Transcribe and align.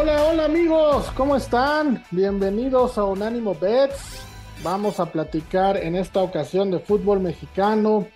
Hola, 0.00 0.26
hola 0.30 0.44
amigos, 0.44 1.10
¿cómo 1.16 1.34
están? 1.34 2.04
Bienvenidos 2.12 2.96
a 2.98 3.04
Unánimo 3.04 3.56
Bets. 3.60 4.24
Vamos 4.62 5.00
a 5.00 5.06
platicar 5.06 5.76
en 5.76 5.96
esta 5.96 6.22
ocasión 6.22 6.70
de 6.70 6.78
fútbol 6.78 7.18
mexicano, 7.18 8.06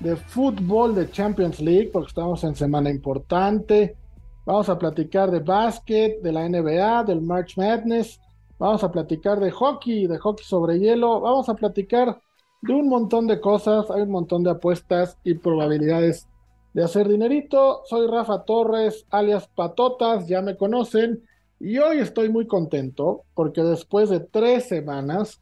de 0.00 0.16
fútbol 0.16 0.92
de 0.92 1.08
Champions 1.08 1.60
League, 1.60 1.90
porque 1.92 2.08
estamos 2.08 2.42
en 2.42 2.56
semana 2.56 2.90
importante. 2.90 3.96
Vamos 4.44 4.68
a 4.68 4.76
platicar 4.76 5.30
de 5.30 5.38
básquet, 5.38 6.20
de 6.20 6.32
la 6.32 6.48
NBA, 6.48 7.04
del 7.04 7.20
March 7.20 7.56
Madness. 7.56 8.20
Vamos 8.58 8.82
a 8.82 8.90
platicar 8.90 9.38
de 9.38 9.52
hockey, 9.52 10.08
de 10.08 10.18
hockey 10.18 10.44
sobre 10.44 10.80
hielo. 10.80 11.20
Vamos 11.20 11.48
a 11.48 11.54
platicar 11.54 12.20
de 12.60 12.72
un 12.72 12.88
montón 12.88 13.28
de 13.28 13.40
cosas. 13.40 13.88
Hay 13.92 14.02
un 14.02 14.10
montón 14.10 14.42
de 14.42 14.50
apuestas 14.50 15.16
y 15.22 15.34
probabilidades 15.34 16.26
de 16.72 16.84
hacer 16.84 17.08
dinerito. 17.08 17.82
Soy 17.84 18.06
Rafa 18.06 18.44
Torres, 18.44 19.06
alias 19.10 19.48
Patotas, 19.48 20.26
ya 20.26 20.42
me 20.42 20.56
conocen. 20.56 21.22
Y 21.58 21.78
hoy 21.78 21.98
estoy 21.98 22.28
muy 22.30 22.46
contento 22.46 23.24
porque 23.34 23.62
después 23.62 24.08
de 24.08 24.20
tres 24.20 24.68
semanas 24.68 25.40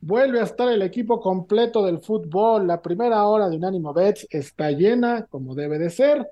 vuelve 0.00 0.40
a 0.40 0.44
estar 0.44 0.68
el 0.68 0.82
equipo 0.82 1.20
completo 1.20 1.84
del 1.84 2.00
fútbol. 2.00 2.66
La 2.66 2.82
primera 2.82 3.24
hora 3.26 3.48
de 3.48 3.56
Unánimo 3.56 3.92
Bets 3.94 4.26
está 4.30 4.70
llena, 4.72 5.26
como 5.30 5.54
debe 5.54 5.78
de 5.78 5.90
ser. 5.90 6.26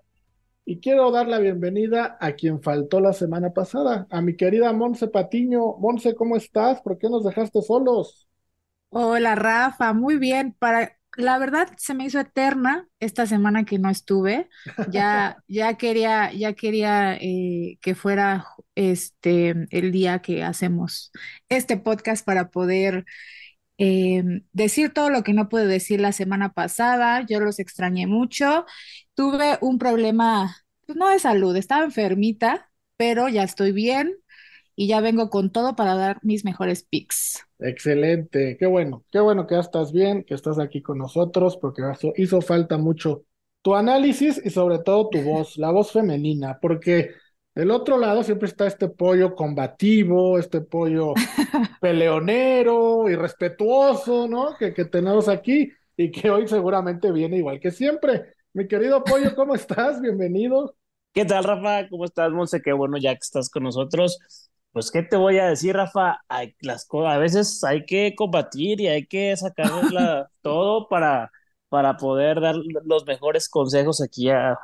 Y 0.64 0.80
quiero 0.80 1.10
dar 1.10 1.28
la 1.28 1.38
bienvenida 1.38 2.19
a 2.20 2.32
quien 2.32 2.60
faltó 2.62 3.00
la 3.00 3.12
semana 3.14 3.50
pasada, 3.52 4.06
a 4.10 4.20
mi 4.20 4.36
querida 4.36 4.72
Monse 4.72 5.08
Patiño. 5.08 5.76
Monse, 5.78 6.14
¿cómo 6.14 6.36
estás? 6.36 6.82
¿Por 6.82 6.98
qué 6.98 7.08
nos 7.08 7.24
dejaste 7.24 7.62
solos? 7.62 8.28
Hola 8.91 9.34
Rafa, 9.34 9.92
muy 9.92 10.16
bien. 10.19 10.54
Para 10.58 10.97
la 11.16 11.38
verdad 11.38 11.68
se 11.76 11.94
me 11.94 12.04
hizo 12.04 12.20
eterna 12.20 12.88
esta 13.00 13.26
semana 13.26 13.64
que 13.64 13.78
no 13.78 13.90
estuve. 13.90 14.48
Ya, 14.90 15.36
ya 15.48 15.74
quería, 15.76 16.32
ya 16.32 16.52
quería 16.54 17.16
eh, 17.16 17.78
que 17.80 17.94
fuera 17.94 18.46
este 18.74 19.54
el 19.70 19.92
día 19.92 20.20
que 20.20 20.42
hacemos 20.44 21.10
este 21.48 21.76
podcast 21.76 22.24
para 22.24 22.50
poder 22.50 23.04
eh, 23.78 24.22
decir 24.52 24.92
todo 24.92 25.10
lo 25.10 25.22
que 25.22 25.32
no 25.32 25.48
pude 25.48 25.66
decir 25.66 26.00
la 26.00 26.12
semana 26.12 26.52
pasada. 26.52 27.24
Yo 27.26 27.40
los 27.40 27.58
extrañé 27.58 28.06
mucho. 28.06 28.66
Tuve 29.14 29.58
un 29.60 29.78
problema, 29.78 30.56
pues 30.86 30.96
no 30.98 31.08
de 31.08 31.18
salud, 31.18 31.56
estaba 31.56 31.84
enfermita, 31.84 32.70
pero 32.96 33.28
ya 33.28 33.42
estoy 33.44 33.72
bien 33.72 34.14
y 34.76 34.88
ya 34.88 35.00
vengo 35.00 35.30
con 35.30 35.50
todo 35.52 35.76
para 35.76 35.94
dar 35.94 36.18
mis 36.22 36.44
mejores 36.44 36.84
picks. 36.84 37.47
Excelente, 37.60 38.56
qué 38.56 38.66
bueno, 38.66 39.04
qué 39.10 39.18
bueno 39.18 39.46
que 39.48 39.56
ya 39.56 39.60
estás 39.60 39.90
bien, 39.92 40.22
que 40.22 40.34
estás 40.34 40.60
aquí 40.60 40.80
con 40.80 40.96
nosotros, 40.98 41.56
porque 41.56 41.82
hizo 42.16 42.40
falta 42.40 42.78
mucho 42.78 43.24
tu 43.62 43.74
análisis 43.74 44.40
y 44.44 44.50
sobre 44.50 44.78
todo 44.78 45.08
tu 45.08 45.20
voz, 45.22 45.56
la 45.58 45.72
voz 45.72 45.90
femenina, 45.90 46.58
porque 46.62 47.10
del 47.56 47.72
otro 47.72 47.98
lado 47.98 48.22
siempre 48.22 48.46
está 48.46 48.68
este 48.68 48.88
pollo 48.88 49.34
combativo, 49.34 50.38
este 50.38 50.60
pollo 50.60 51.14
peleonero 51.80 53.08
y 53.10 53.16
respetuoso, 53.16 54.28
¿no? 54.28 54.56
Que, 54.56 54.72
que 54.72 54.84
tenemos 54.84 55.28
aquí 55.28 55.72
y 55.96 56.12
que 56.12 56.30
hoy 56.30 56.46
seguramente 56.46 57.10
viene 57.10 57.38
igual 57.38 57.58
que 57.58 57.72
siempre. 57.72 58.34
Mi 58.52 58.68
querido 58.68 59.02
pollo, 59.02 59.34
¿cómo 59.34 59.54
estás? 59.56 60.00
Bienvenido. 60.00 60.76
¿Qué 61.12 61.24
tal, 61.24 61.42
Rafa? 61.42 61.88
¿Cómo 61.88 62.04
estás, 62.04 62.30
Monse? 62.30 62.62
Qué 62.62 62.72
bueno 62.72 62.98
ya 62.98 63.12
que 63.14 63.20
estás 63.22 63.50
con 63.50 63.64
nosotros. 63.64 64.47
Pues, 64.72 64.90
¿qué 64.90 65.02
te 65.02 65.16
voy 65.16 65.38
a 65.38 65.46
decir, 65.48 65.74
Rafa? 65.74 66.20
Hay, 66.28 66.54
las 66.60 66.84
cosas, 66.86 67.14
a 67.14 67.18
veces 67.18 67.64
hay 67.64 67.84
que 67.84 68.14
combatir 68.14 68.80
y 68.80 68.86
hay 68.88 69.06
que 69.06 69.36
sacar 69.36 69.70
todo 70.42 70.88
para, 70.88 71.32
para 71.68 71.96
poder 71.96 72.40
dar 72.40 72.54
los 72.84 73.06
mejores 73.06 73.48
consejos 73.48 74.00
aquí. 74.00 74.30
A, 74.30 74.56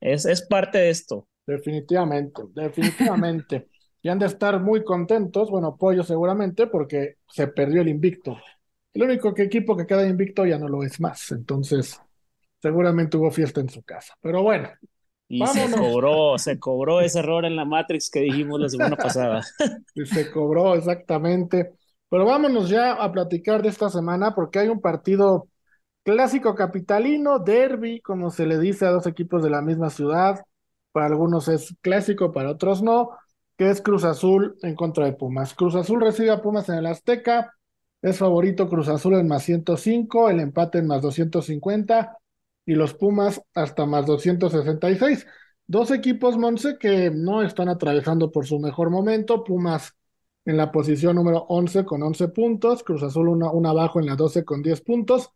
es, 0.00 0.26
es 0.26 0.42
parte 0.42 0.78
de 0.78 0.90
esto. 0.90 1.28
Definitivamente, 1.46 2.42
definitivamente. 2.54 3.68
y 4.00 4.08
han 4.08 4.18
de 4.18 4.26
estar 4.26 4.60
muy 4.60 4.84
contentos, 4.84 5.50
bueno, 5.50 5.76
Pollo 5.76 6.02
seguramente, 6.04 6.66
porque 6.66 7.16
se 7.28 7.48
perdió 7.48 7.82
el 7.82 7.88
invicto. 7.88 8.38
El 8.94 9.02
único 9.04 9.34
que 9.34 9.42
equipo 9.42 9.76
que 9.76 9.86
queda 9.86 10.06
invicto 10.06 10.46
ya 10.46 10.58
no 10.58 10.68
lo 10.68 10.82
es 10.84 11.00
más, 11.00 11.32
entonces 11.32 12.00
seguramente 12.60 13.16
hubo 13.16 13.30
fiesta 13.30 13.60
en 13.60 13.68
su 13.70 13.82
casa. 13.82 14.14
Pero 14.20 14.42
bueno, 14.42 14.68
y 15.32 15.46
se 15.46 15.70
cobró, 15.70 16.36
se 16.36 16.58
cobró 16.58 17.00
ese 17.00 17.20
error 17.20 17.46
en 17.46 17.56
la 17.56 17.64
Matrix 17.64 18.10
que 18.10 18.20
dijimos 18.20 18.60
la 18.60 18.68
semana 18.68 18.96
pasada. 18.96 19.40
se 20.04 20.30
cobró, 20.30 20.74
exactamente. 20.74 21.72
Pero 22.10 22.26
vámonos 22.26 22.68
ya 22.68 22.92
a 22.92 23.10
platicar 23.10 23.62
de 23.62 23.70
esta 23.70 23.88
semana 23.88 24.34
porque 24.34 24.58
hay 24.58 24.68
un 24.68 24.82
partido 24.82 25.48
clásico 26.02 26.54
capitalino, 26.54 27.38
derby, 27.38 28.02
como 28.02 28.28
se 28.28 28.44
le 28.44 28.58
dice 28.58 28.84
a 28.84 28.90
dos 28.90 29.06
equipos 29.06 29.42
de 29.42 29.48
la 29.48 29.62
misma 29.62 29.88
ciudad. 29.88 30.44
Para 30.92 31.06
algunos 31.06 31.48
es 31.48 31.74
clásico, 31.80 32.30
para 32.30 32.50
otros 32.50 32.82
no, 32.82 33.12
que 33.56 33.70
es 33.70 33.80
Cruz 33.80 34.04
Azul 34.04 34.58
en 34.60 34.74
contra 34.74 35.06
de 35.06 35.14
Pumas. 35.14 35.54
Cruz 35.54 35.76
Azul 35.76 36.02
recibe 36.02 36.30
a 36.30 36.42
Pumas 36.42 36.68
en 36.68 36.74
el 36.74 36.84
Azteca. 36.84 37.54
Es 38.02 38.18
favorito 38.18 38.68
Cruz 38.68 38.88
Azul 38.88 39.14
en 39.14 39.28
más 39.28 39.44
105, 39.44 40.28
el 40.28 40.40
empate 40.40 40.76
en 40.76 40.88
más 40.88 41.00
250 41.00 42.18
y 42.66 42.74
los 42.74 42.94
Pumas 42.94 43.42
hasta 43.54 43.86
más 43.86 44.06
266. 44.06 45.26
Dos 45.66 45.90
equipos, 45.90 46.36
Monse, 46.36 46.76
que 46.78 47.10
no 47.10 47.42
están 47.42 47.68
atravesando 47.68 48.30
por 48.30 48.46
su 48.46 48.58
mejor 48.58 48.90
momento. 48.90 49.44
Pumas 49.44 49.94
en 50.44 50.56
la 50.56 50.72
posición 50.72 51.16
número 51.16 51.46
11 51.48 51.84
con 51.84 52.02
11 52.02 52.28
puntos, 52.28 52.82
Cruz 52.82 53.02
Azul 53.02 53.28
una, 53.28 53.50
una 53.50 53.70
abajo 53.70 54.00
en 54.00 54.06
la 54.06 54.16
12 54.16 54.44
con 54.44 54.62
10 54.62 54.80
puntos, 54.82 55.30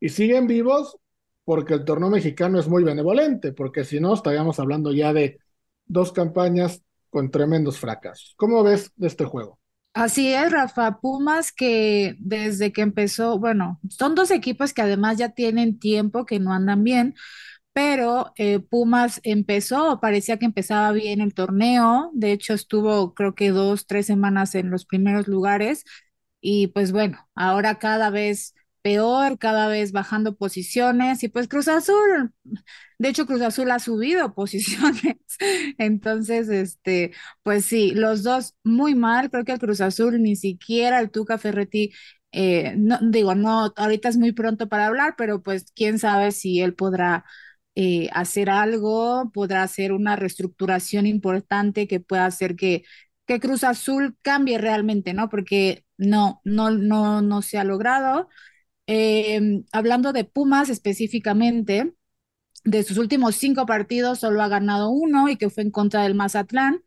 y 0.00 0.08
siguen 0.08 0.46
vivos 0.46 0.98
porque 1.44 1.74
el 1.74 1.84
torneo 1.84 2.10
mexicano 2.10 2.58
es 2.58 2.68
muy 2.68 2.82
benevolente, 2.82 3.52
porque 3.52 3.84
si 3.84 4.00
no 4.00 4.14
estaríamos 4.14 4.58
hablando 4.58 4.92
ya 4.92 5.12
de 5.12 5.38
dos 5.84 6.12
campañas 6.12 6.82
con 7.10 7.30
tremendos 7.30 7.78
fracasos. 7.78 8.34
¿Cómo 8.36 8.62
ves 8.64 8.92
de 8.96 9.06
este 9.06 9.24
juego? 9.24 9.60
Así 9.96 10.32
es, 10.34 10.52
Rafa. 10.52 11.00
Pumas 11.00 11.52
que 11.52 12.16
desde 12.18 12.70
que 12.72 12.82
empezó, 12.82 13.38
bueno, 13.38 13.80
son 13.88 14.14
dos 14.14 14.30
equipos 14.30 14.74
que 14.74 14.82
además 14.82 15.16
ya 15.16 15.30
tienen 15.30 15.78
tiempo 15.78 16.26
que 16.26 16.38
no 16.38 16.52
andan 16.52 16.84
bien, 16.84 17.14
pero 17.72 18.32
eh, 18.36 18.60
Pumas 18.60 19.20
empezó, 19.24 20.00
parecía 20.00 20.38
que 20.38 20.46
empezaba 20.46 20.92
bien 20.92 21.20
el 21.22 21.34
torneo, 21.34 22.10
de 22.14 22.32
hecho 22.32 22.54
estuvo 22.54 23.14
creo 23.14 23.34
que 23.34 23.50
dos, 23.50 23.86
tres 23.86 24.06
semanas 24.06 24.54
en 24.56 24.70
los 24.70 24.86
primeros 24.86 25.28
lugares 25.28 25.84
y 26.40 26.68
pues 26.68 26.92
bueno, 26.92 27.18
ahora 27.34 27.78
cada 27.78 28.10
vez 28.10 28.54
peor, 28.86 29.36
cada 29.38 29.66
vez 29.66 29.90
bajando 29.90 30.36
posiciones 30.36 31.24
y 31.24 31.28
pues 31.28 31.48
Cruz 31.48 31.66
Azul, 31.66 32.32
de 32.98 33.08
hecho 33.08 33.26
Cruz 33.26 33.40
Azul 33.42 33.68
ha 33.72 33.80
subido 33.80 34.32
posiciones, 34.36 35.16
entonces 35.78 36.48
este, 36.48 37.12
pues 37.42 37.64
sí, 37.64 37.92
los 37.94 38.22
dos 38.22 38.54
muy 38.62 38.94
mal, 38.94 39.28
creo 39.30 39.44
que 39.44 39.52
el 39.52 39.58
Cruz 39.58 39.80
Azul 39.80 40.22
ni 40.22 40.36
siquiera 40.36 41.00
el 41.00 41.10
Tuca 41.10 41.36
Ferretti 41.38 41.92
eh, 42.32 42.74
no, 42.76 42.98
digo, 43.02 43.34
no, 43.34 43.72
ahorita 43.76 44.08
es 44.08 44.18
muy 44.18 44.32
pronto 44.32 44.68
para 44.68 44.86
hablar, 44.86 45.14
pero 45.18 45.42
pues 45.42 45.72
quién 45.74 45.98
sabe 45.98 46.30
si 46.32 46.60
él 46.60 46.74
podrá 46.74 47.24
eh, 47.74 48.08
hacer 48.12 48.50
algo, 48.50 49.30
podrá 49.34 49.62
hacer 49.64 49.92
una 49.92 50.14
reestructuración 50.16 51.06
importante 51.06 51.88
que 51.88 52.00
pueda 52.00 52.26
hacer 52.26 52.54
que, 52.56 52.84
que 53.26 53.40
Cruz 53.40 53.64
Azul 53.64 54.16
cambie 54.22 54.58
realmente, 54.58 55.12
¿no? 55.14 55.28
Porque 55.28 55.84
no, 55.96 56.40
no, 56.44 56.70
no, 56.70 57.22
no 57.22 57.42
se 57.42 57.58
ha 57.58 57.64
logrado. 57.64 58.28
Em, 58.86 59.64
hablando 59.72 60.12
de 60.12 60.24
Pumas 60.24 60.68
específicamente, 60.68 61.94
de 62.64 62.82
sus 62.82 62.98
últimos 62.98 63.36
cinco 63.36 63.66
partidos 63.66 64.20
solo 64.20 64.42
ha 64.42 64.48
ganado 64.48 64.90
uno 64.90 65.28
y 65.28 65.36
que 65.36 65.50
fue 65.50 65.64
en 65.64 65.70
contra 65.70 66.02
del 66.02 66.14
Mazatlán. 66.14 66.82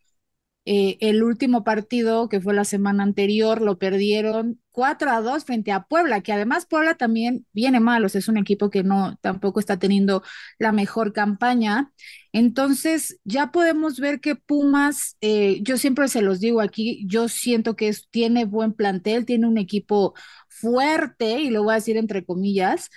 Eh, 0.66 0.98
el 1.02 1.24
último 1.24 1.64
partido, 1.64 2.30
que 2.30 2.42
fue 2.42 2.54
la 2.54 2.66
semana 2.66 3.04
anterior, 3.04 3.62
lo 3.62 3.80
perdieron 3.80 4.62
4 4.72 5.12
a 5.12 5.22
2 5.22 5.44
frente 5.46 5.72
a 5.72 5.84
Puebla, 5.86 6.22
que 6.22 6.32
además 6.34 6.66
Puebla 6.68 6.96
también 6.96 7.46
viene 7.54 7.80
mal, 7.80 8.06
o 8.06 8.10
sea, 8.10 8.20
es 8.20 8.28
un 8.28 8.38
equipo 8.38 8.70
que 8.70 8.84
no 8.84 9.18
tampoco 9.22 9.60
está 9.60 9.80
teniendo 9.80 10.24
la 10.60 10.72
mejor 10.72 11.12
campaña. 11.14 11.92
Entonces, 12.34 13.20
ya 13.24 13.52
podemos 13.52 14.00
ver 14.00 14.20
que 14.22 14.36
Pumas, 14.36 15.18
eh, 15.22 15.60
yo 15.64 15.78
siempre 15.78 16.08
se 16.08 16.22
los 16.22 16.40
digo 16.40 16.62
aquí, 16.62 17.04
yo 17.08 17.30
siento 17.30 17.76
que 17.76 17.92
tiene 18.12 18.46
buen 18.46 18.74
plantel, 18.74 19.26
tiene 19.26 19.48
un 19.48 19.58
equipo 19.58 20.14
fuerte, 20.60 21.40
y 21.42 21.50
lo 21.50 21.64
voy 21.64 21.74
a 21.74 21.76
decir 21.76 21.98
entre 21.98 22.26
comillas, 22.26 22.90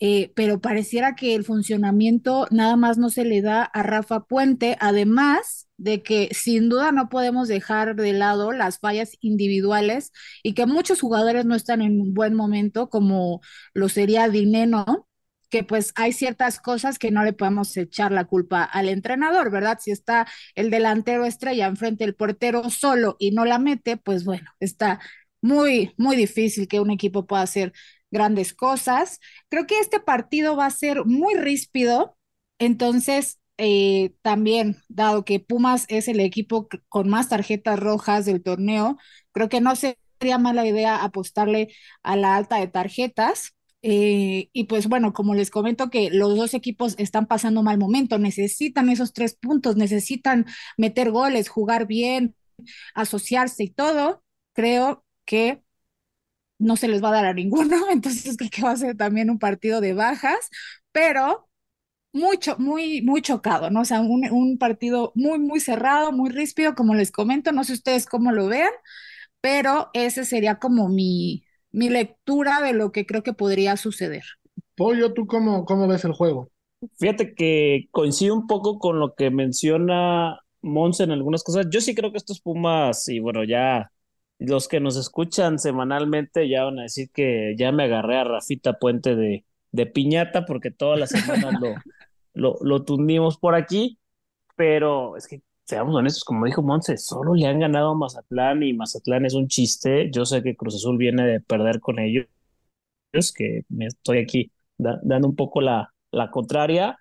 eh, 0.00 0.32
pero 0.36 0.60
pareciera 0.60 1.16
que 1.16 1.34
el 1.34 1.44
funcionamiento 1.44 2.46
nada 2.50 2.76
más 2.76 2.98
no 2.98 3.10
se 3.10 3.24
le 3.24 3.42
da 3.42 3.64
a 3.64 3.82
Rafa 3.82 4.24
Puente, 4.24 4.76
además 4.80 5.68
de 5.76 6.02
que 6.02 6.28
sin 6.32 6.68
duda 6.68 6.92
no 6.92 7.08
podemos 7.08 7.48
dejar 7.48 7.96
de 7.96 8.12
lado 8.12 8.52
las 8.52 8.78
fallas 8.78 9.16
individuales 9.20 10.12
y 10.42 10.54
que 10.54 10.66
muchos 10.66 11.00
jugadores 11.00 11.46
no 11.46 11.54
están 11.56 11.82
en 11.82 12.00
un 12.00 12.14
buen 12.14 12.34
momento, 12.34 12.88
como 12.90 13.40
lo 13.74 13.88
sería 13.88 14.28
Dineno, 14.28 15.08
que 15.50 15.64
pues 15.64 15.92
hay 15.96 16.12
ciertas 16.12 16.60
cosas 16.60 16.98
que 16.98 17.10
no 17.10 17.24
le 17.24 17.32
podemos 17.32 17.76
echar 17.76 18.12
la 18.12 18.24
culpa 18.24 18.64
al 18.64 18.88
entrenador, 18.88 19.50
¿verdad? 19.50 19.78
Si 19.80 19.90
está 19.90 20.26
el 20.54 20.70
delantero 20.70 21.24
estrella 21.24 21.66
enfrente 21.66 22.04
del 22.04 22.14
portero 22.14 22.70
solo 22.70 23.16
y 23.18 23.30
no 23.32 23.44
la 23.44 23.58
mete, 23.58 23.96
pues 23.96 24.24
bueno, 24.24 24.50
está 24.60 25.00
muy, 25.40 25.94
muy 25.96 26.16
difícil 26.16 26.68
que 26.68 26.80
un 26.80 26.90
equipo 26.90 27.26
pueda 27.26 27.42
hacer 27.42 27.72
grandes 28.10 28.54
cosas. 28.54 29.20
Creo 29.48 29.66
que 29.66 29.78
este 29.80 30.00
partido 30.00 30.56
va 30.56 30.66
a 30.66 30.70
ser 30.70 31.04
muy 31.04 31.34
ríspido, 31.34 32.16
entonces 32.58 33.38
eh, 33.58 34.14
también, 34.22 34.76
dado 34.88 35.24
que 35.24 35.40
Pumas 35.40 35.84
es 35.88 36.08
el 36.08 36.20
equipo 36.20 36.68
con 36.88 37.08
más 37.08 37.28
tarjetas 37.28 37.78
rojas 37.78 38.24
del 38.24 38.42
torneo, 38.42 38.96
creo 39.32 39.48
que 39.48 39.60
no 39.60 39.74
sería 39.76 40.38
mala 40.38 40.66
idea 40.66 41.02
apostarle 41.04 41.68
a 42.02 42.16
la 42.16 42.36
alta 42.36 42.56
de 42.58 42.68
tarjetas. 42.68 43.52
Eh, 43.82 44.48
y 44.52 44.64
pues 44.64 44.88
bueno, 44.88 45.12
como 45.12 45.34
les 45.36 45.50
comento 45.50 45.88
que 45.88 46.10
los 46.10 46.36
dos 46.36 46.52
equipos 46.54 46.94
están 46.98 47.26
pasando 47.26 47.62
mal 47.62 47.78
momento, 47.78 48.18
necesitan 48.18 48.88
esos 48.90 49.12
tres 49.12 49.36
puntos, 49.36 49.76
necesitan 49.76 50.46
meter 50.76 51.10
goles, 51.12 51.48
jugar 51.48 51.86
bien, 51.86 52.34
asociarse 52.94 53.64
y 53.64 53.70
todo, 53.70 54.22
creo 54.52 55.04
que 55.28 55.62
no 56.58 56.76
se 56.76 56.88
les 56.88 57.02
va 57.02 57.10
a 57.10 57.12
dar 57.12 57.26
a 57.26 57.34
ninguno, 57.34 57.76
entonces 57.90 58.36
creo 58.36 58.50
que 58.50 58.62
va 58.62 58.72
a 58.72 58.76
ser 58.76 58.96
también 58.96 59.30
un 59.30 59.38
partido 59.38 59.80
de 59.80 59.94
bajas, 59.94 60.50
pero 60.92 61.48
mucho, 62.12 62.56
muy, 62.58 63.02
muy 63.02 63.22
chocado, 63.22 63.70
¿no? 63.70 63.82
O 63.82 63.86
sea, 63.86 64.00
un, 64.02 64.28
un 64.32 64.58
partido 64.58 65.12
muy, 65.16 65.38
muy 65.40 65.60
cerrado, 65.60 66.12
muy 66.12 66.30
ríspido, 66.30 66.74
como 66.74 66.94
les 66.94 67.12
comento, 67.12 67.52
no 67.52 67.64
sé 67.64 67.74
ustedes 67.74 68.06
cómo 68.06 68.32
lo 68.32 68.48
vean, 68.48 68.70
pero 69.40 69.90
ese 69.94 70.24
sería 70.24 70.58
como 70.58 70.88
mi, 70.88 71.44
mi 71.72 71.88
lectura 71.90 72.60
de 72.62 72.72
lo 72.74 72.92
que 72.92 73.06
creo 73.06 73.22
que 73.24 73.34
podría 73.34 73.76
suceder. 73.78 74.24
Pollo, 74.76 75.12
¿tú 75.12 75.26
cómo, 75.26 75.64
cómo 75.64 75.88
ves 75.88 76.04
el 76.04 76.12
juego? 76.12 76.50
Fíjate 76.98 77.34
que 77.34 77.88
coincide 77.90 78.30
un 78.32 78.46
poco 78.46 78.78
con 78.78 79.00
lo 79.00 79.14
que 79.14 79.30
menciona 79.30 80.38
Monse 80.62 81.04
en 81.04 81.10
algunas 81.10 81.42
cosas. 81.42 81.66
Yo 81.70 81.80
sí 81.80 81.94
creo 81.94 82.12
que 82.12 82.18
estos 82.18 82.40
Pumas, 82.40 83.08
y 83.08 83.18
bueno, 83.20 83.42
ya 83.44 83.90
los 84.38 84.68
que 84.68 84.80
nos 84.80 84.96
escuchan 84.96 85.58
semanalmente 85.58 86.48
ya 86.48 86.64
van 86.64 86.78
a 86.78 86.82
decir 86.82 87.10
que 87.12 87.54
ya 87.58 87.72
me 87.72 87.84
agarré 87.84 88.18
a 88.18 88.24
Rafita 88.24 88.74
Puente 88.78 89.16
de, 89.16 89.44
de 89.72 89.86
piñata 89.86 90.44
porque 90.46 90.70
todas 90.70 90.98
las 90.98 91.10
semanas 91.10 91.54
lo, 91.60 91.74
lo, 92.34 92.56
lo 92.62 92.84
tundimos 92.84 93.38
por 93.38 93.54
aquí, 93.54 93.98
pero 94.56 95.16
es 95.16 95.28
que 95.28 95.42
seamos 95.64 95.94
honestos, 95.96 96.24
como 96.24 96.46
dijo 96.46 96.62
Monse, 96.62 96.96
solo 96.98 97.34
le 97.34 97.46
han 97.46 97.60
ganado 97.60 97.90
a 97.90 97.94
Mazatlán 97.96 98.62
y 98.62 98.72
Mazatlán 98.74 99.26
es 99.26 99.34
un 99.34 99.48
chiste. 99.48 100.10
Yo 100.12 100.24
sé 100.26 100.42
que 100.42 100.56
Cruz 100.56 100.76
Azul 100.76 100.98
viene 100.98 101.26
de 101.26 101.40
perder 101.40 101.80
con 101.80 101.98
ellos, 101.98 102.26
que 103.36 103.62
me 103.68 103.86
estoy 103.86 104.18
aquí 104.18 104.52
dando 104.78 105.28
un 105.28 105.36
poco 105.36 105.60
la, 105.60 105.92
la 106.10 106.30
contraria, 106.30 106.98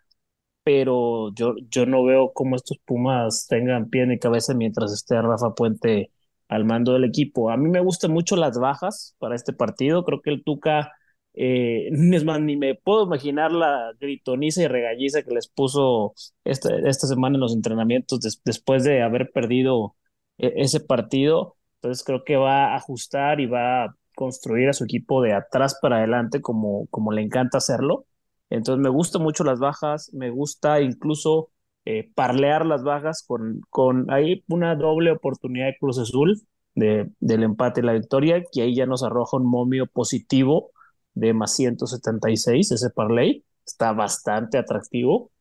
pero 0.64 1.34
yo, 1.36 1.56
yo 1.70 1.86
no 1.86 2.04
veo 2.06 2.34
cómo 2.34 2.56
estos 2.56 2.80
Pumas 2.86 3.48
tengan 3.50 3.90
pie 3.90 4.08
ni 4.08 4.20
cabeza 4.20 4.54
mientras 4.54 4.94
esté 4.94 5.22
Rafa 5.22 5.56
Puente 5.56 6.12
al 6.48 6.66
mando 6.66 6.94
del 6.94 7.04
equipo. 7.06 7.50
A 7.50 7.58
mí 7.58 7.70
me 7.70 7.82
gustan 7.82 8.12
mucho 8.12 8.36
las 8.36 8.58
bajas 8.60 9.16
para 9.20 9.36
este 9.36 9.54
partido. 9.54 10.04
Creo 10.06 10.22
que 10.22 10.30
el 10.32 10.44
Tuca 10.44 10.92
eh, 11.34 11.90
ni 11.92 12.58
me 12.58 12.76
puedo 12.76 13.06
imaginar 13.06 13.52
la 13.52 13.94
gritoniza 14.00 14.64
y 14.64 14.68
regalliza 14.68 15.24
que 15.24 15.34
les 15.34 15.48
puso 15.48 16.14
esta, 16.44 16.76
esta 16.88 17.08
semana 17.08 17.36
en 17.36 17.42
los 17.42 17.54
entrenamientos 17.56 18.20
después 18.44 18.84
de 18.84 19.02
haber 19.04 19.32
perdido 19.32 19.96
eh, 20.38 20.54
ese 20.58 20.80
partido. 20.80 21.56
Entonces 21.76 22.04
creo 22.04 22.24
que 22.24 22.38
va 22.38 22.74
a 22.74 22.76
ajustar 22.78 23.40
y 23.40 23.46
va 23.46 23.86
a 23.86 23.96
construir 24.16 24.70
a 24.70 24.74
su 24.74 24.84
equipo 24.86 25.22
de 25.22 25.34
atrás 25.34 25.78
para 25.82 25.98
adelante 25.98 26.42
como, 26.42 26.88
como 26.88 27.12
le 27.12 27.22
encanta 27.22 27.60
hacerlo. 27.60 28.06
Entonces 28.50 28.82
me 28.82 28.90
gustan 28.90 29.22
mucho 29.22 29.44
las 29.44 29.60
bajas, 29.60 30.12
me 30.14 30.30
gusta 30.32 30.82
incluso 30.82 31.52
eh, 31.90 32.12
parlear 32.16 32.66
las 32.66 32.84
bajas 32.84 33.24
con, 33.26 33.62
con 33.70 34.12
ahí 34.12 34.44
una 34.50 34.76
doble 34.76 35.10
oportunidad 35.12 35.68
de 35.68 35.78
Cruz 35.80 35.98
Azul 35.98 36.42
de, 36.76 37.10
del 37.22 37.44
empate 37.44 37.80
y 37.80 37.84
la 37.86 37.94
victoria, 37.94 38.44
que 38.52 38.62
ahí 38.62 38.76
ya 38.76 38.86
nos 38.86 39.04
arroja 39.04 39.38
un 39.38 39.50
momio 39.50 39.88
positivo 39.88 40.72
de 41.14 41.34
más 41.34 41.56
176, 41.56 42.72
ese 42.72 42.90
parlay, 42.90 43.46
está 43.66 43.94
bastante 43.94 44.58
atractivo 44.58 45.32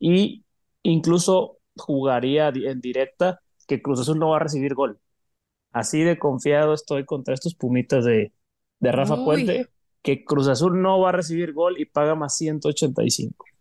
y 0.00 0.44
incluso 0.82 1.58
jugaría 1.76 2.48
en 2.48 2.80
directa 2.80 3.40
que 3.68 3.80
Cruz 3.80 4.00
Azul 4.00 4.18
no 4.18 4.30
va 4.30 4.38
a 4.38 4.40
recibir 4.40 4.74
gol. 4.74 4.98
Así 5.70 6.02
de 6.02 6.18
confiado 6.18 6.74
estoy 6.74 7.04
contra 7.04 7.32
estos 7.32 7.54
pumitas 7.54 8.04
de, 8.04 8.32
de 8.80 8.90
Rafa 8.90 9.24
Puente, 9.24 9.68
que 10.02 10.24
Cruz 10.24 10.48
Azul 10.48 10.82
no 10.82 10.98
va 10.98 11.10
a 11.10 11.12
recibir 11.12 11.52
gol 11.52 11.80
y 11.80 11.84
paga 11.84 12.16
más 12.16 12.36
185. 12.36 13.51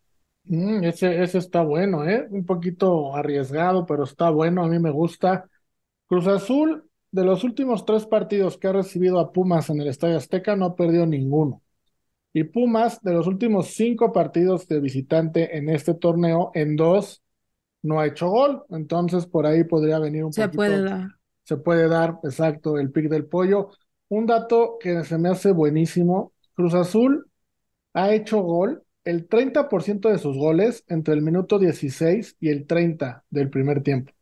Mm, 0.43 0.83
ese, 0.83 1.21
ese 1.23 1.37
está 1.37 1.61
bueno, 1.61 2.07
¿eh? 2.07 2.27
Un 2.31 2.45
poquito 2.45 3.15
arriesgado, 3.15 3.85
pero 3.85 4.03
está 4.03 4.29
bueno, 4.29 4.63
a 4.63 4.67
mí 4.67 4.79
me 4.79 4.91
gusta. 4.91 5.49
Cruz 6.07 6.27
Azul 6.27 6.85
de 7.11 7.25
los 7.25 7.43
últimos 7.43 7.85
tres 7.85 8.05
partidos 8.05 8.57
que 8.57 8.67
ha 8.67 8.73
recibido 8.73 9.19
a 9.19 9.31
Pumas 9.33 9.69
en 9.69 9.81
el 9.81 9.87
Estadio 9.89 10.17
Azteca, 10.17 10.55
no 10.55 10.65
ha 10.65 10.75
perdido 10.75 11.05
ninguno. 11.05 11.61
Y 12.33 12.45
Pumas, 12.45 13.01
de 13.01 13.13
los 13.13 13.27
últimos 13.27 13.67
cinco 13.75 14.11
partidos 14.13 14.67
de 14.67 14.79
visitante 14.81 15.57
en 15.57 15.69
este 15.69 15.95
torneo, 15.95 16.51
en 16.55 16.75
dos 16.77 17.23
no 17.83 17.99
ha 17.99 18.07
hecho 18.07 18.29
gol. 18.29 18.63
Entonces, 18.71 19.27
por 19.27 19.45
ahí 19.47 19.63
podría 19.65 19.99
venir 19.99 20.25
un 20.25 20.33
se 20.33 20.47
poquito. 20.49 20.57
puede 20.57 20.81
dar. 20.83 21.11
Se 21.43 21.57
puede 21.57 21.87
dar, 21.89 22.19
exacto, 22.23 22.77
el 22.79 22.91
pick 22.91 23.09
del 23.09 23.25
pollo. 23.27 23.69
Un 24.09 24.25
dato 24.25 24.77
que 24.79 25.03
se 25.03 25.17
me 25.17 25.29
hace 25.29 25.51
buenísimo: 25.53 26.33
Cruz 26.55 26.73
Azul 26.75 27.27
ha 27.93 28.13
hecho 28.13 28.41
gol 28.41 28.83
el 29.03 29.27
30% 29.27 30.09
de 30.09 30.19
sus 30.19 30.37
goles 30.37 30.83
entre 30.87 31.13
el 31.13 31.21
minuto 31.21 31.59
16 31.59 32.37
y 32.39 32.49
el 32.49 32.67
30 32.67 33.25
del 33.29 33.49
primer 33.49 33.83
tiempo. 33.83 34.13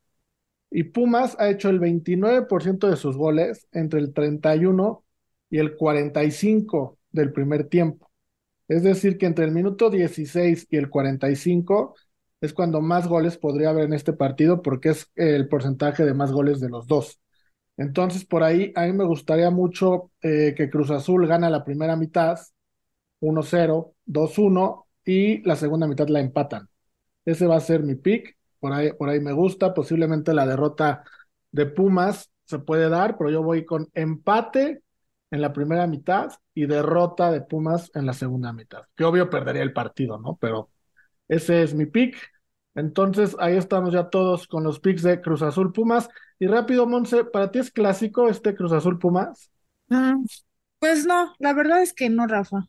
Y 0.72 0.84
Pumas 0.86 1.36
ha 1.40 1.50
hecho 1.50 1.70
el 1.70 1.80
29% 1.80 2.90
de 2.90 2.96
sus 2.96 3.18
goles 3.18 3.68
entre 3.72 4.00
el 4.00 4.14
31 4.14 5.04
y 5.50 5.58
el 5.60 5.76
45 5.76 7.00
del 7.12 7.34
primer 7.34 7.68
tiempo. 7.68 8.12
Es 8.68 8.84
decir, 8.84 9.18
que 9.18 9.26
entre 9.26 9.46
el 9.46 9.52
minuto 9.52 9.90
16 9.90 10.68
y 10.70 10.78
el 10.78 10.90
45 10.90 11.96
es 12.42 12.54
cuando 12.54 12.81
más 12.81 13.08
goles 13.08 13.38
podría 13.38 13.72
haber 13.72 13.86
en 13.86 13.94
este 13.94 14.14
partido 14.14 14.62
porque 14.62 14.90
es 14.90 15.12
el 15.16 15.48
porcentaje 15.50 16.06
de 16.06 16.14
más 16.14 16.31
goles 16.31 16.60
de 16.60 16.70
los 16.70 16.88
dos. 16.88 17.20
Entonces, 17.78 18.26
por 18.26 18.44
ahí, 18.44 18.72
a 18.76 18.86
mí 18.86 18.94
me 18.94 19.06
gustaría 19.06 19.50
mucho 19.52 20.12
eh, 20.21 20.54
que 20.56 20.69
Cruz 20.69 20.92
Azul 20.92 21.28
gana 21.28 21.50
la 21.50 21.64
primera 21.64 21.95
mitad, 21.95 22.38
1-0, 23.21 23.94
2-1, 24.11 24.85
y 25.06 25.42
la 25.47 25.56
segunda 25.56 25.87
mitad 25.87 26.07
la 26.07 26.19
empatan. 26.19 26.68
Ese 27.25 27.47
va 27.47 27.56
a 27.57 27.61
ser 27.61 27.83
mi 27.83 27.95
pick 27.95 28.37
por 28.59 28.73
ahí, 28.73 28.92
por 28.94 29.09
ahí 29.09 29.19
me 29.19 29.33
gusta. 29.33 29.73
Posiblemente 29.73 30.33
la 30.33 30.45
derrota 30.45 31.04
de 31.51 31.66
Pumas 31.66 32.30
se 32.45 32.59
puede 32.59 32.89
dar, 32.89 33.18
pero 33.18 33.30
yo 33.30 33.42
voy 33.42 33.66
con 33.66 33.89
empate 33.94 34.83
en 35.31 35.42
la 35.42 35.54
primera 35.54 35.87
mitad 35.87 36.31
y 36.54 36.66
derrota 36.66 37.31
de 37.31 37.42
Pumas 37.42 37.92
en 37.94 38.06
la 38.06 38.13
segunda 38.13 38.51
mitad. 38.54 38.83
Que 38.95 39.04
obvio 39.04 39.30
perdería 39.30 39.63
el 39.63 39.73
partido, 39.73 40.18
¿no? 40.18 40.37
Pero 40.39 40.69
ese 41.28 41.63
es 41.63 41.73
mi 41.73 41.85
pick. 41.85 42.18
Entonces 42.75 43.35
ahí 43.39 43.56
estamos 43.56 43.94
ya 43.94 44.09
todos 44.09 44.47
con 44.47 44.63
los 44.63 44.80
picks 44.80 45.04
de 45.04 45.21
Cruz 45.21 45.42
Azul 45.42 45.71
Pumas. 45.71 46.09
Y 46.39 46.47
rápido, 46.47 46.85
Monse, 46.87 47.25
¿para 47.25 47.51
ti 47.51 47.59
es 47.59 47.71
clásico 47.71 48.30
este 48.30 48.56
Cruz 48.56 48.71
Azul 48.71 48.97
Pumas? 48.97 49.51
Mm, 49.87 50.23
pues 50.80 51.06
no, 51.06 51.33
la 51.40 51.54
verdad 51.54 51.81
es 51.81 51.94
que 51.94 52.09
no, 52.09 52.26
Rafa. 52.28 52.68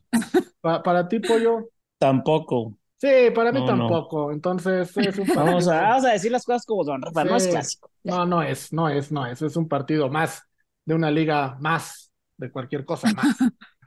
para 0.61 1.07
ti, 1.07 1.19
Pollo. 1.19 1.69
Tampoco. 1.97 2.75
Sí, 2.97 3.31
para 3.33 3.51
mí 3.51 3.65
tampoco. 3.65 4.31
Entonces, 4.31 4.95
es 4.95 5.17
un 5.17 5.27
vamos, 5.35 5.67
a, 5.67 5.81
vamos, 5.81 6.05
a, 6.05 6.11
decir 6.11 6.31
las 6.31 6.45
cosas 6.45 6.65
como 6.67 6.83
son, 6.83 7.01
Rafa, 7.01 7.23
no 7.23 7.35
es 7.35 7.47
clásico. 7.47 7.89
No, 8.03 8.27
no 8.27 8.43
es, 8.43 8.71
no 8.71 8.89
es, 8.89 9.11
no 9.11 9.25
es. 9.25 9.41
Es 9.41 9.55
un 9.55 9.67
partido 9.67 10.07
más 10.07 10.43
de 10.85 10.93
una 10.93 11.09
liga 11.09 11.57
más, 11.59 12.11
de 12.37 12.51
cualquier 12.51 12.85
cosa 12.85 13.11
más. 13.13 13.37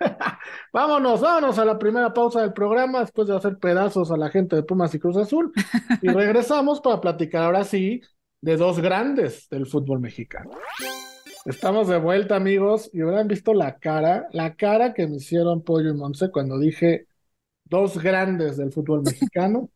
vámonos, 0.72 1.20
vámonos 1.20 1.58
a 1.60 1.64
la 1.64 1.78
primera 1.78 2.12
pausa 2.12 2.40
del 2.40 2.52
programa 2.52 3.00
después 3.00 3.28
de 3.28 3.36
hacer 3.36 3.58
pedazos 3.58 4.10
a 4.10 4.16
la 4.16 4.30
gente 4.30 4.56
de 4.56 4.64
Pumas 4.64 4.92
y 4.94 4.98
Cruz 4.98 5.16
Azul. 5.16 5.52
Y 6.02 6.08
regresamos 6.08 6.80
para 6.80 7.00
platicar 7.00 7.44
ahora 7.44 7.62
sí 7.62 8.00
de 8.40 8.56
dos 8.56 8.80
grandes 8.80 9.48
del 9.48 9.66
fútbol 9.66 10.00
mexicano. 10.00 10.50
Estamos 11.44 11.88
de 11.88 11.98
vuelta, 11.98 12.36
amigos, 12.36 12.88
y 12.94 13.02
hubieran 13.02 13.28
visto 13.28 13.52
la 13.52 13.78
cara, 13.78 14.28
la 14.32 14.54
cara 14.56 14.94
que 14.94 15.06
me 15.06 15.16
hicieron 15.16 15.62
Pollo 15.62 15.90
y 15.90 15.94
Monse 15.94 16.30
cuando 16.30 16.58
dije 16.58 17.06
dos 17.64 17.98
grandes 18.02 18.56
del 18.56 18.72
fútbol 18.72 19.02
mexicano, 19.04 19.70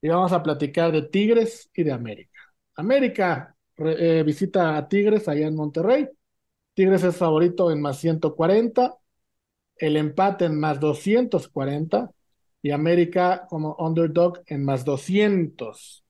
y 0.00 0.08
vamos 0.08 0.32
a 0.32 0.42
platicar 0.42 0.92
de 0.92 1.02
Tigres 1.02 1.70
y 1.74 1.82
de 1.82 1.92
América. 1.92 2.40
América 2.76 3.56
eh, 3.78 4.22
visita 4.24 4.76
a 4.76 4.88
Tigres 4.88 5.28
allá 5.28 5.48
en 5.48 5.56
Monterrey. 5.56 6.08
Tigres 6.74 7.02
es 7.04 7.16
favorito 7.16 7.72
en 7.72 7.80
más 7.82 7.98
140, 7.98 8.96
el 9.76 9.96
empate 9.96 10.44
en 10.46 10.60
más 10.60 10.80
240 10.80 12.10
y 12.62 12.70
América 12.70 13.46
como 13.48 13.74
underdog 13.78 14.42
en 14.46 14.64
más 14.64 14.84
200. 14.84 16.04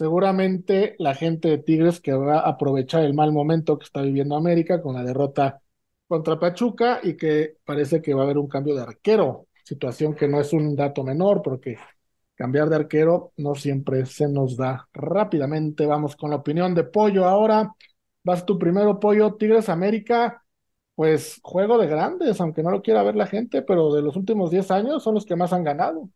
Seguramente 0.00 0.96
la 0.98 1.14
gente 1.14 1.48
de 1.48 1.58
Tigres 1.58 2.00
querrá 2.00 2.40
aprovechar 2.40 3.04
el 3.04 3.12
mal 3.12 3.32
momento 3.32 3.78
que 3.78 3.84
está 3.84 4.00
viviendo 4.00 4.34
América 4.34 4.80
con 4.80 4.94
la 4.94 5.02
derrota 5.02 5.60
contra 6.08 6.40
Pachuca 6.40 7.00
y 7.02 7.18
que 7.18 7.58
parece 7.66 8.00
que 8.00 8.14
va 8.14 8.22
a 8.22 8.24
haber 8.24 8.38
un 8.38 8.48
cambio 8.48 8.74
de 8.74 8.80
arquero, 8.80 9.48
situación 9.62 10.14
que 10.14 10.26
no 10.26 10.40
es 10.40 10.54
un 10.54 10.74
dato 10.74 11.04
menor 11.04 11.42
porque 11.42 11.76
cambiar 12.34 12.70
de 12.70 12.76
arquero 12.76 13.34
no 13.36 13.54
siempre 13.54 14.06
se 14.06 14.26
nos 14.26 14.56
da 14.56 14.88
rápidamente. 14.94 15.84
Vamos 15.84 16.16
con 16.16 16.30
la 16.30 16.36
opinión 16.36 16.74
de 16.74 16.84
Pollo 16.84 17.26
ahora. 17.26 17.70
Vas 18.24 18.46
tu 18.46 18.58
primero, 18.58 18.98
Pollo, 18.98 19.34
Tigres 19.34 19.68
América. 19.68 20.42
Pues 20.94 21.40
juego 21.42 21.76
de 21.76 21.88
grandes, 21.88 22.40
aunque 22.40 22.62
no 22.62 22.70
lo 22.70 22.80
quiera 22.80 23.02
ver 23.02 23.16
la 23.16 23.26
gente, 23.26 23.60
pero 23.60 23.92
de 23.92 24.00
los 24.00 24.16
últimos 24.16 24.50
10 24.50 24.70
años 24.70 25.02
son 25.02 25.14
los 25.14 25.26
que 25.26 25.36
más 25.36 25.52
han 25.52 25.64
ganado. 25.64 26.08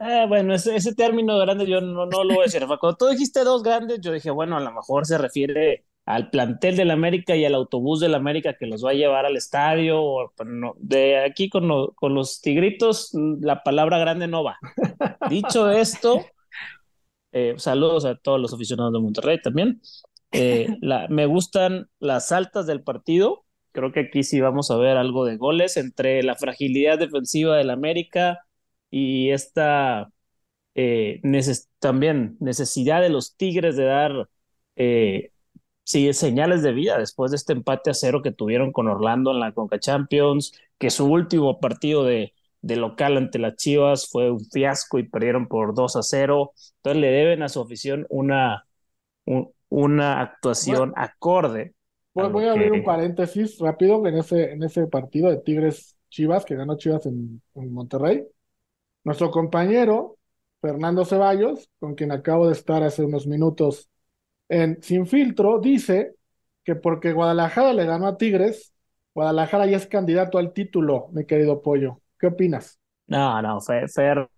Eh, 0.00 0.24
bueno, 0.26 0.54
ese, 0.54 0.74
ese 0.76 0.94
término 0.94 1.38
grande 1.38 1.66
yo 1.66 1.80
no, 1.82 2.06
no 2.06 2.24
lo 2.24 2.34
voy 2.34 2.40
a 2.40 2.42
decir. 2.44 2.64
Cuando 2.66 2.96
tú 2.96 3.08
dijiste 3.08 3.44
dos 3.44 3.62
grandes, 3.62 4.00
yo 4.00 4.12
dije, 4.12 4.30
bueno, 4.30 4.56
a 4.56 4.60
lo 4.60 4.72
mejor 4.72 5.04
se 5.04 5.18
refiere 5.18 5.84
al 6.06 6.30
plantel 6.30 6.76
del 6.76 6.90
América 6.90 7.36
y 7.36 7.44
al 7.44 7.54
autobús 7.54 8.00
del 8.00 8.14
América 8.14 8.56
que 8.58 8.66
los 8.66 8.84
va 8.84 8.90
a 8.90 8.94
llevar 8.94 9.26
al 9.26 9.36
estadio. 9.36 10.02
O, 10.02 10.32
no, 10.46 10.74
de 10.78 11.18
aquí 11.18 11.50
con, 11.50 11.68
con 11.94 12.14
los 12.14 12.40
tigritos, 12.40 13.10
la 13.40 13.62
palabra 13.62 13.98
grande 13.98 14.26
no 14.26 14.42
va. 14.42 14.58
Dicho 15.28 15.70
esto, 15.70 16.24
eh, 17.32 17.54
saludos 17.58 18.06
a 18.06 18.14
todos 18.16 18.40
los 18.40 18.54
aficionados 18.54 18.94
de 18.94 19.00
Monterrey 19.00 19.40
también. 19.42 19.82
Eh, 20.32 20.78
la, 20.80 21.08
me 21.08 21.26
gustan 21.26 21.90
las 21.98 22.32
altas 22.32 22.66
del 22.66 22.82
partido. 22.82 23.44
Creo 23.72 23.92
que 23.92 24.00
aquí 24.00 24.22
sí 24.22 24.40
vamos 24.40 24.70
a 24.70 24.76
ver 24.76 24.96
algo 24.96 25.26
de 25.26 25.36
goles 25.36 25.76
entre 25.76 26.22
la 26.22 26.36
fragilidad 26.36 26.98
defensiva 26.98 27.56
del 27.58 27.68
América 27.68 28.46
y 28.90 29.30
esta 29.30 30.10
eh, 30.74 31.20
también 31.78 32.36
necesidad 32.40 33.00
de 33.00 33.10
los 33.10 33.36
Tigres 33.36 33.76
de 33.76 33.84
dar 33.84 34.28
eh, 34.76 35.32
sí, 35.84 36.12
señales 36.12 36.62
de 36.62 36.72
vida 36.72 36.98
después 36.98 37.30
de 37.30 37.36
este 37.36 37.52
empate 37.52 37.90
a 37.90 37.94
cero 37.94 38.22
que 38.22 38.32
tuvieron 38.32 38.72
con 38.72 38.88
Orlando 38.88 39.32
en 39.32 39.40
la 39.40 39.52
Conca 39.52 39.78
Champions, 39.78 40.52
que 40.78 40.90
su 40.90 41.06
último 41.06 41.60
partido 41.60 42.04
de, 42.04 42.34
de 42.62 42.76
local 42.76 43.16
ante 43.16 43.38
las 43.38 43.56
Chivas 43.56 44.08
fue 44.10 44.30
un 44.30 44.40
fiasco 44.40 44.98
y 44.98 45.08
perdieron 45.08 45.48
por 45.48 45.74
2 45.74 45.96
a 45.96 46.02
0. 46.02 46.52
Entonces 46.76 47.00
le 47.00 47.10
deben 47.10 47.42
a 47.42 47.48
su 47.48 47.60
afición 47.60 48.06
una, 48.08 48.66
una 49.68 50.20
actuación 50.20 50.92
acorde. 50.96 51.74
Voy, 52.12 52.44
a 52.44 52.52
abrir 52.52 52.72
un 52.72 52.84
paréntesis 52.84 53.58
rápido 53.58 54.06
en 54.06 54.18
ese, 54.18 54.52
en 54.52 54.62
ese 54.62 54.86
partido 54.86 55.30
de 55.30 55.38
Tigres 55.38 55.96
Chivas, 56.10 56.44
que 56.44 56.56
ganó 56.56 56.76
Chivas 56.76 57.06
en 57.06 57.40
Monterrey. 57.54 58.26
Nuestro 59.04 59.30
compañero 59.30 60.18
Fernando 60.60 61.04
Ceballos, 61.04 61.70
con 61.78 61.94
quien 61.94 62.12
acabo 62.12 62.46
de 62.46 62.52
estar 62.52 62.82
hace 62.82 63.04
unos 63.04 63.26
minutos 63.26 63.88
en 64.48 64.82
Sin 64.82 65.06
Filtro, 65.06 65.58
dice 65.58 66.14
que 66.64 66.74
porque 66.74 67.12
Guadalajara 67.12 67.72
le 67.72 67.86
ganó 67.86 68.06
a 68.06 68.16
Tigres, 68.16 68.74
Guadalajara 69.14 69.66
ya 69.66 69.78
es 69.78 69.86
candidato 69.86 70.38
al 70.38 70.52
título, 70.52 71.08
mi 71.12 71.24
querido 71.24 71.62
Pollo. 71.62 72.00
¿Qué 72.18 72.26
opinas? 72.26 72.78
No, 73.06 73.40
no, 73.40 73.60
Fer, 73.60 73.88
Fer, 73.88 74.28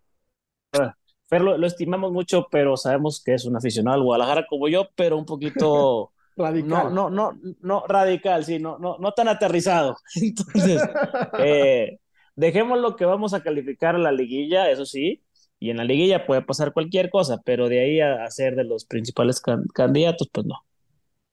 lo, 1.41 1.67
estimamos 1.67 2.13
mucho, 2.13 2.47
pero 2.51 2.77
sabemos 2.77 3.23
que 3.25 3.35
es 3.35 3.45
un 3.45 3.57
aficionado 3.57 3.97
al 3.97 4.05
Guadalajara 4.05 4.47
como 4.49 4.69
yo, 4.69 4.89
pero 4.95 5.19
un 5.19 5.27
poquito 5.27 6.13
radical. 6.37 6.95
No, 6.95 7.11
no, 7.11 7.11
no, 7.11 7.41
no 7.61 7.85
radical, 7.87 8.45
sí, 8.45 8.59
no, 8.59 8.79
no, 8.79 8.97
no 8.99 9.13
tan 9.13 9.29
aterrizado. 9.29 9.97
Entonces, 10.15 10.83
eh, 11.39 11.99
Dejemos 12.35 12.79
lo 12.79 12.97
que 12.97 13.05
vamos 13.05 13.35
a 13.35 13.43
calificar 13.43 13.95
a 13.95 13.99
la 13.99 14.13
liguilla, 14.13 14.71
eso 14.71 14.87
sí, 14.87 15.23
y 15.63 15.71
en 15.71 15.77
la 15.77 15.85
liguilla 15.85 16.27
puede 16.27 16.43
pasar 16.43 16.73
cualquier 16.73 17.09
cosa, 17.09 17.41
pero 17.45 17.69
de 17.69 17.81
ahí 17.81 18.01
a, 18.01 18.29
ser 18.31 18.57
de 18.57 18.65
los 18.65 18.85
principales 18.85 19.41
candidatos, 19.73 20.29
pues 20.33 20.45
no. 20.45 20.57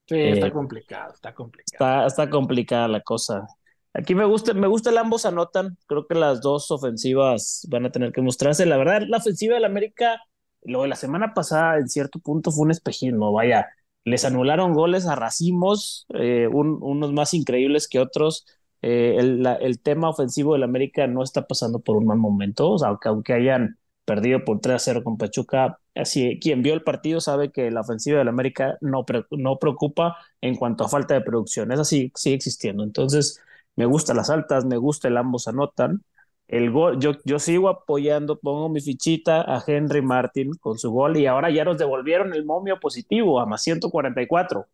Sí, 0.07 0.19
está 0.19 0.47
eh, 0.47 0.51
complicado, 0.51 1.13
está 1.15 1.33
complicado. 1.33 2.05
Está, 2.05 2.29
complicada 2.29 2.87
la 2.87 3.01
cosa. 3.01 3.47
Aquí 3.91 4.13
me 4.13 4.25
gusta, 4.25 4.53
me 4.53 4.67
gusta 4.67 4.91
el 4.91 4.99
ambos 4.99 5.25
anotan. 5.25 5.77
Creo 5.87 6.05
que 6.05 6.13
las 6.13 6.41
dos 6.41 6.69
ofensivas 6.69 7.65
van 7.71 7.87
a 7.87 7.91
tener 7.91 8.11
que 8.11 8.21
mostrarse. 8.21 8.67
La 8.67 8.77
verdad, 8.77 9.01
la 9.07 9.17
ofensiva 9.17 9.55
del 9.55 9.65
América, 9.65 10.21
lo 10.61 10.83
de 10.83 10.89
la 10.89 10.95
semana 10.95 11.33
pasada, 11.33 11.77
en 11.79 11.89
cierto 11.89 12.19
punto, 12.19 12.51
fue 12.51 12.65
un 12.65 12.71
espejismo. 12.71 13.33
Vaya, 13.33 13.67
les 14.03 14.25
anularon 14.25 14.73
goles 14.73 15.07
a 15.07 15.15
racimos, 15.15 16.05
eh, 16.13 16.47
unos 16.47 17.13
más 17.13 17.33
increíbles 17.33 17.87
que 17.87 17.99
otros. 17.99 18.45
Eh, 18.81 19.17
el, 19.19 19.79
tema 19.81 20.09
ofensivo 20.09 20.53
del 20.53 20.63
América 20.63 21.05
no 21.07 21.23
está 21.23 21.45
pasando 21.47 21.79
por 21.79 21.97
un 21.97 22.05
mal 22.07 22.17
momento, 22.17 22.71
o 22.71 22.79
sea, 22.79 22.89
aunque, 22.89 23.09
aunque 23.09 23.33
hayan 23.33 23.77
perdido 24.05 24.43
por 24.45 24.61
3 24.61 24.75
a 24.75 24.79
0 24.79 25.03
con 25.03 25.17
Pachuca, 25.17 25.79
así 25.95 26.39
quien 26.41 26.61
vio 26.63 26.73
el 26.73 26.83
partido 26.83 27.19
sabe 27.21 27.51
que 27.51 27.71
la 27.71 27.81
ofensiva 27.81 28.19
del 28.19 28.29
América 28.29 28.77
no, 28.81 29.05
no 29.31 29.59
preocupa 29.59 30.17
en 30.41 30.55
cuanto 30.55 30.85
a 30.85 30.89
falta 30.89 31.13
de 31.13 31.21
producción, 31.21 31.71
es 31.71 31.79
así, 31.79 32.11
sigue 32.15 32.35
existiendo. 32.35 32.83
Entonces, 32.83 33.41
me 33.75 33.85
gustan 33.85 34.17
las 34.17 34.29
altas, 34.29 34.65
me 34.65 34.77
gusta 34.77 35.07
el 35.07 35.17
ambos 35.17 35.47
anotan. 35.47 36.03
El 36.47 36.71
gol, 36.71 36.99
yo, 36.99 37.13
yo 37.25 37.37
sigo 37.39 37.69
apoyando, 37.69 38.39
pongo 38.39 38.69
mi 38.69 38.81
fichita 38.81 39.41
a 39.41 39.63
Henry 39.65 40.01
Martin 40.01 40.53
con 40.55 40.79
su 40.79 40.91
gol 40.91 41.17
y 41.17 41.27
ahora 41.27 41.51
ya 41.51 41.63
nos 41.63 41.77
devolvieron 41.77 42.33
el 42.33 42.45
momio 42.45 42.79
positivo 42.79 43.39
a 43.39 43.45
más 43.45 43.61
144. 43.63 44.67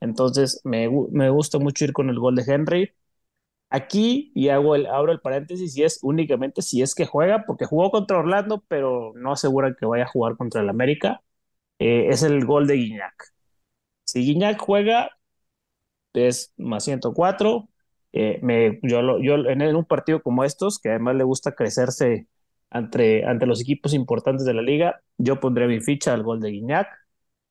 Entonces, 0.00 0.60
me, 0.64 0.88
me 1.12 1.30
gusta 1.30 1.58
mucho 1.58 1.84
ir 1.84 1.92
con 1.92 2.10
el 2.10 2.18
gol 2.18 2.34
de 2.34 2.44
Henry 2.46 2.92
Aquí, 3.74 4.32
y 4.34 4.50
hago 4.50 4.74
el, 4.74 4.86
abro 4.86 5.12
el 5.12 5.20
paréntesis, 5.20 5.76
y 5.78 5.82
es 5.82 5.98
únicamente 6.02 6.60
si 6.62 6.82
es 6.82 6.94
que 6.94 7.06
juega, 7.06 7.44
porque 7.46 7.64
jugó 7.64 7.90
contra 7.90 8.18
Orlando, 8.18 8.62
pero 8.68 9.12
no 9.16 9.32
aseguran 9.32 9.76
que 9.80 9.86
vaya 9.86 10.04
a 10.04 10.08
jugar 10.08 10.36
contra 10.36 10.60
el 10.60 10.68
América, 10.68 11.22
eh, 11.78 12.08
es 12.10 12.22
el 12.22 12.44
gol 12.46 12.66
de 12.66 12.74
Guiñac. 12.76 13.14
Si 14.04 14.20
Guiñac 14.26 14.58
juega, 14.60 15.10
es 16.14 16.52
más 16.56 16.84
104. 16.84 17.68
Eh, 18.12 18.38
me, 18.42 18.78
yo, 18.82 19.18
yo 19.20 19.34
en, 19.36 19.62
un 19.76 19.84
partido 19.86 20.22
como 20.22 20.44
estos, 20.44 20.78
que 20.78 20.90
además 20.90 21.16
le 21.16 21.24
gusta 21.24 21.54
crecerse 21.54 22.28
ante, 22.70 23.24
ante 23.24 23.46
los 23.46 23.60
equipos 23.62 23.94
importantes 23.94 24.46
de 24.46 24.54
la 24.54 24.62
liga, 24.62 25.00
yo 25.18 25.40
pondré 25.40 25.66
mi 25.66 25.80
ficha 25.80 26.12
al 26.14 26.22
gol 26.22 26.40
de 26.40 26.50
Guiñac. 26.50 26.88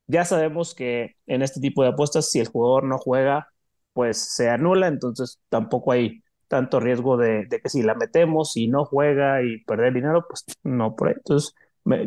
Ya 0.06 0.24
sabemos 0.24 0.74
que 0.74 1.16
en 1.26 1.42
este 1.42 1.60
tipo 1.60 1.82
de 1.82 1.90
apuestas, 1.90 2.30
si 2.30 2.40
el 2.40 2.48
jugador 2.48 2.84
no 2.84 2.98
juega, 2.98 3.51
pues 3.92 4.18
se 4.18 4.48
anula, 4.48 4.88
entonces 4.88 5.40
tampoco 5.48 5.92
hay 5.92 6.22
tanto 6.48 6.80
riesgo 6.80 7.16
de, 7.16 7.48
que 7.48 7.68
si 7.68 7.82
la 7.82 7.94
metemos 7.94 8.56
y 8.56 8.68
no 8.68 8.84
juega 8.84 9.42
y 9.42 9.64
perder 9.64 9.94
dinero, 9.94 10.26
pues 10.28 10.44
no, 10.62 10.94
por 10.94 11.10
entonces 11.10 11.54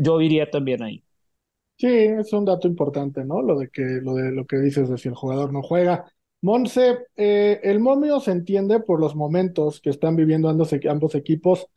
yo 0.01 0.21
iría 0.21 0.49
también 0.51 0.83
ahí. 0.83 1.03
Sí, 1.77 1.87
es 1.87 2.31
un 2.31 2.45
dato 2.45 2.67
importante, 2.67 3.25
¿no? 3.25 3.41
Lo 3.41 3.59
de 3.59 3.69
que, 3.69 3.81
lo 3.81 4.13
de 4.13 4.31
lo 4.31 4.45
que 4.45 4.57
dices 4.57 4.87
de 4.87 4.97
si 4.97 5.09
el 5.09 5.15
jugador 5.15 5.51
no 5.51 5.61
juega. 5.61 6.05
Monse, 6.41 6.99
eh, 7.17 7.59
el 7.63 7.79
momio 7.79 8.19
se 8.19 8.31
entiende 8.31 8.79
por 8.79 8.99
los 8.99 9.15
momentos 9.15 9.81
que 9.81 9.89
están 9.89 10.15
viviendo 10.15 10.47
ambos, 10.47 10.71
ambos 10.89 11.15
equipos, 11.15 11.67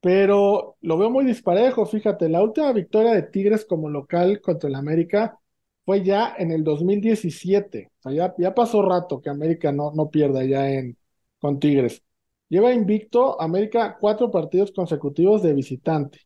pero 0.00 0.76
lo 0.80 0.98
veo 0.98 1.10
muy 1.10 1.24
disparejo. 1.24 1.86
Fíjate, 1.86 2.28
la 2.28 2.42
última 2.42 2.72
victoria 2.72 3.12
de 3.12 3.22
Tigres 3.22 3.64
como 3.66 3.90
local 3.90 4.40
contra 4.40 4.68
el 4.68 4.74
América 4.74 5.38
fue 5.86 6.04
ya 6.04 6.34
en 6.38 6.52
el 6.52 6.64
2017. 6.64 7.92
O 8.00 8.02
sea, 8.04 8.12
ya, 8.12 8.34
ya 8.38 8.54
pasó 8.54 8.82
rato 8.82 9.22
que 9.22 9.30
América 9.30 9.72
no, 9.72 9.92
no 9.94 10.10
pierda 10.10 10.44
ya 10.44 10.70
en, 10.70 10.98
con 11.40 11.60
Tigres. 11.60 12.02
Lleva 12.50 12.74
invicto 12.74 13.40
América 13.40 13.98
cuatro 14.00 14.30
partidos 14.32 14.72
consecutivos 14.72 15.42
de 15.42 15.54
visitante. 15.54 16.20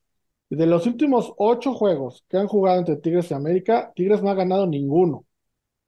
Y 0.51 0.57
de 0.57 0.67
los 0.67 0.87
últimos 0.87 1.33
ocho 1.39 1.75
juegos 1.75 2.25
que 2.29 2.39
han 2.39 2.49
jugado 2.49 2.81
entre 2.81 2.97
Tigres 2.97 3.31
y 3.31 3.35
América, 3.35 3.93
Tigres 3.97 4.23
no 4.23 4.31
ha 4.31 4.35
ganado 4.35 4.67
ninguno. 4.67 5.27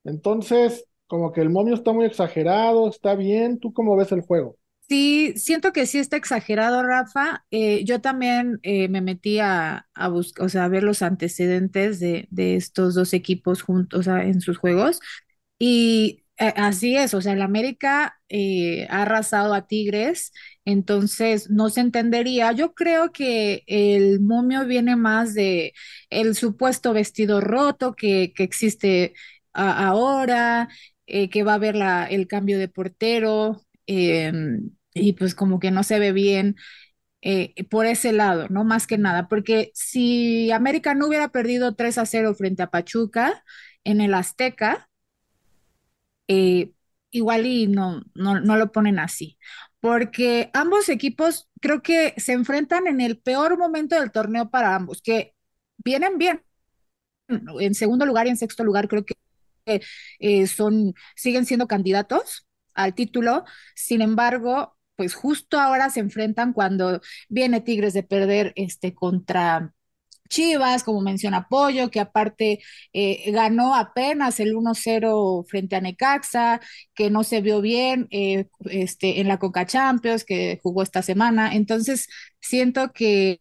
Entonces, 0.04 0.86
como 1.08 1.32
que 1.32 1.40
el 1.42 1.50
momio 1.50 1.74
está 1.74 1.92
muy 1.92 2.06
exagerado, 2.06 2.88
está 2.88 3.14
bien. 3.16 3.58
¿Tú 3.60 3.72
cómo 3.72 3.96
ves 3.96 4.12
el 4.12 4.22
juego? 4.22 4.56
Sí, 4.88 5.32
siento 5.36 5.72
que 5.72 5.86
sí 5.86 5.98
está 5.98 6.16
exagerado, 6.18 6.82
Rafa. 6.82 7.46
Eh, 7.50 7.82
yo 7.84 8.00
también 8.02 8.60
eh, 8.62 8.88
me 8.88 9.00
metí 9.00 9.38
a, 9.38 9.86
buscar, 10.10 10.44
o 10.44 10.48
sea, 10.50 10.64
a 10.64 10.68
ver 10.68 10.82
los 10.82 11.00
antecedentes 11.00 11.98
de, 11.98 12.28
estos 12.56 12.94
dos 12.94 13.14
equipos 13.14 13.62
juntos, 13.62 14.06
en 14.06 14.40
sus 14.42 14.58
juegos. 14.58 15.00
Y 15.58 16.24
eh, 16.38 16.52
así 16.56 16.96
es, 16.96 17.14
o 17.14 17.22
sea, 17.22 17.32
el 17.34 17.42
América 17.42 18.20
ha 18.90 19.02
arrasado 19.02 19.54
a 19.54 19.66
Tigres, 19.66 20.32
entonces 20.64 21.50
no 21.50 21.70
se 21.70 21.80
entendería. 21.80 22.52
Yo 22.52 22.74
creo 22.74 23.12
que 23.12 23.64
el 23.66 24.20
momio 24.20 24.66
viene 24.66 24.96
más 24.96 25.34
de 25.34 25.72
el 26.10 26.34
supuesto 26.36 26.92
vestido 26.92 27.40
roto 27.40 27.94
que, 27.94 28.32
existe 28.38 29.14
ahora, 29.52 30.68
que 31.06 31.42
va 31.44 31.52
a 31.52 31.54
haber 31.56 31.76
la, 31.76 32.06
el 32.06 32.26
cambio 32.26 32.58
de 32.58 32.68
portero 32.68 33.62
Em, 33.86 34.70
y 34.94 35.14
pues 35.14 35.34
como 35.34 35.58
que 35.60 35.70
no 35.70 35.82
se 35.82 35.98
ve 35.98 36.12
bien 36.12 36.56
eh, 37.22 37.54
por 37.70 37.86
ese 37.86 38.12
lado, 38.12 38.48
¿no? 38.50 38.64
Más 38.64 38.86
que 38.86 38.98
nada, 38.98 39.28
porque 39.28 39.70
si 39.74 40.50
América 40.52 40.94
no 40.94 41.06
hubiera 41.08 41.28
perdido 41.30 41.74
3 41.74 41.98
a 41.98 42.06
0 42.06 42.34
frente 42.34 42.62
a 42.62 42.70
Pachuca 42.70 43.44
en 43.84 44.00
el 44.00 44.14
Azteca, 44.14 44.88
eh, 46.28 46.72
igual 47.10 47.46
y 47.46 47.66
no, 47.66 48.02
no, 48.14 48.40
no 48.40 48.56
lo 48.56 48.72
ponen 48.72 48.98
así, 48.98 49.38
porque 49.80 50.50
ambos 50.54 50.88
equipos 50.88 51.48
creo 51.60 51.82
que 51.82 52.14
se 52.16 52.32
enfrentan 52.32 52.86
en 52.86 53.00
el 53.00 53.18
peor 53.18 53.58
momento 53.58 53.98
del 54.00 54.12
torneo 54.12 54.50
para 54.50 54.74
ambos, 54.74 55.02
que 55.02 55.34
vienen 55.78 56.18
bien, 56.18 56.42
en 57.28 57.74
segundo 57.74 58.06
lugar 58.06 58.26
y 58.26 58.30
en 58.30 58.36
sexto 58.36 58.64
lugar 58.64 58.88
creo 58.88 59.04
que 59.04 59.14
eh, 60.18 60.46
son, 60.46 60.94
siguen 61.16 61.46
siendo 61.46 61.66
candidatos 61.68 62.46
al 62.74 62.94
título. 62.94 63.44
Sin 63.74 64.02
embargo, 64.02 64.76
pues 64.96 65.14
justo 65.14 65.58
ahora 65.60 65.90
se 65.90 66.00
enfrentan 66.00 66.52
cuando 66.52 67.00
viene 67.28 67.60
Tigres 67.60 67.94
de 67.94 68.02
perder 68.02 68.52
este 68.56 68.94
contra 68.94 69.72
Chivas, 70.28 70.82
como 70.82 71.02
menciona 71.02 71.46
Pollo, 71.48 71.90
que 71.90 72.00
aparte 72.00 72.60
eh, 72.94 73.30
ganó 73.32 73.74
apenas 73.76 74.40
el 74.40 74.54
1-0 74.56 75.44
frente 75.48 75.76
a 75.76 75.80
Necaxa, 75.82 76.60
que 76.94 77.10
no 77.10 77.22
se 77.24 77.42
vio 77.42 77.60
bien 77.60 78.08
eh, 78.10 78.48
este, 78.70 79.20
en 79.20 79.28
la 79.28 79.38
Coca 79.38 79.66
Champions, 79.66 80.24
que 80.24 80.58
jugó 80.62 80.82
esta 80.82 81.02
semana. 81.02 81.54
Entonces, 81.54 82.08
siento 82.40 82.92
que 82.92 83.40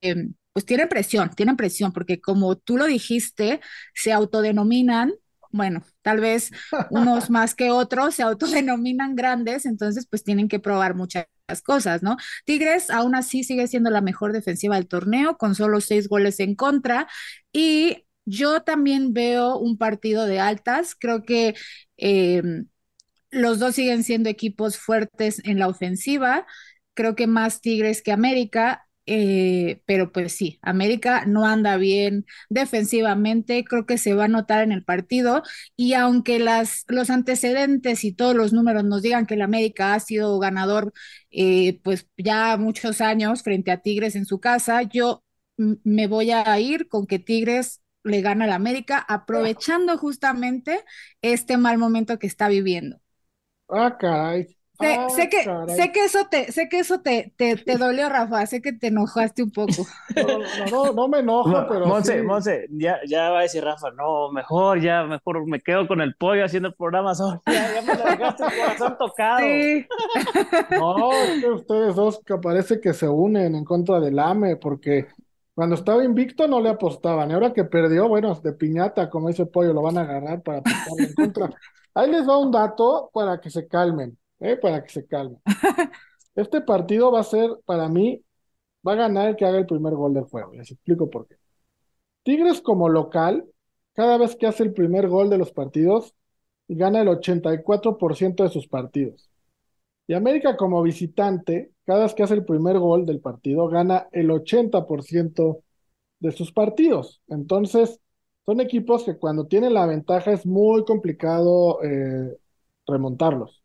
em, 0.00 0.34
pues 0.52 0.64
tienen 0.66 0.88
presión, 0.88 1.30
tienen 1.34 1.56
presión, 1.56 1.92
porque 1.92 2.20
como 2.20 2.56
tú 2.56 2.76
lo 2.76 2.86
dijiste, 2.86 3.60
se 3.94 4.12
autodenominan 4.12 5.12
bueno, 5.52 5.82
tal 6.02 6.20
vez 6.20 6.50
unos 6.90 7.30
más 7.30 7.54
que 7.54 7.70
otros 7.70 8.14
se 8.14 8.22
autodenominan 8.22 9.14
grandes, 9.16 9.66
entonces 9.66 10.06
pues 10.08 10.24
tienen 10.24 10.48
que 10.48 10.60
probar 10.60 10.94
muchas 10.94 11.26
cosas, 11.64 12.02
¿no? 12.02 12.16
Tigres 12.44 12.90
aún 12.90 13.14
así 13.14 13.44
sigue 13.44 13.66
siendo 13.66 13.90
la 13.90 14.00
mejor 14.00 14.32
defensiva 14.32 14.76
del 14.76 14.88
torneo, 14.88 15.36
con 15.36 15.54
solo 15.54 15.80
seis 15.80 16.08
goles 16.08 16.40
en 16.40 16.54
contra, 16.54 17.08
y 17.52 18.04
yo 18.24 18.62
también 18.62 19.12
veo 19.12 19.58
un 19.58 19.76
partido 19.78 20.26
de 20.26 20.40
altas, 20.40 20.94
creo 20.94 21.22
que 21.24 21.54
em, 21.96 22.68
los 23.30 23.58
dos 23.58 23.74
siguen 23.74 24.04
siendo 24.04 24.28
equipos 24.28 24.78
fuertes 24.78 25.40
en 25.44 25.58
la 25.58 25.68
ofensiva, 25.68 26.46
creo 26.94 27.14
que 27.14 27.26
más 27.26 27.60
Tigres 27.60 28.02
que 28.02 28.12
América, 28.12 28.86
eh, 29.12 29.82
pero 29.86 30.12
pues 30.12 30.32
sí, 30.32 30.58
América 30.62 31.24
no 31.26 31.46
anda 31.46 31.76
bien 31.76 32.26
defensivamente, 32.48 33.64
creo 33.64 33.86
que 33.86 33.98
se 33.98 34.14
va 34.14 34.24
a 34.26 34.28
notar 34.28 34.62
en 34.62 34.70
el 34.72 34.84
partido 34.84 35.42
y 35.76 35.94
aunque 35.94 36.38
las, 36.38 36.84
los 36.88 37.10
antecedentes 37.10 38.04
y 38.04 38.12
todos 38.12 38.36
los 38.36 38.52
números 38.52 38.84
nos 38.84 39.02
digan 39.02 39.26
que 39.26 39.34
el 39.34 39.42
América 39.42 39.94
ha 39.94 40.00
sido 40.00 40.38
ganador 40.38 40.92
eh, 41.30 41.80
pues 41.82 42.06
ya 42.16 42.56
muchos 42.56 43.00
años 43.00 43.42
frente 43.42 43.70
a 43.72 43.78
Tigres 43.82 44.16
en 44.16 44.26
su 44.26 44.40
casa, 44.40 44.82
yo 44.82 45.24
me 45.56 46.06
voy 46.06 46.30
a 46.30 46.58
ir 46.60 46.88
con 46.88 47.06
que 47.06 47.18
Tigres 47.18 47.82
le 48.02 48.20
gana 48.22 48.44
al 48.46 48.52
América 48.52 48.98
aprovechando 49.08 49.98
justamente 49.98 50.84
este 51.22 51.56
mal 51.58 51.78
momento 51.78 52.18
que 52.18 52.26
está 52.26 52.48
viviendo. 52.48 53.00
Ah. 53.68 54.59
Sé, 54.80 55.04
Ah, 55.04 55.08
sé 55.08 55.28
que, 55.28 55.38
caray. 55.44 55.66
sé 55.66 55.92
que 55.92 56.04
eso 56.04 56.26
te, 56.30 56.52
sé 56.52 56.68
que 56.70 56.78
eso 56.80 57.00
te, 57.02 57.34
te, 57.36 57.56
te 57.56 57.76
dolió, 57.76 58.08
Rafa, 58.08 58.46
sé 58.46 58.62
que 58.62 58.72
te 58.72 58.86
enojaste 58.88 59.42
un 59.42 59.50
poco. 59.52 59.86
No, 60.16 60.52
no, 60.56 60.70
no, 60.70 60.92
no 60.92 61.08
me 61.08 61.20
enojo, 61.20 61.66
Mo- 61.66 61.66
pero 61.66 61.94
Monse, 61.94 62.22
sí. 62.22 62.22
Monse, 62.22 62.66
ya, 62.70 62.98
ya 63.06 63.30
va 63.30 63.38
a 63.40 63.42
decir 63.42 63.64
Rafa, 63.64 63.90
no, 63.92 64.30
mejor, 64.32 64.80
ya, 64.80 65.04
mejor 65.04 65.46
me 65.46 65.60
quedo 65.60 65.86
con 65.88 66.00
el 66.00 66.14
pollo 66.16 66.44
haciendo 66.44 66.68
el 66.68 66.74
programa 66.74 67.14
solo. 67.14 67.42
Ya, 67.46 67.70
ya 67.72 67.82
me 67.82 67.94
lo 67.96 68.06
dejaste 68.06 68.44
el 68.44 68.52
corazón 68.52 68.96
tocado. 68.98 69.62
Sí, 69.62 69.86
No, 70.68 71.24
es 71.24 71.36
que 71.40 71.46
ustedes 71.48 71.96
dos 71.96 72.22
que 72.24 72.36
parece 72.38 72.80
que 72.80 72.92
se 72.94 73.08
unen 73.08 73.54
en 73.56 73.64
contra 73.64 73.98
del 74.00 74.18
AME, 74.18 74.56
porque 74.56 75.08
cuando 75.54 75.74
estaba 75.74 76.04
invicto 76.04 76.46
no 76.46 76.60
le 76.60 76.70
apostaban, 76.70 77.30
y 77.30 77.34
ahora 77.34 77.52
que 77.52 77.64
perdió, 77.64 78.08
bueno, 78.08 78.34
de 78.36 78.52
piñata, 78.52 79.10
como 79.10 79.28
dice 79.28 79.46
Pollo, 79.46 79.72
lo 79.72 79.82
van 79.82 79.98
a 79.98 80.02
agarrar 80.02 80.42
para 80.42 80.58
apostarle 80.58 81.08
en 81.08 81.14
contra. 81.14 81.50
Ahí 81.94 82.10
les 82.10 82.28
va 82.28 82.38
un 82.38 82.52
dato 82.52 83.10
para 83.12 83.40
que 83.40 83.50
se 83.50 83.66
calmen, 83.66 84.16
¿eh? 84.40 84.56
Para 84.56 84.82
que 84.82 84.90
se 84.90 85.06
calmen. 85.06 85.40
Este 86.34 86.60
partido 86.60 87.10
va 87.12 87.20
a 87.20 87.24
ser, 87.24 87.50
para 87.66 87.88
mí, 87.88 88.22
va 88.86 88.92
a 88.92 88.96
ganar 88.96 89.28
el 89.28 89.36
que 89.36 89.44
haga 89.44 89.58
el 89.58 89.66
primer 89.66 89.94
gol 89.94 90.14
del 90.14 90.24
juego. 90.24 90.52
Les 90.54 90.70
explico 90.70 91.10
por 91.10 91.26
qué. 91.26 91.36
Tigres 92.22 92.60
como 92.60 92.88
local, 92.88 93.46
cada 93.94 94.18
vez 94.18 94.36
que 94.36 94.46
hace 94.46 94.62
el 94.62 94.72
primer 94.72 95.08
gol 95.08 95.30
de 95.30 95.38
los 95.38 95.52
partidos, 95.52 96.14
gana 96.68 97.00
el 97.02 97.08
84% 97.08 98.44
de 98.44 98.50
sus 98.50 98.68
partidos. 98.68 99.30
Y 100.06 100.14
América 100.14 100.56
como 100.56 100.82
visitante, 100.82 101.72
cada 101.84 102.04
vez 102.04 102.14
que 102.14 102.22
hace 102.22 102.34
el 102.34 102.44
primer 102.44 102.78
gol 102.78 103.06
del 103.06 103.20
partido, 103.20 103.68
gana 103.68 104.08
el 104.12 104.30
80% 104.30 105.62
de 106.20 106.32
sus 106.32 106.52
partidos. 106.52 107.22
Entonces, 107.28 108.00
son 108.46 108.60
equipos 108.60 109.04
que 109.04 109.18
cuando 109.18 109.46
tienen 109.46 109.74
la 109.74 109.86
ventaja 109.86 110.32
es 110.32 110.46
muy 110.46 110.84
complicado 110.84 111.82
eh, 111.82 112.36
remontarlos. 112.86 113.59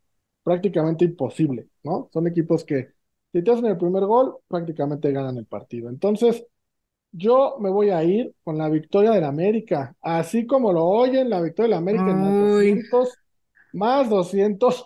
Prácticamente 0.45 1.05
imposible, 1.05 1.67
¿no? 1.83 2.09
Son 2.13 2.27
equipos 2.27 2.63
que 2.65 2.93
si 3.33 3.43
te 3.43 3.51
hacen 3.51 3.65
el 3.67 3.77
primer 3.79 4.05
gol, 4.05 4.37
prácticamente 4.47 5.11
ganan 5.11 5.37
el 5.37 5.47
partido. 5.47 5.89
Entonces, 5.89 6.47
yo 7.11 7.57
me 7.59 7.69
voy 7.69 7.91
a 7.91 8.03
ir 8.03 8.33
con 8.43 8.57
la 8.57 8.69
victoria 8.69 9.11
del 9.11 9.25
América. 9.25 9.95
Así 10.01 10.47
como 10.47 10.73
lo 10.73 10.85
oyen, 10.85 11.29
la 11.29 11.41
victoria 11.41 11.69
del 11.71 11.79
América 11.79 12.11
en 12.11 12.21
más 12.21 12.37
Uy. 12.37 12.75
200, 12.75 13.19
más 13.73 14.09
200, 14.09 14.83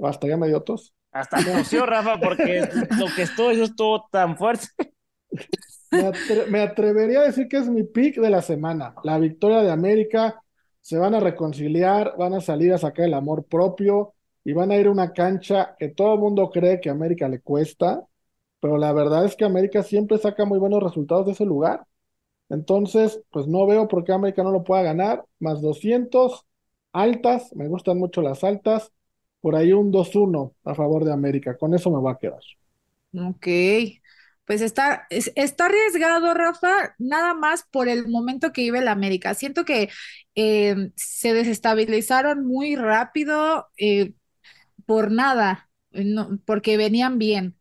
hasta 0.00 0.28
ya 0.28 0.36
me 0.36 0.48
dio 0.48 0.62
tos. 0.62 0.94
Hasta 1.12 1.44
tosió, 1.44 1.86
Rafa, 1.86 2.18
porque 2.18 2.62
lo 2.98 3.06
que 3.14 3.22
estuvo, 3.22 3.50
eso 3.50 3.64
estuvo 3.64 4.08
tan 4.10 4.36
fuerte. 4.36 4.68
Me, 5.90 6.06
atre- 6.06 6.46
me 6.48 6.60
atrevería 6.60 7.20
a 7.20 7.24
decir 7.24 7.48
que 7.48 7.58
es 7.58 7.68
mi 7.68 7.84
pick 7.84 8.16
de 8.16 8.30
la 8.30 8.42
semana. 8.42 8.94
La 9.04 9.18
victoria 9.18 9.62
de 9.62 9.70
América. 9.70 10.42
Se 10.80 10.98
van 10.98 11.14
a 11.14 11.20
reconciliar, 11.20 12.14
van 12.18 12.34
a 12.34 12.40
salir 12.40 12.72
a 12.72 12.78
sacar 12.78 13.04
el 13.06 13.14
amor 13.14 13.44
propio 13.44 14.14
y 14.44 14.52
van 14.52 14.70
a 14.72 14.76
ir 14.76 14.86
a 14.86 14.90
una 14.90 15.12
cancha 15.12 15.76
que 15.78 15.88
todo 15.90 16.14
el 16.14 16.20
mundo 16.20 16.50
cree 16.50 16.80
que 16.80 16.90
América 16.90 17.28
le 17.28 17.40
cuesta, 17.40 18.04
pero 18.60 18.78
la 18.78 18.92
verdad 18.92 19.24
es 19.24 19.36
que 19.36 19.44
América 19.44 19.82
siempre 19.82 20.18
saca 20.18 20.44
muy 20.44 20.58
buenos 20.58 20.82
resultados 20.82 21.26
de 21.26 21.32
ese 21.32 21.44
lugar. 21.46 21.86
Entonces, 22.48 23.22
pues 23.32 23.46
no 23.48 23.66
veo 23.66 23.88
por 23.88 24.04
qué 24.04 24.12
América 24.12 24.42
no 24.42 24.52
lo 24.52 24.64
pueda 24.64 24.82
ganar. 24.82 25.24
Más 25.40 25.60
200, 25.62 26.46
altas, 26.92 27.54
me 27.56 27.68
gustan 27.68 27.98
mucho 27.98 28.22
las 28.22 28.44
altas. 28.44 28.92
Por 29.40 29.56
ahí 29.56 29.72
un 29.72 29.90
2-1 29.90 30.54
a 30.64 30.74
favor 30.74 31.04
de 31.04 31.12
América. 31.12 31.56
Con 31.58 31.74
eso 31.74 31.90
me 31.90 32.02
va 32.02 32.12
a 32.12 32.18
quedar. 32.18 32.40
ok. 33.14 33.46
Pues 34.44 34.60
está, 34.60 35.06
es- 35.10 35.32
está 35.36 35.66
arriesgado, 35.66 36.34
Rafa, 36.34 36.94
nada 36.98 37.32
más 37.34 37.64
por 37.70 37.88
el 37.88 38.08
momento 38.08 38.52
que 38.52 38.62
vive 38.62 38.80
el 38.80 38.88
América. 38.88 39.34
Siento 39.34 39.64
que 39.64 39.88
eh, 40.34 40.90
se 40.96 41.32
desestabilizaron 41.32 42.44
muy 42.46 42.74
rápido 42.76 43.68
eh, 43.78 44.14
por 44.86 45.10
nada, 45.12 45.70
eh, 45.92 46.04
no- 46.04 46.38
porque 46.46 46.76
venían 46.76 47.18
bien. 47.18 47.58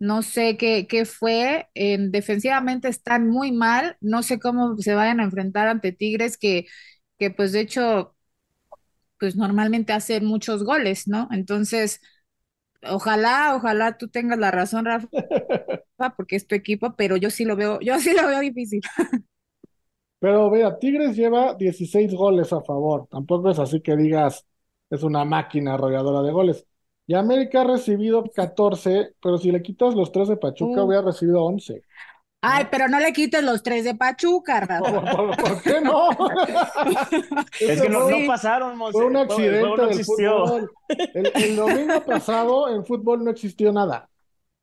No 0.00 0.22
sé 0.22 0.56
qué, 0.58 0.86
qué 0.88 1.04
fue. 1.06 1.68
eh, 1.74 1.98
defensivamente 2.00 2.88
están 2.88 3.28
muy 3.30 3.52
mal. 3.52 3.96
No 4.00 4.22
sé 4.24 4.38
cómo 4.40 4.76
se 4.78 4.94
vayan 4.94 5.20
a 5.20 5.24
enfrentar 5.24 5.68
ante 5.68 5.92
Tigres 5.92 6.38
que, 6.38 6.66
que 7.18 7.30
pues 7.30 7.52
de 7.52 7.60
hecho, 7.62 8.16
pues 9.18 9.36
normalmente 9.36 9.92
hacen 9.92 10.24
muchos 10.24 10.64
goles, 10.64 11.08
¿no? 11.08 11.28
Entonces, 11.32 12.00
ojalá, 12.82 13.54
ojalá 13.56 13.98
tú 13.98 14.08
tengas 14.08 14.38
la 14.38 14.50
razón, 14.52 14.86
Rafa, 14.86 15.08
porque 16.16 16.36
es 16.36 16.46
tu 16.46 16.54
equipo, 16.54 16.94
pero 16.96 17.16
yo 17.16 17.30
sí 17.30 17.44
lo 17.44 17.56
veo, 17.56 17.80
yo 17.80 17.98
sí 18.00 18.14
lo 18.14 18.26
veo 18.28 18.40
difícil. 18.40 18.80
Pero 20.20 20.50
vea, 20.50 20.78
Tigres 20.78 21.16
lleva 21.16 21.54
16 21.54 22.12
goles 22.14 22.52
a 22.52 22.60
favor. 22.62 23.06
Tampoco 23.08 23.50
es 23.50 23.58
así 23.58 23.80
que 23.80 23.96
digas, 23.96 24.46
es 24.90 25.02
una 25.02 25.24
máquina 25.24 25.74
arrolladora 25.74 26.22
de 26.22 26.32
goles. 26.32 26.66
Y 27.06 27.14
América 27.14 27.62
ha 27.62 27.64
recibido 27.64 28.24
14, 28.24 29.14
pero 29.22 29.38
si 29.38 29.50
le 29.52 29.62
quitas 29.62 29.94
los 29.94 30.12
3 30.12 30.28
de 30.28 30.36
Pachuca, 30.36 30.82
Uh. 30.82 30.86
hubiera 30.86 31.02
recibido 31.02 31.44
11. 31.44 31.84
Ay, 32.40 32.66
pero 32.70 32.86
no 32.88 33.00
le 33.00 33.12
quites 33.12 33.42
los 33.42 33.62
tres 33.64 33.84
de 33.84 33.96
Pachuca, 33.96 34.60
¿Por, 34.76 35.02
Rafa. 35.02 35.16
por- 35.16 35.36
por 35.36 35.62
qué 35.62 35.80
no? 35.80 36.08
Es 37.60 37.82
que 37.82 37.88
no, 37.88 38.08
no 38.08 38.26
pasaron, 38.26 38.76
Monse. 38.78 38.92
fue 38.92 39.06
un 39.06 39.16
accidente 39.16 39.60
no 39.76 39.76
del 39.76 39.90
existió. 39.90 40.46
fútbol. 40.46 40.70
El, 41.14 41.32
el 41.34 41.56
domingo 41.56 42.00
pasado 42.06 42.68
en 42.74 42.84
fútbol 42.86 43.24
no 43.24 43.30
existió 43.30 43.72
nada. 43.72 44.08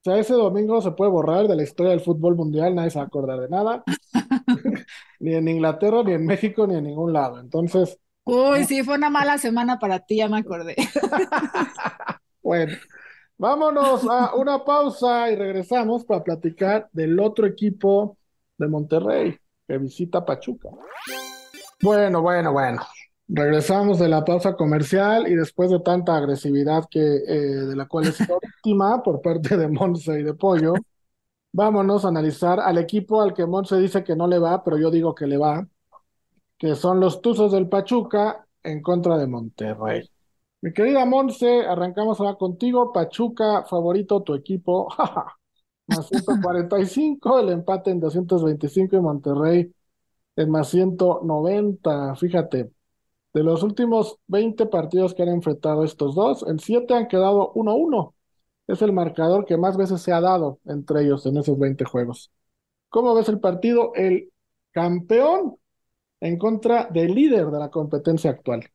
O 0.02 0.04
sea, 0.12 0.20
ese 0.20 0.34
domingo 0.34 0.82
se 0.82 0.92
puede 0.92 1.12
borrar 1.12 1.48
de 1.48 1.56
la 1.56 1.64
historia 1.64 1.92
del 1.92 2.02
fútbol 2.02 2.36
mundial, 2.36 2.76
nadie 2.76 2.92
se 2.92 3.00
va 3.00 3.06
a 3.06 3.08
acordar 3.08 3.40
de 3.42 3.50
nada. 3.50 3.84
Ni 5.20 5.34
en 5.36 5.48
Inglaterra, 5.48 6.04
ni 6.04 6.14
en 6.14 6.26
México, 6.26 6.68
ni 6.68 6.76
en 6.76 6.84
ningún 6.86 7.14
lado. 7.14 7.40
Entonces, 7.40 8.00
Uy, 8.26 8.66
sí, 8.66 8.84
fue 8.84 8.96
una 8.96 9.10
mala 9.10 9.38
semana 9.38 9.80
para 9.80 10.00
ti, 10.00 10.18
ya 10.18 10.28
me 10.28 10.40
acordé. 10.40 10.76
Bueno, 12.42 12.78
vámonos 13.40 14.06
a 14.08 14.36
una 14.36 14.64
pausa 14.64 15.32
y 15.32 15.36
regresamos 15.36 16.06
para 16.06 16.24
platicar 16.24 16.88
del 16.92 17.20
otro 17.20 17.48
equipo 17.48 18.20
de 18.60 18.68
Monterrey 18.68 19.36
que 19.68 19.80
visita 19.80 20.24
Pachuca. 20.24 20.70
Bueno, 21.82 22.22
bueno, 22.22 22.54
bueno. 22.54 22.82
Regresamos 23.28 23.98
de 23.98 24.10
la 24.10 24.24
pausa 24.24 24.56
comercial 24.56 25.28
y 25.28 25.34
después 25.34 25.72
de 25.72 25.80
tanta 25.80 26.16
agresividad 26.16 26.84
que 26.88 27.00
eh, 27.00 27.38
de 27.66 27.76
la 27.76 27.88
cual 27.88 28.06
es 28.10 28.20
víctima 28.20 29.02
por 29.02 29.22
parte 29.22 29.58
de 29.58 29.68
Monse 29.68 30.20
y 30.20 30.24
de 30.24 30.36
Pollo, 30.36 30.76
vámonos 31.52 32.06
a 32.06 32.10
analizar 32.10 32.60
al 32.60 32.78
equipo 32.78 33.22
al 33.24 33.34
que 33.34 33.48
Monse 33.48 33.78
dice 33.78 34.04
que 34.04 34.16
no 34.16 34.28
le 34.28 34.38
va, 34.38 34.64
pero 34.64 34.78
yo 34.78 34.92
digo 34.92 35.16
que 35.16 35.26
le 35.26 35.38
va, 35.38 35.68
que 36.58 36.76
son 36.76 37.00
los 37.00 37.22
Tuzos 37.22 37.52
del 37.52 37.68
Pachuca 37.70 38.46
en 38.63 38.82
contra 38.82 39.18
de 39.18 39.28
Monterrey. 39.28 40.10
Mi 40.62 40.74
querida 40.74 41.06
Monse, 41.06 41.62
arrancamos 41.65 42.20
ahora 42.20 42.36
contigo. 42.36 42.91
Pachuca, 42.91 43.63
favorito 43.65 44.24
tu 44.24 44.34
equipo. 44.34 44.88
Más 45.88 46.08
145, 46.08 47.39
el 47.39 47.50
empate 47.50 47.91
en 47.91 48.00
225 48.00 48.96
y 48.96 49.00
Monterrey 49.00 49.72
en 50.36 50.50
más 50.50 50.70
190. 50.70 52.15
Fíjate, 52.15 52.72
de 53.34 53.44
los 53.44 53.63
últimos 53.63 54.18
20 54.28 54.65
partidos 54.68 55.13
que 55.13 55.24
han 55.24 55.30
enfrentado 55.30 55.84
estos 55.84 56.15
dos, 56.15 56.44
en 56.48 56.60
7 56.60 56.94
han 56.96 57.08
quedado 57.08 57.54
1-1. 57.54 58.15
Es 58.68 58.82
el 58.82 58.94
marcador 58.94 59.46
que 59.46 59.58
más 59.58 59.78
veces 59.78 60.02
se 60.02 60.12
ha 60.12 60.22
dado 60.22 60.60
entre 60.65 61.04
ellos 61.04 61.26
en 61.26 61.38
esos 61.38 61.58
20 61.60 61.86
juegos. 61.86 62.32
¿Cómo 62.89 63.13
ves 63.13 63.30
el 63.30 63.39
partido? 63.39 63.91
El 63.94 64.32
campeón 64.72 65.58
en 66.19 66.38
contra 66.38 66.86
del 66.91 67.13
líder 67.15 67.47
de 67.47 67.60
la 67.60 67.69
competencia 67.69 68.32
actual. 68.32 68.69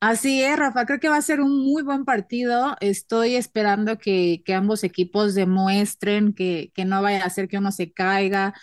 Así 0.00 0.42
es, 0.44 0.56
Rafa, 0.56 0.86
creo 0.86 1.00
que 1.00 1.08
va 1.08 1.16
a 1.16 1.22
ser 1.22 1.40
un 1.40 1.64
muy 1.64 1.82
buen 1.82 2.04
partido. 2.04 2.76
Estoy 2.80 3.34
esperando 3.34 3.98
que, 3.98 4.42
que 4.44 4.54
ambos 4.54 4.84
equipos 4.84 5.34
demuestren 5.34 6.34
que, 6.34 6.70
que 6.74 6.84
no 6.84 7.02
vaya 7.02 7.24
a 7.24 7.30
ser 7.30 7.48
que 7.48 7.58
uno 7.58 7.72
se 7.72 7.92
caiga. 7.92 8.54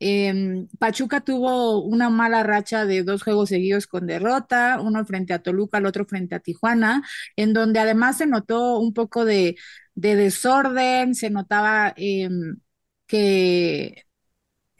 Em, 0.00 0.66
Pachuca 0.78 1.20
tuvo 1.20 1.82
una 1.84 2.10
mala 2.10 2.42
racha 2.42 2.86
de 2.86 3.04
dos 3.04 3.22
juegos 3.22 3.50
seguidos 3.50 3.86
con 3.86 4.06
derrota, 4.06 4.80
uno 4.80 5.04
frente 5.04 5.32
a 5.32 5.42
Toluca, 5.42 5.78
el 5.78 5.86
otro 5.86 6.06
frente 6.06 6.34
a 6.34 6.40
Tijuana, 6.40 7.02
en 7.36 7.52
donde 7.52 7.78
además 7.80 8.18
se 8.18 8.26
notó 8.26 8.78
un 8.80 8.92
poco 8.94 9.24
de, 9.24 9.56
de 9.94 10.16
desorden, 10.16 11.14
se 11.14 11.30
notaba 11.30 11.92
em, 11.96 12.56
que 13.06 14.04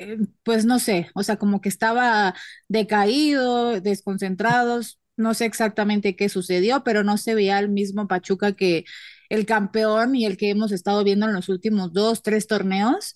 eh, 0.00 0.16
pues 0.44 0.64
no 0.64 0.78
sé, 0.78 1.10
o 1.14 1.22
sea, 1.22 1.36
como 1.36 1.60
que 1.60 1.68
estaba 1.68 2.34
decaído, 2.68 3.80
desconcentrados, 3.82 4.98
no 5.16 5.34
sé 5.34 5.44
exactamente 5.44 6.16
qué 6.16 6.30
sucedió, 6.30 6.82
pero 6.84 7.04
no 7.04 7.18
se 7.18 7.34
veía 7.34 7.58
el 7.58 7.68
mismo 7.68 8.08
Pachuca 8.08 8.54
que 8.54 8.84
el 9.28 9.44
campeón 9.46 10.16
y 10.16 10.24
el 10.24 10.38
que 10.38 10.50
hemos 10.50 10.72
estado 10.72 11.04
viendo 11.04 11.26
en 11.26 11.34
los 11.34 11.50
últimos 11.50 11.92
dos, 11.92 12.22
tres 12.22 12.46
torneos. 12.46 13.14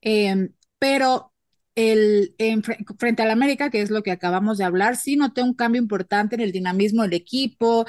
Em, 0.00 0.54
pero 0.78 1.32
el, 1.74 2.34
en, 2.38 2.62
frente 2.62 3.22
al 3.22 3.30
América, 3.30 3.70
que 3.70 3.82
es 3.82 3.90
lo 3.90 4.02
que 4.02 4.10
acabamos 4.12 4.58
de 4.58 4.64
hablar, 4.64 4.96
sí 4.96 5.16
noté 5.16 5.42
un 5.42 5.54
cambio 5.54 5.82
importante 5.82 6.36
en 6.36 6.40
el 6.42 6.52
dinamismo 6.52 7.02
del 7.02 7.14
equipo. 7.14 7.84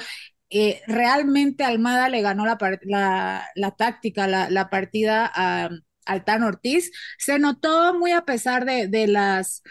Eh, 0.50 0.80
realmente 0.86 1.64
Almada 1.64 2.08
le 2.10 2.22
ganó 2.22 2.44
la, 2.46 3.48
la, 3.54 3.70
táctica, 3.72 4.26
la, 4.28 4.50
la 4.50 4.70
partida 4.70 5.30
a 5.34 5.70
Altán 6.06 6.42
Ortiz. 6.42 6.90
Se 7.18 7.38
notó 7.38 7.94
muy 7.94 8.12
a 8.12 8.24
pesar 8.24 8.64
de, 8.64 8.88
de 8.88 9.06
las 9.06 9.62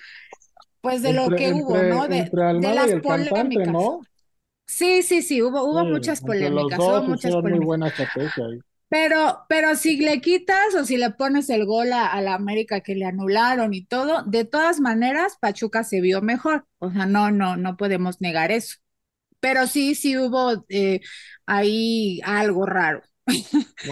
pues 0.82 1.02
de 1.02 1.13
lo 1.13 1.30
que 1.30 1.52
hubo, 1.52 1.82
¿no? 1.82 2.08
De, 2.08 2.30
las 2.62 2.91
polémicas. 3.02 3.74
¿no? 3.74 4.02
Sí, 4.67 5.02
sí, 5.02 5.24
sí, 5.24 5.41
hubo, 5.41 5.63
hubo 5.63 5.84
muchas 5.84 6.21
polémicas, 6.21 6.78
hubo 6.78 7.02
muchas 7.02 7.34
polémicas. 7.34 8.00
Pero, 8.88 9.45
pero 9.50 9.76
si 9.76 9.98
le 9.98 10.21
quitas 10.21 10.76
o 10.76 10.86
si 10.86 10.98
le 10.98 11.10
pones 11.10 11.50
el 11.50 11.65
gol 11.65 11.91
a, 11.91 12.21
la 12.21 12.36
América 12.36 12.82
que 12.82 12.93
le 12.93 13.06
anularon 13.06 13.74
y 13.74 13.84
todo, 13.84 14.24
de 14.28 14.45
todas 14.45 14.80
maneras, 14.80 15.38
Pachuca 15.41 15.84
se 15.84 16.02
vio 16.02 16.21
mejor. 16.21 16.67
O 16.78 16.91
sea, 16.91 17.08
no, 17.08 17.32
no, 17.32 17.58
no 17.58 17.78
podemos 17.78 18.21
negar 18.21 18.52
eso. 18.52 18.78
Pero 19.39 19.65
sí, 19.65 19.95
sí 19.95 20.17
hubo 20.17 20.65
eh, 20.69 21.02
ahí 21.48 22.21
algo 22.24 22.65
raro. 22.67 23.02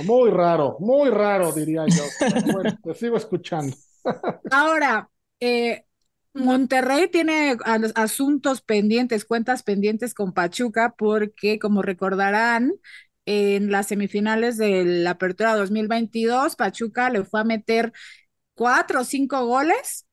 Muy 0.06 0.32
raro, 0.32 0.78
muy 0.80 1.10
raro, 1.10 1.52
diría 1.52 1.86
yo. 1.88 2.04
te 2.84 2.96
sigo 2.96 3.17
escuchando. 3.17 3.76
Ahora, 4.50 5.10
eh, 5.39 5.86
Monterrey 6.34 7.10
tiene 7.10 7.58
asuntos 7.96 8.62
pendientes, 8.62 9.26
cuentas 9.26 9.63
pendientes 9.63 10.13
con 10.13 10.34
Pachuca, 10.34 10.96
porque 10.98 11.60
como 11.60 11.82
recordarán, 11.82 12.74
en 13.26 13.72
las 13.72 13.88
semifinales 13.88 14.58
de 14.58 14.84
la 14.84 15.12
Apertura 15.12 15.56
2022, 15.56 16.56
Pachuca 16.56 17.10
le 17.10 17.24
fue 17.24 17.41
a 17.41 17.43
meter 17.46 17.93
cuatro 18.54 19.02
o 19.02 19.04
cinco 19.04 19.46
goles 19.46 20.06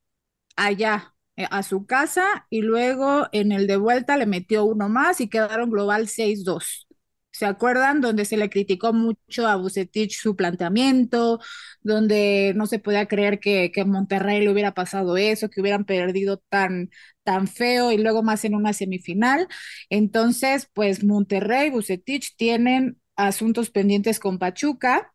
allá 0.57 1.15
eh, 1.37 1.47
a 1.51 1.63
su 1.63 1.87
casa 1.87 2.47
y 2.51 2.63
luego 2.63 3.29
en 3.33 3.53
el 3.53 3.67
de 3.67 3.77
vuelta 3.77 4.17
le 4.17 4.27
metió 4.27 4.65
uno 4.65 4.89
más 4.89 5.21
y 5.21 5.29
quedaron 5.29 5.71
global 5.71 6.09
6-2. 6.09 6.87
¿Se 7.33 7.47
acuerdan? 7.47 8.01
Donde 8.01 8.25
se 8.25 8.37
le 8.37 8.51
criticó 8.51 8.93
mucho 8.93 9.47
a 9.47 9.57
Bucetich 9.57 10.19
su 10.19 10.35
planteamiento, 10.37 11.41
donde 11.81 12.53
no 12.57 12.67
se 12.67 12.79
podía 12.81 13.07
creer 13.07 13.39
que, 13.41 13.71
que 13.73 13.85
Monterrey 13.85 14.41
le 14.41 14.51
hubiera 14.51 14.75
pasado 14.75 15.17
eso, 15.17 15.49
que 15.49 15.61
hubieran 15.61 15.85
perdido 15.85 16.39
tan, 16.49 16.91
tan 17.23 17.47
feo 17.47 17.93
y 17.93 17.99
luego 17.99 18.23
más 18.23 18.45
en 18.45 18.55
una 18.57 18.73
semifinal. 18.73 19.47
Entonces, 19.91 20.69
pues 20.75 21.05
Monterrey 21.05 21.69
y 21.69 21.71
Bucetich 21.71 22.37
tienen 22.37 23.01
asuntos 23.17 23.71
pendientes 23.71 24.19
con 24.21 24.39
Pachuca. 24.39 25.13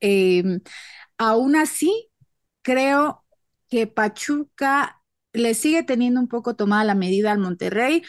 Em, 0.00 0.60
aún 1.18 1.56
así, 1.56 2.10
creo 2.62 3.24
que 3.70 3.86
Pachuca 3.86 5.02
le 5.32 5.54
sigue 5.54 5.82
teniendo 5.84 6.20
un 6.20 6.28
poco 6.28 6.56
tomada 6.56 6.84
la 6.84 6.94
medida 6.94 7.32
al 7.32 7.38
Monterrey. 7.38 8.02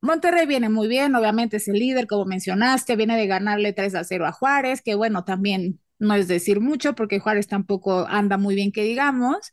Monterrey 0.00 0.46
viene 0.46 0.68
muy 0.68 0.86
bien, 0.88 1.14
obviamente 1.16 1.56
es 1.56 1.68
el 1.68 1.78
líder, 1.78 2.06
como 2.06 2.24
mencionaste, 2.24 2.96
viene 2.96 3.16
de 3.16 3.26
ganarle 3.26 3.72
3 3.72 3.94
a 3.96 4.04
0 4.04 4.26
a 4.26 4.32
Juárez, 4.32 4.80
que 4.80 4.94
bueno, 4.94 5.24
también 5.24 5.80
no 5.98 6.14
es 6.14 6.28
decir 6.28 6.60
mucho 6.60 6.94
porque 6.94 7.18
Juárez 7.18 7.48
tampoco 7.48 8.06
anda 8.08 8.38
muy 8.38 8.54
bien 8.54 8.70
que 8.70 8.84
digamos, 8.84 9.50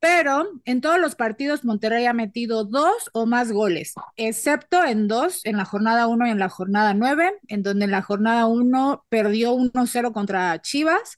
pero 0.00 0.46
en 0.64 0.80
todos 0.80 1.00
los 1.00 1.14
partidos 1.16 1.64
Monterrey 1.64 2.06
ha 2.06 2.12
metido 2.12 2.64
dos 2.64 3.10
o 3.12 3.26
más 3.26 3.50
goles, 3.50 3.94
excepto 4.16 4.84
en 4.84 5.08
dos, 5.08 5.40
en 5.44 5.56
la 5.56 5.64
jornada 5.64 6.06
1 6.06 6.26
y 6.26 6.30
en 6.30 6.38
la 6.38 6.48
jornada 6.50 6.94
9, 6.94 7.32
en 7.48 7.62
donde 7.62 7.86
en 7.86 7.90
la 7.90 8.02
jornada 8.02 8.46
1 8.46 9.06
perdió 9.08 9.54
1-0 9.54 10.12
contra 10.12 10.60
Chivas 10.60 11.16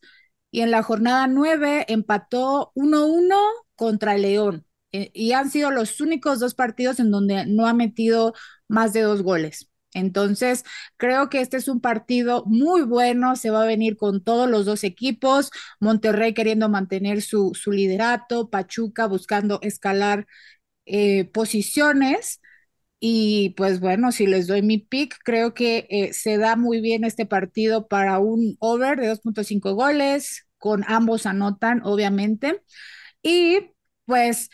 y 0.51 0.61
en 0.63 0.71
la 0.71 0.83
jornada 0.83 1.27
9 1.27 1.87
empató 1.89 2.73
1-1 2.75 3.37
contra 3.75 4.17
León. 4.17 4.65
Eh, 4.93 5.11
y 5.15 5.33
han 5.33 5.51
sido 5.51 5.71
los 5.71 6.01
únicos 6.01 6.41
dos 6.41 6.55
partidos 6.55 6.99
en 6.99 7.11
donde 7.13 7.47
no 7.47 7.67
ha 7.69 7.75
metido 7.75 8.35
más 8.71 8.93
de 8.95 9.03
dos 9.03 9.23
goles. 9.23 9.71
Entonces, 9.95 10.65
creo 10.97 11.29
que 11.29 11.41
este 11.41 11.57
es 11.57 11.67
un 11.69 11.81
partido 11.81 12.45
muy 12.47 12.83
bueno, 12.83 13.35
se 13.37 13.51
va 13.51 13.63
a 13.63 13.67
venir 13.67 13.97
con 13.97 14.23
todos 14.23 14.49
los 14.49 14.65
dos 14.67 14.85
equipos, 14.85 15.51
Monterrey 15.81 16.33
queriendo 16.35 16.69
mantener 16.69 17.23
su, 17.23 17.53
su 17.55 17.73
liderato, 17.73 18.51
Pachuca 18.51 19.07
buscando 19.07 19.59
escalar 19.63 20.27
eh, 20.87 21.25
posiciones. 21.27 22.41
Y 23.01 23.51
pues 23.57 23.81
bueno, 23.81 24.13
si 24.13 24.27
les 24.27 24.47
doy 24.47 24.63
mi 24.63 24.79
pick, 24.79 25.17
creo 25.25 25.55
que 25.55 25.87
eh, 25.91 26.13
se 26.13 26.39
da 26.39 26.57
muy 26.57 26.81
bien 26.83 27.05
este 27.05 27.27
partido 27.27 27.89
para 27.89 28.19
un 28.19 28.57
over 28.61 28.99
de 29.01 29.09
2.5 29.09 29.75
goles, 29.75 30.47
con 30.59 30.85
ambos 30.87 31.27
anotan, 31.27 31.81
obviamente. 31.85 32.63
Y 33.23 33.73
pues 34.07 34.51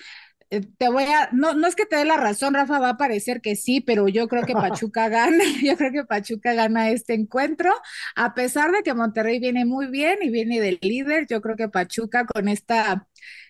te 0.48 0.88
voy 0.88 1.04
a, 1.04 1.28
no, 1.32 1.54
no 1.54 1.66
es 1.66 1.74
que 1.76 1.87
te 1.87 1.96
dé 1.96 2.04
la 2.04 2.16
razón, 2.16 2.54
Rafa, 2.54 2.78
va 2.78 2.90
a 2.90 2.96
parecer 2.96 3.40
que 3.40 3.56
sí, 3.56 3.80
pero 3.80 4.09
yo 4.09 4.28
creo 4.28 4.44
que 4.44 4.54
Pachuca 4.54 5.09
gana, 5.11 5.42
yo 5.62 5.76
creo 5.76 5.92
que 5.92 6.04
Pachuca 6.04 6.54
gana 6.54 6.90
este 6.90 7.14
encuentro, 7.14 7.72
a 8.14 8.35
pesar 8.35 8.72
de 8.72 8.82
que 8.82 8.94
Monterrey 8.94 9.38
viene 9.40 9.64
muy 9.64 9.87
bien 9.88 10.18
y 10.22 10.30
viene 10.30 10.61
del 10.61 10.78
líder, 10.82 11.26
yo 11.28 11.40
creo 11.40 11.56
que 11.56 11.68
Pachuca 11.68 12.26
con 12.26 12.48
esta, 12.48 13.09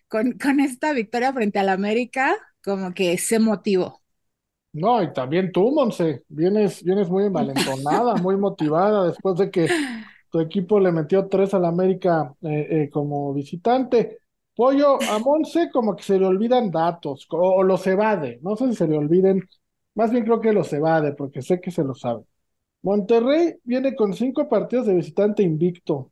con, 0.09 0.33
con 0.39 0.61
esta 0.61 0.93
victoria 0.93 1.33
frente 1.33 1.59
al 1.59 1.69
América, 1.69 2.35
como 2.63 2.95
que 2.95 3.19
se 3.19 3.39
motivó. 3.39 4.03
No, 4.73 5.03
y 5.03 5.13
también 5.13 5.53
tú, 5.53 5.71
Monse, 5.73 6.25
vienes, 6.29 6.83
vienes 6.85 7.09
muy 7.09 7.25
envalentonada, 7.25 8.15
muy 8.23 8.37
motivada 8.37 9.07
después 9.07 9.37
de 9.39 9.51
que 9.51 9.75
tu 10.31 10.41
equipo 10.41 10.79
le 10.81 10.93
metió 10.93 11.29
tres 11.29 11.55
al 11.55 11.65
América 11.65 12.35
eh, 12.43 12.67
eh, 12.85 12.91
como 12.91 13.33
visitante. 13.33 14.19
Pollo, 14.57 14.99
a 15.03 15.19
Monse 15.19 15.71
como 15.71 15.95
que 15.95 16.03
se 16.03 16.19
le 16.19 16.25
olvidan 16.25 16.71
datos, 16.71 17.27
o, 17.31 17.63
los 17.63 17.87
evade, 17.87 18.39
no 18.43 18.57
sé 18.57 18.69
si 18.69 18.75
se 18.75 18.89
le 18.89 18.97
olviden, 18.97 19.47
más 19.95 20.11
bien 20.11 20.25
creo 20.25 20.41
que 20.41 20.55
los 20.55 20.73
evade, 20.73 21.13
porque 21.13 21.43
sé 21.43 21.61
que 21.61 21.71
se 21.71 21.85
lo 21.85 21.95
sabe. 21.95 22.25
Monterrey 22.83 23.57
viene 23.65 23.95
con 23.95 24.15
cinco 24.15 24.49
partidos 24.49 24.87
de 24.87 24.95
visitante 24.95 25.43
invicto. 25.43 26.11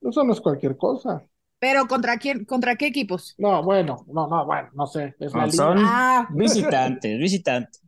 Eso 0.00 0.24
no 0.24 0.32
es 0.32 0.40
cualquier 0.40 0.76
cosa. 0.76 1.22
Pero 1.60 1.86
¿contra 1.86 2.16
quién, 2.16 2.44
contra 2.46 2.74
qué 2.74 2.86
equipos? 2.86 3.34
No, 3.38 3.62
bueno, 3.62 4.04
no, 4.08 4.26
no, 4.26 4.46
bueno, 4.46 4.70
no 4.72 4.86
sé. 4.86 5.14
Es 5.20 5.30
son 5.30 5.76
ah. 5.78 6.26
visitantes, 6.32 7.18
visitantes. 7.18 7.80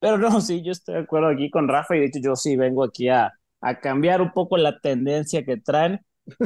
Pero 0.00 0.16
no, 0.16 0.40
sí, 0.40 0.62
yo 0.62 0.72
estoy 0.72 0.94
de 0.94 1.00
acuerdo 1.00 1.28
aquí 1.28 1.50
con 1.50 1.68
Rafa 1.68 1.96
y 1.96 2.00
de 2.00 2.06
hecho 2.06 2.20
yo 2.22 2.36
sí 2.36 2.56
vengo 2.56 2.84
aquí 2.84 3.08
a, 3.08 3.32
a 3.60 3.80
cambiar 3.80 4.22
un 4.22 4.32
poco 4.32 4.56
la 4.56 4.80
tendencia 4.80 5.44
que 5.44 5.58
traen 5.58 6.00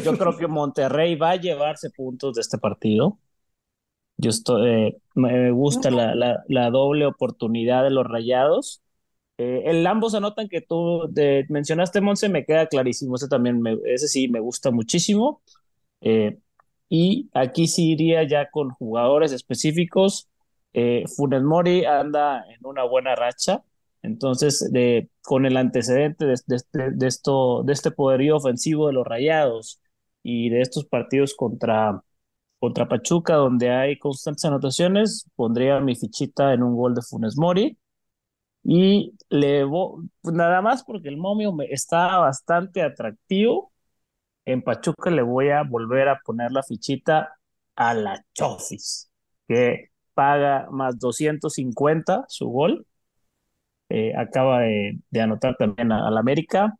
yo 0.04 0.16
creo 0.18 0.36
que 0.36 0.46
Monterrey 0.46 1.16
va 1.16 1.30
a 1.32 1.36
llevarse 1.36 1.90
puntos 1.90 2.34
de 2.34 2.40
este 2.40 2.58
partido. 2.58 3.18
Yo 4.16 4.30
estoy, 4.30 4.70
eh, 4.70 4.96
me 5.14 5.50
gusta 5.50 5.90
la, 5.90 6.14
la, 6.48 6.70
doble 6.70 7.06
oportunidad 7.06 7.82
de 7.82 7.90
los 7.90 8.06
rayados. 8.06 8.82
Eh, 9.38 9.62
el 9.66 9.86
ambos 9.86 10.14
anotan 10.14 10.48
que 10.48 10.60
tú 10.60 11.10
mencionaste, 11.48 12.00
Monse, 12.00 12.28
me 12.28 12.44
queda 12.44 12.66
clarísimo. 12.66 13.16
Ese 13.16 13.28
también, 13.28 13.60
me, 13.60 13.76
ese 13.86 14.08
sí 14.08 14.28
me 14.28 14.40
gusta 14.40 14.70
muchísimo. 14.70 15.42
Eh, 16.00 16.38
y 16.88 17.30
aquí 17.34 17.66
sí 17.66 17.92
iría 17.92 18.22
ya 18.28 18.50
con 18.50 18.70
jugadores 18.70 19.32
específicos. 19.32 20.28
Funes 21.16 21.42
Mori 21.42 21.84
anda 21.84 22.44
en 22.50 22.66
una 22.66 22.84
buena 22.84 23.14
racha. 23.14 23.62
Entonces, 24.04 24.70
con 25.22 25.46
el 25.46 25.56
antecedente 25.56 26.26
de, 26.26 26.34
esto, 27.06 27.62
de 27.64 27.72
este 27.72 27.90
poderío 27.90 28.36
ofensivo 28.36 28.86
de 28.86 28.92
los 28.92 29.06
Rayados 29.06 29.80
y 30.22 30.50
de 30.50 30.60
estos 30.60 30.84
partidos 30.84 31.34
contra, 31.34 32.02
contra 32.58 32.86
Pachuca, 32.86 33.36
donde 33.36 33.70
hay 33.70 33.98
constantes 33.98 34.44
anotaciones, 34.44 35.30
pondría 35.36 35.80
mi 35.80 35.96
fichita 35.96 36.52
en 36.52 36.62
un 36.62 36.76
gol 36.76 36.94
de 36.94 37.00
Funes 37.00 37.38
Mori. 37.38 37.78
Y 38.62 39.14
le 39.30 39.64
nada 40.24 40.60
más 40.60 40.84
porque 40.84 41.08
el 41.08 41.16
momio 41.16 41.52
me 41.54 41.64
está 41.72 42.18
bastante 42.18 42.82
atractivo. 42.82 43.72
En 44.44 44.62
Pachuca 44.62 45.10
le 45.10 45.22
voy 45.22 45.48
a 45.48 45.62
volver 45.62 46.08
a 46.08 46.20
poner 46.24 46.52
la 46.52 46.62
fichita 46.62 47.38
a 47.74 47.94
la 47.94 48.22
Chofis, 48.34 49.10
que 49.48 49.90
paga 50.12 50.68
más 50.70 50.98
250 50.98 52.26
su 52.28 52.48
gol. 52.48 52.86
Eh, 53.88 54.12
acaba 54.16 54.60
de, 54.60 54.98
anotar 55.20 55.56
también 55.56 55.92
al 55.92 56.16
América. 56.16 56.76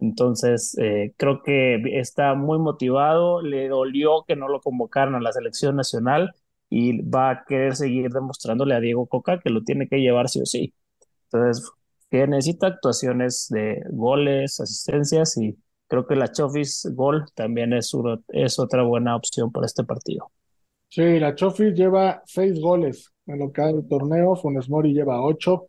Entonces, 0.00 0.76
eh, 0.78 1.12
creo 1.16 1.42
que 1.42 1.98
está 1.98 2.34
muy 2.34 2.58
motivado, 2.58 3.42
le 3.42 3.68
dolió 3.68 4.24
que 4.26 4.36
no 4.36 4.48
lo 4.48 4.60
convocaran 4.60 5.14
a 5.14 5.20
la 5.20 5.32
selección 5.32 5.76
nacional 5.76 6.32
y 6.70 7.02
va 7.02 7.30
a 7.30 7.44
querer 7.44 7.74
seguir 7.74 8.10
demostrándole 8.10 8.74
a 8.74 8.80
Diego 8.80 9.06
Coca 9.06 9.40
que 9.40 9.50
lo 9.50 9.64
tiene 9.64 9.88
que 9.88 10.00
llevar 10.00 10.28
sí 10.28 10.40
o 10.40 10.46
sí. 10.46 10.74
Entonces, 11.24 11.68
que 12.10 12.26
necesita 12.26 12.68
actuaciones 12.68 13.48
de 13.50 13.82
goles, 13.90 14.60
asistencias 14.60 15.36
y 15.36 15.56
creo 15.88 16.06
que 16.06 16.16
la 16.16 16.30
Chofis 16.30 16.88
Gol 16.94 17.26
también 17.34 17.72
es, 17.72 17.92
es 18.28 18.58
otra 18.58 18.82
buena 18.82 19.16
opción 19.16 19.50
para 19.50 19.66
este 19.66 19.84
partido. 19.84 20.30
Sí, 20.88 21.18
la 21.18 21.34
Chofis 21.34 21.74
lleva 21.74 22.22
seis 22.24 22.60
goles 22.60 23.12
en 23.26 23.40
lo 23.40 23.52
que 23.52 23.60
ha 23.60 23.70
el 23.70 23.86
torneo, 23.86 24.36
Funes 24.36 24.70
Mori 24.70 24.94
lleva 24.94 25.22
ocho, 25.22 25.68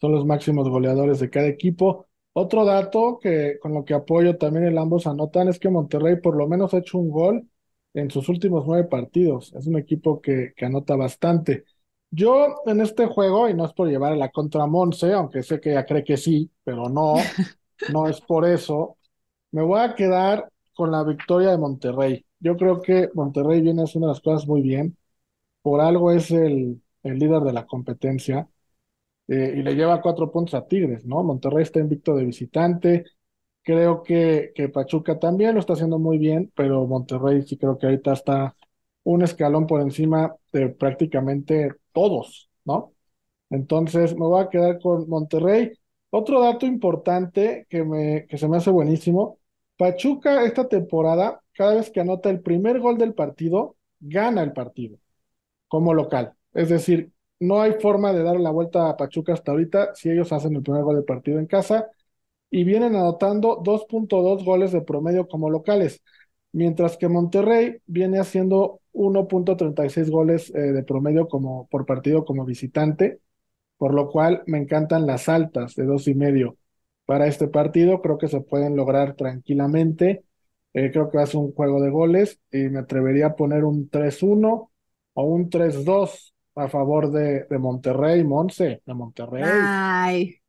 son 0.00 0.12
los 0.12 0.24
máximos 0.26 0.68
goleadores 0.68 1.20
de 1.20 1.30
cada 1.30 1.46
equipo. 1.48 2.06
Otro 2.32 2.64
dato 2.64 3.18
que 3.20 3.58
con 3.60 3.74
lo 3.74 3.84
que 3.84 3.94
apoyo 3.94 4.36
también 4.38 4.66
el 4.66 4.78
ambos 4.78 5.06
anotan 5.06 5.48
es 5.48 5.58
que 5.58 5.68
Monterrey 5.70 6.16
por 6.20 6.36
lo 6.36 6.48
menos 6.48 6.72
ha 6.74 6.78
hecho 6.78 6.98
un 6.98 7.10
gol 7.10 7.48
en 7.94 8.10
sus 8.10 8.28
últimos 8.28 8.64
nueve 8.66 8.88
partidos. 8.88 9.52
Es 9.54 9.66
un 9.66 9.76
equipo 9.78 10.20
que, 10.20 10.52
que 10.56 10.64
anota 10.66 10.96
bastante. 10.96 11.64
Yo 12.10 12.56
en 12.66 12.80
este 12.80 13.06
juego, 13.06 13.48
y 13.48 13.54
no 13.54 13.64
es 13.66 13.72
por 13.72 13.88
llevar 13.88 14.12
a 14.12 14.16
la 14.16 14.30
contra 14.30 14.66
Monse, 14.66 15.12
aunque 15.12 15.42
sé 15.42 15.60
que 15.60 15.70
ella 15.72 15.86
cree 15.86 16.04
que 16.04 16.16
sí, 16.16 16.50
pero 16.64 16.88
no, 16.88 17.14
no 17.86 18.08
es 18.08 18.20
por 18.20 18.46
eso, 18.46 18.98
me 19.52 19.62
voy 19.62 19.80
a 19.80 19.94
quedar 19.94 20.50
con 20.74 20.92
la 20.92 21.04
victoria 21.04 21.50
de 21.50 21.58
Monterrey. 21.58 22.26
Yo 22.40 22.56
creo 22.56 22.82
que 22.82 23.10
Monterrey 23.14 23.60
viene 23.62 23.84
haciendo 23.84 24.08
las 24.08 24.20
cosas 24.20 24.48
muy 24.48 24.62
bien. 24.62 24.96
Por 25.62 25.82
algo 25.82 26.12
es 26.12 26.32
el, 26.32 26.82
el 27.04 27.20
líder 27.20 27.42
de 27.42 27.54
la 27.54 27.66
competencia. 27.66 28.49
Eh, 29.30 29.54
y 29.58 29.62
le 29.62 29.76
lleva 29.76 30.02
cuatro 30.02 30.30
puntos 30.32 30.54
a 30.54 30.66
Tigres, 30.66 31.06
¿no? 31.06 31.22
Monterrey 31.22 31.62
está 31.62 31.78
invicto 31.80 32.16
de 32.16 32.24
visitante. 32.24 33.04
Creo 33.62 34.02
que, 34.02 34.52
que 34.54 34.68
Pachuca 34.68 35.18
también 35.20 35.54
lo 35.54 35.60
está 35.60 35.74
haciendo 35.74 35.98
muy 36.00 36.18
bien, 36.18 36.52
pero 36.56 36.86
Monterrey 36.86 37.42
sí 37.42 37.56
creo 37.56 37.78
que 37.78 37.86
ahorita 37.86 38.12
está 38.14 38.56
un 39.04 39.22
escalón 39.22 39.66
por 39.68 39.80
encima 39.82 40.34
de 40.52 40.70
prácticamente 40.70 41.72
todos, 41.92 42.50
¿no? 42.64 42.94
Entonces 43.50 44.14
me 44.16 44.26
voy 44.26 44.42
a 44.42 44.50
quedar 44.50 44.80
con 44.80 45.08
Monterrey. 45.08 45.72
Otro 46.10 46.40
dato 46.42 46.66
importante 46.66 47.66
que, 47.70 47.84
me, 47.84 48.26
que 48.26 48.38
se 48.38 48.48
me 48.48 48.56
hace 48.58 48.70
buenísimo, 48.70 49.38
Pachuca 49.76 50.44
esta 50.44 50.68
temporada, 50.68 51.40
cada 51.54 51.74
vez 51.76 51.90
que 51.90 52.00
anota 52.00 52.30
el 52.30 52.42
primer 52.42 52.80
gol 52.80 52.98
del 52.98 53.14
partido, 53.14 53.76
gana 54.00 54.42
el 54.42 54.52
partido 54.52 54.98
como 55.68 55.94
local. 55.94 56.34
Es 56.54 56.68
decir, 56.70 57.12
no 57.40 57.60
hay 57.60 57.72
forma 57.80 58.12
de 58.12 58.22
dar 58.22 58.38
la 58.38 58.50
vuelta 58.50 58.88
a 58.88 58.96
Pachuca 58.96 59.32
hasta 59.32 59.52
ahorita 59.52 59.94
si 59.94 60.10
ellos 60.10 60.32
hacen 60.32 60.54
el 60.56 60.62
primer 60.62 60.82
gol 60.84 60.96
del 60.96 61.04
partido 61.04 61.38
en 61.38 61.46
casa 61.46 61.88
y 62.50 62.64
vienen 62.64 62.96
anotando 62.96 63.60
2.2 63.62 64.44
goles 64.44 64.72
de 64.72 64.82
promedio 64.82 65.28
como 65.28 65.50
locales, 65.50 66.02
mientras 66.52 66.96
que 66.96 67.08
Monterrey 67.08 67.78
viene 67.86 68.18
haciendo 68.18 68.80
1.36 68.92 70.10
goles 70.10 70.50
eh, 70.54 70.58
de 70.72 70.82
promedio 70.82 71.28
como, 71.28 71.68
por 71.68 71.86
partido 71.86 72.24
como 72.24 72.44
visitante, 72.44 73.20
por 73.78 73.94
lo 73.94 74.10
cual 74.10 74.42
me 74.46 74.58
encantan 74.58 75.06
las 75.06 75.28
altas 75.28 75.74
de 75.76 75.84
dos 75.84 76.08
y 76.08 76.14
medio 76.14 76.56
para 77.06 77.26
este 77.26 77.48
partido, 77.48 78.02
creo 78.02 78.18
que 78.18 78.28
se 78.28 78.40
pueden 78.40 78.76
lograr 78.76 79.14
tranquilamente, 79.16 80.24
eh, 80.74 80.90
creo 80.92 81.10
que 81.10 81.18
va 81.18 81.24
a 81.24 81.26
ser 81.26 81.40
un 81.40 81.52
juego 81.52 81.80
de 81.80 81.90
goles 81.90 82.40
y 82.52 82.58
me 82.68 82.80
atrevería 82.80 83.26
a 83.28 83.36
poner 83.36 83.64
un 83.64 83.88
3-1 83.90 84.70
o 85.14 85.24
un 85.24 85.50
3-2 85.50 86.34
a 86.54 86.68
favor 86.68 87.10
de, 87.10 87.44
de 87.44 87.58
Monterrey, 87.58 88.24
Monse, 88.24 88.82
de 88.84 88.94
Monterrey. 88.94 89.42
Ay, 89.44 90.40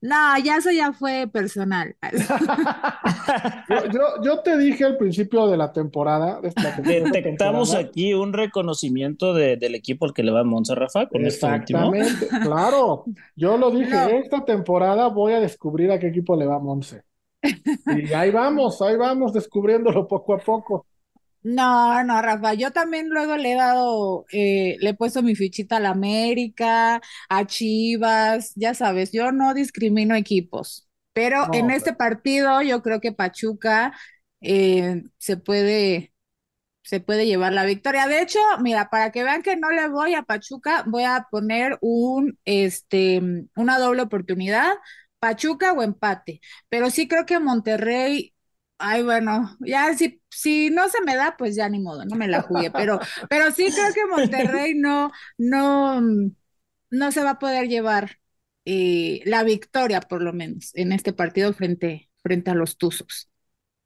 no, 0.00 0.38
ya 0.38 0.58
eso 0.58 0.70
ya 0.70 0.92
fue 0.92 1.26
personal. 1.26 1.96
yo, 4.22 4.40
te 4.42 4.56
dije 4.56 4.84
al 4.84 4.96
principio 4.96 5.48
de 5.48 5.56
la 5.56 5.72
temporada. 5.72 6.40
Detectamos 6.40 7.74
aquí 7.74 8.14
un 8.14 8.32
reconocimiento 8.32 9.34
del 9.34 9.74
equipo 9.74 10.06
al 10.06 10.14
que 10.14 10.22
le 10.22 10.30
va 10.30 10.44
Monse 10.44 10.74
Rafa 10.74 11.08
con 11.08 11.26
este 11.26 11.46
Exactamente, 11.46 12.28
claro. 12.42 13.04
Yo 13.34 13.56
lo 13.56 13.70
dije, 13.70 14.18
esta 14.18 14.44
temporada 14.44 15.08
voy 15.08 15.32
a 15.32 15.40
descubrir 15.40 15.90
a 15.90 15.98
qué 15.98 16.08
equipo 16.08 16.36
le 16.36 16.46
va 16.46 16.60
Monse. 16.60 17.02
Y 17.42 18.12
ahí 18.12 18.30
vamos, 18.30 18.80
ahí 18.82 18.96
vamos 18.96 19.32
descubriéndolo 19.32 20.06
poco 20.06 20.34
a 20.34 20.38
poco. 20.38 20.86
No, 21.42 22.02
no, 22.04 22.20
Rafa, 22.20 22.54
yo 22.54 22.72
también 22.72 23.08
luego 23.10 23.36
le 23.36 23.52
he 23.52 23.54
dado, 23.56 24.26
eh, 24.32 24.76
le 24.80 24.90
he 24.90 24.94
puesto 24.94 25.22
mi 25.22 25.36
fichita 25.36 25.76
a 25.76 25.80
la 25.80 25.90
América, 25.90 27.00
a 27.28 27.46
Chivas, 27.46 28.52
ya 28.56 28.74
sabes, 28.74 29.12
yo 29.12 29.30
no 29.32 29.54
discrimino 29.54 30.14
equipos, 30.16 30.88
pero 31.12 31.48
en 31.52 31.70
este 31.70 31.92
partido 31.94 32.60
yo 32.62 32.82
creo 32.82 33.00
que 33.00 33.12
Pachuca 33.12 33.92
eh, 34.40 35.04
se 35.18 35.36
puede, 35.36 36.12
se 36.82 37.00
puede 37.00 37.26
llevar 37.26 37.52
la 37.52 37.64
victoria. 37.66 38.08
De 38.08 38.22
hecho, 38.22 38.40
mira, 38.62 38.90
para 38.90 39.12
que 39.12 39.24
vean 39.24 39.42
que 39.42 39.56
no 39.56 39.70
le 39.70 39.88
voy 39.88 40.14
a 40.14 40.22
Pachuca, 40.22 40.84
voy 40.86 41.04
a 41.04 41.28
poner 41.30 41.78
un, 41.82 42.38
este, 42.46 43.22
una 43.56 43.78
doble 43.78 44.02
oportunidad, 44.02 44.74
Pachuca 45.20 45.72
o 45.72 45.82
empate, 45.82 46.40
pero 46.68 46.90
sí 46.90 47.08
creo 47.08 47.26
que 47.26 47.40
Monterrey 47.40 48.34
Ay, 48.80 49.02
bueno, 49.02 49.56
ya 49.60 49.94
si, 49.96 50.22
si 50.30 50.70
no 50.70 50.88
se 50.88 51.00
me 51.02 51.16
da, 51.16 51.36
pues 51.36 51.56
ya 51.56 51.68
ni 51.68 51.80
modo, 51.80 52.04
no 52.04 52.14
me 52.16 52.28
la 52.28 52.42
jugué, 52.42 52.70
pero, 52.70 53.00
pero 53.28 53.50
sí 53.50 53.72
creo 53.74 53.92
que 53.92 54.06
Monterrey 54.06 54.74
no, 54.76 55.10
no, 55.36 56.00
no 56.90 57.12
se 57.12 57.22
va 57.24 57.30
a 57.30 57.38
poder 57.38 57.68
llevar 57.68 58.18
eh, 58.64 59.22
la 59.26 59.42
victoria, 59.44 60.00
por 60.00 60.22
lo 60.22 60.32
menos, 60.32 60.70
en 60.74 60.92
este 60.92 61.12
partido 61.12 61.52
frente, 61.54 62.10
frente 62.22 62.50
a 62.50 62.54
los 62.54 62.78
Tuzos. 62.78 63.28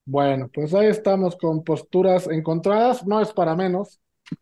Bueno, 0.05 0.51
pues 0.53 0.75
ahí 0.75 0.87
estamos 0.89 1.37
con 1.37 1.63
posturas 1.63 2.27
encontradas, 2.29 3.07
no 3.07 3.21
es 3.21 3.33
para 3.33 3.55
menos. 3.55 4.01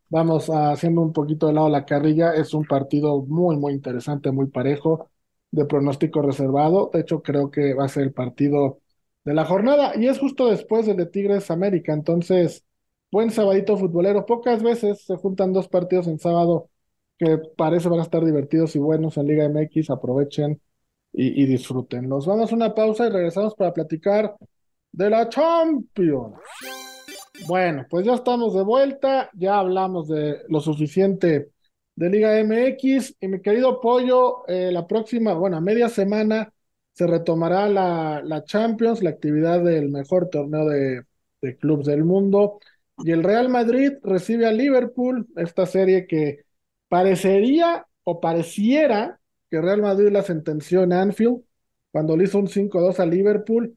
Vamos 0.08 0.48
haciendo 0.48 1.02
un 1.02 1.12
poquito 1.12 1.46
de 1.48 1.52
lado 1.54 1.68
la 1.68 1.84
carrilla, 1.84 2.34
es 2.34 2.54
un 2.54 2.64
partido 2.64 3.22
muy, 3.22 3.56
muy 3.56 3.74
interesante, 3.74 4.30
muy 4.32 4.46
parejo, 4.46 5.10
de 5.50 5.66
pronóstico 5.66 6.22
reservado. 6.22 6.90
De 6.92 7.00
hecho, 7.00 7.22
creo 7.22 7.50
que 7.50 7.74
va 7.74 7.84
a 7.84 7.88
ser 7.88 8.04
el 8.04 8.12
partido 8.12 8.80
de 9.24 9.34
la 9.34 9.44
jornada 9.44 9.92
y 9.96 10.06
es 10.06 10.18
justo 10.18 10.48
después 10.48 10.86
del 10.86 10.96
de 10.96 11.06
Tigres 11.06 11.50
América. 11.50 11.92
Entonces, 11.92 12.64
buen 13.10 13.30
sabadito 13.30 13.76
futbolero. 13.76 14.26
Pocas 14.26 14.62
veces 14.62 15.04
se 15.04 15.16
juntan 15.16 15.52
dos 15.52 15.68
partidos 15.68 16.06
en 16.06 16.18
sábado 16.18 16.70
que 17.18 17.38
parece 17.56 17.88
van 17.88 18.00
a 18.00 18.04
estar 18.04 18.24
divertidos 18.24 18.74
y 18.76 18.78
buenos 18.78 19.16
en 19.16 19.26
Liga 19.26 19.44
MX. 19.44 19.90
Aprovechen 19.90 20.60
y, 21.12 21.42
y 21.42 21.46
disfruten. 21.46 22.08
Nos 22.08 22.26
vamos 22.26 22.52
a 22.52 22.54
una 22.54 22.74
pausa 22.74 23.06
y 23.06 23.10
regresamos 23.10 23.54
para 23.54 23.74
platicar 23.74 24.36
de 24.92 25.10
la 25.10 25.28
Champions. 25.28 26.36
Bueno, 27.46 27.86
pues 27.88 28.04
ya 28.04 28.14
estamos 28.14 28.54
de 28.54 28.62
vuelta, 28.62 29.30
ya 29.34 29.58
hablamos 29.58 30.08
de 30.08 30.42
lo 30.48 30.60
suficiente 30.60 31.50
de 31.94 32.10
Liga 32.10 32.38
MX 32.38 33.16
y 33.20 33.28
mi 33.28 33.40
querido 33.40 33.80
Pollo, 33.80 34.46
eh, 34.46 34.70
la 34.72 34.86
próxima, 34.86 35.34
bueno, 35.34 35.60
media 35.60 35.88
semana 35.88 36.52
se 37.00 37.06
retomará 37.06 37.66
la, 37.68 38.20
la 38.22 38.44
Champions, 38.44 39.02
la 39.02 39.10
actividad 39.10 39.62
del 39.64 39.88
mejor 39.90 40.28
torneo 40.28 40.68
de, 40.68 41.04
de 41.40 41.56
clubes 41.56 41.86
del 41.86 42.04
mundo. 42.04 42.58
Y 42.98 43.12
el 43.12 43.22
Real 43.24 43.48
Madrid 43.48 43.92
recibe 44.02 44.46
a 44.46 44.52
Liverpool, 44.52 45.26
esta 45.36 45.64
serie 45.66 46.06
que 46.06 46.44
parecería 46.88 47.86
o 48.04 48.20
pareciera 48.20 49.18
que 49.50 49.62
Real 49.62 49.80
Madrid 49.82 50.10
la 50.10 50.22
sentenció 50.22 50.82
en 50.82 50.92
Anfield 50.92 51.42
cuando 51.90 52.16
le 52.18 52.24
hizo 52.24 52.38
un 52.38 52.48
5-2 52.48 53.00
a 53.00 53.06
Liverpool. 53.06 53.76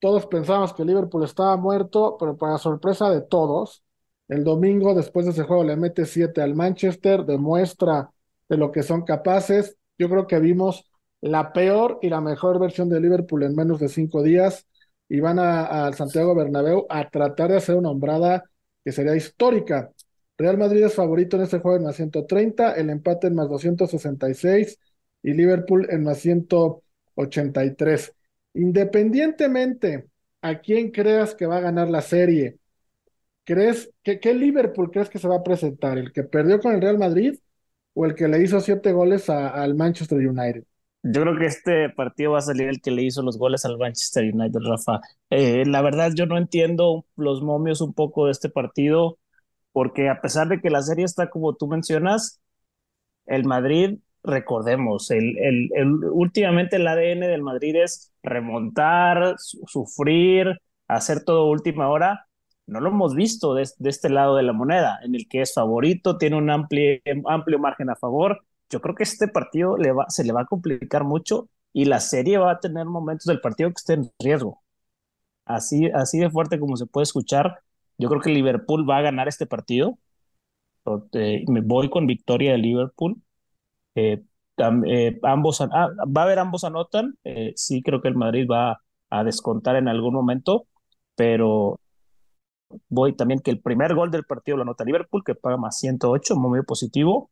Todos 0.00 0.26
pensábamos 0.26 0.74
que 0.74 0.84
Liverpool 0.84 1.24
estaba 1.24 1.56
muerto, 1.56 2.16
pero 2.18 2.36
para 2.36 2.58
sorpresa 2.58 3.10
de 3.10 3.22
todos, 3.22 3.82
el 4.28 4.44
domingo 4.44 4.94
después 4.94 5.26
de 5.26 5.32
ese 5.32 5.44
juego 5.44 5.64
le 5.64 5.76
mete 5.76 6.06
7 6.06 6.42
al 6.42 6.54
Manchester, 6.54 7.24
demuestra 7.24 8.10
de 8.48 8.56
lo 8.58 8.72
que 8.72 8.82
son 8.82 9.02
capaces. 9.04 9.76
Yo 9.98 10.08
creo 10.10 10.26
que 10.26 10.38
vimos 10.40 10.89
la 11.20 11.52
peor 11.52 11.98
y 12.02 12.08
la 12.08 12.20
mejor 12.20 12.58
versión 12.58 12.88
de 12.88 13.00
Liverpool 13.00 13.42
en 13.42 13.54
menos 13.54 13.80
de 13.80 13.88
cinco 13.88 14.22
días 14.22 14.66
y 15.08 15.20
van 15.20 15.38
al 15.38 15.94
Santiago 15.94 16.34
Bernabéu 16.34 16.86
a 16.88 17.08
tratar 17.10 17.50
de 17.50 17.56
hacer 17.58 17.76
una 17.76 17.90
hombrada 17.90 18.44
que 18.84 18.92
sería 18.92 19.16
histórica. 19.16 19.90
Real 20.38 20.56
Madrid 20.56 20.84
es 20.84 20.94
favorito 20.94 21.36
en 21.36 21.42
este 21.42 21.58
juego 21.58 21.76
en 21.76 21.84
más 21.84 21.96
130, 21.96 22.72
el 22.74 22.90
empate 22.90 23.26
en 23.26 23.34
más 23.34 23.48
266 23.48 24.78
y 25.22 25.32
Liverpool 25.34 25.86
en 25.90 26.04
más 26.04 26.18
183. 26.18 28.14
Independientemente 28.54 30.06
a 30.42 30.60
quién 30.60 30.90
creas 30.90 31.34
que 31.34 31.46
va 31.46 31.58
a 31.58 31.60
ganar 31.60 31.90
la 31.90 32.00
serie, 32.02 32.58
¿crees 33.44 33.90
que 34.02 34.20
qué 34.20 34.34
Liverpool 34.34 34.90
crees 34.90 35.10
que 35.10 35.18
se 35.18 35.28
va 35.28 35.36
a 35.36 35.42
presentar? 35.44 35.98
¿El 35.98 36.12
que 36.12 36.24
perdió 36.24 36.60
con 36.60 36.74
el 36.74 36.80
Real 36.82 36.98
Madrid 36.98 37.38
o 37.94 38.06
el 38.06 38.14
que 38.14 38.28
le 38.28 38.42
hizo 38.42 38.60
siete 38.60 38.92
goles 38.92 39.28
al 39.30 39.74
Manchester 39.74 40.18
United? 40.18 40.64
Yo 41.02 41.22
creo 41.22 41.38
que 41.38 41.46
este 41.46 41.88
partido 41.90 42.32
va 42.32 42.38
a 42.38 42.40
salir 42.42 42.68
el 42.68 42.80
que 42.82 42.90
le 42.90 43.02
hizo 43.02 43.22
los 43.22 43.38
goles 43.38 43.64
al 43.64 43.78
Manchester 43.78 44.24
United, 44.34 44.60
Rafa. 44.60 45.00
Eh, 45.30 45.64
la 45.66 45.80
verdad, 45.82 46.12
yo 46.14 46.26
no 46.26 46.36
entiendo 46.36 47.06
los 47.16 47.42
momios 47.42 47.80
un 47.80 47.94
poco 47.94 48.26
de 48.26 48.32
este 48.32 48.50
partido, 48.50 49.18
porque 49.72 50.08
a 50.10 50.20
pesar 50.20 50.48
de 50.48 50.60
que 50.60 50.70
la 50.70 50.82
serie 50.82 51.04
está 51.06 51.30
como 51.30 51.54
tú 51.56 51.68
mencionas, 51.68 52.40
el 53.26 53.44
Madrid, 53.46 53.98
recordemos, 54.24 55.10
el, 55.12 55.38
el, 55.38 55.70
el- 55.74 55.94
últimamente 56.12 56.76
el 56.76 56.88
ADN 56.88 57.28
del 57.28 57.42
Madrid 57.42 57.76
es 57.76 58.12
remontar, 58.22 59.36
su- 59.38 59.60
sufrir, 59.66 60.60
hacer 60.88 61.24
todo 61.24 61.48
última 61.50 61.88
hora. 61.90 62.26
No 62.66 62.80
lo 62.80 62.90
hemos 62.90 63.14
visto 63.14 63.54
de, 63.54 63.68
de 63.78 63.90
este 63.90 64.10
lado 64.10 64.36
de 64.36 64.42
la 64.44 64.52
moneda, 64.54 65.00
en 65.04 65.14
el 65.16 65.28
que 65.28 65.42
es 65.42 65.54
favorito, 65.54 66.18
tiene 66.18 66.36
un 66.36 66.50
amplio, 66.50 67.00
amplio 67.28 67.58
margen 67.60 67.90
a 67.90 67.96
favor. 67.96 68.44
Yo 68.70 68.80
creo 68.80 68.94
que 68.94 69.02
este 69.02 69.28
partido 69.28 69.76
se 70.08 70.24
le 70.24 70.32
va 70.32 70.42
a 70.42 70.46
complicar 70.46 71.04
mucho 71.04 71.48
y 71.72 71.84
la 71.84 72.00
serie 72.00 72.38
va 72.38 72.52
a 72.52 72.60
tener 72.60 72.86
momentos 72.86 73.26
del 73.26 73.40
partido 73.40 73.70
que 73.70 73.74
esté 73.76 73.94
en 73.94 74.10
riesgo. 74.18 74.62
Así, 75.44 75.90
así 75.90 76.18
de 76.18 76.30
fuerte 76.30 76.60
como 76.60 76.76
se 76.76 76.86
puede 76.86 77.04
escuchar, 77.04 77.60
yo 77.98 78.08
creo 78.08 78.20
que 78.20 78.30
Liverpool 78.30 78.88
va 78.88 78.98
a 78.98 79.02
ganar 79.02 79.28
este 79.28 79.46
partido. 79.46 79.98
Eh, 81.12 81.44
me 81.48 81.60
voy 81.60 81.90
con 81.90 82.06
victoria 82.06 82.52
de 82.52 82.58
Liverpool. 82.58 83.20
Eh, 83.94 84.22
eh, 84.86 85.18
ambos, 85.22 85.60
ah, 85.60 85.90
va 86.06 86.22
a 86.22 86.24
haber 86.24 86.38
ambos 86.38 86.64
anotan. 86.64 87.18
Sí, 87.56 87.82
creo 87.82 88.00
que 88.00 88.08
el 88.08 88.16
Madrid 88.16 88.46
va 88.50 88.80
a 89.10 89.24
descontar 89.24 89.76
en 89.76 89.88
algún 89.88 90.14
momento, 90.14 90.66
pero 91.16 91.80
voy 92.88 93.14
también 93.14 93.40
que 93.40 93.50
el 93.50 93.60
primer 93.60 93.94
gol 93.94 94.10
del 94.10 94.24
partido 94.24 94.56
lo 94.56 94.62
anota 94.62 94.84
Liverpool, 94.84 95.24
que 95.24 95.34
paga 95.34 95.56
más 95.56 95.78
108, 95.78 96.36
muy 96.36 96.62
positivo. 96.62 97.30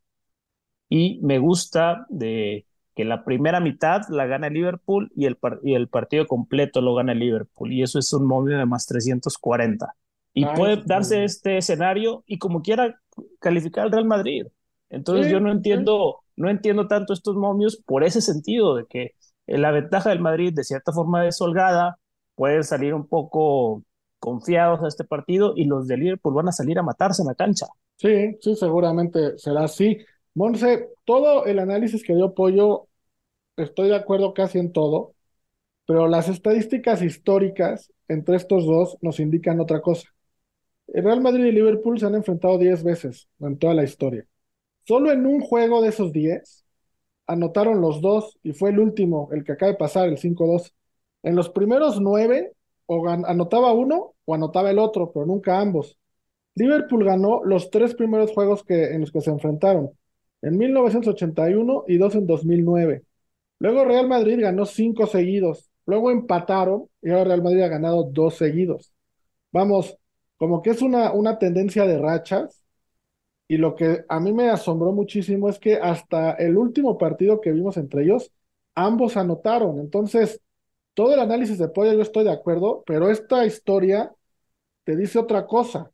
Y 0.89 1.19
me 1.23 1.39
gusta 1.39 2.05
de 2.09 2.65
que 2.95 3.05
la 3.05 3.23
primera 3.23 3.59
mitad 3.59 4.01
la 4.09 4.25
gana 4.25 4.47
el 4.47 4.53
Liverpool 4.55 5.11
y 5.15 5.25
el, 5.25 5.37
par- 5.37 5.59
y 5.63 5.75
el 5.75 5.87
partido 5.89 6.27
completo 6.27 6.81
lo 6.81 6.95
gana 6.95 7.13
el 7.13 7.19
Liverpool. 7.19 7.71
Y 7.73 7.83
eso 7.83 7.99
es 7.99 8.11
un 8.13 8.27
momio 8.27 8.57
de 8.57 8.65
más 8.65 8.87
340. 8.87 9.95
Y 10.33 10.47
puede 10.47 10.81
darse 10.85 11.23
este 11.23 11.57
escenario 11.57 12.23
y 12.27 12.37
como 12.39 12.61
quiera 12.61 12.99
calificar 13.39 13.85
al 13.85 13.91
Real 13.91 14.05
Madrid. 14.05 14.45
Entonces 14.89 15.27
Sí, 15.27 15.31
yo 15.31 15.39
no 15.39 15.51
sí. 15.71 15.79
entiendo, 15.81 16.23
no 16.35 16.49
entiendo 16.49 16.87
tanto 16.87 17.13
estos 17.13 17.35
momios 17.35 17.77
por 17.85 18.03
ese 18.03 18.21
sentido 18.21 18.75
de 18.75 18.85
que 18.87 19.15
la 19.47 19.71
ventaja 19.71 20.09
del 20.09 20.19
Madrid 20.19 20.53
de 20.53 20.63
cierta 20.63 20.91
forma 20.93 21.27
es 21.27 21.41
holgada, 21.41 21.99
pueden 22.35 22.63
salir 22.63 22.93
un 22.93 23.07
poco 23.07 23.83
confiados 24.19 24.81
a 24.83 24.87
este 24.87 25.03
partido 25.03 25.53
y 25.55 25.65
los 25.65 25.87
de 25.87 25.97
Liverpool 25.97 26.33
van 26.33 26.47
a 26.49 26.51
salir 26.51 26.77
a 26.79 26.83
matarse 26.83 27.21
en 27.21 27.27
la 27.27 27.35
cancha. 27.35 27.67
Sí, 27.97 28.37
sí, 28.41 28.55
seguramente 28.55 29.37
será 29.37 29.65
así. 29.65 29.97
Monse, 30.35 30.87
todo 31.05 31.45
el 31.45 31.59
análisis 31.59 32.03
que 32.03 32.15
dio 32.15 32.33
Pollo, 32.33 32.87
estoy 33.57 33.89
de 33.89 33.95
acuerdo 33.95 34.33
casi 34.33 34.59
en 34.59 34.71
todo, 34.73 35.15
pero 35.87 36.07
las 36.07 36.29
estadísticas 36.29 37.01
históricas 37.03 37.93
entre 38.07 38.37
estos 38.37 38.65
dos 38.65 38.97
nos 39.01 39.19
indican 39.19 39.59
otra 39.61 39.81
cosa. 39.81 40.09
El 40.87 41.03
Real 41.05 41.21
Madrid 41.21 41.45
y 41.45 41.51
Liverpool 41.53 41.99
se 41.99 42.07
han 42.07 42.15
enfrentado 42.15 42.57
10 42.57 42.83
veces 42.83 43.29
en 43.39 43.57
toda 43.59 43.73
la 43.75 43.83
historia. 43.83 44.25
Solo 44.85 45.11
en 45.11 45.25
un 45.27 45.41
juego 45.41 45.81
de 45.81 45.89
esos 45.89 46.13
10 46.13 46.65
anotaron 47.27 47.81
los 47.81 48.01
dos 48.01 48.39
y 48.43 48.53
fue 48.53 48.71
el 48.71 48.79
último, 48.79 49.29
el 49.33 49.43
que 49.43 49.53
acaba 49.53 49.71
de 49.73 49.77
pasar, 49.77 50.09
el 50.09 50.17
5-2. 50.17 50.75
En 51.23 51.35
los 51.35 51.49
primeros 51.49 52.01
nueve, 52.01 52.53
o 52.87 53.01
gan- 53.03 53.25
anotaba 53.27 53.73
uno 53.73 54.15
o 54.25 54.35
anotaba 54.35 54.71
el 54.71 54.79
otro, 54.79 55.11
pero 55.13 55.25
nunca 55.25 55.59
ambos. 55.59 55.97
Liverpool 56.55 57.05
ganó 57.05 57.43
los 57.45 57.71
tres 57.71 57.95
primeros 57.95 58.31
juegos 58.33 58.63
que, 58.63 58.85
en 58.93 59.01
los 59.01 59.11
que 59.11 59.21
se 59.21 59.31
enfrentaron, 59.31 59.91
en 60.41 60.57
1981 60.57 61.85
y 61.87 61.97
dos 61.97 62.15
en 62.15 62.27
2009. 62.27 63.03
Luego 63.59 63.85
Real 63.85 64.07
Madrid 64.07 64.39
ganó 64.41 64.65
cinco 64.65 65.07
seguidos, 65.07 65.69
luego 65.85 66.11
empataron 66.11 66.89
y 67.01 67.09
ahora 67.11 67.25
Real 67.25 67.43
Madrid 67.43 67.61
ha 67.63 67.67
ganado 67.67 68.03
dos 68.05 68.35
seguidos. 68.35 68.93
Vamos, 69.51 69.97
como 70.37 70.61
que 70.61 70.71
es 70.71 70.81
una, 70.81 71.13
una 71.13 71.39
tendencia 71.39 71.85
de 71.85 71.97
rachas 71.99 72.63
y 73.47 73.57
lo 73.57 73.75
que 73.75 74.05
a 74.07 74.19
mí 74.19 74.31
me 74.33 74.49
asombró 74.49 74.91
muchísimo 74.91 75.49
es 75.49 75.57
que 75.59 75.75
hasta 75.77 76.33
el 76.33 76.57
último 76.57 76.97
partido 76.97 77.41
que 77.41 77.51
vimos 77.51 77.77
entre 77.77 78.03
ellos, 78.03 78.31
ambos 78.75 79.17
anotaron. 79.17 79.79
Entonces, 79.79 80.39
todo 80.93 81.13
el 81.13 81.19
análisis 81.19 81.57
de 81.57 81.69
Pollo 81.69 81.93
yo 81.93 82.01
estoy 82.01 82.25
de 82.25 82.31
acuerdo, 82.31 82.83
pero 82.85 83.09
esta 83.09 83.45
historia 83.45 84.13
te 84.85 84.95
dice 84.97 85.19
otra 85.19 85.47
cosa. 85.47 85.91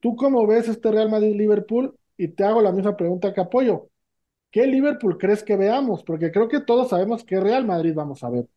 ¿Tú 0.00 0.16
cómo 0.16 0.46
ves 0.46 0.68
este 0.68 0.90
Real 0.92 1.10
Madrid-Liverpool? 1.10 1.96
Y 2.16 2.28
te 2.28 2.44
hago 2.44 2.62
la 2.62 2.72
misma 2.72 2.96
pregunta 2.96 3.32
que 3.34 3.40
apoyo. 3.40 3.88
¿Qué 4.50 4.66
Liverpool 4.66 5.18
crees 5.18 5.42
que 5.44 5.56
veamos? 5.56 6.04
Porque 6.04 6.32
creo 6.32 6.48
que 6.48 6.60
todos 6.60 6.90
sabemos 6.90 7.24
qué 7.24 7.40
Real 7.40 7.66
Madrid 7.66 7.94
vamos 7.94 8.24
a 8.24 8.30
ver. 8.30 8.48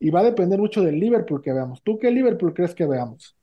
Y 0.00 0.10
va 0.10 0.20
a 0.20 0.24
depender 0.24 0.58
mucho 0.60 0.82
del 0.82 1.00
Liverpool 1.00 1.42
que 1.42 1.52
veamos. 1.52 1.82
¿Tú 1.82 1.98
qué 1.98 2.10
Liverpool 2.10 2.54
crees 2.54 2.74
que 2.74 2.86
veamos? 2.86 3.36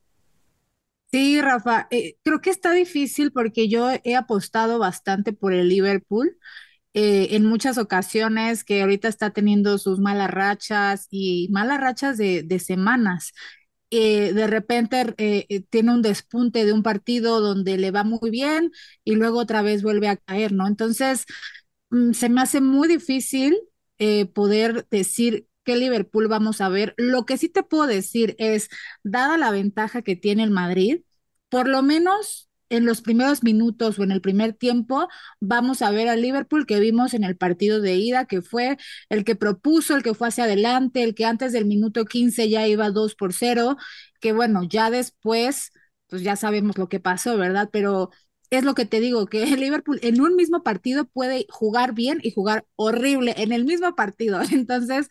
Sí, 1.11 1.41
Rafa, 1.41 1.87
eh, 1.89 2.17
creo 2.23 2.39
que 2.39 2.51
está 2.51 2.71
difícil 2.71 3.31
porque 3.31 3.67
yo 3.67 3.89
he 4.03 4.15
apostado 4.15 4.77
bastante 4.77 5.33
por 5.33 5.53
el 5.53 5.67
Liverpool 5.67 6.37
eh, 6.93 7.29
en 7.31 7.45
muchas 7.45 7.77
ocasiones 7.79 8.63
que 8.65 8.81
ahorita 8.81 9.07
está 9.07 9.31
teniendo 9.31 9.77
sus 9.79 9.99
malas 9.99 10.31
rachas 10.31 11.07
y 11.11 11.49
malas 11.51 11.81
rachas 11.81 12.17
de, 12.17 12.43
de 12.43 12.59
semanas. 12.59 13.33
Eh, 13.91 14.34
de 14.34 14.47
repente 14.47 15.15
eh, 15.17 15.45
eh, 15.49 15.62
tiene 15.69 15.93
un 15.93 16.02
despunte 16.04 16.63
de 16.65 16.73
un 16.73 16.84
partido 16.84 17.41
donde 17.41 17.78
le 17.78 17.91
va 17.91 18.04
muy 18.04 18.30
bien 18.30 18.71
y 19.04 19.15
luego 19.15 19.39
otra 19.39 19.63
vez 19.63 19.82
vuelve 19.82 20.08
a 20.08 20.17
caer, 20.17 20.52
¿no? 20.54 20.67
Entonces, 20.67 21.25
mm, 21.89 22.13
se 22.13 22.30
me 22.30 22.41
hace 22.41 22.62
muy 22.62 22.88
difícil 22.88 23.58
eh, 23.99 24.25
poder 24.28 24.88
decir 24.91 25.47
qué 25.63 25.75
Liverpool 25.75 26.28
vamos 26.28 26.62
a 26.62 26.69
ver. 26.69 26.93
Lo 26.97 27.25
que 27.25 27.38
sí 27.38 27.49
te 27.49 27.63
puedo 27.63 27.88
decir 27.88 28.36
es, 28.39 28.69
dada 29.04 29.38
la 29.38 29.52
ventaja 29.52 30.02
que 30.02 30.15
tiene 30.15 30.43
el 30.43 30.52
Madrid, 30.52 31.02
por 31.49 31.67
lo 31.67 31.82
menos 31.84 32.48
en 32.69 32.86
los 32.86 33.01
primeros 33.01 33.43
minutos 33.43 33.99
o 33.99 34.03
en 34.03 34.12
el 34.12 34.21
primer 34.21 34.53
tiempo, 34.53 35.08
vamos 35.39 35.82
a 35.82 35.91
ver 35.91 36.08
al 36.10 36.21
Liverpool 36.21 36.65
que 36.65 36.79
vimos 36.79 37.13
en 37.13 37.23
el 37.23 37.38
partido 37.38 37.82
de 37.82 37.95
ida, 37.95 38.25
que 38.25 38.41
fue 38.41 38.77
el 39.10 39.23
que 39.23 39.36
propuso, 39.36 39.95
el 39.95 40.03
que 40.03 40.13
fue 40.13 40.27
hacia 40.27 40.45
adelante, 40.45 41.03
el 41.03 41.15
que 41.15 41.25
antes 41.25 41.53
del 41.53 41.65
minuto 41.65 42.05
15 42.05 42.49
ya 42.49 42.67
iba 42.67 42.91
2 42.91 43.15
por 43.15 43.34
0, 43.34 43.77
que 44.19 44.34
bueno, 44.34 44.63
ya 44.63 44.89
después, 44.91 45.71
pues 46.08 46.21
ya 46.23 46.36
sabemos 46.36 46.77
lo 46.77 46.89
que 46.89 46.99
pasó, 46.99 47.38
¿verdad? 47.38 47.69
Pero 47.71 48.10
es 48.49 48.63
lo 48.63 48.73
que 48.75 48.86
te 48.86 48.99
digo, 48.99 49.27
que 49.27 49.43
el 49.43 49.60
Liverpool 49.60 49.99
en 50.01 50.21
un 50.21 50.36
mismo 50.36 50.63
partido 50.63 51.05
puede 51.05 51.45
jugar 51.49 51.93
bien 51.93 52.19
y 52.23 52.32
jugar 52.32 52.65
horrible 52.75 53.36
en 53.38 53.51
el 53.51 53.65
mismo 53.65 53.95
partido. 53.95 54.41
Entonces, 54.51 55.08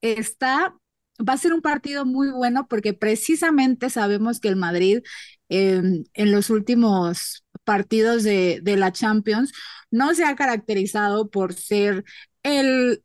está, 0.00 0.74
va 1.20 1.34
a 1.34 1.38
ser 1.38 1.52
un 1.52 1.60
partido 1.62 2.04
muy 2.06 2.30
bueno 2.30 2.66
porque 2.68 2.92
precisamente 2.94 3.90
sabemos 3.90 4.40
que 4.40 4.48
el 4.48 4.56
Madrid 4.56 5.00
eh, 5.48 5.82
en 6.14 6.32
los 6.32 6.50
últimos 6.50 7.44
partidos 7.64 8.22
de, 8.24 8.60
de 8.62 8.76
la 8.76 8.92
Champions 8.92 9.52
no 9.90 10.14
se 10.14 10.24
ha 10.24 10.34
caracterizado 10.36 11.30
por 11.30 11.54
ser 11.54 12.04
el 12.42 13.02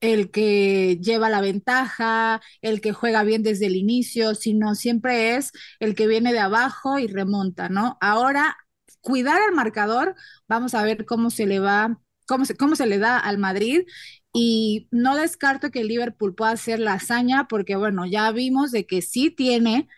el 0.00 0.30
que 0.30 0.98
lleva 1.00 1.30
la 1.30 1.40
ventaja, 1.40 2.40
el 2.62 2.80
que 2.80 2.92
juega 2.92 3.24
bien 3.24 3.42
desde 3.42 3.66
el 3.66 3.76
inicio, 3.76 4.34
sino 4.34 4.74
siempre 4.74 5.36
es 5.36 5.52
el 5.80 5.94
que 5.94 6.06
viene 6.06 6.32
de 6.32 6.38
abajo 6.40 6.98
y 6.98 7.06
remonta, 7.06 7.68
¿no? 7.68 7.96
Ahora, 8.00 8.56
cuidar 9.00 9.40
el 9.48 9.54
marcador, 9.54 10.14
vamos 10.48 10.74
a 10.74 10.82
ver 10.84 11.06
cómo 11.06 11.30
se 11.30 11.46
le 11.46 11.60
va, 11.60 11.98
cómo 12.26 12.44
se, 12.44 12.56
cómo 12.56 12.76
se 12.76 12.86
le 12.86 12.98
da 12.98 13.18
al 13.18 13.38
Madrid. 13.38 13.82
Y 14.38 14.88
no 14.90 15.16
descarto 15.16 15.70
que 15.70 15.80
el 15.80 15.88
Liverpool 15.88 16.34
pueda 16.34 16.52
hacer 16.52 16.78
la 16.80 16.94
hazaña, 16.94 17.48
porque 17.48 17.76
bueno, 17.76 18.04
ya 18.06 18.30
vimos 18.32 18.70
de 18.72 18.86
que 18.86 19.00
sí 19.02 19.30
tiene, 19.30 19.88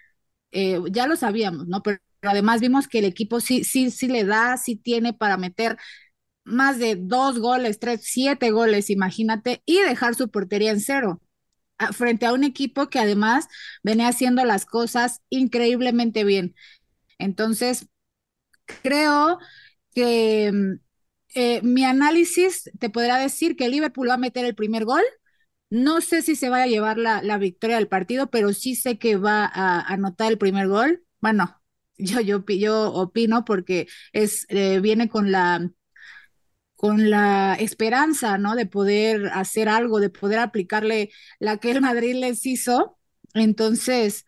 eh, 0.53 0.81
ya 0.92 1.07
lo 1.09 1.16
sabíamos, 1.16 1.68
¿no? 1.68 1.83
Pero, 1.83 2.01
pero 2.20 2.33
además 2.33 2.61
vimos 2.61 2.88
que 2.88 3.01
el 3.01 3.07
equipo 3.07 3.40
sí, 3.40 3.64
sí, 3.64 3.91
sí 3.91 4.09
le 4.09 4.24
da, 4.24 4.57
sí 4.59 4.76
tiene 4.76 5.14
para 5.14 5.36
meter 5.39 5.78
más 6.45 6.78
de 6.78 6.97
dos 6.97 7.39
goles, 7.41 7.78
tres, 7.80 8.03
siete 8.05 8.51
goles, 8.53 8.91
imagínate, 8.91 9.62
y 9.66 9.80
dejar 9.82 10.14
su 10.16 10.30
portería 10.30 10.72
en 10.72 10.80
cero 10.80 11.20
frente 11.93 12.26
a 12.26 12.32
un 12.34 12.45
equipo 12.45 12.89
que 12.91 12.99
además 13.01 13.49
venía 13.82 14.09
haciendo 14.09 14.45
las 14.45 14.66
cosas 14.66 15.22
increíblemente 15.30 16.24
bien. 16.24 16.55
Entonces, 17.18 17.89
creo 18.82 19.39
que 19.95 20.53
mm, 20.53 20.80
eh, 21.35 21.61
mi 21.62 21.85
análisis 21.85 22.70
te 22.79 22.91
podrá 22.91 23.18
decir 23.18 23.57
que 23.57 23.68
Liverpool 23.68 24.09
va 24.11 24.14
a 24.14 24.16
meter 24.18 24.45
el 24.45 24.55
primer 24.55 24.85
gol. 24.85 25.03
No 25.70 26.01
sé 26.01 26.22
si 26.22 26.37
se 26.37 26.51
va 26.51 26.62
a 26.62 26.66
llevar 26.66 26.99
la, 26.99 27.22
la 27.22 27.39
victoria 27.39 27.76
del 27.76 27.89
partido, 27.89 28.31
pero 28.31 28.53
sí 28.55 28.74
sé 28.76 28.99
que 28.99 29.16
va 29.16 29.45
a 29.53 29.81
anotar 29.83 30.33
el 30.33 30.39
primer 30.39 30.68
gol. 30.68 31.05
Bueno, 31.20 31.61
yo, 31.99 32.20
yo, 32.20 32.45
yo 32.47 32.93
opino 32.95 33.45
porque 33.45 33.89
es, 34.12 34.47
eh, 34.51 34.81
viene 34.81 35.09
con 35.09 35.33
la 35.33 35.70
con 36.76 37.11
la 37.11 37.55
esperanza, 37.55 38.39
¿no? 38.39 38.55
De 38.55 38.66
poder 38.66 39.26
hacer 39.35 39.68
algo, 39.68 39.99
de 40.01 40.11
poder 40.11 40.39
aplicarle 40.39 41.11
la 41.41 41.57
que 41.59 41.70
el 41.72 41.81
Madrid 41.81 42.14
les 42.16 42.47
hizo. 42.47 42.99
Entonces, 43.35 44.24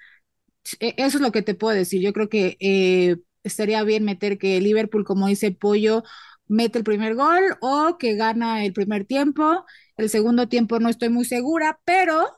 e- 0.80 0.94
eso 0.98 1.18
es 1.18 1.22
lo 1.22 1.32
que 1.32 1.42
te 1.42 1.54
puedo 1.54 1.76
decir. 1.76 2.02
Yo 2.02 2.12
creo 2.12 2.28
que 2.28 2.56
eh, 2.60 3.16
estaría 3.44 3.82
bien 3.84 4.04
meter 4.04 4.38
que 4.38 4.60
Liverpool, 4.60 5.04
como 5.04 5.28
dice 5.28 5.52
Pollo, 5.52 6.04
mete 6.50 6.78
el 6.78 6.84
primer 6.84 7.14
gol 7.16 7.42
o 7.60 7.98
que 7.98 8.16
gana 8.16 8.64
el 8.64 8.72
primer 8.74 9.06
tiempo. 9.06 9.64
El 9.96 10.10
segundo 10.10 10.48
tiempo 10.48 10.80
no 10.80 10.88
estoy 10.90 11.10
muy 11.10 11.24
segura, 11.24 11.80
pero, 11.84 12.36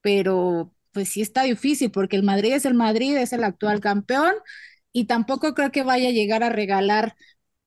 pero 0.00 0.74
pues 0.92 1.10
sí 1.10 1.20
está 1.22 1.42
difícil 1.44 1.90
porque 1.90 2.16
el 2.16 2.22
Madrid 2.22 2.52
es 2.54 2.64
el 2.64 2.74
Madrid, 2.74 3.16
es 3.16 3.32
el 3.32 3.44
actual 3.44 3.80
campeón 3.80 4.34
y 4.92 5.06
tampoco 5.06 5.54
creo 5.54 5.70
que 5.72 5.82
vaya 5.82 6.08
a 6.08 6.12
llegar 6.12 6.42
a 6.42 6.48
regalar 6.50 7.14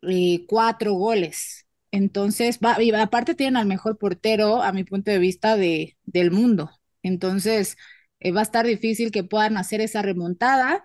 eh, 0.04 0.46
cuatro 0.48 0.94
goles. 0.96 1.68
Entonces, 1.92 2.60
aparte 2.98 3.36
tienen 3.36 3.58
al 3.58 3.68
mejor 3.68 3.98
portero, 3.98 4.64
a 4.64 4.74
mi 4.74 4.84
punto 4.86 5.12
de 5.12 5.20
vista, 5.20 5.58
de, 5.58 5.98
del 6.06 6.32
mundo. 6.32 6.72
Entonces, 7.04 7.78
eh, 8.20 8.32
va 8.34 8.42
a 8.42 8.44
estar 8.44 8.66
difícil 8.68 9.12
que 9.12 9.24
puedan 9.26 9.58
hacer 9.58 9.82
esa 9.82 10.02
remontada, 10.02 10.84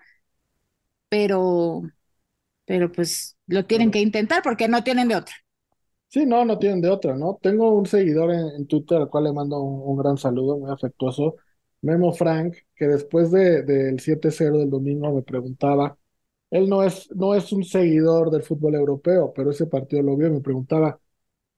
pero, 1.09 1.83
pero 2.67 2.93
pues 2.93 3.36
lo 3.47 3.65
tienen 3.67 3.91
que 3.91 4.01
intentar 4.01 4.43
porque 4.43 4.69
no 4.69 4.83
tienen 4.85 5.09
de 5.09 5.17
otra. 5.17 5.35
Sí, 6.09 6.25
no, 6.25 6.45
no 6.45 6.59
tienen 6.59 6.81
de 6.81 6.89
otra, 6.89 7.17
¿no? 7.17 7.39
Tengo 7.43 7.73
un 7.73 7.87
seguidor 7.87 8.33
en, 8.33 8.67
Twitter 8.67 8.99
al 8.99 9.09
cual 9.11 9.25
le 9.25 9.33
mando 9.33 9.61
un, 9.61 9.97
gran 9.99 10.17
saludo, 10.17 10.57
muy 10.59 10.71
afectuoso, 10.71 11.37
Memo 11.83 12.13
Frank, 12.13 12.55
que 12.75 12.87
después 12.87 13.31
de, 13.31 13.63
del 13.63 14.01
7-0 14.01 14.59
del 14.59 14.71
domingo 14.71 15.13
me 15.13 15.23
preguntaba, 15.23 15.99
él 16.51 16.69
no 16.69 16.83
es, 16.85 17.11
no 17.15 17.35
es 17.35 17.53
un 17.53 17.65
seguidor 17.65 18.31
del 18.31 18.43
fútbol 18.43 18.77
europeo, 18.77 19.33
pero 19.35 19.51
ese 19.51 19.67
partido 19.67 20.03
lo 20.03 20.17
vio 20.17 20.29
y 20.29 20.31
me 20.31 20.41
preguntaba, 20.41 21.01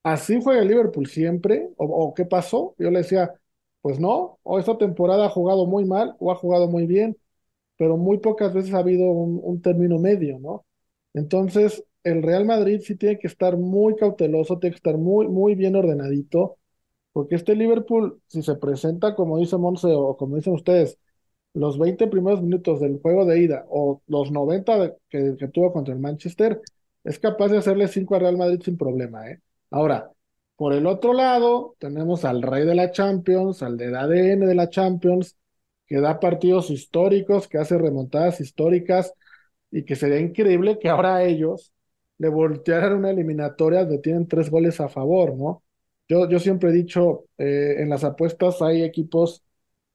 ¿así 0.03 0.41
fue 0.41 0.59
el 0.61 0.68
Liverpool 0.68 1.07
siempre? 1.09 1.70
¿O, 1.76 1.86
o 1.86 2.14
qué 2.14 2.24
pasó? 2.26 2.74
Yo 2.78 2.91
le 2.91 3.01
decía, 3.01 3.32
pues 3.80 4.01
no, 4.01 4.39
o 4.43 4.59
esta 4.59 4.76
temporada 4.78 5.26
ha 5.26 5.30
jugado 5.30 5.66
muy 5.66 5.84
mal 5.84 6.14
o 6.18 6.32
ha 6.32 6.34
jugado 6.36 6.68
muy 6.68 6.86
bien, 6.86 7.16
pero 7.78 7.97
muy 7.97 8.18
pocas 8.18 8.53
veces 8.55 8.74
ha 8.74 8.78
habido 8.80 9.07
un, 9.07 9.62
término 9.62 9.99
medio, 9.99 10.39
¿no? 10.41 10.66
Entonces, 11.14 11.84
el 12.04 12.22
Real 12.22 12.44
Madrid 12.46 12.80
sí 12.84 12.96
tiene 12.96 13.18
que 13.18 13.26
estar 13.26 13.56
muy 13.56 13.96
cauteloso, 13.96 14.59
tiene 14.59 14.72
que 14.74 14.78
estar 14.78 14.96
muy, 14.98 15.28
muy 15.28 15.54
bien 15.54 15.76
ordenadito, 15.76 16.59
porque 17.12 17.34
este 17.36 17.56
Liverpool, 17.56 18.20
si 18.28 18.42
se 18.42 18.54
presenta, 18.56 19.14
como 19.14 19.38
dice 19.38 19.56
Monse 19.56 19.88
o 19.88 20.16
como 20.16 20.36
dicen 20.36 20.54
ustedes, 20.54 20.98
los 21.54 21.78
20 21.78 22.06
primeros 22.09 22.42
minutos 22.42 22.80
del 22.80 23.00
juego 23.00 23.24
de 23.24 23.40
ida 23.40 23.66
o 23.68 24.02
los 24.06 24.30
90 24.30 24.94
que, 25.09 25.34
tuvo 25.52 25.72
contra 25.72 25.94
el 25.94 26.00
Manchester, 26.00 26.61
es 27.04 27.18
capaz 27.18 27.48
de 27.48 27.59
hacerle 27.59 27.88
5 27.88 28.14
a 28.14 28.18
Real 28.20 28.36
Madrid 28.36 28.61
sin 28.62 28.76
problema, 28.76 29.28
¿eh? 29.30 29.40
Ahora, 29.70 30.11
por 30.56 30.72
el 30.72 30.86
otro 30.86 31.12
lado, 31.14 31.76
tenemos 31.78 32.24
al 32.24 32.42
rey 32.42 32.64
de 32.66 32.74
la 32.74 32.90
Champions, 32.90 33.62
al 33.62 33.76
del 33.76 33.96
ADN 33.96 34.46
de 34.46 34.54
la 34.54 34.68
Champions, 34.70 35.36
que 35.86 36.00
da 36.00 36.20
partidos 36.20 36.70
históricos, 36.70 37.48
que 37.48 37.59
hace 37.59 37.78
remontadas 37.78 38.40
históricas 38.40 39.14
y 39.71 39.85
que 39.85 39.97
sería 39.97 40.21
increíble 40.21 40.79
que 40.79 40.89
ahora 40.89 41.23
ellos 41.25 41.73
le 42.19 42.29
voltearan 42.29 42.95
una 42.95 43.11
eliminatoria 43.11 43.81
donde 43.81 43.99
tienen 43.99 44.27
tres 44.29 44.51
goles 44.51 44.81
a 44.81 44.89
favor, 44.89 45.37
¿no? 45.37 45.62
Yo, 46.09 46.29
yo 46.29 46.39
siempre 46.39 46.71
he 46.71 46.73
dicho, 46.73 47.27
eh, 47.39 47.77
en 47.79 47.91
las 47.91 48.03
apuestas 48.05 48.62
hay 48.62 48.83
equipos 48.83 49.45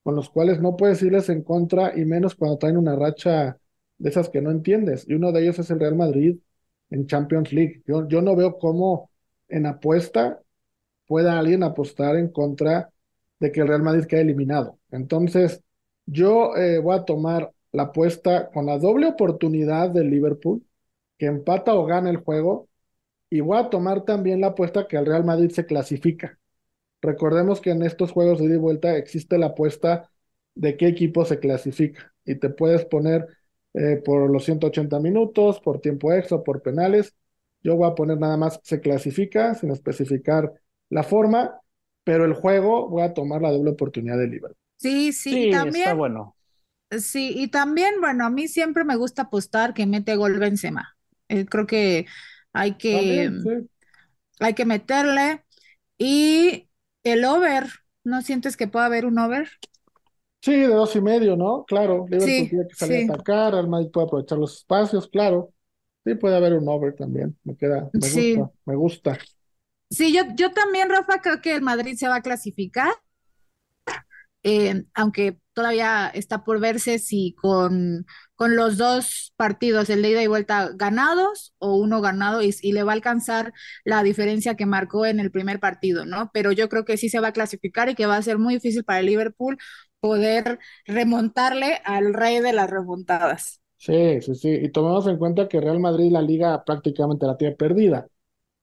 con 0.03 0.15
los 0.15 0.29
cuales 0.29 0.61
no 0.61 0.75
puedes 0.77 1.01
irles 1.01 1.29
en 1.29 1.43
contra 1.43 1.97
y 1.97 2.05
menos 2.05 2.35
cuando 2.35 2.57
traen 2.57 2.77
una 2.77 2.95
racha 2.95 3.57
de 3.97 4.09
esas 4.09 4.29
que 4.29 4.41
no 4.41 4.51
entiendes. 4.51 5.05
Y 5.07 5.13
uno 5.15 5.31
de 5.31 5.41
ellos 5.41 5.59
es 5.59 5.69
el 5.71 5.79
Real 5.79 5.95
Madrid 5.95 6.37
en 6.89 7.07
Champions 7.07 7.51
League. 7.53 7.81
Yo, 7.87 8.07
yo 8.07 8.21
no 8.21 8.35
veo 8.35 8.57
cómo 8.59 9.09
en 9.47 9.65
apuesta 9.65 10.41
pueda 11.07 11.39
alguien 11.39 11.63
apostar 11.63 12.15
en 12.17 12.29
contra 12.29 12.91
de 13.39 13.51
que 13.51 13.61
el 13.61 13.67
Real 13.67 13.83
Madrid 13.83 14.05
quede 14.05 14.21
eliminado. 14.21 14.79
Entonces, 14.91 15.61
yo 16.05 16.55
eh, 16.55 16.79
voy 16.79 16.95
a 16.95 17.05
tomar 17.05 17.51
la 17.73 17.83
apuesta 17.83 18.49
con 18.51 18.67
la 18.67 18.77
doble 18.79 19.07
oportunidad 19.07 19.89
del 19.89 20.09
Liverpool, 20.09 20.65
que 21.17 21.25
empata 21.27 21.75
o 21.75 21.85
gana 21.85 22.09
el 22.09 22.17
juego, 22.17 22.69
y 23.29 23.41
voy 23.41 23.57
a 23.57 23.69
tomar 23.69 24.05
también 24.05 24.41
la 24.41 24.47
apuesta 24.47 24.87
que 24.87 24.97
el 24.97 25.05
Real 25.05 25.25
Madrid 25.25 25.51
se 25.51 25.65
clasifica. 25.65 26.39
Recordemos 27.01 27.61
que 27.61 27.71
en 27.71 27.83
estos 27.83 28.11
juegos 28.11 28.39
de 28.39 28.45
ida 28.45 28.55
y 28.55 28.57
vuelta 28.57 28.95
existe 28.95 29.37
la 29.37 29.47
apuesta 29.47 30.09
de 30.55 30.77
qué 30.77 30.87
equipo 30.87 31.25
se 31.25 31.39
clasifica 31.39 32.13
y 32.25 32.35
te 32.35 32.49
puedes 32.49 32.85
poner 32.85 33.27
eh, 33.73 34.01
por 34.05 34.29
los 34.29 34.45
180 34.45 34.99
minutos, 34.99 35.59
por 35.59 35.81
tiempo 35.81 36.13
extra, 36.13 36.43
por 36.43 36.61
penales. 36.61 37.15
Yo 37.61 37.75
voy 37.75 37.89
a 37.89 37.95
poner 37.95 38.19
nada 38.19 38.37
más 38.37 38.59
se 38.63 38.79
clasifica 38.79 39.55
sin 39.55 39.71
especificar 39.71 40.53
la 40.89 41.03
forma, 41.03 41.59
pero 42.03 42.25
el 42.25 42.33
juego 42.33 42.87
voy 42.87 43.01
a 43.01 43.13
tomar 43.13 43.41
la 43.41 43.51
doble 43.51 43.71
oportunidad 43.71 44.17
de 44.17 44.27
Liverpool. 44.27 44.57
Sí, 44.77 45.11
sí, 45.11 45.49
también. 45.49 45.83
Está 45.83 45.93
bueno. 45.95 46.35
Sí, 46.99 47.33
y 47.35 47.47
también, 47.47 47.95
bueno, 48.01 48.25
a 48.25 48.29
mí 48.29 48.47
siempre 48.47 48.83
me 48.83 48.95
gusta 48.95 49.23
apostar 49.23 49.73
que 49.73 49.85
mete 49.85 50.15
gol 50.15 50.39
Benzema. 50.39 50.97
Eh, 51.29 51.45
creo 51.45 51.65
que 51.67 52.05
hay 52.51 52.77
que, 52.77 53.29
hay 54.39 54.53
que 54.53 54.65
meterle. 54.65 55.43
Y 55.97 56.69
el 57.03 57.25
over, 57.25 57.67
¿no 58.03 58.21
sientes 58.21 58.57
que 58.57 58.67
puede 58.67 58.85
haber 58.85 59.05
un 59.05 59.19
over? 59.19 59.49
Sí, 60.41 60.51
de 60.51 60.67
dos 60.67 60.95
y 60.95 61.01
medio, 61.01 61.37
¿no? 61.37 61.63
Claro, 61.65 62.05
Liverpool 62.09 62.49
tiene 62.49 62.67
que 62.67 62.75
salir 62.75 63.09
a 63.09 63.13
atacar, 63.13 63.55
el 63.55 63.67
Madrid 63.69 63.91
puede 63.91 64.07
aprovechar 64.07 64.37
los 64.37 64.57
espacios, 64.57 65.07
claro. 65.07 65.53
Sí, 66.05 66.15
puede 66.15 66.35
haber 66.35 66.53
un 66.53 66.67
over 66.67 66.93
también. 66.95 67.37
Me 67.45 67.55
queda, 67.55 67.89
me 67.93 68.09
gusta, 68.09 68.51
me 68.65 68.75
gusta. 68.75 69.17
Sí, 69.89 70.11
yo, 70.13 70.23
yo 70.35 70.51
también, 70.51 70.89
Rafa, 70.89 71.21
creo 71.21 71.41
que 71.41 71.55
el 71.55 71.61
Madrid 71.61 71.95
se 71.95 72.07
va 72.09 72.15
a 72.15 72.21
clasificar, 72.21 72.91
eh, 74.43 74.83
aunque 74.93 75.39
todavía 75.53 76.11
está 76.13 76.43
por 76.43 76.59
verse 76.59 76.99
si 76.99 77.35
con, 77.41 78.05
con 78.35 78.55
los 78.55 78.77
dos 78.77 79.33
partidos, 79.35 79.89
el 79.89 80.01
de 80.01 80.09
ida 80.11 80.23
y 80.23 80.27
vuelta 80.27 80.71
ganados 80.75 81.53
o 81.59 81.75
uno 81.75 82.01
ganado, 82.01 82.41
y, 82.41 82.53
y, 82.61 82.73
le 82.73 82.83
va 82.83 82.91
a 82.91 82.95
alcanzar 82.95 83.53
la 83.83 84.03
diferencia 84.03 84.55
que 84.55 84.65
marcó 84.65 85.05
en 85.05 85.19
el 85.19 85.31
primer 85.31 85.59
partido, 85.59 86.05
¿no? 86.05 86.29
Pero 86.33 86.51
yo 86.51 86.69
creo 86.69 86.85
que 86.85 86.97
sí 86.97 87.09
se 87.09 87.19
va 87.19 87.29
a 87.29 87.33
clasificar 87.33 87.89
y 87.89 87.95
que 87.95 88.05
va 88.05 88.17
a 88.17 88.21
ser 88.21 88.37
muy 88.37 88.55
difícil 88.55 88.83
para 88.83 88.99
el 88.99 89.05
Liverpool 89.07 89.57
poder 89.99 90.59
remontarle 90.85 91.79
al 91.85 92.13
rey 92.13 92.41
de 92.41 92.51
las 92.51 92.69
remontadas. 92.69 93.61
Sí, 93.77 94.21
sí, 94.21 94.35
sí. 94.35 94.49
Y 94.49 94.69
tomemos 94.69 95.07
en 95.07 95.17
cuenta 95.17 95.47
que 95.47 95.61
Real 95.61 95.79
Madrid 95.79 96.11
la 96.11 96.21
liga 96.21 96.63
prácticamente 96.63 97.25
la 97.25 97.37
tiene 97.37 97.55
perdida. 97.55 98.07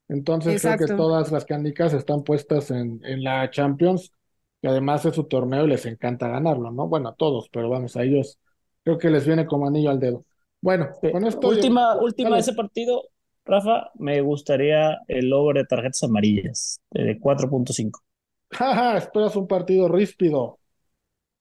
Entonces 0.08 0.60
creo 0.60 0.76
que 0.76 0.86
todas 0.86 1.30
las 1.30 1.44
canicas 1.44 1.92
están 1.92 2.24
puestas 2.24 2.70
en, 2.70 3.00
en 3.04 3.22
la 3.22 3.50
Champions, 3.50 4.12
que 4.60 4.68
además 4.68 5.04
es 5.04 5.14
su 5.14 5.24
torneo 5.24 5.64
y 5.64 5.68
les 5.68 5.86
encanta 5.86 6.28
ganarlo, 6.28 6.70
¿no? 6.70 6.88
Bueno, 6.88 7.10
a 7.10 7.14
todos, 7.14 7.48
pero 7.50 7.68
vamos, 7.68 7.96
a 7.96 8.02
ellos 8.02 8.38
creo 8.84 8.98
que 8.98 9.10
les 9.10 9.26
viene 9.26 9.46
como 9.46 9.66
anillo 9.66 9.90
al 9.90 10.00
dedo. 10.00 10.24
Bueno, 10.60 10.90
con 11.12 11.26
esto. 11.26 11.48
Última, 11.48 11.96
última 11.96 12.34
de 12.34 12.40
ese 12.40 12.52
partido, 12.52 13.04
Rafa, 13.44 13.90
me 13.94 14.20
gustaría 14.20 14.98
el 15.08 15.32
over 15.32 15.56
de 15.56 15.64
tarjetas 15.64 16.02
amarillas, 16.02 16.80
de 16.90 17.18
4.5. 17.18 18.00
Jaja, 18.50 18.98
esperas 18.98 19.36
un 19.36 19.46
partido 19.46 19.88
ríspido. 19.88 20.58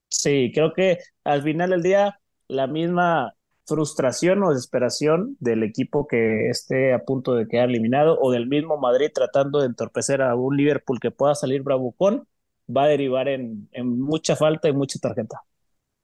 Sí, 0.09 0.51
creo 0.53 0.73
que 0.73 0.99
al 1.23 1.43
final 1.43 1.71
del 1.71 1.83
día, 1.83 2.19
la 2.47 2.67
misma 2.67 3.35
frustración 3.65 4.41
o 4.43 4.49
desesperación 4.49 5.37
del 5.39 5.63
equipo 5.63 6.07
que 6.07 6.49
esté 6.49 6.93
a 6.93 7.05
punto 7.05 7.35
de 7.35 7.47
quedar 7.47 7.69
eliminado 7.69 8.17
o 8.19 8.31
del 8.31 8.47
mismo 8.47 8.77
Madrid 8.77 9.11
tratando 9.13 9.59
de 9.59 9.67
entorpecer 9.67 10.23
a 10.23 10.33
un 10.35 10.57
Liverpool 10.57 10.99
que 10.99 11.11
pueda 11.11 11.35
salir 11.35 11.61
bravucón, 11.61 12.27
va 12.75 12.83
a 12.83 12.87
derivar 12.87 13.27
en, 13.27 13.67
en 13.71 13.99
mucha 13.99 14.35
falta 14.35 14.69
y 14.69 14.73
mucha 14.73 14.99
tarjeta. 14.99 15.41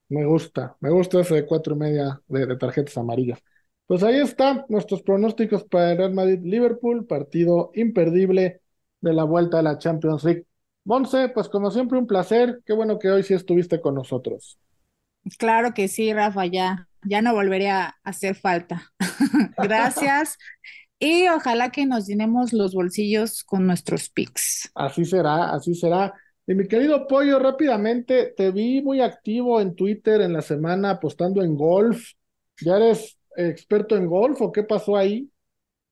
Me 0.08 0.24
gusta, 0.24 0.76
me 0.80 0.90
gusta 0.90 1.20
ese 1.20 1.34
de 1.34 1.46
cuatro 1.46 1.74
y 1.74 1.78
media 1.78 2.20
de, 2.28 2.56
tarjetas 2.56 2.96
amarillas. 2.96 3.42
Pues 3.86 4.02
ahí 4.02 4.20
están 4.20 4.64
nuestros 4.68 5.02
pronósticos 5.02 5.64
para 5.64 5.92
el 5.92 5.98
Real 5.98 6.14
Madrid-Liverpool, 6.14 7.06
partido 7.06 7.70
imperdible 7.74 8.60
de 9.00 9.12
la 9.12 9.24
vuelta 9.24 9.58
a 9.58 9.62
la 9.62 9.78
Champions 9.78 10.24
League. 10.24 10.46
Monse, 10.84 11.28
pues 11.30 11.48
como 11.48 11.70
siempre 11.70 11.98
un 11.98 12.06
placer, 12.06 12.60
qué 12.64 12.72
bueno 12.72 12.98
que 12.98 13.10
hoy 13.10 13.22
sí 13.22 13.34
estuviste 13.34 13.80
con 13.80 13.94
nosotros. 13.94 14.58
Claro 15.38 15.74
que 15.74 15.88
sí, 15.88 16.12
Rafa, 16.12 16.46
ya 16.46 16.88
ya 17.06 17.22
no 17.22 17.34
volvería 17.34 17.86
a 17.86 17.96
hacer 18.02 18.34
falta. 18.34 18.92
Gracias. 19.56 20.36
y 20.98 21.28
ojalá 21.28 21.70
que 21.70 21.86
nos 21.86 22.06
llenemos 22.06 22.52
los 22.52 22.74
bolsillos 22.74 23.44
con 23.44 23.66
nuestros 23.66 24.08
pics. 24.08 24.70
Así 24.74 25.04
será, 25.04 25.52
así 25.52 25.74
será. 25.74 26.12
Y 26.46 26.54
mi 26.54 26.68
querido 26.68 27.06
Pollo, 27.06 27.38
rápidamente, 27.38 28.34
te 28.36 28.50
vi 28.50 28.80
muy 28.82 29.00
activo 29.00 29.60
en 29.60 29.74
Twitter 29.74 30.20
en 30.20 30.32
la 30.32 30.42
semana 30.42 30.90
apostando 30.90 31.42
en 31.42 31.56
golf. 31.56 32.12
¿Ya 32.60 32.76
eres 32.76 33.18
experto 33.36 33.96
en 33.96 34.06
golf 34.06 34.40
o 34.40 34.52
qué 34.52 34.62
pasó 34.62 34.96
ahí? 34.96 35.30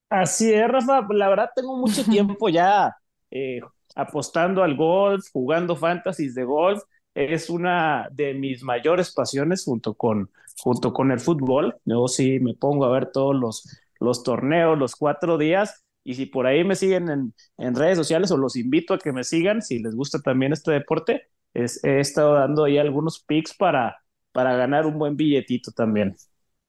Así 0.09 0.53
es, 0.53 0.67
Rafa. 0.67 1.05
La 1.09 1.29
verdad, 1.29 1.49
tengo 1.55 1.75
mucho 1.77 2.03
tiempo 2.09 2.49
ya 2.49 2.95
eh, 3.31 3.59
apostando 3.95 4.63
al 4.63 4.75
golf, 4.75 5.25
jugando 5.31 5.75
fantasies 5.75 6.35
de 6.35 6.43
golf 6.43 6.81
es 7.15 7.49
una 7.49 8.09
de 8.11 8.33
mis 8.33 8.61
mayores 8.61 9.13
pasiones 9.13 9.63
junto 9.63 9.93
con, 9.93 10.29
junto 10.57 10.93
con 10.93 11.11
el 11.11 11.19
fútbol. 11.21 11.77
Yo 11.85 12.07
sí 12.09 12.39
me 12.41 12.53
pongo 12.53 12.85
a 12.85 12.91
ver 12.91 13.11
todos 13.11 13.33
los, 13.35 13.79
los 14.01 14.21
torneos, 14.21 14.77
los 14.77 14.95
cuatro 14.97 15.37
días. 15.37 15.84
Y 16.05 16.13
si 16.15 16.27
por 16.27 16.47
ahí 16.47 16.63
me 16.63 16.75
siguen 16.75 17.09
en, 17.09 17.33
en 17.57 17.75
redes 17.75 17.97
sociales 17.97 18.31
o 18.31 18.37
los 18.37 18.55
invito 18.55 18.93
a 18.93 18.99
que 18.99 19.11
me 19.11 19.25
sigan, 19.25 19.61
si 19.61 19.79
les 19.79 19.95
gusta 19.95 20.21
también 20.21 20.53
este 20.53 20.71
deporte, 20.71 21.29
he 21.53 21.99
estado 21.99 22.33
dando 22.35 22.65
ahí 22.65 22.77
algunos 22.77 23.23
picks 23.23 23.55
para, 23.55 23.97
para 24.31 24.55
ganar 24.55 24.85
un 24.85 24.99
buen 24.99 25.17
billetito 25.17 25.71
también. 25.71 26.15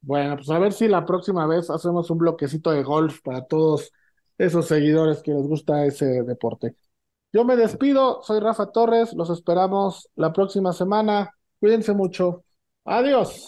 Bueno, 0.00 0.36
pues 0.36 0.48
a 0.50 0.58
ver 0.58 0.72
si 0.72 0.88
la 0.88 1.04
próxima 1.04 1.46
vez 1.46 1.68
hacemos 1.70 2.10
un 2.10 2.18
bloquecito 2.18 2.70
de 2.70 2.82
golf 2.82 3.20
para 3.22 3.44
todos 3.46 3.92
esos 4.38 4.66
seguidores 4.66 5.22
que 5.22 5.32
les 5.32 5.46
gusta 5.46 5.84
ese 5.84 6.22
deporte. 6.22 6.76
Yo 7.32 7.44
me 7.44 7.56
despido, 7.56 8.22
soy 8.22 8.40
Rafa 8.40 8.70
Torres, 8.72 9.12
los 9.14 9.30
esperamos 9.30 10.08
la 10.14 10.32
próxima 10.32 10.72
semana. 10.72 11.32
Cuídense 11.60 11.92
mucho. 11.92 12.44
Adiós. 12.84 13.44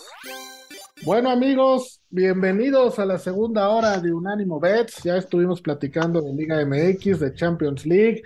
Bueno 1.04 1.30
amigos, 1.30 2.00
bienvenidos 2.10 2.98
a 2.98 3.06
la 3.06 3.18
segunda 3.18 3.68
hora 3.68 3.98
de 4.00 4.12
Unánimo 4.12 4.58
Bets. 4.58 5.04
Ya 5.04 5.16
estuvimos 5.16 5.62
platicando 5.62 6.20
de 6.20 6.32
Liga 6.32 6.60
MX, 6.60 7.20
de 7.20 7.34
Champions 7.34 7.86
League. 7.86 8.22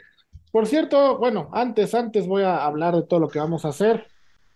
Por 0.50 0.66
cierto, 0.66 1.18
bueno, 1.18 1.50
antes, 1.52 1.94
antes 1.94 2.26
voy 2.26 2.42
a 2.42 2.64
hablar 2.64 2.96
de 2.96 3.02
todo 3.02 3.20
lo 3.20 3.28
que 3.28 3.38
vamos 3.38 3.64
a 3.64 3.68
hacer, 3.68 4.06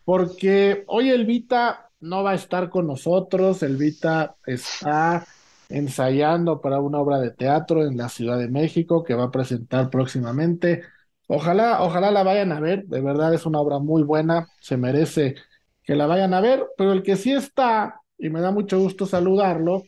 porque 0.04 0.84
hoy 0.88 1.10
el 1.10 1.26
Vita 1.26 1.90
no 2.00 2.22
va 2.22 2.32
a 2.32 2.36
estar 2.36 2.70
con 2.70 2.86
nosotros. 2.86 3.62
El 3.62 3.76
Vita 3.76 4.36
está 4.46 5.26
ensayando 5.68 6.60
para 6.60 6.80
una 6.80 6.98
obra 6.98 7.18
de 7.20 7.30
teatro 7.30 7.84
en 7.84 7.98
la 7.98 8.08
Ciudad 8.08 8.38
de 8.38 8.48
México 8.48 9.04
que 9.04 9.14
va 9.14 9.24
a 9.24 9.30
presentar 9.30 9.90
próximamente. 9.90 10.82
Ojalá, 11.28 11.82
ojalá 11.82 12.10
la 12.10 12.22
vayan 12.22 12.52
a 12.52 12.60
ver. 12.60 12.86
De 12.86 13.00
verdad 13.00 13.34
es 13.34 13.44
una 13.46 13.60
obra 13.60 13.78
muy 13.78 14.02
buena. 14.02 14.48
Se 14.60 14.76
merece 14.76 15.34
que 15.82 15.94
la 15.94 16.06
vayan 16.06 16.34
a 16.34 16.40
ver. 16.40 16.66
Pero 16.76 16.92
el 16.92 17.02
que 17.02 17.16
sí 17.16 17.32
está 17.32 18.00
y 18.18 18.30
me 18.30 18.40
da 18.40 18.50
mucho 18.50 18.78
gusto 18.78 19.06
saludarlo, 19.06 19.84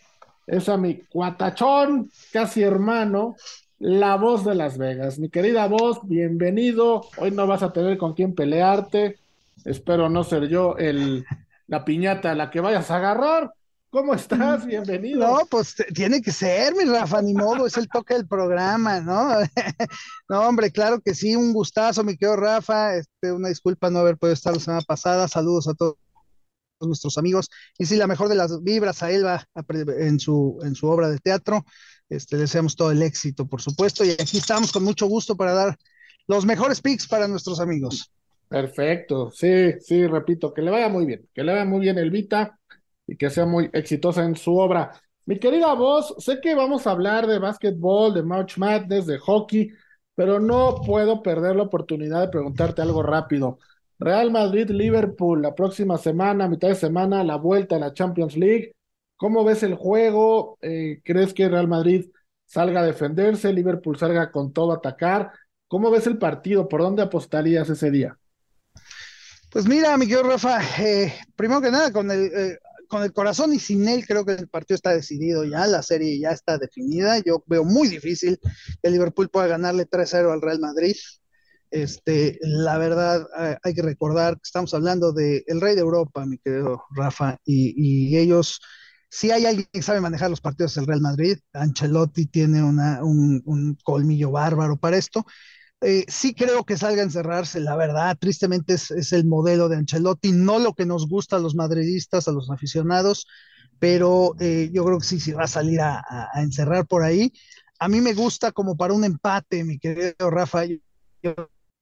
es 0.47 0.69
a 0.69 0.77
mi 0.77 1.01
cuatachón, 1.03 2.11
casi 2.33 2.63
hermano, 2.63 3.37
la 3.79 4.17
voz 4.17 4.45
de 4.45 4.55
Las 4.55 4.79
Vegas. 4.79 5.19
Mi 5.19 5.29
querida 5.29 5.67
voz, 5.69 6.01
bienvenido. 6.05 7.03
Hoy 7.19 7.31
no 7.31 7.47
vas 7.47 7.63
a 7.63 7.73
tener 7.73 7.99
con 7.99 8.15
quién 8.15 8.35
pelearte. 8.35 9.19
Espero 9.65 10.09
no 10.09 10.25
ser 10.25 10.49
yo 10.49 10.77
el, 10.79 11.25
la 11.67 11.85
piñata 11.85 12.33
a 12.33 12.35
la 12.35 12.51
que 12.51 12.61
vayas 12.61 12.91
a 12.91 12.97
agarrar. 12.97 13.53
¿Cómo 13.91 14.15
estás? 14.15 14.67
Bienvenido. 14.67 15.27
No, 15.27 15.47
pues 15.51 15.75
tiene 15.95 16.21
que 16.21 16.33
ser, 16.33 16.75
mi 16.75 16.85
Rafa, 16.85 17.23
ni 17.23 17.33
modo, 17.33 17.67
es 17.67 17.77
el 17.79 17.89
toque 17.89 18.15
del 18.15 18.27
programa, 18.27 19.01
¿no? 19.01 19.29
no, 20.29 20.41
hombre, 20.43 20.71
claro 20.71 21.01
que 21.01 21.15
sí, 21.15 21.35
un 21.37 21.55
gustazo, 21.55 22.05
mi 22.05 22.17
querido 22.17 22.37
Rafa. 22.37 22.97
Este, 22.97 23.33
una 23.33 23.49
disculpa 23.49 23.91
no 23.91 24.01
haber 24.01 24.19
podido 24.19 24.35
estar 24.35 24.55
la 24.55 24.61
semana 24.61 24.83
pasada. 24.87 25.29
Saludos 25.29 25.69
a 25.69 25.75
todos 25.75 25.97
nuestros 26.81 27.19
amigos. 27.19 27.49
Y 27.79 27.87
sí, 27.87 27.97
la 27.97 28.07
mejor 28.07 28.29
de 28.29 28.35
las 28.35 28.63
vibras 28.63 29.03
a 29.03 29.11
Elba 29.11 29.45
en 29.99 30.21
su, 30.21 30.59
en 30.63 30.75
su 30.75 30.87
obra 30.89 31.09
de 31.09 31.19
teatro. 31.19 31.65
Este, 32.09 32.37
deseamos 32.37 32.77
todo 32.77 32.91
el 32.91 33.03
éxito, 33.03 33.47
por 33.47 33.61
supuesto. 33.61 34.05
Y 34.05 34.11
aquí 34.11 34.39
estamos 34.39 34.73
con 34.73 34.85
mucho 34.85 35.07
gusto 35.07 35.37
para 35.37 35.53
dar 35.53 35.77
los 36.27 36.45
mejores 36.45 36.81
picks 36.81 37.09
para 37.09 37.27
nuestros 37.29 37.61
amigos. 37.61 38.13
Perfecto, 38.49 39.31
sí, 39.31 39.75
sí, 39.81 40.07
repito, 40.07 40.55
que 40.55 40.63
le 40.63 40.71
vaya 40.71 40.89
muy 40.89 41.05
bien, 41.05 41.29
que 41.35 41.45
le 41.45 41.53
vaya 41.53 41.67
muy 41.67 41.81
bien 41.81 41.99
Elvita 41.99 42.59
y 43.07 43.17
que 43.17 43.29
sea 43.29 43.45
muy 43.45 43.69
exitosa 43.75 44.25
en 44.25 44.37
su 44.37 44.57
obra. 44.57 44.91
Mi 45.27 45.39
querida 45.39 45.75
voz, 45.75 46.15
sé 46.19 46.41
que 46.41 46.55
vamos 46.55 46.87
a 46.87 46.93
hablar 46.93 47.27
de 47.27 47.39
básquetbol, 47.39 48.15
de 48.15 48.23
March 48.23 48.57
Madness, 48.57 49.05
de 49.05 49.19
hockey, 49.19 49.71
pero 50.15 50.41
no 50.41 50.81
puedo 50.87 51.23
perder 51.23 51.57
la 51.57 51.65
oportunidad 51.65 52.23
de 52.23 52.29
preguntarte 52.29 52.81
algo 52.81 53.03
rápido. 53.03 53.59
Real 53.99 54.31
Madrid-Liverpool 54.31 55.43
la 55.43 55.55
próxima 55.55 55.99
semana, 55.99 56.49
mitad 56.49 56.69
de 56.69 56.77
semana, 56.77 57.25
la 57.25 57.37
vuelta 57.37 57.77
a 57.77 57.81
la 57.81 57.93
Champions 57.93 58.37
League. 58.37 58.75
¿Cómo 59.17 59.45
ves 59.45 59.65
el 59.65 59.75
juego? 59.75 60.57
Eh, 60.63 61.01
¿Crees 61.05 61.35
que 61.35 61.49
Real 61.49 61.67
Madrid 61.67 62.07
salga 62.47 62.81
a 62.81 62.87
defenderse, 62.87 63.53
Liverpool 63.53 63.99
salga 63.99 64.31
con 64.31 64.53
todo 64.53 64.73
a 64.73 64.77
atacar? 64.77 65.33
¿Cómo 65.67 65.91
ves 65.91 66.07
el 66.07 66.17
partido? 66.17 66.69
¿Por 66.69 66.81
dónde 66.81 67.03
apostarías 67.03 67.69
ese 67.69 67.91
día? 67.91 68.17
Pues 69.51 69.67
mira, 69.67 69.97
mi 69.97 70.07
querido 70.07 70.23
Rafa, 70.25 70.61
eh, 70.81 71.13
primero 71.35 71.61
que 71.61 71.71
nada, 71.71 71.93
con 71.93 72.11
el, 72.11 72.31
eh, 72.33 72.59
con 72.87 73.03
el 73.03 73.13
corazón 73.13 73.53
y 73.53 73.59
sin 73.59 73.89
él, 73.89 74.07
creo 74.07 74.25
que 74.25 74.33
el 74.33 74.49
partido 74.49 74.77
está 74.77 74.91
decidido 74.91 75.45
ya, 75.45 75.67
la 75.67 75.83
serie 75.83 76.19
ya 76.19 76.31
está 76.31 76.57
definida. 76.57 77.19
Yo 77.19 77.43
veo 77.47 77.65
muy 77.65 77.89
difícil 77.89 78.39
que 78.83 78.91
Liverpool 78.91 79.29
pueda 79.29 79.47
ganarle 79.47 79.87
3-0 79.87 80.33
al 80.33 80.41
Real 80.41 80.61
Madrid. 80.61 80.95
Este, 81.71 82.39
la 82.41 82.79
verdad, 82.79 83.27
eh, 83.39 83.57
hay 83.63 83.75
que 83.75 83.83
recordar 83.83 84.35
que 84.37 84.43
estamos 84.45 84.73
hablando 84.73 85.13
del 85.13 85.45
el 85.47 85.61
rey 85.61 85.75
de 85.75 85.83
Europa, 85.83 86.25
mi 86.25 86.39
querido 86.39 86.85
Rafa, 86.91 87.39
y, 87.45 88.17
ellos, 88.17 88.61
si 89.11 89.31
hay 89.31 89.45
alguien 89.47 89.69
que 89.73 89.83
sabe 89.83 90.01
manejar 90.01 90.31
los 90.31 90.41
partidos 90.41 90.75
del 90.75 90.87
Real 90.87 91.01
Madrid, 91.01 91.39
Ancelotti 91.53 92.27
tiene 92.27 92.63
una, 92.63 93.05
un, 93.05 93.77
colmillo 93.85 94.31
bárbaro 94.31 94.77
para 94.77 94.97
esto. 94.97 95.27
Eh, 95.81 96.05
sí 96.09 96.35
creo 96.35 96.65
que 96.65 96.77
salga 96.77 97.03
a 97.03 97.05
encerrarse, 97.05 97.61
la 97.61 97.77
verdad, 97.77 98.17
tristemente 98.19 98.75
es, 98.75 99.13
el 99.13 99.27
modelo 99.27 99.69
de 99.69 99.77
Ancelotti, 99.77 100.33
no 100.33 100.59
lo 100.59 100.75
que 100.75 100.87
nos 100.87 101.09
gusta 101.09 101.37
a 101.37 101.41
los 101.41 101.55
madridistas, 101.55 102.29
a 102.29 102.33
los 102.33 102.51
aficionados, 102.51 103.27
pero 103.79 104.35
eh, 104.41 104.71
yo 104.73 104.85
creo 104.85 104.99
que 104.99 105.05
sí, 105.07 105.21
sí 105.21 105.33
va 105.33 105.45
a 105.45 105.49
salir 105.49 105.81
a, 105.81 106.03
a, 106.09 106.43
encerrar 106.43 106.87
por 106.87 107.03
ahí. 107.05 107.33
A 107.79 107.89
mí 107.89 108.01
me 108.01 108.15
gusta 108.15 108.51
como 108.53 108.77
para 108.77 108.95
un 108.95 109.05
empate, 109.05 109.63
mi 109.63 109.79
querido 109.79 110.31
Rafa 110.31 110.65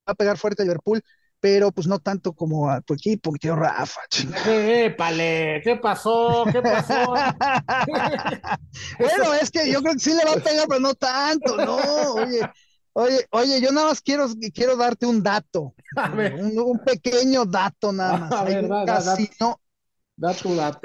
a 0.06 0.14
pegar 0.14 0.38
fuerte 0.38 0.62
a 0.62 0.64
Liverpool, 0.64 1.02
pero 1.40 1.70
pues 1.70 1.86
no 1.86 1.98
tanto 1.98 2.32
como 2.32 2.70
a 2.70 2.80
tu 2.80 2.94
equipo, 2.94 3.30
mi 3.30 3.38
tío 3.38 3.54
Rafa. 3.54 4.00
¡Épale! 4.46 5.60
¿Qué 5.62 5.76
pasó? 5.76 6.44
¿Qué 6.50 6.62
pasó? 6.62 7.14
bueno, 8.98 9.34
es 9.40 9.50
que 9.50 9.70
yo 9.70 9.82
creo 9.82 9.94
que 9.94 10.00
sí 10.00 10.14
le 10.14 10.24
va 10.24 10.32
a 10.32 10.42
pegar, 10.42 10.66
pero 10.68 10.80
no 10.80 10.94
tanto, 10.94 11.56
no, 11.56 11.76
oye. 12.14 12.40
Oye, 12.98 13.26
oye, 13.30 13.60
yo 13.60 13.72
nada 13.72 13.88
más 13.88 14.00
quiero, 14.00 14.26
quiero 14.54 14.74
darte 14.74 15.04
un 15.04 15.22
dato, 15.22 15.74
un, 16.56 16.80
pequeño 16.82 17.44
dato 17.44 17.92
nada 17.92 18.16
más. 18.16 18.32
hay 18.32 18.64
un 18.64 18.86
casino. 18.86 19.60
dato, 20.16 20.54
dato. 20.54 20.80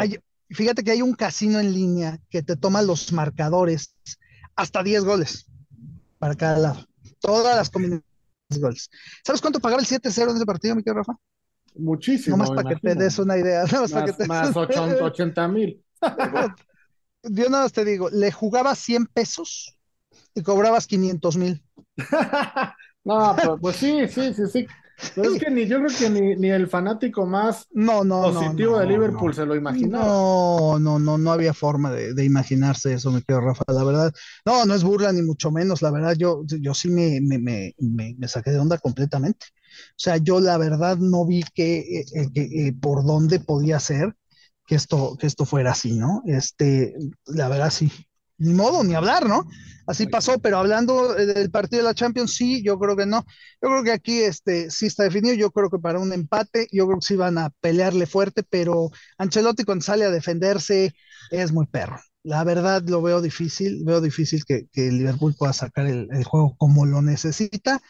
fíjate 0.50 0.84
que 0.84 0.92
hay 0.92 1.02
un 1.02 1.14
casino 1.14 1.58
en 1.62 1.74
línea 1.74 2.20
que 2.30 2.44
te 2.44 2.58
toma 2.58 2.82
los 2.82 3.14
marcadores 3.14 3.96
hasta 4.58 4.84
10 4.84 5.06
goles 5.06 5.46
para 6.20 6.36
cada 6.36 6.58
lado. 6.58 6.86
Todas 7.22 7.56
las 7.56 7.70
combinaciones 7.70 8.11
goles. 8.60 8.90
¿Sabes 9.26 9.42
cuánto 9.42 9.60
pagaba 9.60 9.82
el 9.82 9.88
7-0 9.88 10.32
en 10.32 10.36
ese 10.36 10.46
partido, 10.46 10.76
mi 10.76 10.84
querido 10.84 11.00
Rafa? 11.00 11.14
Muchísimo. 11.76 12.38
No 12.38 12.44
más 12.44 12.52
para 12.52 12.70
que 12.70 12.76
te 12.76 12.96
des 12.96 13.20
una 13.20 13.38
idea. 13.38 13.64
más, 13.72 13.92
para 13.92 14.06
que 14.06 14.14
te... 14.14 14.28
más 14.28 14.56
80 14.56 15.48
mil. 15.48 15.84
Yo 17.24 17.50
nada 17.50 17.64
más 17.64 17.74
te 17.74 17.86
digo, 17.86 18.10
le 18.10 18.32
jugabas 18.32 18.80
100 18.80 19.06
pesos 19.08 19.78
y 20.34 20.42
cobrabas 20.42 20.88
500 20.88 21.38
mil. 21.38 21.64
no, 23.04 23.36
pues, 23.36 23.50
pues 23.62 23.76
sí, 23.76 24.08
sí, 24.08 24.34
sí, 24.34 24.48
sí. 24.48 24.68
Pero 25.16 25.34
es 25.34 25.40
que 25.40 25.50
ni, 25.50 25.66
yo 25.68 25.80
creo 25.84 25.98
que 25.98 26.10
ni, 26.10 26.36
ni 26.36 26.50
el 26.50 26.68
fanático 26.68 27.26
más 27.26 27.68
no, 27.72 28.04
no, 28.04 28.22
positivo 28.24 28.80
de 28.80 28.88
Liverpool 28.88 29.34
se 29.34 29.46
lo 29.46 29.56
imaginaba. 29.56 30.06
No, 30.06 30.80
no, 30.80 31.00
no, 31.00 31.18
no 31.18 31.32
había 31.32 31.54
forma 31.54 31.92
de, 31.92 32.14
de, 32.14 32.26
imaginarse 32.26 32.94
eso, 32.94 33.12
me 33.12 33.22
quedo 33.22 33.42
Rafa, 33.42 33.64
la 33.68 33.84
verdad. 33.84 34.14
No, 34.46 34.66
no 34.66 34.74
es 34.74 34.84
burla 34.84 35.12
ni 35.12 35.22
mucho 35.22 35.52
menos, 35.52 35.82
la 35.82 35.92
verdad, 35.92 36.16
yo, 36.18 36.44
yo 36.46 36.74
sí 36.74 36.90
me, 36.90 37.20
me, 37.22 37.38
me, 37.40 37.74
me 37.78 38.28
saqué 38.28 38.52
de 38.52 38.60
onda 38.60 38.78
completamente. 38.78 39.48
O 39.92 39.98
sea, 39.98 40.18
yo 40.18 40.40
la 40.40 40.58
verdad 40.58 40.98
no 40.98 41.26
vi 41.26 41.44
que, 41.54 41.80
eh, 41.80 42.06
eh, 42.16 42.30
eh, 42.36 42.74
por 42.74 43.06
dónde 43.06 43.40
podía 43.40 43.80
ser 43.80 44.16
que 44.66 44.76
esto, 44.76 45.18
que 45.20 45.28
esto 45.28 45.46
fuera 45.46 45.72
así, 45.72 45.94
¿no? 45.94 46.22
Este, 46.26 46.96
la 47.26 47.50
verdad 47.50 47.72
sí, 47.72 47.92
ni 48.42 48.54
modo, 48.54 48.84
ni 48.84 48.96
hablar, 48.96 49.28
¿no? 49.28 49.48
Así 49.88 50.08
pasó, 50.08 50.40
pero 50.40 50.58
hablando 50.58 51.14
del 51.16 51.52
partido 51.52 51.82
de 51.82 51.90
la 51.90 51.94
Champions, 51.96 52.34
sí, 52.36 52.64
yo 52.64 52.78
creo 52.80 52.96
que 52.96 53.06
no. 53.06 53.26
Yo 53.62 53.70
creo 53.70 53.84
que 53.84 53.92
aquí 53.92 54.22
este, 54.22 54.70
sí 54.70 54.86
está 54.86 55.04
definido, 55.04 55.34
yo 55.36 55.52
creo 55.52 55.70
que 55.70 55.80
para 55.80 56.00
un 56.00 56.14
empate, 56.14 56.68
yo 56.72 56.86
creo 56.88 57.00
que 57.00 57.06
sí 57.06 57.16
van 57.16 57.38
a 57.38 57.50
pelearle 57.62 58.06
fuerte, 58.06 58.44
pero 58.44 58.90
Ancelotti 59.18 59.64
cuando 59.64 59.84
sale 59.84 60.06
a 60.06 60.12
defenderse 60.12 60.94
es 61.32 61.52
muy 61.52 61.66
perro. 61.68 62.00
La 62.24 62.44
verdad 62.44 62.84
lo 62.88 63.02
veo 63.02 63.20
difícil, 63.22 63.84
veo 63.84 64.00
difícil 64.00 64.46
que, 64.46 64.68
que 64.72 64.92
Liverpool 64.92 65.36
pueda 65.38 65.54
sacar 65.54 65.88
el, 65.88 66.08
el 66.12 66.24
juego 66.24 66.56
como 66.58 66.86
lo 66.86 67.02
necesita. 67.02 67.82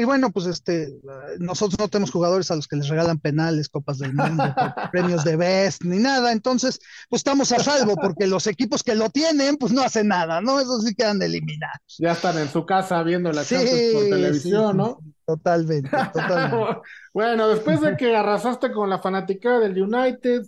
Y 0.00 0.04
bueno, 0.04 0.30
pues 0.30 0.46
este, 0.46 0.94
nosotros 1.40 1.76
no 1.76 1.88
tenemos 1.88 2.12
jugadores 2.12 2.52
a 2.52 2.56
los 2.56 2.68
que 2.68 2.76
les 2.76 2.86
regalan 2.86 3.18
penales, 3.18 3.68
copas 3.68 3.98
del 3.98 4.14
mundo, 4.14 4.44
premios 4.92 5.24
de 5.24 5.34
best, 5.34 5.82
ni 5.82 5.98
nada. 5.98 6.30
Entonces, 6.30 6.78
pues 7.08 7.18
estamos 7.18 7.50
a 7.50 7.58
salvo, 7.58 7.96
porque 7.96 8.28
los 8.28 8.46
equipos 8.46 8.84
que 8.84 8.94
lo 8.94 9.10
tienen, 9.10 9.56
pues 9.56 9.72
no 9.72 9.82
hacen 9.82 10.06
nada, 10.06 10.40
¿no? 10.40 10.60
Esos 10.60 10.84
sí 10.84 10.94
quedan 10.94 11.20
eliminados. 11.20 11.96
Ya 11.98 12.12
están 12.12 12.38
en 12.38 12.48
su 12.48 12.64
casa 12.64 13.02
viendo 13.02 13.32
la 13.32 13.44
Champions 13.44 13.92
por 13.92 14.04
televisión, 14.04 14.76
¿no? 14.76 15.00
Totalmente, 15.26 15.90
totalmente. 16.12 16.78
bueno, 17.12 17.48
después 17.48 17.80
de 17.80 17.96
que 17.96 18.14
arrasaste 18.14 18.70
con 18.70 18.88
la 18.88 19.00
fanática 19.00 19.58
del 19.58 19.82
United, 19.82 20.44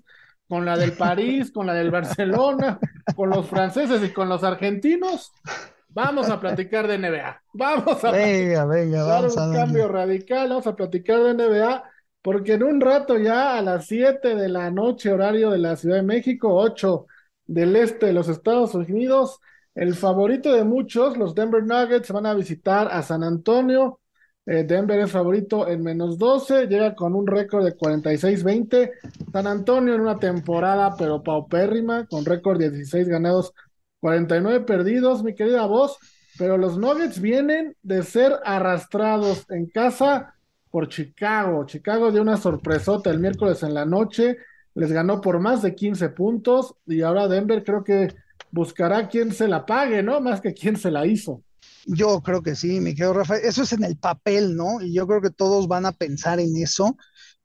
con 0.49 0.65
la 0.65 0.77
del 0.77 0.93
París, 0.93 1.51
con 1.51 1.67
la 1.67 1.75
del 1.75 1.91
Barcelona, 1.91 2.79
con 3.17 3.31
los 3.31 3.49
franceses 3.49 4.01
y 4.05 4.13
con 4.13 4.29
los 4.29 4.45
argentinos, 4.45 5.33
Vamos 5.93 6.31
a 6.31 6.41
platicar 6.41 6.87
de 6.87 6.99
NBA. 6.99 7.43
Vamos 7.53 8.05
a 8.05 8.11
venga, 8.13 8.65
venga, 8.67 9.03
dar 9.03 9.25
un 9.25 9.53
cambio 9.53 9.89
radical. 9.89 10.49
Vamos 10.49 10.67
a 10.67 10.77
platicar 10.77 11.23
de 11.23 11.35
NBA 11.35 11.85
porque 12.23 12.55
en 12.55 12.63
un 12.63 12.81
rato 12.81 13.17
ya 13.19 13.57
a 13.57 13.63
las 13.63 13.87
7 13.87 14.35
de 14.35 14.49
la 14.49 14.71
noche 14.71 15.13
horario 15.13 15.51
de 15.51 15.59
la 15.59 15.77
Ciudad 15.77 15.97
de 15.97 16.03
México, 16.03 16.55
8 16.55 17.07
del 17.47 17.75
este 17.77 18.07
de 18.07 18.13
los 18.13 18.29
Estados 18.29 18.75
Unidos, 18.75 19.41
el 19.75 19.95
favorito 19.95 20.53
de 20.53 20.65
muchos, 20.65 21.17
los 21.17 21.35
Denver 21.35 21.65
Nuggets, 21.65 22.11
van 22.13 22.27
a 22.27 22.35
visitar 22.35 22.89
a 22.91 23.03
San 23.03 23.25
Antonio. 23.25 24.01
Eh, 24.47 24.65
Denver 24.65 24.99
es 25.01 25.11
favorito 25.11 25.69
en 25.69 25.83
menos 25.83 26.19
12, 26.19 26.67
llega 26.67 26.95
con 26.95 27.15
un 27.15 27.27
récord 27.27 27.65
de 27.65 27.77
46-20. 27.77 28.91
San 29.33 29.47
Antonio 29.47 29.95
en 29.95 30.01
una 30.01 30.19
temporada, 30.19 30.95
pero 30.99 31.23
paupérrima, 31.23 32.07
con 32.07 32.25
récord 32.25 32.59
de 32.59 32.71
16 32.71 33.09
ganados, 33.09 33.55
49 34.01 34.65
perdidos, 34.65 35.23
mi 35.23 35.35
querida 35.35 35.67
voz. 35.67 35.99
Pero 36.39 36.57
los 36.57 36.79
Nuggets 36.79 37.21
vienen 37.21 37.77
de 37.83 38.03
ser 38.03 38.33
arrastrados 38.45 39.45
en 39.51 39.67
casa 39.67 40.35
por 40.71 40.89
Chicago. 40.89 41.67
Chicago 41.67 42.11
dio 42.11 42.23
una 42.23 42.37
sorpresota 42.37 43.11
el 43.11 43.19
miércoles 43.19 43.63
en 43.63 43.75
la 43.75 43.85
noche, 43.85 44.39
les 44.75 44.93
ganó 44.93 45.21
por 45.21 45.41
más 45.41 45.63
de 45.63 45.75
15 45.75 46.11
puntos 46.11 46.75
y 46.87 47.03
ahora 47.03 47.29
Denver 47.29 47.63
creo 47.65 47.85
que 47.85 48.15
buscará 48.51 49.09
quien 49.09 49.33
se 49.33 49.49
la 49.49 49.67
pague, 49.67 50.03
¿no? 50.03 50.21
Más 50.21 50.41
que 50.41 50.55
quien 50.55 50.77
se 50.77 50.91
la 50.91 51.07
hizo. 51.07 51.43
Yo 51.87 52.21
creo 52.21 52.43
que 52.43 52.55
sí, 52.55 52.81
mi 52.81 52.95
querido 52.95 53.15
Rafael. 53.15 53.43
Eso 53.45 53.63
es 53.63 53.73
en 53.73 53.85
el 53.85 53.97
papel, 53.97 54.55
¿no? 54.57 54.81
Y 54.81 54.93
yo 54.95 55.07
creo 55.07 55.21
que 55.21 55.31
todos 55.31 55.67
van 55.67 55.87
a 55.87 55.93
pensar 55.93 56.39
en 56.41 56.57
eso. 56.57 56.97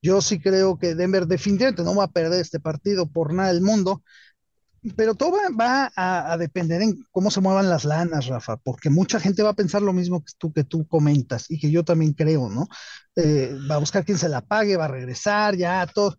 Yo 0.01 0.21
sí 0.21 0.39
creo 0.39 0.77
que 0.77 0.93
Denver 0.93 1.25
definitivamente 1.25 1.83
no 1.83 1.95
va 1.95 2.05
a 2.05 2.11
perder 2.11 2.41
este 2.41 2.59
partido 2.59 3.07
por 3.07 3.33
nada 3.33 3.51
del 3.51 3.61
mundo. 3.61 4.03
Pero 4.95 5.15
todo 5.15 5.37
va, 5.59 5.91
a, 5.95 6.37
depender 6.37 6.81
en 6.81 7.05
cómo 7.11 7.31
se 7.31 7.41
muevan 7.41 7.69
las 7.69 7.85
lanas, 7.85 8.27
Rafa, 8.27 8.57
porque 8.57 8.89
mucha 8.89 9.19
gente 9.19 9.43
va 9.43 9.49
a 9.49 9.55
pensar 9.55 9.81
lo 9.81 9.93
mismo 9.93 10.23
que 10.23 10.33
tú, 10.37 10.53
que 10.53 10.63
tú 10.63 10.87
comentas 10.87 11.49
y 11.49 11.59
que 11.59 11.71
yo 11.71 11.83
también 11.83 12.13
creo, 12.13 12.49
¿no? 12.49 12.67
Eh, 13.15 13.55
va 13.69 13.75
a 13.75 13.79
buscar 13.79 14.05
quien 14.05 14.17
se 14.17 14.29
la 14.29 14.41
pague, 14.41 14.77
va 14.77 14.85
a 14.85 14.89
regresar, 14.89 15.55
ya, 15.55 15.87
todo. 15.87 16.17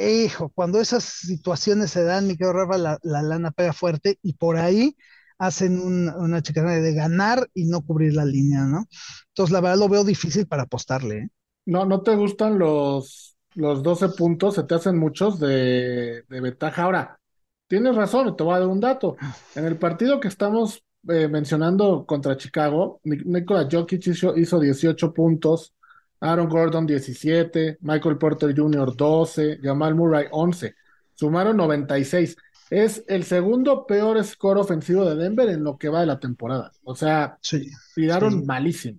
Hijo, 0.00 0.50
cuando 0.50 0.80
esas 0.80 1.04
situaciones 1.04 1.90
se 1.92 2.02
dan, 2.02 2.26
mi 2.26 2.36
querido 2.36 2.52
Rafa, 2.52 2.76
la, 2.76 2.98
la 3.02 3.22
lana 3.22 3.52
pega 3.52 3.72
fuerte 3.72 4.18
y 4.22 4.34
por 4.34 4.56
ahí 4.56 4.96
hacen 5.38 5.78
una 5.80 6.42
chicana 6.42 6.72
de 6.72 6.94
ganar 6.94 7.48
y 7.54 7.66
no 7.66 7.82
cubrir 7.82 8.14
la 8.14 8.24
línea, 8.24 8.62
¿no? 8.62 8.86
Entonces, 9.28 9.52
la 9.52 9.60
verdad 9.60 9.78
lo 9.78 9.88
veo 9.88 10.04
difícil 10.04 10.46
para 10.46 10.62
apostarle. 10.62 11.18
¿eh? 11.18 11.28
No, 11.66 11.84
¿no 11.84 12.02
te 12.02 12.14
gustan 12.16 12.58
los, 12.58 13.36
los 13.54 13.82
12 13.82 14.10
puntos? 14.10 14.54
Se 14.54 14.64
te 14.64 14.74
hacen 14.74 14.98
muchos 14.98 15.38
de, 15.38 16.24
ventaja. 16.28 16.84
Ahora, 16.84 17.18
tienes 17.66 17.94
razón, 17.94 18.36
te 18.36 18.42
voy 18.42 18.54
a 18.54 18.60
dar 18.60 18.68
un 18.68 18.80
dato. 18.80 19.16
En 19.54 19.64
el 19.64 19.76
partido 19.76 20.20
que 20.20 20.28
estamos 20.28 20.82
eh, 21.08 21.28
mencionando 21.28 22.04
contra 22.06 22.36
Chicago, 22.36 23.00
Nikola 23.04 23.68
Jokic 23.70 24.06
hizo, 24.08 24.36
hizo 24.36 24.60
18 24.60 25.12
puntos, 25.12 25.74
Aaron 26.20 26.48
Gordon 26.48 26.86
17, 26.86 27.78
Michael 27.80 28.18
Porter 28.18 28.54
Jr. 28.56 28.96
12, 28.96 29.60
Jamal 29.62 29.94
Murray 29.94 30.26
11. 30.30 30.74
Sumaron 31.14 31.56
96 31.56 32.36
es 32.70 33.04
el 33.06 33.24
segundo 33.24 33.86
peor 33.86 34.22
score 34.24 34.58
ofensivo 34.58 35.04
de 35.04 35.16
Denver 35.16 35.48
en 35.48 35.62
lo 35.62 35.78
que 35.78 35.88
va 35.88 36.00
de 36.00 36.06
la 36.06 36.18
temporada. 36.18 36.72
O 36.84 36.94
sea, 36.94 37.38
sí, 37.40 37.70
tiraron 37.94 38.44
malísimo. 38.44 38.98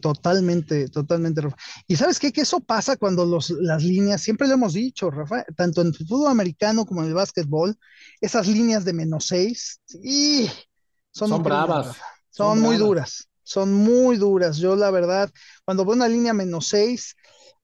Totalmente, 0.00 0.88
totalmente, 0.88 1.40
Rafa. 1.40 1.56
Y 1.86 1.96
sabes 1.96 2.18
qué? 2.18 2.32
Que 2.32 2.42
eso 2.42 2.60
pasa 2.60 2.96
cuando 2.96 3.24
los, 3.24 3.50
las 3.50 3.82
líneas, 3.82 4.22
siempre 4.22 4.48
lo 4.48 4.54
hemos 4.54 4.74
dicho, 4.74 5.10
Rafa, 5.10 5.44
tanto 5.56 5.80
en 5.80 5.88
el 5.88 5.94
fútbol 5.94 6.30
americano 6.30 6.84
como 6.84 7.02
en 7.02 7.08
el 7.08 7.14
básquetbol, 7.14 7.76
esas 8.20 8.46
líneas 8.46 8.84
de 8.84 8.92
menos 8.92 9.26
seis, 9.26 9.80
y 10.02 10.48
son, 11.10 11.42
bravas. 11.42 11.96
Son, 12.30 12.60
muy 12.60 12.76
duras, 12.76 13.28
son 13.42 13.72
muy 13.72 14.16
duras. 14.16 14.58
Yo, 14.58 14.76
la 14.76 14.90
verdad, 14.90 15.30
cuando 15.64 15.84
veo 15.84 15.94
una 15.94 16.08
línea 16.08 16.32
menos 16.32 16.68
seis, 16.68 17.14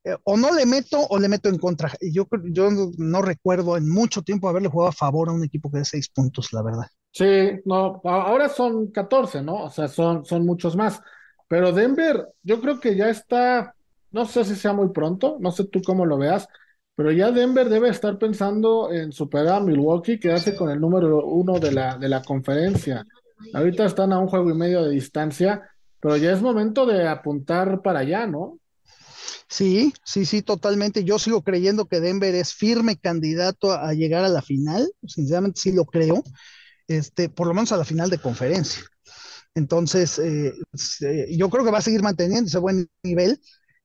eh, 0.05 0.16
o 0.24 0.36
no 0.36 0.53
le 0.53 0.64
meto 0.64 1.07
o 1.09 1.18
le 1.18 1.28
meto 1.28 1.49
en 1.49 1.59
contra. 1.59 1.92
Yo, 2.01 2.26
yo 2.44 2.68
no 2.99 3.22
recuerdo 3.22 3.76
en 3.76 3.88
mucho 3.88 4.22
tiempo 4.22 4.49
haberle 4.49 4.68
jugado 4.68 4.90
a 4.90 4.92
favor 4.92 5.28
a 5.28 5.32
un 5.32 5.44
equipo 5.44 5.70
que 5.70 5.78
de 5.78 5.84
seis 5.84 6.09
puntos, 6.09 6.53
la 6.53 6.62
verdad. 6.62 6.86
Sí, 7.11 7.61
no, 7.64 8.01
ahora 8.05 8.49
son 8.49 8.92
14, 8.92 9.42
¿no? 9.42 9.64
O 9.64 9.70
sea, 9.70 9.88
son, 9.88 10.24
son 10.24 10.44
muchos 10.44 10.76
más. 10.76 11.01
Pero 11.49 11.72
Denver, 11.72 12.28
yo 12.42 12.61
creo 12.61 12.78
que 12.78 12.94
ya 12.94 13.09
está, 13.09 13.74
no 14.11 14.26
sé 14.26 14.44
si 14.44 14.55
sea 14.55 14.72
muy 14.72 14.90
pronto, 14.90 15.38
no 15.40 15.51
sé 15.51 15.64
tú 15.64 15.80
cómo 15.82 16.07
lo 16.07 16.18
veas, 16.18 16.46
pero 16.94 17.11
ya 17.12 17.30
Denver 17.30 17.68
debe 17.68 17.88
estar 17.88 18.18
pensando 18.18 18.92
en 18.92 19.12
superar 19.12 19.57
a 19.57 19.61
Milwaukee, 19.61 20.18
quedarse 20.18 20.55
con 20.55 20.70
el 20.70 20.80
número 20.80 21.24
uno 21.24 21.59
de 21.59 21.72
la, 21.72 21.96
de 21.96 22.09
la 22.09 22.22
conferencia. 22.22 23.07
Ahorita 23.55 23.86
están 23.86 24.12
a 24.12 24.18
un 24.18 24.26
juego 24.26 24.51
y 24.51 24.55
medio 24.55 24.82
de 24.82 24.90
distancia, 24.90 25.62
pero 26.01 26.16
ya 26.16 26.32
es 26.32 26.42
momento 26.42 26.86
de 26.86 27.07
apuntar 27.07 27.82
para 27.82 28.01
allá, 28.01 28.26
¿no? 28.26 28.59
Sí, 29.49 29.94
sí, 30.05 30.24
sí, 30.26 30.42
totalmente. 30.42 31.05
Yo 31.05 31.18
sigo 31.18 31.42
creyendo 31.42 31.86
que 31.86 32.01
Denver 32.01 32.34
es 32.34 32.53
firme 32.53 32.96
candidato 32.96 33.72
a, 33.72 33.94
llegar 33.94 34.24
a 34.24 34.28
la 34.28 34.42
final. 34.42 34.90
Sinceramente 35.07 35.61
sí 35.61 35.72
lo 35.72 35.86
creo. 35.86 36.22
Este, 36.86 37.28
por 37.28 37.46
lo 37.46 37.55
menos 37.55 37.72
a 37.72 37.76
la 37.76 37.84
final 37.84 38.11
de 38.11 38.18
conferencia. 38.18 38.82
Entonces, 39.59 40.18
eh, 40.18 40.54
yo 41.36 41.50
creo 41.50 41.64
que 41.64 41.70
va 41.70 41.78
a 41.78 41.82
seguir 41.82 42.02
manteniendo 42.02 42.48
ese 42.48 42.59
buen 42.59 42.88
nivel, 43.02 43.40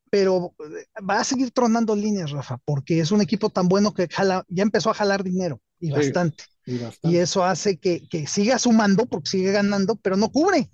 pero 0.09 0.53
eh, 0.59 1.01
va 1.01 1.19
a 1.19 1.23
seguir 1.23 1.51
tronando 1.51 1.95
líneas, 1.95 2.31
Rafa, 2.31 2.59
porque 2.63 2.99
es 2.99 3.11
un 3.11 3.21
equipo 3.21 3.49
tan 3.49 3.67
bueno 3.67 3.93
que 3.93 4.07
jala, 4.07 4.45
ya 4.47 4.63
empezó 4.63 4.89
a 4.89 4.93
jalar 4.93 5.23
dinero 5.23 5.59
y, 5.79 5.91
bastante. 5.91 6.43
y 6.65 7.17
eso 7.17 7.43
hace 7.43 7.77
que, 7.77 8.07
que 8.07 8.27
siga 8.27 8.59
sumando 8.59 9.05
porque 9.07 9.29
sigue 9.29 9.51
ganando, 9.51 9.95
pero 9.95 10.15
no 10.15 10.29
cubre. 10.29 10.69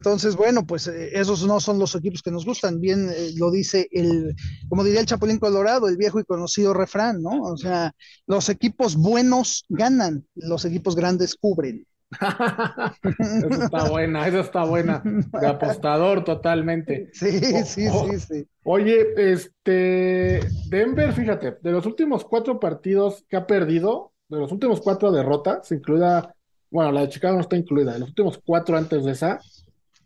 Entonces, 0.00 0.36
bueno, 0.36 0.64
pues 0.64 0.86
eh, 0.86 1.10
esos 1.14 1.44
no 1.44 1.58
son 1.58 1.78
los 1.78 1.94
equipos 1.96 2.22
que 2.22 2.30
nos 2.30 2.44
gustan. 2.44 2.80
Bien 2.80 3.10
eh, 3.10 3.32
lo 3.36 3.50
dice 3.50 3.88
el, 3.90 4.34
como 4.68 4.84
diría 4.84 5.00
el 5.00 5.06
Chapulín 5.06 5.38
Colorado, 5.38 5.88
el 5.88 5.96
viejo 5.96 6.20
y 6.20 6.24
conocido 6.24 6.72
refrán, 6.72 7.20
¿no? 7.20 7.42
O 7.42 7.56
sea, 7.56 7.92
los 8.26 8.48
equipos 8.48 8.94
buenos 8.96 9.64
ganan, 9.68 10.24
los 10.34 10.64
equipos 10.64 10.94
grandes 10.94 11.34
cubren. 11.34 11.84
eso 13.18 13.64
está 13.64 13.88
buena, 13.90 14.26
eso 14.26 14.40
está 14.40 14.64
buena. 14.64 15.02
De 15.04 15.46
apostador 15.46 16.24
totalmente. 16.24 17.10
Sí, 17.12 17.38
sí, 17.64 17.88
sí, 17.88 18.18
sí. 18.18 18.48
Oye, 18.64 19.08
este, 19.16 20.40
Denver, 20.68 21.12
fíjate, 21.12 21.58
de 21.60 21.72
los 21.72 21.84
últimos 21.86 22.24
cuatro 22.24 22.58
partidos 22.58 23.24
que 23.28 23.36
ha 23.36 23.46
perdido, 23.46 24.12
de 24.28 24.38
los 24.38 24.52
últimos 24.52 24.80
cuatro 24.80 25.12
derrotas, 25.12 25.70
incluida, 25.72 26.34
bueno, 26.70 26.92
la 26.92 27.02
de 27.02 27.08
Chicago 27.08 27.36
no 27.36 27.42
está 27.42 27.56
incluida, 27.56 27.92
de 27.92 28.00
los 28.00 28.08
últimos 28.08 28.40
cuatro 28.44 28.76
antes 28.76 29.04
de 29.04 29.12
esa, 29.12 29.40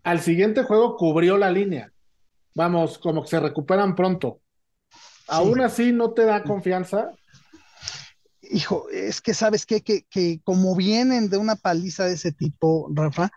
al 0.03 0.21
siguiente 0.21 0.65
juego 0.65 0.97
cubrió 0.97 1.39
la 1.39 1.51
línea. 1.51 1.93
Vamos, 2.55 2.99
como 2.99 3.23
que 3.23 3.29
se 3.29 3.41
recuperan 3.41 3.95
pronto. 3.95 4.41
Aún 5.29 5.61
así, 5.61 5.93
¿no 5.93 6.11
te 6.11 6.25
da 6.25 6.43
confianza? 6.43 7.11
Hijo, 8.53 8.89
es 8.91 9.21
que 9.21 9.35
sabes 9.35 9.67
qué? 9.67 9.83
que, 9.83 10.05
que 10.11 10.41
como 10.45 10.77
vienen 10.77 11.29
de 11.29 11.39
una 11.39 11.57
paliza 11.57 12.05
de 12.05 12.15
ese 12.15 12.33
tipo, 12.33 12.89
Rafa, 12.93 13.31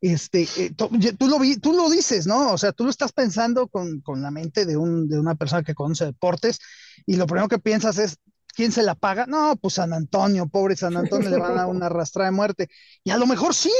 este, 0.00 0.46
eh, 0.58 0.70
tú, 0.76 0.90
lo 1.28 1.38
vi, 1.38 1.56
tú 1.56 1.72
lo 1.72 1.88
dices, 1.88 2.26
¿no? 2.26 2.52
O 2.52 2.58
sea, 2.58 2.72
tú 2.72 2.84
lo 2.84 2.90
estás 2.90 3.12
pensando 3.12 3.68
con, 3.68 4.00
con 4.00 4.20
la 4.20 4.30
mente 4.30 4.66
de, 4.66 4.76
un, 4.76 5.08
de 5.08 5.18
una 5.18 5.34
persona 5.34 5.62
que 5.62 5.74
conoce 5.74 6.04
deportes 6.04 6.58
y 7.06 7.16
lo 7.16 7.26
primero 7.26 7.48
que 7.48 7.58
piensas 7.58 7.98
es, 7.98 8.18
¿quién 8.54 8.70
se 8.70 8.82
la 8.82 8.94
paga? 8.94 9.24
No, 9.26 9.56
pues 9.56 9.74
San 9.74 9.92
Antonio, 9.92 10.46
pobre 10.46 10.76
San 10.76 10.96
Antonio, 10.96 11.30
le 11.30 11.38
van 11.38 11.52
a 11.52 11.62
dar 11.62 11.66
una 11.68 11.86
arrastrada 11.86 12.30
de 12.30 12.36
muerte. 12.36 12.68
Y 13.02 13.10
a 13.10 13.16
lo 13.16 13.26
mejor 13.26 13.54
sí, 13.54 13.72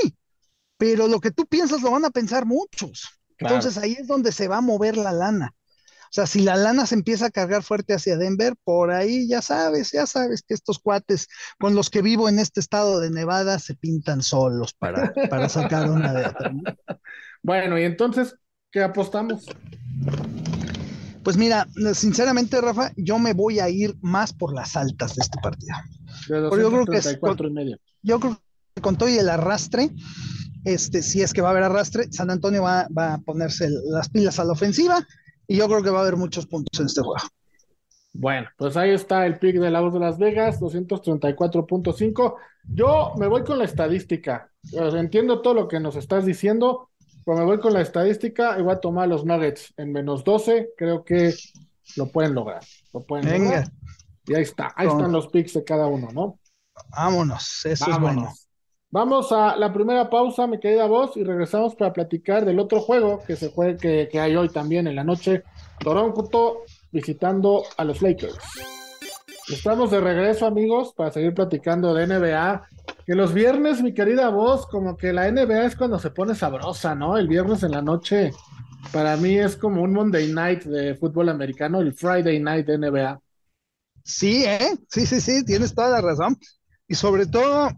pero 0.79 1.09
lo 1.09 1.20
que 1.20 1.31
tú 1.31 1.47
piensas 1.47 1.83
lo 1.83 1.91
van 1.91 2.07
a 2.07 2.11
pensar 2.11 2.47
muchos. 2.47 3.20
Entonces 3.39 3.77
ahí 3.77 3.93
es 3.93 4.07
donde 4.07 4.33
se 4.33 4.49
va 4.49 4.59
a 4.59 4.62
mover 4.62 4.97
la 4.97 5.12
lana. 5.12 5.55
O 6.14 6.16
sea, 6.16 6.26
si 6.28 6.42
la 6.42 6.54
lana 6.54 6.86
se 6.86 6.94
empieza 6.94 7.26
a 7.26 7.30
cargar 7.30 7.64
fuerte 7.64 7.92
hacia 7.92 8.16
Denver, 8.16 8.54
por 8.62 8.92
ahí 8.92 9.26
ya 9.26 9.42
sabes, 9.42 9.90
ya 9.90 10.06
sabes 10.06 10.44
que 10.46 10.54
estos 10.54 10.78
cuates 10.78 11.26
con 11.58 11.74
los 11.74 11.90
que 11.90 12.02
vivo 12.02 12.28
en 12.28 12.38
este 12.38 12.60
estado 12.60 13.00
de 13.00 13.10
Nevada 13.10 13.58
se 13.58 13.74
pintan 13.74 14.22
solos 14.22 14.74
para, 14.74 15.12
para 15.28 15.48
sacar 15.48 15.90
una 15.90 16.12
de 16.12 16.26
otra. 16.26 16.52
Bueno, 17.42 17.76
y 17.78 17.82
entonces, 17.82 18.36
¿qué 18.70 18.82
apostamos? 18.82 19.44
Pues 21.24 21.36
mira, 21.36 21.66
sinceramente, 21.94 22.60
Rafa, 22.60 22.92
yo 22.96 23.18
me 23.18 23.32
voy 23.32 23.58
a 23.58 23.68
ir 23.68 23.96
más 24.00 24.32
por 24.32 24.54
las 24.54 24.76
altas 24.76 25.16
de 25.16 25.22
este 25.22 25.38
partido. 25.42 25.76
yo 26.28 26.70
creo 26.70 26.86
que 26.86 26.98
es 26.98 27.18
con, 27.18 27.36
y 27.44 27.50
medio. 27.50 27.76
Yo 28.02 28.20
creo 28.20 28.40
que 28.74 28.80
con 28.80 28.96
todo 28.96 29.08
y 29.08 29.18
el 29.18 29.28
arrastre, 29.28 29.90
este, 30.64 31.02
si 31.02 31.22
es 31.22 31.32
que 31.32 31.42
va 31.42 31.48
a 31.48 31.50
haber 31.50 31.64
arrastre, 31.64 32.06
San 32.12 32.30
Antonio 32.30 32.62
va, 32.62 32.86
a 32.96 33.18
ponerse 33.18 33.68
las 33.68 34.08
pilas 34.08 34.38
a 34.38 34.44
la 34.44 34.52
ofensiva 34.52 35.04
y 35.47 35.57
yo 35.57 35.68
creo 35.68 35.82
que 35.82 35.90
va 35.90 35.99
a 35.99 36.03
haber 36.03 36.16
muchos 36.16 36.47
puntos 36.47 36.78
en 36.80 36.86
este 36.86 37.03
juego. 37.03 37.22
Bueno, 38.12 38.49
pues 38.57 38.76
ahí 38.76 38.90
está 38.90 39.26
el 39.26 39.38
pick 39.38 39.57
de 39.57 39.70
la 39.70 39.80
voz 39.80 39.92
de 39.92 40.01
Las 40.01 40.18
Vegas, 40.18 40.61
234.5. 40.61 42.36
Yo 42.68 43.12
me 43.18 43.26
voy 43.26 43.42
con 43.42 43.59
la 43.59 43.64
estadística. 43.64 44.51
entiendo 44.72 45.42
todo 45.42 45.55
lo 45.55 45.68
que 45.68 45.80
nos 45.80 45.97
estás 45.97 46.24
diciendo, 46.24 46.90
pero 47.24 47.38
me 47.38 47.45
voy 47.45 47.59
con 47.59 47.72
la 47.72 47.80
estadística 47.80 48.59
y 48.59 48.62
voy 48.62 48.74
a 48.74 48.80
tomar 48.80 49.09
los 49.09 49.24
Nuggets 49.24 49.74
en 49.76 49.92
menos 49.92 50.22
12. 50.22 50.70
Creo 50.76 51.05
que 51.05 51.34
lo 51.97 52.07
pueden 52.12 52.34
lograr. 52.34 52.62
Lo 52.92 53.01
pueden 53.01 53.28
Venga. 53.28 53.64
Y 54.26 54.34
ahí 54.34 54.42
está, 54.42 54.72
ahí 54.76 54.86
están 54.86 55.12
los 55.12 55.28
picks 55.28 55.55
de 55.55 55.64
cada 55.64 55.86
uno, 55.86 56.09
¿no? 56.12 56.38
Vámonos, 56.90 57.66
eso 57.66 57.90
es 57.90 57.99
bueno. 57.99 58.32
Vamos 58.95 59.32
a 59.32 59.57
la 59.57 59.72
primera 59.72 60.09
pausa, 60.09 60.47
mi 60.47 60.61
querida 60.61 60.86
voz, 60.86 61.16
y 61.16 61.24
regresamos 61.24 61.74
para 61.74 61.92
platicar 61.92 62.45
del 62.45 62.61
otro 62.61 62.80
juego 62.80 63.24
que 63.26 63.34
se 63.34 63.51
juega, 63.51 63.76
que, 63.76 64.20
hay 64.20 64.36
hoy 64.36 64.49
también 64.51 64.86
en 64.86 64.95
la 64.95 65.03
noche. 65.03 65.42
Toronto 65.80 66.62
visitando 66.92 67.64
a 67.76 67.82
los 67.82 68.01
Lakers. 68.01 68.38
Estamos 69.49 69.90
de 69.90 70.01
regreso, 70.01 70.47
amigos, 70.47 70.95
para 70.95 71.11
seguir 71.11 71.34
platicando 71.34 71.92
de 71.92 72.07
NBA. 72.07 72.68
Que 73.05 73.16
los 73.16 73.34
viernes, 73.34 73.82
mi 73.82 73.92
querida 73.92 74.28
voz, 74.28 74.64
como 74.68 74.97
que 74.97 75.12
la 75.12 75.28
NBA 75.28 75.64
es 75.64 75.74
cuando 75.74 75.99
se 75.99 76.11
pone 76.11 76.36
sabrosa, 76.36 76.95
¿no? 76.95 77.18
El 77.18 77.26
viernes 77.26 77.64
en 77.64 77.72
la 77.72 77.82
noche 77.82 78.30
Para 78.92 79.16
mí 79.16 79.36
es 79.36 79.57
como 79.57 79.82
un 79.82 79.92
Monday 79.92 80.32
night 80.32 80.62
de 80.62 80.95
fútbol 80.95 81.30
americano, 81.30 81.80
el 81.80 81.95
Friday 81.95 82.38
night 82.38 82.64
de 82.64 82.78
NBA. 82.78 83.20
Sí, 84.05 84.45
¿eh? 84.45 84.78
Sí, 84.88 85.05
sí, 85.05 85.20
sí, 85.20 85.45
tienes 85.45 85.74
toda 85.74 85.90
la 85.90 86.01
razón. 86.01 86.36
Y 86.86 86.95
sobre 86.95 87.26
todo, 87.26 87.70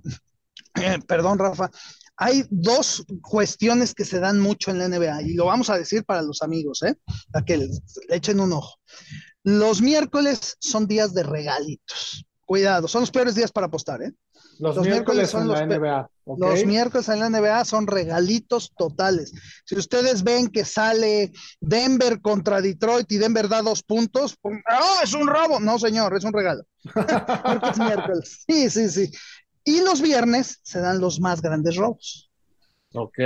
perdón, 1.06 1.38
Rafa, 1.38 1.70
hay 2.16 2.44
dos 2.50 3.04
cuestiones 3.20 3.94
que 3.94 4.04
se 4.04 4.20
dan 4.20 4.40
mucho 4.40 4.70
en 4.70 4.78
la 4.78 4.88
NBA 4.88 5.22
y 5.22 5.34
lo 5.34 5.46
vamos 5.46 5.68
a 5.70 5.76
decir 5.76 6.04
para 6.04 6.22
los 6.22 6.42
amigos, 6.42 6.82
¿eh? 6.82 6.96
Para 7.30 7.44
que 7.44 7.58
le 7.58 7.68
echen 8.08 8.40
un 8.40 8.52
ojo. 8.52 8.78
Los 9.42 9.82
miércoles 9.82 10.56
son 10.60 10.86
días 10.86 11.14
de 11.14 11.22
regalitos. 11.22 12.24
Cuidado, 12.44 12.88
son 12.88 13.02
los 13.02 13.10
peores 13.10 13.34
días 13.34 13.52
para 13.52 13.66
apostar, 13.66 14.02
¿eh? 14.02 14.12
Los, 14.58 14.78
miércoles, 14.78 15.30
son 15.30 15.48
los 15.48 15.60
NBA. 15.60 16.08
Los 16.38 16.64
miércoles 16.64 17.08
en 17.08 17.20
la 17.20 17.28
NBA 17.28 17.64
son 17.64 17.86
regalitos 17.86 18.72
totales. 18.76 19.32
Si 19.64 19.76
ustedes 19.76 20.22
ven 20.22 20.48
que 20.48 20.64
sale 20.64 21.32
Denver 21.60 22.20
contra 22.20 22.62
Detroit 22.62 23.10
y 23.12 23.18
Denver 23.18 23.48
da 23.48 23.62
dos 23.62 23.82
puntos, 23.82 24.36
¡oh, 24.42 25.00
es 25.02 25.12
un 25.12 25.26
robo! 25.26 25.60
No, 25.60 25.78
señor, 25.78 26.16
es 26.16 26.24
un 26.24 26.32
regalo. 26.32 26.62
miércoles. 27.78 28.44
Sí, 28.46 28.70
sí, 28.70 28.88
sí. 28.88 29.10
Y 29.66 29.80
los 29.80 30.00
viernes 30.00 30.60
se 30.62 30.80
dan 30.80 31.00
los 31.00 31.18
más 31.20 31.42
grandes 31.42 31.74
robos. 31.74 32.30
Ok. 32.94 33.18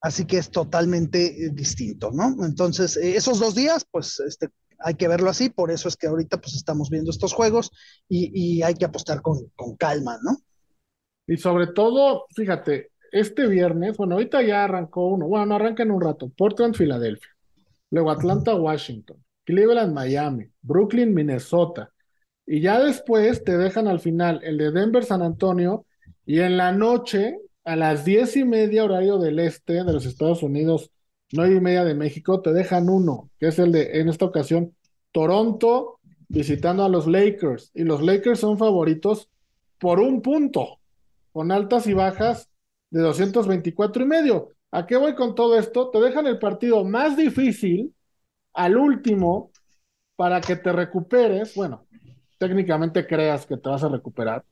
Así 0.00 0.24
que 0.24 0.38
es 0.38 0.50
totalmente 0.50 1.26
eh, 1.26 1.50
distinto, 1.52 2.12
¿no? 2.12 2.44
Entonces, 2.46 2.96
eh, 2.96 3.16
esos 3.16 3.40
dos 3.40 3.56
días, 3.56 3.84
pues 3.90 4.20
este, 4.20 4.48
hay 4.78 4.94
que 4.94 5.08
verlo 5.08 5.28
así, 5.28 5.50
por 5.50 5.72
eso 5.72 5.88
es 5.88 5.96
que 5.96 6.06
ahorita 6.06 6.40
pues 6.40 6.54
estamos 6.54 6.88
viendo 6.88 7.10
estos 7.10 7.32
juegos 7.32 7.72
y, 8.08 8.62
hay 8.62 8.74
que 8.74 8.84
apostar 8.84 9.22
con, 9.22 9.50
calma, 9.76 10.18
¿no? 10.22 10.36
Y 11.26 11.36
sobre 11.36 11.66
todo, 11.66 12.26
fíjate, 12.36 12.92
este 13.10 13.48
viernes, 13.48 13.96
bueno, 13.96 14.14
ahorita 14.14 14.42
ya 14.42 14.62
arrancó 14.62 15.08
uno, 15.08 15.26
bueno, 15.26 15.46
no 15.46 15.56
arranca 15.56 15.82
en 15.82 15.90
un 15.90 16.00
rato, 16.00 16.28
Portland, 16.28 16.76
Filadelfia, 16.76 17.34
luego 17.90 18.12
Atlanta, 18.12 18.54
Washington, 18.54 19.16
Cleveland, 19.44 19.92
Miami, 19.92 20.46
Brooklyn, 20.62 21.12
Minnesota, 21.12 21.92
y 22.46 22.60
ya 22.60 22.80
después 22.80 23.44
te 23.44 23.56
dejan 23.58 23.88
al 23.88 24.00
final 24.00 24.40
el 24.44 24.58
de 24.58 24.70
Denver, 24.70 25.04
San 25.04 25.22
Antonio, 25.22 25.84
y 26.24 26.40
en 26.40 26.56
la 26.56 26.72
noche, 26.72 27.38
a 27.64 27.76
las 27.76 28.04
diez 28.04 28.36
y 28.36 28.44
media 28.44 28.84
horario 28.84 29.18
del 29.18 29.38
este 29.40 29.84
de 29.84 29.92
los 29.92 30.06
Estados 30.06 30.42
Unidos, 30.42 30.90
nueve 31.32 31.56
y 31.56 31.60
media 31.60 31.84
de 31.84 31.94
México, 31.94 32.40
te 32.40 32.52
dejan 32.52 32.88
uno, 32.88 33.30
que 33.38 33.48
es 33.48 33.58
el 33.58 33.72
de, 33.72 34.00
en 34.00 34.08
esta 34.08 34.24
ocasión, 34.24 34.74
Toronto 35.12 35.98
visitando 36.28 36.84
a 36.84 36.88
los 36.88 37.06
Lakers. 37.06 37.70
Y 37.74 37.84
los 37.84 38.02
Lakers 38.02 38.40
son 38.40 38.58
favoritos 38.58 39.28
por 39.78 40.00
un 40.00 40.22
punto, 40.22 40.80
con 41.32 41.52
altas 41.52 41.86
y 41.86 41.94
bajas 41.94 42.48
de 42.90 43.00
224 43.00 44.02
y 44.02 44.06
medio. 44.06 44.52
¿A 44.70 44.86
qué 44.86 44.96
voy 44.96 45.14
con 45.14 45.34
todo 45.34 45.58
esto? 45.58 45.90
Te 45.90 46.00
dejan 46.00 46.26
el 46.26 46.38
partido 46.38 46.84
más 46.84 47.16
difícil 47.16 47.94
al 48.52 48.76
último 48.76 49.50
para 50.16 50.40
que 50.40 50.56
te 50.56 50.72
recuperes. 50.72 51.54
Bueno, 51.54 51.85
técnicamente 52.38 53.06
creas 53.06 53.46
que 53.46 53.56
te 53.56 53.68
vas 53.68 53.82
a 53.82 53.88
recuperar. 53.88 54.44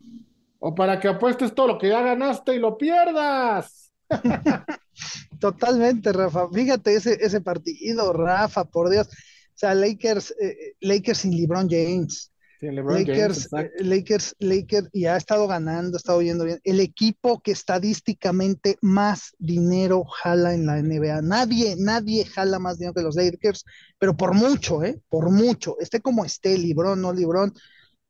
O 0.58 0.74
para 0.74 0.98
que 0.98 1.08
apuestes 1.08 1.54
todo 1.54 1.68
lo 1.68 1.78
que 1.78 1.88
ya 1.88 2.00
ganaste 2.00 2.54
y 2.54 2.58
lo 2.58 2.78
pierdas. 2.78 3.92
Totalmente, 5.40 6.12
Rafa. 6.12 6.48
Fíjate 6.50 6.94
ese, 6.94 7.18
ese 7.20 7.40
partido, 7.40 8.12
Rafa, 8.12 8.64
por 8.64 8.90
Dios. 8.90 9.08
O 9.08 9.56
sea, 9.56 9.74
Lakers, 9.74 10.34
eh, 10.40 10.74
Lakers 10.80 11.18
sin 11.18 11.36
LeBron 11.36 11.68
James. 11.68 12.32
Lakers, 12.72 13.48
eh, 13.52 13.70
Lakers, 13.80 14.34
Lakers, 14.38 14.88
y 14.92 15.06
ha 15.06 15.16
estado 15.16 15.46
ganando, 15.46 15.96
ha 15.96 15.98
estado 15.98 16.22
yendo 16.22 16.44
bien. 16.44 16.60
El 16.64 16.80
equipo 16.80 17.40
que 17.40 17.52
estadísticamente 17.52 18.78
más 18.80 19.34
dinero 19.38 20.04
jala 20.04 20.54
en 20.54 20.66
la 20.66 20.80
NBA. 20.80 21.22
Nadie, 21.22 21.76
nadie 21.78 22.24
jala 22.24 22.58
más 22.58 22.78
dinero 22.78 22.94
que 22.94 23.02
los 23.02 23.16
Lakers, 23.16 23.64
pero 23.98 24.16
por 24.16 24.34
mucho, 24.34 24.82
¿eh? 24.82 25.00
Por 25.08 25.30
mucho. 25.30 25.76
Esté 25.80 26.00
como 26.00 26.24
esté, 26.24 26.56
LeBron, 26.56 27.00
no 27.00 27.12
LeBron. 27.12 27.52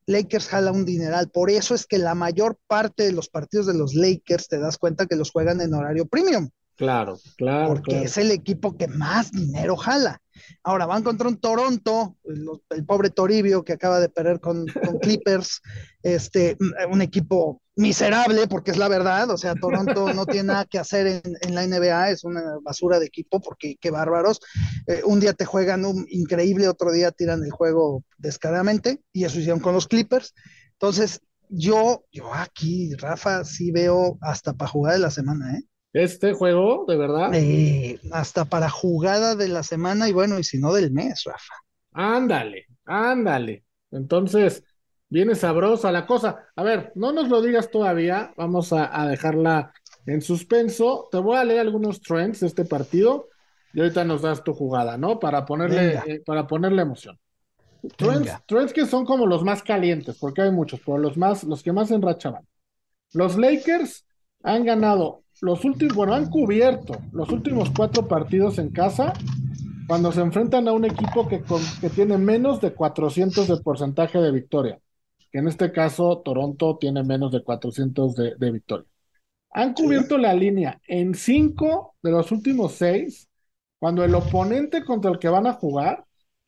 Lakers 0.07 0.49
jala 0.49 0.73
un 0.73 0.85
dineral. 0.85 1.31
Por 1.31 1.51
eso 1.51 1.75
es 1.75 1.87
que 1.87 1.99
la 1.99 2.15
mayor 2.15 2.59
parte 2.67 3.05
de 3.05 3.13
los 3.13 3.29
partidos 3.29 3.67
de 3.67 3.75
los 3.75 3.95
Lakers 3.95 4.49
te 4.49 4.59
das 4.59 4.79
cuenta 4.79 5.07
que 5.07 5.17
los 5.17 5.31
juegan 5.31 5.61
en 5.61 5.75
horario 5.75 6.07
premium. 6.07 6.51
Claro, 6.77 7.19
claro. 7.37 7.69
Porque 7.69 8.03
es 8.03 8.19
el 8.19 8.31
equipo 8.31 8.77
que 8.77 8.89
más 8.89 9.31
dinero 9.31 9.77
jala. 9.77 10.21
Ahora 10.63 10.87
van 10.87 11.03
contra 11.03 11.29
un 11.29 11.39
Toronto, 11.39 12.17
el, 12.25 12.85
pobre 12.85 13.11
Toribio 13.11 13.65
que 13.65 13.75
acaba 13.75 14.01
de 14.01 14.09
perder 14.09 14.41
con, 14.41 14.67
Clippers, 15.03 15.61
este, 16.03 16.57
un 16.91 17.03
equipo 17.03 17.61
miserable, 17.77 18.47
porque 18.47 18.71
es 18.71 18.77
la 18.77 18.89
verdad, 18.89 19.31
o 19.31 19.37
sea, 19.37 19.55
Toronto 19.55 20.13
no 20.13 20.27
tiene 20.27 20.49
nada 20.49 20.65
que 20.65 20.79
hacer 20.79 21.23
en, 21.41 21.55
la 21.55 21.67
NBA, 21.67 22.11
es 22.11 22.25
una 22.25 22.59
basura 22.63 23.01
de 23.01 23.07
equipo, 23.07 23.41
porque 23.41 23.77
qué 23.81 23.91
bárbaros. 23.91 24.41
Eh, 24.87 25.03
un 25.05 25.21
día 25.21 25.33
te 25.33 25.45
juegan 25.45 25.85
un 25.85 26.07
increíble, 26.09 26.69
otro 26.69 26.93
día 26.93 27.11
tiran 27.11 27.43
el 27.43 27.51
juego 27.51 28.05
descaradamente, 28.19 29.03
y 29.13 29.25
eso 29.25 29.39
hicieron 29.39 29.61
con 29.61 29.75
los 29.75 29.89
Clippers. 29.89 30.35
Entonces, 30.73 31.21
yo, 31.49 32.05
yo 32.13 32.33
aquí, 32.33 32.95
Rafa, 32.95 33.45
sí 33.45 33.71
veo 33.71 34.19
hasta 34.21 34.53
para 34.55 34.71
jugar 34.71 34.95
de 34.95 35.01
la 35.01 35.11
semana, 35.11 35.57
¿eh? 35.57 35.65
Este 35.95 36.33
juego, 36.33 36.85
de 36.89 36.97
verdad. 36.97 37.33
Eh, 37.35 38.01
hasta 38.13 38.45
para 38.45 38.69
jugada 38.69 39.37
de 39.37 39.49
la 39.49 39.63
semana 39.63 40.09
y 40.09 40.13
bueno, 40.13 40.39
y 40.41 40.45
si 40.45 40.59
no 40.59 40.73
del 40.75 40.91
mes, 40.91 41.23
Rafa. 41.25 41.55
Ándale, 41.93 42.67
ándale. 42.85 43.65
Entonces, 43.93 44.65
viene 45.09 45.37
sabrosa 45.37 45.93
la 45.93 46.05
cosa. 46.05 46.49
A 46.57 46.65
ver, 46.65 46.91
no 46.97 47.13
nos 47.13 47.29
lo 47.29 47.41
digas 47.41 47.71
todavía, 47.71 48.35
vamos 48.37 48.73
a, 48.73 49.07
dejarla 49.07 49.73
en 50.05 50.21
suspenso. 50.21 51.09
Te 51.13 51.19
voy 51.19 51.37
a 51.37 51.45
leer 51.45 51.61
algunos 51.61 52.01
trends 52.01 52.41
de 52.41 52.49
este 52.49 52.65
partido 52.65 53.29
y 53.73 53.79
ahorita 53.79 54.05
nos 54.05 54.23
das 54.23 54.43
tu 54.43 54.53
jugada, 54.53 54.99
¿no? 54.99 55.21
Para 55.21 55.47
ponerle, 55.47 56.03
eh, 56.07 56.23
para 56.27 56.49
ponerle 56.49 56.83
emoción. 56.83 57.17
Trends, 57.97 58.33
trends, 58.47 58.73
que 58.73 58.87
son 58.87 59.05
como 59.05 59.27
los 59.27 59.45
más 59.45 59.63
calientes, 59.63 60.17
porque 60.19 60.43
hay 60.43 60.51
muchos, 60.51 60.81
pero 60.85 60.99
los 60.99 61.17
más, 61.17 61.45
los 61.45 61.63
que 61.63 61.73
más 61.73 61.93
enrachaban. 61.93 62.45
Los 63.13 63.37
Lakers 63.37 64.05
han 64.43 64.65
ganado 64.65 65.24
los 65.45 65.63
últimos, 65.67 65.95
bueno, 65.95 66.15
han 66.15 66.31
cubierto 66.31 66.97
los 67.13 67.29
últimos 67.29 67.71
cuatro 67.77 68.09
partidos 68.09 68.59
en 68.59 68.71
casa 68.71 69.13
cuando 69.87 70.11
se 70.11 70.23
enfrentan 70.23 70.67
a 70.69 70.73
un 70.73 70.87
equipo 70.87 71.29
que, 71.29 71.43
que 71.83 71.91
tiene 71.91 72.17
menos 72.17 72.63
de 72.63 72.73
400 72.73 73.47
de 73.49 73.59
porcentaje 73.59 74.19
de 74.19 74.33
victoria, 74.33 74.81
que 75.31 75.39
en 75.41 75.49
este 75.49 75.71
caso 75.71 76.23
Toronto 76.25 76.79
tiene 76.81 77.03
menos 77.03 77.31
de 77.31 77.43
400 77.43 78.17
de, 78.17 78.35
de 78.37 78.51
victoria. 78.51 78.87
Han 79.51 79.75
cubierto 79.75 80.17
la 80.17 80.33
línea 80.33 80.81
en 80.89 81.15
cinco 81.15 81.95
de 82.03 82.11
los 82.11 82.33
últimos 82.33 82.73
seis, 82.73 83.29
cuando 83.79 84.03
el 84.03 84.15
oponente 84.15 84.83
contra 84.83 85.11
el 85.11 85.19
que 85.19 85.29
van 85.29 85.47
a 85.47 85.53
jugar 85.53 86.07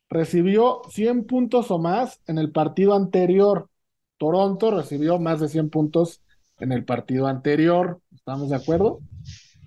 recibió 0.09 0.81
100 0.89 1.25
puntos 1.25 1.69
o 1.69 1.77
más 1.77 2.19
en 2.25 2.39
el 2.39 2.51
partido 2.51 2.95
anterior. 2.95 3.69
Toronto 4.17 4.71
recibió 4.71 5.19
más 5.19 5.39
de 5.39 5.49
100 5.49 5.69
puntos 5.69 6.23
en 6.59 6.71
el 6.71 6.83
partido 6.83 7.27
anterior. 7.27 8.01
¿Estamos 8.27 8.49
de 8.49 8.57
acuerdo? 8.57 8.99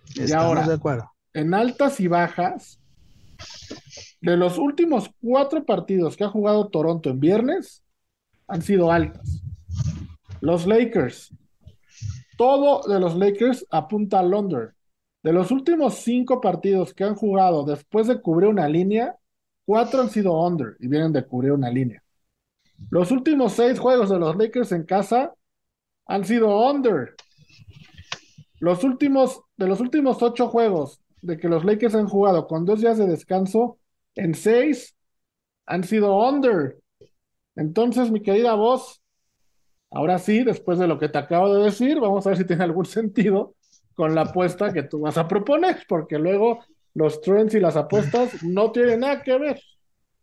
Estamos 0.08 0.30
y 0.30 0.32
ahora, 0.34 0.68
de 0.68 0.74
acuerdo. 0.74 1.10
En 1.32 1.54
altas 1.54 1.98
y 1.98 2.08
bajas, 2.08 2.78
de 4.20 4.36
los 4.36 4.58
últimos 4.58 5.10
cuatro 5.18 5.64
partidos 5.64 6.14
que 6.14 6.24
ha 6.24 6.28
jugado 6.28 6.68
Toronto 6.68 7.08
en 7.08 7.20
viernes, 7.20 7.82
han 8.46 8.60
sido 8.60 8.92
altas. 8.92 9.42
Los 10.42 10.66
Lakers, 10.66 11.34
todo 12.36 12.86
de 12.86 13.00
los 13.00 13.16
Lakers 13.16 13.64
apunta 13.70 14.18
al 14.18 14.34
under. 14.34 14.74
De 15.22 15.32
los 15.32 15.50
últimos 15.50 15.94
cinco 15.94 16.42
partidos 16.42 16.92
que 16.92 17.04
han 17.04 17.14
jugado 17.14 17.64
después 17.64 18.08
de 18.08 18.20
cubrir 18.20 18.50
una 18.50 18.68
línea, 18.68 19.16
cuatro 19.64 20.02
han 20.02 20.10
sido 20.10 20.38
under 20.38 20.76
y 20.80 20.86
vienen 20.86 21.14
de 21.14 21.24
cubrir 21.24 21.52
una 21.52 21.70
línea. 21.70 22.02
Los 22.90 23.10
últimos 23.10 23.54
seis 23.54 23.78
juegos 23.78 24.10
de 24.10 24.18
los 24.18 24.36
Lakers 24.36 24.72
en 24.72 24.84
casa 24.84 25.32
han 26.04 26.26
sido 26.26 26.70
under. 26.70 27.16
Los 28.60 28.84
últimos, 28.84 29.42
de 29.56 29.66
los 29.66 29.80
últimos 29.80 30.22
ocho 30.22 30.48
juegos 30.48 31.00
de 31.22 31.38
que 31.38 31.48
los 31.48 31.64
Lakers 31.64 31.94
han 31.94 32.08
jugado 32.08 32.46
con 32.46 32.64
dos 32.64 32.80
días 32.80 32.98
de 32.98 33.06
descanso, 33.06 33.78
en 34.14 34.34
seis 34.34 34.94
han 35.66 35.82
sido 35.84 36.16
under. 36.28 36.78
Entonces, 37.56 38.10
mi 38.10 38.22
querida 38.22 38.54
voz, 38.54 39.00
ahora 39.90 40.18
sí, 40.18 40.44
después 40.44 40.78
de 40.78 40.86
lo 40.86 40.98
que 40.98 41.08
te 41.08 41.18
acabo 41.18 41.54
de 41.54 41.64
decir, 41.64 41.98
vamos 42.00 42.26
a 42.26 42.30
ver 42.30 42.38
si 42.38 42.46
tiene 42.46 42.64
algún 42.64 42.86
sentido 42.86 43.54
con 43.94 44.14
la 44.14 44.22
apuesta 44.22 44.72
que 44.72 44.82
tú 44.82 45.00
vas 45.00 45.16
a 45.16 45.26
proponer, 45.26 45.84
porque 45.88 46.18
luego 46.18 46.60
los 46.94 47.20
trends 47.22 47.54
y 47.54 47.60
las 47.60 47.76
apuestas 47.76 48.42
no 48.42 48.72
tienen 48.72 49.00
nada 49.00 49.22
que 49.22 49.38
ver. 49.38 49.60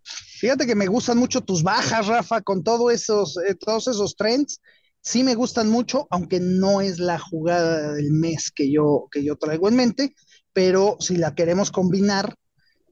Fíjate 0.03 0.67
que 0.67 0.75
me 0.75 0.85
gustan 0.85 1.17
mucho 1.17 1.41
tus 1.41 1.63
bajas, 1.63 2.05
Rafa, 2.05 2.41
con 2.41 2.63
todos 2.63 2.93
esos, 2.93 3.37
eh, 3.37 3.55
todos 3.55 3.87
esos 3.87 4.15
trends 4.15 4.61
sí 5.07 5.23
me 5.23 5.35
gustan 5.35 5.69
mucho, 5.69 6.05
aunque 6.09 6.41
no 6.41 6.81
es 6.81 6.99
la 6.99 7.17
jugada 7.17 7.93
del 7.93 8.11
mes 8.11 8.51
que 8.51 8.69
yo, 8.69 9.07
que 9.09 9.23
yo 9.23 9.37
traigo 9.37 9.69
en 9.69 9.75
mente, 9.75 10.13
pero 10.51 10.97
si 10.99 11.15
la 11.15 11.33
queremos 11.33 11.71
combinar, 11.71 12.35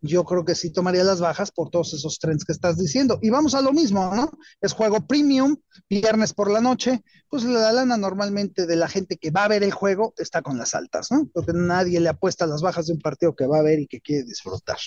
yo 0.02 0.24
creo 0.24 0.46
que 0.46 0.56
sí 0.56 0.72
tomaría 0.72 1.04
las 1.04 1.20
bajas 1.20 1.52
por 1.52 1.70
todos 1.72 1.94
esos 1.94 2.20
trends 2.20 2.46
que 2.46 2.54
estás 2.54 2.78
diciendo. 2.78 3.20
Y 3.22 3.32
vamos 3.32 3.54
a 3.54 3.62
lo 3.62 3.74
mismo, 3.74 4.16
¿no? 4.16 4.30
Es 4.62 4.72
juego 4.72 5.06
premium, 5.06 5.58
viernes 5.90 6.34
por 6.34 6.50
la 6.52 6.62
noche, 6.62 7.04
pues 7.28 7.44
la 7.44 7.74
lana 7.74 7.98
normalmente 7.98 8.66
de 8.66 8.76
la 8.78 8.88
gente 8.88 9.18
que 9.18 9.32
va 9.32 9.44
a 9.44 9.50
ver 9.50 9.64
el 9.64 9.72
juego 9.72 10.14
está 10.18 10.42
con 10.42 10.58
las 10.58 10.74
altas, 10.74 11.12
¿no? 11.12 11.28
Porque 11.34 11.52
nadie 11.54 12.00
le 12.00 12.10
apuesta 12.10 12.46
a 12.46 12.48
las 12.48 12.62
bajas 12.62 12.88
de 12.88 12.94
un 12.94 13.00
partido 13.00 13.36
que 13.36 13.48
va 13.48 13.60
a 13.60 13.64
ver 13.64 13.80
y 13.80 13.88
que 13.88 14.00
quiere 14.00 14.24
disfrutar. 14.24 14.78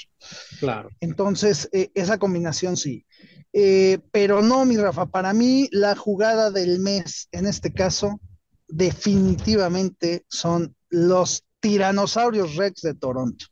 Claro. 0.60 0.88
Entonces, 1.00 1.68
eh, 1.72 1.90
esa 1.94 2.18
combinación 2.18 2.76
sí. 2.76 3.04
Eh, 3.52 3.98
pero 4.12 4.42
no, 4.42 4.64
mi 4.64 4.76
Rafa, 4.76 5.06
para 5.06 5.32
mí 5.32 5.68
la 5.72 5.96
jugada 5.96 6.50
del 6.50 6.78
mes 6.80 7.28
en 7.32 7.46
este 7.46 7.72
caso 7.72 8.20
definitivamente 8.68 10.26
son 10.28 10.76
los 10.90 11.44
tiranosaurios 11.60 12.56
Rex 12.56 12.82
de 12.82 12.94
Toronto. 12.94 13.46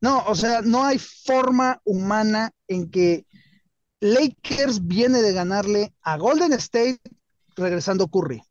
No, 0.00 0.24
o 0.26 0.34
sea, 0.34 0.62
no 0.62 0.84
hay 0.84 0.98
forma 0.98 1.80
humana 1.84 2.50
en 2.68 2.90
que 2.90 3.26
Lakers 4.00 4.86
viene 4.86 5.22
de 5.22 5.32
ganarle 5.32 5.94
a 6.02 6.16
Golden 6.18 6.52
State 6.54 7.00
regresando 7.54 8.08
Curry. 8.08 8.42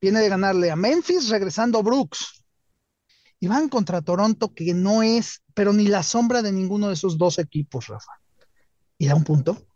Viene 0.00 0.20
de 0.20 0.28
ganarle 0.28 0.70
a 0.70 0.76
Memphis 0.76 1.28
regresando 1.28 1.82
Brooks. 1.82 2.44
Y 3.40 3.48
van 3.48 3.68
contra 3.68 4.02
Toronto, 4.02 4.52
que 4.54 4.74
no 4.74 5.02
es, 5.02 5.42
pero 5.54 5.72
ni 5.72 5.88
la 5.88 6.02
sombra 6.02 6.42
de 6.42 6.52
ninguno 6.52 6.88
de 6.88 6.94
esos 6.94 7.18
dos 7.18 7.38
equipos, 7.38 7.88
Rafa. 7.88 8.12
¿Y 8.98 9.06
da 9.06 9.14
un 9.14 9.24
punto? 9.24 9.66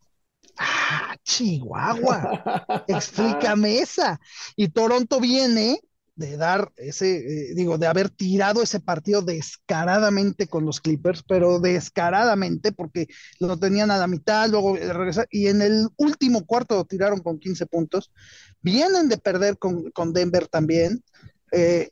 ¡Ah, 0.59 1.16
Chihuahua! 1.22 2.84
Explícame 2.88 3.80
esa. 3.80 4.20
Y 4.57 4.68
Toronto 4.68 5.20
viene 5.20 5.80
de 6.16 6.36
dar 6.38 6.72
ese, 6.76 7.16
eh, 7.50 7.54
digo, 7.54 7.76
de 7.76 7.86
haber 7.86 8.09
tirado 8.09 8.62
ese 8.62 8.80
partido 8.80 9.20
descaradamente 9.20 10.48
con 10.48 10.64
los 10.64 10.80
Clippers, 10.80 11.22
pero 11.22 11.61
descaradamente 11.61 12.72
porque 12.72 13.07
lo 13.38 13.59
tenían 13.59 13.90
a 13.90 13.98
la 13.98 14.07
mitad, 14.07 14.48
luego 14.48 14.76
regresar, 14.76 15.28
y 15.30 15.48
en 15.48 15.61
el 15.61 15.88
último 15.96 16.46
cuarto 16.46 16.76
lo 16.76 16.84
tiraron 16.84 17.20
con 17.20 17.38
15 17.38 17.66
puntos. 17.66 18.11
Vienen 18.62 19.09
de 19.09 19.18
perder 19.18 19.59
con, 19.59 19.90
con 19.90 20.12
Denver 20.14 20.48
también. 20.48 21.04
Eh, 21.52 21.90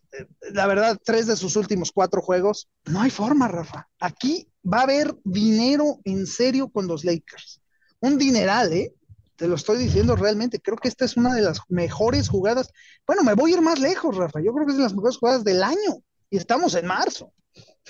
la 0.53 0.67
verdad, 0.67 0.99
tres 1.05 1.27
de 1.27 1.37
sus 1.37 1.57
últimos 1.57 1.93
cuatro 1.93 2.23
juegos, 2.23 2.69
no 2.87 3.03
hay 3.03 3.11
forma, 3.11 3.47
Rafa. 3.47 3.89
Aquí 4.01 4.49
va 4.65 4.81
a 4.81 4.83
haber 4.85 5.15
dinero 5.25 6.01
en 6.05 6.27
serio 6.27 6.69
con 6.69 6.87
los 6.87 7.05
Lakers. 7.05 7.61
Un 8.05 8.19
dineral, 8.19 8.71
¿eh? 8.75 8.93
te 9.37 9.49
lo 9.49 9.55
estoy 9.55 9.79
diciendo 9.79 10.15
realmente, 10.15 10.61
creo 10.61 10.77
que 10.77 10.89
esta 10.89 11.07
es 11.07 11.17
una 11.17 11.35
de 11.35 11.41
las 11.41 11.61
mejores 11.71 12.29
jugadas. 12.29 12.71
Bueno, 13.07 13.23
me 13.23 13.33
voy 13.33 13.53
a 13.53 13.55
ir 13.55 13.63
más 13.63 13.81
lejos, 13.81 14.15
Rafa, 14.15 14.41
yo 14.41 14.53
creo 14.53 14.67
que 14.67 14.73
es 14.73 14.77
de 14.77 14.85
las 14.85 14.95
mejores 14.95 15.17
jugadas 15.17 15.43
del 15.43 15.63
año 15.63 16.03
y 16.29 16.37
estamos 16.37 16.75
en 16.75 16.87
marzo. 16.87 17.33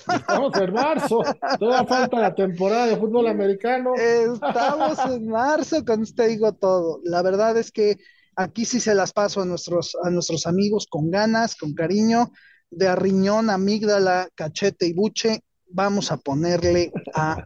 Estamos 0.08 0.56
en 0.56 0.72
marzo, 0.72 1.20
toda 1.58 1.84
falta 1.84 2.20
la 2.20 2.32
temporada 2.32 2.86
de 2.86 2.96
fútbol 2.96 3.26
americano. 3.26 3.94
Estamos 3.96 4.98
en 5.10 5.26
marzo, 5.26 5.84
con 5.84 6.02
usted 6.02 6.28
digo 6.28 6.52
todo. 6.52 7.00
La 7.02 7.20
verdad 7.22 7.56
es 7.56 7.72
que 7.72 7.98
aquí 8.36 8.64
sí 8.66 8.78
se 8.78 8.94
las 8.94 9.12
paso 9.12 9.40
a 9.40 9.46
nuestros, 9.46 9.96
a 10.00 10.10
nuestros 10.10 10.46
amigos 10.46 10.86
con 10.88 11.10
ganas, 11.10 11.56
con 11.56 11.74
cariño, 11.74 12.30
de 12.70 12.86
arriñón, 12.86 13.50
amígdala, 13.50 14.28
cachete 14.36 14.86
y 14.86 14.92
buche. 14.92 15.40
Vamos 15.66 16.12
a 16.12 16.18
ponerle 16.18 16.92
a 17.14 17.44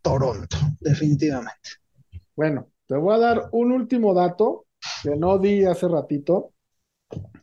Toronto, 0.00 0.56
definitivamente. 0.80 1.85
Bueno, 2.36 2.68
te 2.86 2.94
voy 2.96 3.14
a 3.14 3.18
dar 3.18 3.48
un 3.52 3.72
último 3.72 4.12
dato 4.12 4.66
que 5.02 5.16
no 5.16 5.38
di 5.38 5.64
hace 5.64 5.88
ratito 5.88 6.52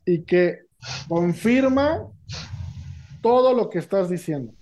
y 0.05 0.23
que 0.23 0.59
confirma 1.07 2.07
todo 3.21 3.53
lo 3.53 3.69
que 3.69 3.79
estás 3.79 4.09
diciendo. 4.09 4.53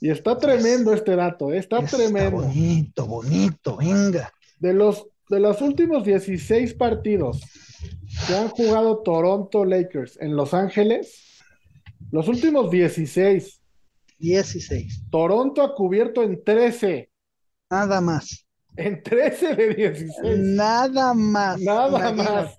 Y 0.00 0.10
está 0.10 0.38
tremendo 0.38 0.94
este 0.94 1.14
dato, 1.14 1.52
¿eh? 1.52 1.58
está, 1.58 1.84
tremendo. 1.84 2.42
Bonito, 2.42 3.06
bonito, 3.06 3.76
venga. 3.76 4.32
De 4.58 4.72
los, 4.72 5.06
de 5.28 5.40
los 5.40 5.60
últimos 5.60 6.04
16 6.04 6.74
partidos 6.74 7.40
que 8.26 8.34
han 8.34 8.48
jugado 8.48 9.02
Toronto 9.02 9.64
Lakers 9.64 10.18
en 10.20 10.36
Los 10.36 10.54
Ángeles, 10.54 11.42
los 12.10 12.28
últimos 12.28 12.70
16. 12.70 13.60
16. 14.18 15.10
Toronto 15.10 15.62
ha 15.62 15.74
cubierto 15.74 16.22
en 16.22 16.42
13. 16.42 17.10
Nada 17.70 18.00
más. 18.00 18.47
En 18.76 19.02
13 19.02 19.54
de 19.54 19.74
16. 19.74 20.38
Nada 20.38 21.14
más. 21.14 21.60
Nada 21.60 22.12
más. 22.12 22.56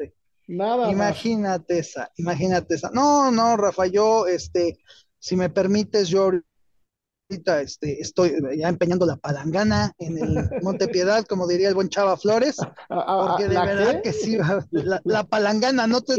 Nada 0.49 0.91
imagínate 0.91 1.77
esa, 1.77 2.11
imagínate 2.15 2.73
esa. 2.73 2.89
No, 2.89 3.29
no, 3.29 3.55
Rafa, 3.55 3.85
yo, 3.85 4.25
este, 4.25 4.79
si 5.19 5.35
me 5.35 5.51
permites, 5.51 6.09
yo 6.09 6.23
ahorita 6.23 7.61
este, 7.61 8.01
estoy 8.01 8.33
ya 8.57 8.67
empeñando 8.67 9.05
la 9.05 9.17
palangana 9.17 9.93
en 9.99 10.17
el 10.17 10.49
Monte 10.63 10.87
Piedad, 10.87 11.23
como 11.25 11.45
diría 11.45 11.69
el 11.69 11.75
buen 11.75 11.89
Chava 11.89 12.17
Flores, 12.17 12.57
ah, 12.59 12.73
ah, 12.89 13.05
ah, 13.07 13.27
porque 13.27 13.47
de 13.47 13.59
verdad 13.59 14.01
que 14.01 14.11
sí, 14.11 14.39
la, 14.71 15.23
palangana, 15.25 15.85
¿no 15.85 16.01
te, 16.01 16.15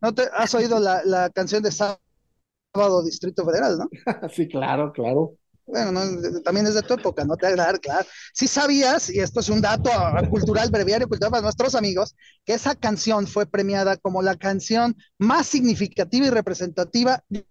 no, 0.00 0.14
te 0.14 0.22
has 0.32 0.54
oído 0.54 0.80
la, 0.80 1.04
la 1.04 1.28
canción 1.28 1.62
de 1.62 1.70
Sábado 1.70 3.04
Distrito 3.04 3.44
Federal, 3.44 3.76
no? 3.76 3.90
sí, 4.30 4.48
claro, 4.48 4.92
claro. 4.92 5.36
Bueno, 5.66 5.98
también 6.44 6.66
es 6.66 6.74
de 6.74 6.82
tu 6.82 6.94
época, 6.94 7.24
no 7.24 7.36
te 7.36 7.46
agradar, 7.46 7.80
claro. 7.80 8.06
Si 8.34 8.46
sabías, 8.46 9.08
y 9.08 9.20
esto 9.20 9.40
es 9.40 9.48
un 9.48 9.62
dato 9.62 9.90
cultural, 10.30 10.70
breviario 10.70 11.08
cultural 11.08 11.30
para 11.30 11.42
nuestros 11.42 11.74
amigos, 11.74 12.14
que 12.44 12.54
esa 12.54 12.74
canción 12.74 13.26
fue 13.26 13.46
premiada 13.46 13.96
como 13.96 14.20
la 14.20 14.36
canción 14.36 14.94
más 15.18 15.46
significativa 15.46 16.26
y 16.26 16.30
representativa 16.30 17.22
de, 17.28 17.44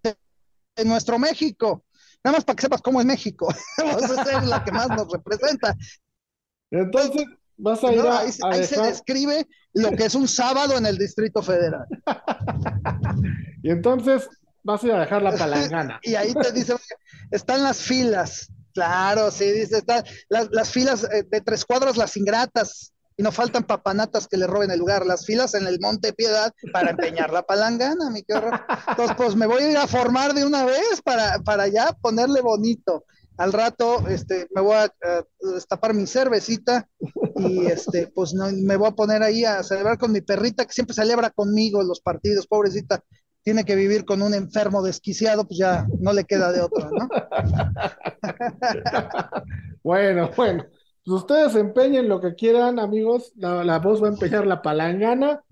nuestro 0.85 1.17
México. 1.17 1.83
Nada 2.23 2.37
más 2.37 2.45
para 2.45 2.55
que 2.55 2.61
sepas 2.61 2.81
cómo 2.81 2.99
es 2.99 3.05
México. 3.05 3.47
es 3.77 4.45
la 4.45 4.63
que 4.63 4.71
más 4.71 4.89
nos 4.89 5.11
representa. 5.11 5.75
Entonces, 6.71 7.25
vas 7.57 7.83
a 7.83 7.91
ir 7.91 8.01
a, 8.01 8.19
ahí, 8.19 8.63
se 8.65 8.81
describe 8.81 9.47
lo 9.73 9.91
que 9.91 10.05
es 10.05 10.15
un 10.15 10.27
sábado 10.27 10.77
en 10.77 10.85
el 10.85 10.97
Distrito 10.97 11.41
Federal. 11.41 11.85
y 13.63 13.69
entonces, 13.71 14.29
vas 14.63 14.83
a 14.83 14.87
ir 14.87 14.93
a 14.93 14.99
dejar 15.01 15.21
la 15.21 15.35
palangana. 15.35 15.99
y 16.03 16.15
ahí 16.15 16.33
te 16.33 16.51
dice, 16.51 16.75
están 17.31 17.63
las 17.63 17.77
filas. 17.81 18.49
Claro, 18.73 19.29
sí, 19.29 19.45
dice, 19.51 19.77
están 19.77 20.03
las, 20.29 20.69
filas 20.71 21.03
eh, 21.03 21.23
de 21.29 21.41
tres 21.41 21.63
cuadras, 21.63 21.95
las 21.95 22.17
ingratas, 22.17 22.93
y 23.15 23.21
no 23.21 23.31
faltan 23.31 23.63
papanatas 23.63 24.27
que 24.27 24.37
le 24.37 24.47
roben 24.47 24.71
el 24.71 24.79
lugar, 24.79 25.05
las 25.05 25.25
filas 25.25 25.53
en 25.53 25.67
el 25.67 25.79
Monte 25.79 26.13
Piedad 26.13 26.51
para 26.71 26.91
empeñar 26.91 27.31
la 27.31 27.43
palangana, 27.43 28.09
mi 28.09 28.23
querido. 28.23 28.49
Entonces, 28.87 29.15
pues 29.15 29.35
me 29.35 29.45
voy 29.45 29.63
a 29.63 29.71
ir 29.71 29.77
a 29.77 29.87
formar 29.87 30.33
de 30.33 30.45
una 30.45 30.65
vez 30.65 31.01
para, 31.03 31.37
para 31.39 31.67
ya 31.67 31.93
ponerle 32.01 32.41
bonito. 32.41 33.05
Al 33.37 33.51
rato, 33.51 34.07
este, 34.07 34.47
me 34.53 34.61
voy 34.61 34.75
a 34.75 34.93
destapar 35.53 35.93
mi 35.93 36.05
cervecita 36.05 36.87
y 37.35 37.65
este, 37.65 38.07
pues 38.07 38.33
no, 38.33 38.51
me 38.51 38.77
voy 38.77 38.89
a 38.89 38.95
poner 38.95 39.23
ahí 39.23 39.43
a 39.43 39.63
celebrar 39.63 39.97
con 39.97 40.11
mi 40.11 40.21
perrita 40.21 40.65
que 40.65 40.73
siempre 40.73 40.95
celebra 40.95 41.31
conmigo 41.31 41.81
los 41.81 41.99
partidos, 41.99 42.45
pobrecita 42.45 43.03
tiene 43.43 43.65
que 43.65 43.75
vivir 43.75 44.05
con 44.05 44.21
un 44.21 44.33
enfermo 44.33 44.81
desquiciado, 44.81 45.45
pues 45.45 45.59
ya 45.59 45.85
no 45.99 46.13
le 46.13 46.23
queda 46.23 46.51
de 46.51 46.61
otra, 46.61 46.89
¿no? 46.91 47.09
bueno, 49.83 50.29
bueno. 50.35 50.65
Pues 51.05 51.21
ustedes 51.21 51.55
empeñen 51.55 52.07
lo 52.07 52.21
que 52.21 52.33
quieran, 52.33 52.79
amigos. 52.79 53.33
La, 53.35 53.79
voz 53.79 54.01
va 54.01 54.07
a 54.07 54.11
empeñar 54.11 54.47
la 54.47 54.61
palangana 54.61 55.43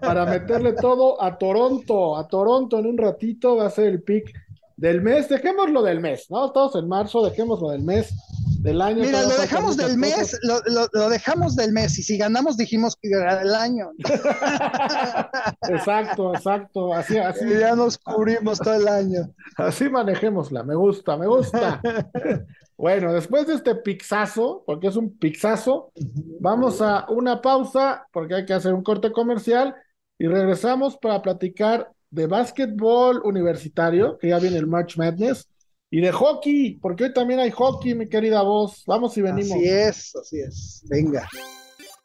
para 0.00 0.26
meterle 0.26 0.72
todo 0.72 1.22
a 1.22 1.38
Toronto. 1.38 2.16
A 2.16 2.26
Toronto 2.26 2.80
en 2.80 2.86
un 2.86 2.98
ratito 2.98 3.56
va 3.56 3.66
a 3.66 3.70
ser 3.70 3.86
el 3.86 4.02
pick 4.02 4.32
del 4.76 5.00
mes. 5.00 5.28
Dejémoslo 5.28 5.82
del 5.82 6.00
mes, 6.00 6.28
¿no? 6.30 6.50
Todos 6.50 6.74
en 6.74 6.88
marzo, 6.88 7.24
dejémoslo 7.24 7.70
del 7.70 7.84
mes 7.84 8.12
del 8.58 8.82
año. 8.82 9.02
Mira, 9.02 9.22
lo 9.22 9.36
dejamos 9.38 9.76
del 9.76 9.96
mes, 9.96 10.38
lo, 10.42 11.08
dejamos 11.08 11.54
del 11.54 11.72
mes, 11.72 11.98
y 11.98 12.02
si 12.02 12.18
ganamos 12.18 12.56
dijimos 12.56 12.96
que 13.00 13.08
era 13.10 13.38
del 13.38 13.54
año. 13.54 13.92
exacto, 15.68 16.34
exacto, 16.34 16.92
así, 16.92 17.18
así. 17.18 17.46
ya 17.48 17.74
nos 17.76 17.98
cubrimos 17.98 18.58
todo 18.58 18.74
el 18.74 18.88
año. 18.88 19.32
Así 19.56 19.88
manejémosla, 19.88 20.64
me 20.64 20.74
gusta, 20.74 21.16
me 21.16 21.26
gusta. 21.26 21.80
bueno, 22.76 23.12
después 23.12 23.46
de 23.46 23.54
este 23.54 23.76
pixazo, 23.76 24.64
porque 24.66 24.88
es 24.88 24.96
un 24.96 25.16
pixazo, 25.16 25.92
vamos 26.40 26.82
a 26.82 27.06
una 27.10 27.40
pausa, 27.40 28.06
porque 28.12 28.34
hay 28.34 28.44
que 28.44 28.54
hacer 28.54 28.74
un 28.74 28.82
corte 28.82 29.12
comercial, 29.12 29.74
y 30.18 30.26
regresamos 30.26 30.96
para 30.96 31.22
platicar 31.22 31.92
de 32.10 32.26
básquetbol 32.26 33.20
universitario, 33.24 34.18
que 34.18 34.28
ya 34.28 34.40
viene 34.40 34.56
el 34.56 34.66
March 34.66 34.96
Madness, 34.96 35.48
y 35.90 36.00
de 36.00 36.12
hockey, 36.12 36.78
porque 36.80 37.04
hoy 37.04 37.12
también 37.12 37.40
hay 37.40 37.50
hockey, 37.50 37.94
mi 37.94 38.08
querida 38.08 38.42
voz. 38.42 38.84
Vamos 38.86 39.16
y 39.16 39.22
venimos. 39.22 39.52
Así 39.52 39.68
es, 39.68 40.16
así 40.16 40.40
es. 40.40 40.84
Venga. 40.88 41.28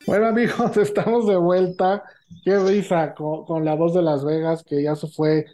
Bueno, 0.06 0.28
amigos, 0.28 0.78
estamos 0.78 1.28
de 1.28 1.36
vuelta. 1.36 2.04
Qué 2.44 2.58
risa 2.60 3.14
con, 3.14 3.64
la 3.64 3.76
voz 3.76 3.94
de 3.94 4.02
Las 4.02 4.26
Vegas, 4.26 4.64
que 4.64 4.82
ya 4.82 4.96
se 4.96 5.08
fue, 5.08 5.46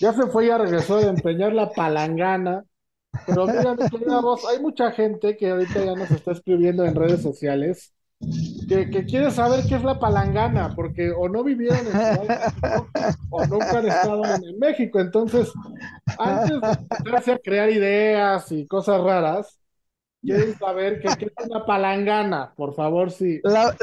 ya 0.00 0.12
se 0.12 0.26
fue, 0.26 0.48
ya 0.48 0.58
regresó 0.58 0.98
de 0.98 1.08
empeñar 1.08 1.52
la 1.52 1.70
palangana. 1.70 2.64
Pero 3.26 3.46
mira, 3.46 3.74
mi 3.74 3.88
querida 3.88 4.20
voz, 4.20 4.44
hay 4.44 4.60
mucha 4.60 4.90
gente 4.92 5.36
que 5.36 5.50
ahorita 5.50 5.84
ya 5.84 5.94
nos 5.94 6.10
está 6.10 6.32
escribiendo 6.32 6.84
en 6.84 6.94
redes 6.94 7.22
sociales 7.22 7.94
que, 8.68 9.04
quiere 9.06 9.30
saber 9.30 9.64
qué 9.68 9.76
es 9.76 9.84
la 9.84 9.98
palangana, 9.98 10.74
porque 10.74 11.10
o 11.10 11.28
no 11.28 11.44
vivieron 11.44 11.86
en 11.86 11.92
México 11.92 12.88
o 13.30 13.46
nunca 13.46 13.78
han 13.78 13.86
estado 13.86 14.22
en, 14.24 14.58
México. 14.58 15.00
Entonces, 15.00 15.50
antes 16.18 16.60
de 17.04 17.32
a 17.32 17.38
crear 17.38 17.70
ideas 17.70 18.50
y 18.52 18.66
cosas 18.66 19.00
raras, 19.00 19.58
quieren 20.20 20.58
saber 20.58 21.00
qué 21.00 21.08
es 21.08 21.46
una 21.46 21.64
palangana, 21.64 22.52
por 22.56 22.74
favor, 22.74 23.10
sí. 23.10 23.40
La, 23.44 23.74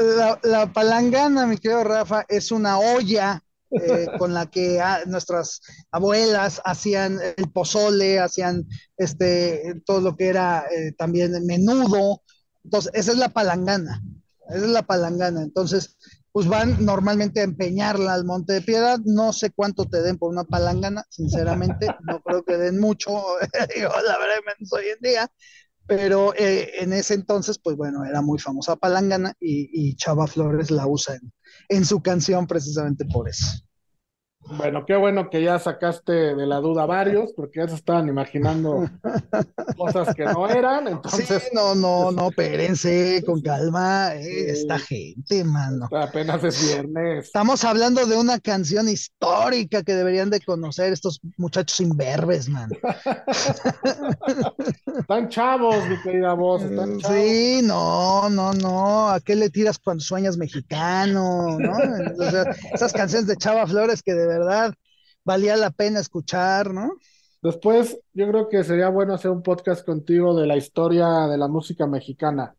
la, 0.42 0.72
palangana, 0.72 1.46
mi 1.46 1.56
querido 1.56 1.84
Rafa, 1.84 2.24
es 2.28 2.52
una 2.52 2.78
olla 2.78 3.42
eh, 3.70 4.06
con 4.18 4.34
la 4.34 4.46
que 4.46 4.80
ah, 4.80 5.00
nuestras 5.06 5.60
abuelas 5.90 6.60
hacían 6.64 7.18
el 7.36 7.50
pozole, 7.50 8.20
hacían 8.20 8.64
este, 8.96 9.80
todo 9.84 10.00
lo 10.00 10.16
que 10.16 10.28
era 10.28 10.66
eh, 10.70 10.92
también 10.92 11.32
menudo. 11.46 12.22
Entonces, 12.62 12.90
esa 12.94 13.12
es 13.12 13.18
la 13.18 13.28
palangana. 13.28 14.02
Esa 14.48 14.64
es 14.64 14.70
la 14.70 14.82
palangana. 14.82 15.42
Entonces, 15.42 15.96
pues 16.32 16.48
van 16.48 16.84
normalmente 16.84 17.40
a 17.40 17.44
empeñarla 17.44 18.12
al 18.12 18.24
Monte 18.24 18.54
de 18.54 18.62
Piedad. 18.62 18.98
No 19.04 19.32
sé 19.32 19.50
cuánto 19.50 19.86
te 19.86 20.02
den 20.02 20.18
por 20.18 20.30
una 20.30 20.44
palangana, 20.44 21.04
sinceramente, 21.08 21.88
no 22.02 22.20
creo 22.20 22.44
que 22.44 22.58
den 22.58 22.78
mucho, 22.78 23.10
digo, 23.74 23.90
la 24.06 24.18
verdad, 24.18 24.40
hoy 24.70 24.84
en 24.94 25.00
día, 25.00 25.32
pero 25.86 26.34
eh, 26.34 26.82
en 26.82 26.92
ese 26.92 27.14
entonces, 27.14 27.58
pues 27.58 27.76
bueno, 27.76 28.04
era 28.04 28.20
muy 28.20 28.38
famosa 28.38 28.76
palangana 28.76 29.34
y, 29.40 29.96
Chava 29.96 30.26
Flores 30.26 30.70
la 30.70 30.86
usa 30.86 31.14
en, 31.14 31.32
en 31.68 31.84
su 31.84 32.02
canción 32.02 32.46
precisamente 32.46 33.04
por 33.06 33.28
eso. 33.28 33.46
Bueno, 34.48 34.84
qué 34.86 34.96
bueno 34.96 35.28
que 35.28 35.42
ya 35.42 35.58
sacaste 35.58 36.12
de 36.12 36.46
la 36.46 36.56
duda 36.56 36.86
varios, 36.86 37.32
porque 37.34 37.60
ya 37.60 37.68
se 37.68 37.74
estaban 37.74 38.08
imaginando 38.08 38.88
cosas 39.76 40.14
que 40.14 40.24
no 40.24 40.48
eran, 40.48 40.88
entonces... 40.88 41.26
Sí, 41.26 41.48
no, 41.52 41.74
no, 41.74 42.12
no, 42.12 42.28
espérense, 42.28 43.22
con 43.26 43.40
calma, 43.40 44.14
eh, 44.14 44.50
esta 44.50 44.78
gente, 44.78 45.42
mano. 45.44 45.88
Apenas 45.92 46.44
es 46.44 46.64
viernes. 46.64 47.26
Estamos 47.26 47.64
hablando 47.64 48.06
de 48.06 48.16
una 48.16 48.38
canción 48.38 48.88
histórica 48.88 49.82
que 49.82 49.94
deberían 49.94 50.30
de 50.30 50.40
conocer 50.40 50.92
estos 50.92 51.20
muchachos 51.36 51.80
imberbes, 51.80 52.48
man. 52.48 52.70
están 54.98 55.28
chavos, 55.28 55.76
mi 55.88 56.00
querida 56.02 56.34
voz, 56.34 56.62
están 56.62 56.98
chavos. 56.98 57.16
Sí, 57.16 57.60
no, 57.64 58.30
no, 58.30 58.52
no, 58.54 59.08
¿a 59.08 59.20
qué 59.20 59.34
le 59.34 59.50
tiras 59.50 59.78
cuando 59.78 60.04
sueñas 60.04 60.36
mexicano? 60.36 61.58
¿no? 61.58 61.76
esas 62.72 62.92
canciones 62.92 63.26
de 63.26 63.36
Chava 63.36 63.66
Flores 63.66 64.02
que 64.02 64.14
de 64.14 64.35
verdad 64.38 64.74
valía 65.24 65.56
la 65.56 65.70
pena 65.70 66.00
escuchar, 66.00 66.72
¿no? 66.72 66.92
Después, 67.42 67.98
yo 68.14 68.28
creo 68.28 68.48
que 68.48 68.64
sería 68.64 68.88
bueno 68.88 69.14
hacer 69.14 69.30
un 69.30 69.42
podcast 69.42 69.84
contigo 69.84 70.38
de 70.38 70.46
la 70.46 70.56
historia 70.56 71.26
de 71.28 71.36
la 71.36 71.48
música 71.48 71.86
mexicana. 71.86 72.54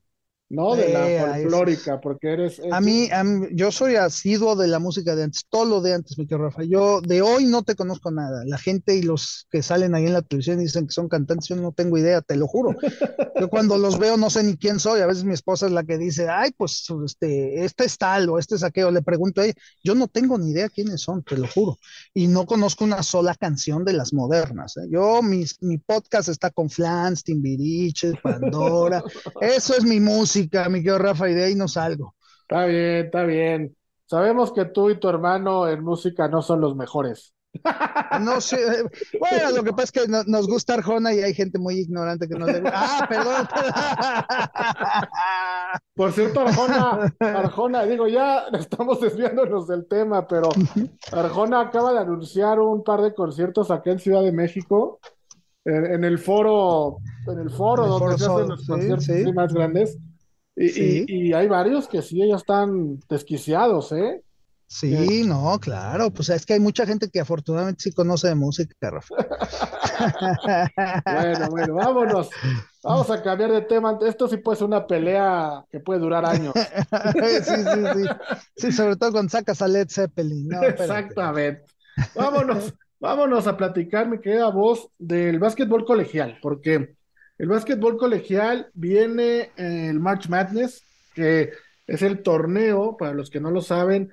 ¿No? 0.50 0.76
De 0.76 0.93
la 0.93 1.34
folclórica, 1.34 2.00
porque 2.00 2.34
eres, 2.34 2.62
A 2.72 2.80
mí, 2.80 3.10
yo 3.52 3.72
soy 3.72 3.95
asiduo 3.95 4.56
de 4.56 4.68
la 4.68 4.80
música 4.80 5.16
de 5.16 5.24
antes, 5.24 5.45
todo 5.50 5.66
lo 5.66 5.82
de 5.82 5.93
antes, 5.93 6.18
mi 6.18 6.26
querido 6.26 6.45
Rafa. 6.45 6.64
Yo 6.64 7.02
de 7.02 7.22
hoy 7.22 7.45
no 7.45 7.64
te 7.64 7.76
conozco 7.76 8.12
nada. 8.12 8.43
La 8.45 8.58
gente 8.58 8.95
y 8.95 9.02
los 9.02 9.48
que 9.52 9.62
salen 9.62 9.93
ahí 9.93 10.06
en 10.06 10.14
la 10.14 10.22
televisión 10.22 10.60
dicen 10.60 10.88
que 10.88 10.93
son 10.93 11.10
cantantes, 11.10 11.50
yo 11.50 11.58
no 11.58 11.74
tengo 11.74 11.98
idea, 11.98 12.22
te 12.22 12.36
lo 12.36 12.48
juro. 12.48 12.76
Yo 13.39 13.50
cuando 13.50 13.78
los 13.78 14.00
veo 14.00 14.18
no 14.18 14.32
sé 14.32 14.41
ni 14.41 14.58
quién 14.58 14.80
soy. 14.80 15.02
A 15.02 15.06
veces 15.06 15.24
mi 15.24 15.34
esposa 15.34 15.68
es 15.68 15.72
la 15.72 15.84
que 15.84 16.00
dice, 16.00 16.28
ay, 16.28 16.50
pues 16.58 16.88
este, 17.06 17.64
este 17.66 17.86
es 17.86 17.95
tal 18.00 18.30
o 18.30 18.39
este 18.39 18.56
es 18.56 18.64
aquello. 18.64 18.89
Le 18.89 19.04
pregunto 19.04 19.41
a 19.41 19.45
ella, 19.45 19.54
yo 19.84 19.93
no 19.93 20.08
tengo 20.08 20.39
ni 20.39 20.50
idea 20.50 20.70
quiénes 20.70 21.02
son, 21.02 21.22
te 21.22 21.38
lo 21.38 21.48
juro. 21.48 21.78
Y 22.16 22.26
no 22.26 22.48
conozco 22.48 22.84
una 22.84 23.04
sola 23.04 23.36
canción 23.36 23.86
de 23.86 23.93
las 23.93 24.12
modernas. 24.12 24.76
¿eh? 24.78 24.88
Yo, 24.89 25.22
mi, 25.22 25.45
mi 25.62 25.78
podcast 25.78 26.30
está 26.30 26.50
con 26.50 26.72
Flans, 26.72 27.24
Timbiriche, 27.24 28.14
Pandora. 28.24 29.04
Eso 29.41 29.78
es 29.78 29.84
mi 29.84 30.00
música 30.00 30.36
mi 30.69 30.79
querido 30.79 30.97
Rafa, 30.97 31.29
y 31.29 31.33
de 31.33 31.45
ahí 31.45 31.55
no 31.55 31.67
salgo. 31.67 32.15
Está 32.41 32.65
bien, 32.65 33.05
está 33.05 33.23
bien. 33.23 33.75
Sabemos 34.05 34.53
que 34.53 34.65
tú 34.65 34.89
y 34.89 34.99
tu 34.99 35.09
hermano 35.09 35.67
en 35.67 35.83
música 35.83 36.27
no 36.27 36.41
son 36.41 36.61
los 36.61 36.75
mejores. 36.75 37.33
No 38.21 38.41
sé, 38.41 38.57
bueno, 39.19 39.51
lo 39.55 39.63
que 39.63 39.71
pasa 39.71 39.83
es 39.83 39.91
que 39.91 40.07
nos 40.07 40.47
gusta 40.47 40.75
Arjona 40.75 41.13
y 41.13 41.19
hay 41.19 41.33
gente 41.33 41.59
muy 41.59 41.75
ignorante 41.75 42.27
que 42.27 42.38
no 42.38 42.45
le 42.45 42.61
gusta. 42.61 42.73
Ah, 42.75 43.05
perdón. 43.07 43.47
Por 45.95 46.11
cierto, 46.11 46.41
Arjona, 46.41 47.13
Arjona, 47.19 47.83
digo, 47.85 48.07
ya 48.07 48.45
estamos 48.53 49.01
desviándonos 49.01 49.67
del 49.67 49.88
tema, 49.88 50.27
pero 50.27 50.49
Arjona 51.11 51.61
acaba 51.61 51.93
de 51.93 51.99
anunciar 51.99 52.59
un 52.59 52.83
par 52.83 53.01
de 53.01 53.13
conciertos 53.13 53.71
aquí 53.71 53.89
en 53.89 53.99
Ciudad 53.99 54.21
de 54.23 54.31
México, 54.31 54.99
en, 55.65 56.03
el 56.03 56.19
foro, 56.19 56.97
en 57.27 57.39
el 57.39 57.49
foro 57.49 57.88
donde 57.88 58.17
se 58.17 58.25
hacen 58.25 58.47
los 58.49 58.65
conciertos 58.65 59.33
más 59.33 59.53
grandes. 59.53 59.97
Y, 60.60 61.34
hay 61.34 61.47
varios 61.47 61.88
que 61.88 62.01
sí, 62.01 62.18
ya 62.28 62.36
están 62.36 62.99
desquiciados, 63.08 63.91
¿eh? 63.91 64.24
Sí, 64.70 65.24
no, 65.26 65.58
claro, 65.62 66.12
pues 66.12 66.28
es 66.30 66.45
que 66.45 66.53
hay 66.53 66.60
mucha 66.60 66.86
gente 66.86 67.10
que 67.10 67.22
afortunadamente 67.22 67.84
sí 67.84 67.93
conoce 67.93 68.28
de 68.28 68.36
música, 68.36 68.74
Rafa. 68.89 69.16
bueno, 71.05 71.49
bueno, 71.49 71.74
vámonos. 71.76 72.30
Vamos 72.84 73.10
a 73.10 73.22
cambiar 73.22 73.51
de 73.51 73.62
tema. 73.62 73.97
Esto 74.05 74.28
sí 74.28 74.38
puede 74.38 74.58
ser 74.58 74.68
una 74.68 74.86
pelea 74.86 75.64
que 75.72 75.80
puede 75.80 76.01
durar 76.01 76.26
años. 76.26 76.53
sí, 77.43 77.53
sí, 77.53 77.64
sí. 77.93 78.10
Sí, 78.58 78.72
sobre 78.74 78.97
todo 78.97 79.14
cuando 79.14 79.30
sacas 79.30 79.62
a 79.62 79.70
Led 79.70 79.88
Zeppelin. 79.89 80.49
Exactamente. 80.62 81.64
Vámonos, 82.14 82.74
vámonos 82.99 83.47
a 83.47 83.55
platicar, 83.55 84.10
mi 84.10 84.20
querida 84.20 84.49
voz, 84.49 84.89
del 84.97 85.39
básquetbol 85.39 85.86
colegial, 85.86 86.39
porque 86.41 86.97
el 87.38 87.47
básquetbol 87.47 87.97
colegial 87.97 88.69
viene 88.73 89.51
el 89.57 89.99
March 89.99 90.27
Madness, 90.29 90.83
que 91.13 91.51
es 91.85 92.01
el 92.01 92.21
torneo, 92.21 92.97
para 92.97 93.13
los 93.13 93.29
que 93.29 93.39
no 93.39 93.51
lo 93.51 93.61
saben, 93.61 94.11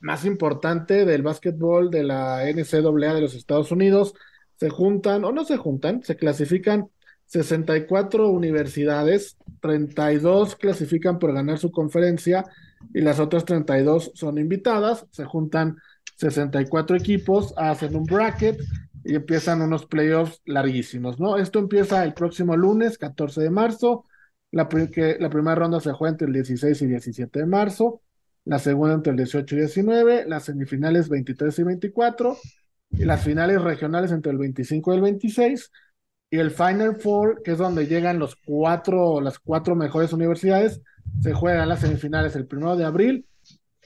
más 0.00 0.24
importante 0.24 1.04
del 1.04 1.22
básquetbol 1.22 1.90
de 1.90 2.02
la 2.02 2.44
NCAA 2.44 3.14
de 3.14 3.20
los 3.20 3.34
Estados 3.34 3.70
Unidos. 3.70 4.14
Se 4.56 4.70
juntan, 4.70 5.24
o 5.24 5.32
no 5.32 5.44
se 5.44 5.56
juntan, 5.56 6.02
se 6.02 6.16
clasifican 6.16 6.88
64 7.26 8.28
universidades, 8.28 9.36
32 9.60 10.56
clasifican 10.56 11.18
por 11.18 11.32
ganar 11.32 11.58
su 11.58 11.70
conferencia 11.70 12.44
y 12.92 13.00
las 13.00 13.18
otras 13.18 13.44
32 13.44 14.12
son 14.14 14.38
invitadas. 14.38 15.06
Se 15.10 15.24
juntan 15.24 15.76
64 16.16 16.96
equipos, 16.96 17.54
hacen 17.56 17.96
un 17.96 18.04
bracket 18.04 18.60
y 19.04 19.14
empiezan 19.14 19.60
unos 19.62 19.86
playoffs 19.86 20.40
larguísimos, 20.46 21.20
¿no? 21.20 21.36
Esto 21.36 21.58
empieza 21.58 22.02
el 22.04 22.14
próximo 22.14 22.56
lunes, 22.56 22.96
14 22.98 23.42
de 23.42 23.50
marzo. 23.50 24.06
La, 24.50 24.68
primera 24.68 25.54
ronda 25.54 25.80
se 25.80 25.92
juega 25.92 26.12
entre 26.12 26.28
el 26.28 26.32
16 26.32 26.80
y 26.82 26.86
17 26.86 27.40
de 27.40 27.46
marzo, 27.46 28.00
la 28.44 28.58
segunda 28.58 28.94
entre 28.94 29.10
el 29.10 29.16
18 29.18 29.54
y 29.54 29.58
19, 29.58 30.26
las 30.26 30.44
semifinales 30.44 31.08
23 31.08 31.58
y 31.58 31.62
24, 31.64 32.36
y 32.90 33.04
las 33.04 33.22
finales 33.22 33.60
regionales 33.60 34.12
entre 34.12 34.32
el 34.32 34.38
25 34.38 34.92
y 34.92 34.96
el 34.96 35.02
26, 35.02 35.70
y 36.30 36.38
el 36.38 36.50
Final 36.50 36.96
Four, 36.96 37.42
que 37.42 37.52
es 37.52 37.58
donde 37.58 37.86
llegan 37.86 38.18
los 38.18 38.36
cuatro, 38.36 39.20
las 39.20 39.38
cuatro 39.38 39.74
mejores 39.74 40.12
universidades, 40.12 40.80
se 41.20 41.32
juegan 41.32 41.68
las 41.68 41.80
semifinales 41.80 42.36
el 42.36 42.48
1 42.50 42.76
de 42.76 42.84
abril 42.84 43.26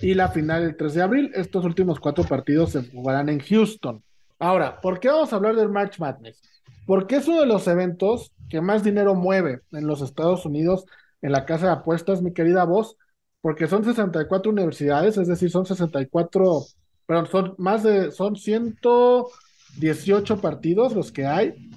y 0.00 0.14
la 0.14 0.28
final 0.28 0.62
el 0.62 0.76
3 0.76 0.94
de 0.94 1.02
abril. 1.02 1.32
Estos 1.34 1.64
últimos 1.64 1.98
cuatro 1.98 2.24
partidos 2.24 2.72
se 2.72 2.88
jugarán 2.90 3.28
en 3.28 3.40
Houston. 3.40 4.02
Ahora, 4.38 4.80
¿por 4.80 5.00
qué 5.00 5.08
vamos 5.08 5.32
a 5.32 5.36
hablar 5.36 5.56
del 5.56 5.68
March 5.68 5.98
Madness? 5.98 6.40
Porque 6.86 7.16
es 7.16 7.28
uno 7.28 7.40
de 7.40 7.46
los 7.46 7.66
eventos 7.66 8.32
que 8.48 8.60
más 8.60 8.84
dinero 8.84 9.14
mueve 9.14 9.60
en 9.72 9.86
los 9.86 10.00
Estados 10.00 10.46
Unidos 10.46 10.84
en 11.22 11.32
la 11.32 11.44
casa 11.44 11.66
de 11.66 11.72
apuestas, 11.72 12.22
mi 12.22 12.32
querida 12.32 12.64
voz, 12.64 12.96
porque 13.40 13.66
son 13.66 13.84
64 13.84 14.50
universidades, 14.50 15.16
es 15.16 15.28
decir, 15.28 15.50
son 15.50 15.66
64, 15.66 16.62
perdón, 17.06 17.26
son 17.26 17.54
más 17.58 17.82
de, 17.82 18.12
son 18.12 18.36
118 18.36 20.40
partidos 20.40 20.94
los 20.94 21.10
que 21.10 21.26
hay, 21.26 21.70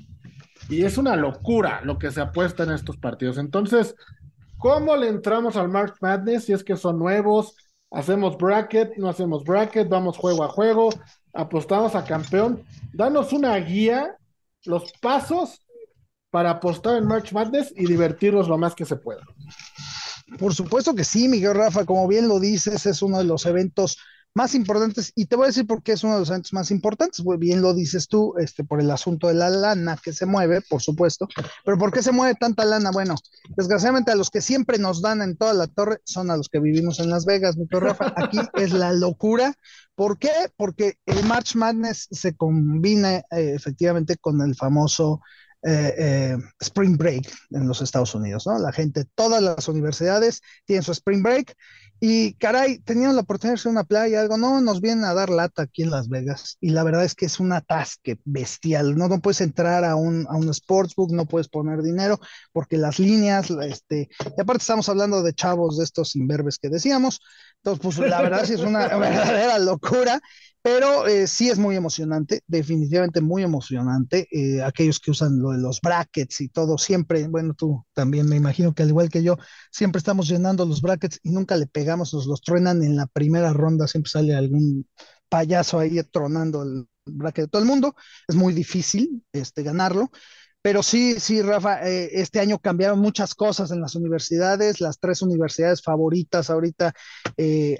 y 0.70 0.84
es 0.84 0.97
una 0.97 1.16
locura 1.16 1.82
lo 1.84 1.97
que 1.97 2.12
se 2.12 2.22
apuesta 2.22 2.64
en 2.64 2.72
estos 2.72 2.97
partidos. 2.97 3.38
Entonces, 3.38 3.95
¿cómo 4.57 4.95
le 4.95 5.09
entramos 5.09 5.57
al 5.57 5.70
March 5.70 5.95
Madness 6.01 6.45
si 6.45 6.53
es 6.53 6.64
que 6.64 6.78
son 6.78 6.99
nuevos? 6.99 7.55
¿Hacemos 7.89 8.38
bracket? 8.38 8.95
¿No 8.97 9.09
hacemos 9.09 9.43
bracket? 9.43 9.89
¿Vamos 9.89 10.18
juego 10.18 10.43
a 10.43 10.49
juego? 10.49 10.89
Apostamos 11.34 11.96
a 11.96 12.04
campeón. 12.04 12.64
Danos 12.94 13.34
una 13.34 13.56
guía, 13.58 14.16
los 14.66 14.92
pasos 15.02 15.62
para 16.30 16.52
apostar 16.52 16.98
en 16.98 17.08
March 17.08 17.34
Madness 17.34 17.74
y 17.76 17.86
divertirnos 17.86 18.48
lo 18.48 18.58
más 18.58 18.74
que 18.74 18.86
se 18.86 18.96
pueda. 18.96 19.22
Por 20.40 20.56
supuesto 20.56 20.96
que 20.96 21.04
sí, 21.04 21.28
Miguel 21.28 21.56
Rafa, 21.56 21.86
como 21.86 22.08
bien 22.08 22.28
lo 22.28 22.40
dices, 22.40 22.86
es 22.86 23.02
uno 23.02 23.18
de 23.18 23.26
los 23.26 23.46
eventos 23.46 23.98
más 24.34 24.56
importantes, 24.56 25.12
y 25.16 25.26
te 25.26 25.36
voy 25.36 25.46
a 25.46 25.48
decir 25.48 25.68
por 25.68 25.84
qué 25.84 25.94
es 25.94 26.04
uno 26.04 26.14
de 26.14 26.20
los 26.22 26.30
eventos 26.30 26.54
más 26.54 26.72
importantes, 26.72 27.24
bien 27.38 27.62
lo 27.62 27.74
dices 27.74 28.08
tú, 28.08 28.34
este, 28.38 28.64
por 28.64 28.80
el 28.80 28.90
asunto 28.90 29.28
de 29.28 29.34
la 29.34 29.50
lana 29.50 29.98
que 30.02 30.14
se 30.14 30.26
mueve, 30.26 30.62
por 30.62 30.82
supuesto, 30.82 31.28
pero 31.66 31.78
¿por 31.78 31.92
qué 31.92 32.02
se 32.02 32.12
mueve 32.12 32.36
tanta 32.40 32.64
lana? 32.64 32.92
Bueno, 32.92 33.16
desgraciadamente 33.58 34.12
a 34.12 34.16
los 34.16 34.30
que 34.30 34.42
siempre 34.42 34.78
nos 34.78 35.02
dan 35.02 35.22
en 35.22 35.36
toda 35.36 35.54
la 35.54 35.68
torre 35.68 36.00
son 36.06 36.32
a 36.32 36.38
los 36.38 36.48
que 36.48 36.60
vivimos 36.60 37.00
en 37.00 37.10
Las 37.10 37.26
Vegas, 37.26 37.58
mi 37.58 37.68
Rafa, 37.70 38.14
aquí 38.16 38.40
es 38.54 38.72
la 38.72 38.94
locura, 38.94 39.54
¿por 39.96 40.18
qué? 40.18 40.32
Porque 40.56 40.98
el 41.06 41.24
March 41.26 41.56
Madness 41.56 42.08
se 42.12 42.36
combina 42.36 43.18
eh, 43.32 43.54
efectivamente 43.56 44.16
con 44.18 44.42
el 44.42 44.56
famoso 44.56 45.22
eh, 45.64 45.94
eh, 45.96 46.38
Spring 46.60 46.98
Break 46.98 47.32
en 47.52 47.68
los 47.68 47.82
Estados 47.82 48.16
Unidos, 48.16 48.48
¿no? 48.48 48.58
La 48.58 48.72
gente, 48.72 49.06
todas 49.14 49.44
las 49.44 49.68
universidades 49.68 50.42
tienen 50.66 50.82
su 50.82 50.92
Spring 50.92 51.22
Break 51.22 51.56
Y 52.04 52.34
caray, 52.34 52.80
tenían 52.80 53.16
la 53.16 53.22
oportunidad 53.22 53.54
de 53.54 53.60
hacer 53.60 53.72
una 53.72 53.84
playa, 53.84 54.22
algo, 54.22 54.36
no, 54.36 54.60
nos 54.60 54.82
vienen 54.82 55.06
a 55.06 55.14
dar 55.14 55.30
lata 55.30 55.62
aquí 55.62 55.84
en 55.84 55.91
Las 55.91 56.10
Vegas. 56.10 56.58
Y 56.60 56.72
la 56.72 56.84
verdad 56.84 57.06
es 57.06 57.14
que 57.14 57.28
es 57.28 57.39
un 57.39 57.54
atasque 57.54 58.18
bestial. 58.26 58.97
No, 58.97 59.08
no 59.08 59.22
puedes 59.22 59.39
entrar 59.39 59.86
a 59.86 59.95
un, 59.95 60.26
a 60.28 60.36
un 60.36 60.52
sportsbook, 60.52 61.12
no 61.12 61.28
puedes 61.28 61.47
poner 61.47 61.84
dinero, 61.84 62.20
porque 62.54 62.78
las 62.78 62.97
líneas, 62.97 63.52
este, 63.52 64.10
y 64.20 64.41
aparte 64.41 64.64
estamos 64.64 64.89
hablando 64.89 65.22
de 65.22 65.34
chavos 65.36 65.78
de 65.78 65.84
estos 65.84 66.16
imberbes 66.16 66.58
que 66.58 66.70
decíamos. 66.70 67.22
Entonces, 67.58 67.84
pues 67.84 68.10
la 68.10 68.24
verdad 68.24 68.45
sí 68.45 68.54
es 68.54 68.62
una 68.62 68.88
verdadera 68.97 69.60
locura. 69.60 70.20
Pero 70.64 71.08
eh, 71.08 71.26
sí 71.26 71.49
es 71.49 71.58
muy 71.58 71.76
emocionante, 71.76 72.41
definitivamente 72.45 73.20
muy 73.20 73.41
emocionante. 73.41 74.28
Eh, 74.32 74.62
aquellos 74.62 74.99
que 74.99 75.10
usan 75.10 75.39
lo 75.39 75.49
de 75.52 75.58
los 75.58 75.82
brackets 75.82 76.39
y 76.41 76.49
todo, 76.49 76.78
siempre, 76.78 77.28
bueno, 77.28 77.56
tú 77.56 77.84
también 77.93 78.30
me 78.30 78.36
imagino 78.36 78.74
que 78.74 78.84
al 78.84 78.89
igual 78.89 79.10
que 79.10 79.24
yo, 79.24 79.38
siempre 79.72 79.97
estamos 79.97 80.28
llenando 80.28 80.66
los 80.66 80.82
brackets 80.82 81.20
y 81.24 81.32
nunca 81.32 81.56
le 81.58 81.66
pegamos, 81.66 81.91
nos 81.98 82.26
los 82.26 82.42
truenan 82.42 82.84
en 82.84 82.96
la 82.96 83.08
primera 83.08 83.54
ronda, 83.54 83.88
siempre 83.88 84.10
sale 84.12 84.36
algún 84.36 84.88
payaso 85.30 85.80
ahí 85.80 86.02
tronando 86.12 86.64
el 86.64 86.88
bracket 87.06 87.46
de 87.46 87.50
todo 87.50 87.62
el 87.62 87.68
mundo. 87.68 87.96
Es 88.28 88.36
muy 88.36 88.54
difícil 88.54 89.24
este, 89.32 89.64
ganarlo. 89.64 90.12
Pero 90.62 90.84
sí, 90.84 91.20
sí, 91.20 91.42
Rafa, 91.42 91.88
eh, 91.89 92.10
este 92.14 92.39
año 92.39 92.60
cambiaron 92.60 93.00
muchas 93.00 93.34
cosas 93.34 93.72
en 93.72 93.82
las 93.82 93.96
universidades. 93.96 94.80
Las 94.80 95.00
tres 95.00 95.22
universidades 95.22 95.82
favoritas 95.82 96.50
ahorita, 96.50 96.94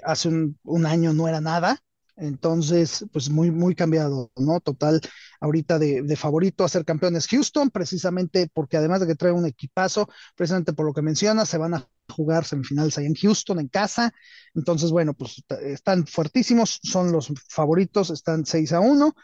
hace 0.04 0.28
un, 0.28 0.58
un 0.64 0.86
año 0.86 1.12
no 1.12 1.28
era 1.28 1.40
nada 1.40 1.78
entonces, 2.16 3.04
pues 3.12 3.30
muy, 3.30 3.50
muy 3.50 3.74
cambiado, 3.74 4.30
¿no? 4.36 4.60
Total, 4.60 5.00
ahorita 5.40 5.78
de, 5.78 6.16
favorito 6.16 6.64
a 6.64 6.68
ser 6.68 6.84
campeones 6.84 7.26
Houston, 7.28 7.70
precisamente 7.70 8.48
porque 8.52 8.76
además 8.76 9.00
de 9.00 9.06
que 9.06 9.14
trae 9.14 9.32
un 9.32 9.46
equipazo, 9.46 10.08
precisamente 10.36 10.72
por 10.72 10.86
lo 10.86 10.92
que 10.92 11.02
menciona, 11.02 11.46
se 11.46 11.58
van 11.58 11.74
a 11.74 11.88
jugar 12.08 12.44
semifinales 12.44 12.98
ahí 12.98 13.06
en 13.06 13.14
Houston, 13.14 13.58
en 13.60 13.68
casa. 13.68 14.12
Entonces, 14.54 14.90
bueno, 14.90 15.14
pues 15.14 15.42
están 15.62 16.06
fuertísimos, 16.06 16.80
son 16.82 17.12
los 17.12 17.32
favoritos, 17.48 18.10
están 18.10 18.44
6 18.44 18.72
a 18.72 18.80
1. 18.80 19.14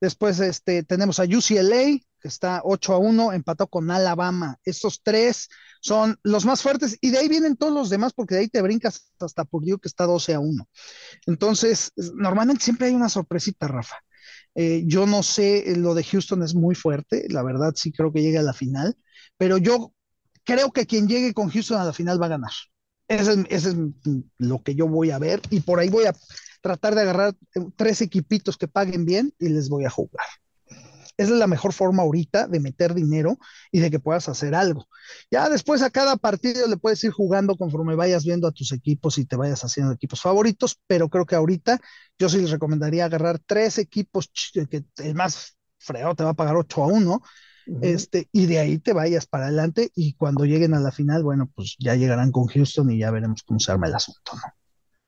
Después 0.00 0.40
este, 0.40 0.84
tenemos 0.84 1.20
a 1.20 1.24
UCLA, 1.24 1.98
que 2.20 2.28
está 2.28 2.60
8 2.64 2.94
a 2.94 2.98
1, 2.98 3.32
empató 3.32 3.66
con 3.68 3.90
Alabama. 3.90 4.58
Estos 4.64 5.02
tres 5.02 5.48
son 5.80 6.18
los 6.22 6.44
más 6.44 6.62
fuertes 6.62 6.96
y 7.00 7.10
de 7.10 7.18
ahí 7.18 7.28
vienen 7.28 7.56
todos 7.56 7.72
los 7.72 7.90
demás 7.90 8.12
porque 8.12 8.34
de 8.34 8.40
ahí 8.42 8.48
te 8.48 8.62
brincas 8.62 9.12
hasta 9.20 9.44
Purdue 9.44 9.78
que 9.80 9.88
está 9.88 10.04
12 10.04 10.34
a 10.34 10.40
1. 10.40 10.68
Entonces, 11.26 11.92
normalmente 12.14 12.64
siempre 12.64 12.88
hay 12.88 12.94
una 12.94 13.08
sorpresita, 13.08 13.68
Rafa. 13.68 13.96
Eh, 14.54 14.82
yo 14.86 15.06
no 15.06 15.22
sé, 15.22 15.76
lo 15.76 15.94
de 15.94 16.04
Houston 16.04 16.42
es 16.42 16.54
muy 16.54 16.74
fuerte, 16.74 17.26
la 17.28 17.42
verdad 17.42 17.74
sí 17.76 17.92
creo 17.92 18.12
que 18.12 18.22
llegue 18.22 18.38
a 18.38 18.42
la 18.42 18.52
final, 18.52 18.96
pero 19.36 19.58
yo 19.58 19.92
creo 20.44 20.72
que 20.72 20.86
quien 20.86 21.06
llegue 21.06 21.32
con 21.32 21.50
Houston 21.50 21.80
a 21.80 21.84
la 21.84 21.92
final 21.92 22.20
va 22.20 22.26
a 22.26 22.30
ganar. 22.30 22.50
Ese 23.06 23.32
es, 23.32 23.38
ese 23.50 23.68
es 23.70 23.76
lo 24.38 24.62
que 24.62 24.74
yo 24.74 24.88
voy 24.88 25.10
a 25.10 25.18
ver 25.18 25.40
y 25.50 25.60
por 25.60 25.78
ahí 25.78 25.88
voy 25.88 26.06
a 26.06 26.14
tratar 26.60 26.94
de 26.94 27.02
agarrar 27.02 27.34
tres 27.76 28.00
equipitos 28.02 28.56
que 28.56 28.68
paguen 28.68 29.04
bien 29.04 29.32
y 29.38 29.48
les 29.48 29.68
voy 29.68 29.84
a 29.84 29.90
jugar. 29.90 30.26
Esa 31.18 31.32
es 31.32 31.38
la 31.38 31.48
mejor 31.48 31.72
forma 31.72 32.04
ahorita 32.04 32.46
de 32.46 32.60
meter 32.60 32.94
dinero 32.94 33.38
y 33.72 33.80
de 33.80 33.90
que 33.90 33.98
puedas 33.98 34.28
hacer 34.28 34.54
algo. 34.54 34.86
Ya 35.30 35.48
después 35.50 35.82
a 35.82 35.90
cada 35.90 36.16
partido 36.16 36.66
le 36.68 36.76
puedes 36.76 37.02
ir 37.02 37.10
jugando 37.10 37.56
conforme 37.56 37.96
vayas 37.96 38.24
viendo 38.24 38.46
a 38.46 38.52
tus 38.52 38.72
equipos 38.72 39.18
y 39.18 39.26
te 39.26 39.36
vayas 39.36 39.64
haciendo 39.64 39.92
equipos 39.92 40.22
favoritos, 40.22 40.80
pero 40.86 41.08
creo 41.08 41.26
que 41.26 41.34
ahorita 41.34 41.80
yo 42.18 42.28
sí 42.28 42.38
les 42.40 42.50
recomendaría 42.50 43.04
agarrar 43.04 43.40
tres 43.44 43.78
equipos 43.78 44.30
que 44.70 44.84
el 44.98 45.14
más 45.14 45.56
fregado 45.78 46.14
te 46.14 46.24
va 46.24 46.30
a 46.30 46.34
pagar 46.34 46.56
8 46.56 46.84
a 46.84 46.86
1. 46.86 47.22
Este, 47.80 48.28
y 48.32 48.46
de 48.46 48.60
ahí 48.60 48.78
te 48.78 48.92
vayas 48.94 49.26
para 49.26 49.46
adelante 49.46 49.90
y 49.94 50.14
cuando 50.14 50.44
lleguen 50.44 50.74
a 50.74 50.80
la 50.80 50.90
final, 50.90 51.22
bueno, 51.22 51.50
pues 51.54 51.76
ya 51.78 51.94
llegarán 51.96 52.32
con 52.32 52.46
Houston 52.46 52.90
y 52.90 52.98
ya 52.98 53.10
veremos 53.10 53.42
cómo 53.42 53.60
se 53.60 53.72
arma 53.72 53.88
el 53.88 53.94
asunto, 53.94 54.32
¿no? 54.34 54.57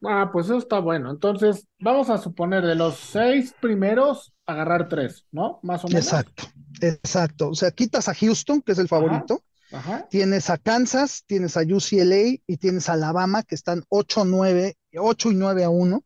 Ah, 0.03 0.31
pues 0.33 0.47
eso 0.47 0.59
está 0.59 0.79
bueno. 0.79 1.11
Entonces, 1.11 1.67
vamos 1.79 2.09
a 2.09 2.19
suponer 2.19 2.65
de 2.65 2.75
los 2.75 2.97
seis 2.97 3.55
primeros, 3.61 4.33
agarrar 4.47 4.89
tres, 4.89 5.27
¿no? 5.31 5.61
Más 5.63 5.85
o 5.85 5.89
menos. 5.89 6.05
Exacto, 6.05 6.45
exacto. 6.81 7.49
O 7.51 7.55
sea, 7.55 7.71
quitas 7.71 8.09
a 8.09 8.15
Houston, 8.15 8.63
que 8.63 8.73
es 8.73 8.79
el 8.79 8.89
favorito. 8.89 9.43
Ajá, 9.73 10.09
Tienes 10.11 10.51
a 10.51 10.59
Kansas, 10.59 11.23
tienes 11.27 11.57
a 11.57 11.61
UCLA 11.61 12.41
y 12.47 12.57
tienes 12.57 12.89
a 12.89 12.95
Alabama, 12.95 13.43
que 13.45 13.55
están 13.55 13.85
8, 13.89 14.25
9, 14.25 14.77
8 14.97 15.31
y 15.31 15.35
9 15.35 15.65
a 15.65 15.71
1. 15.71 16.05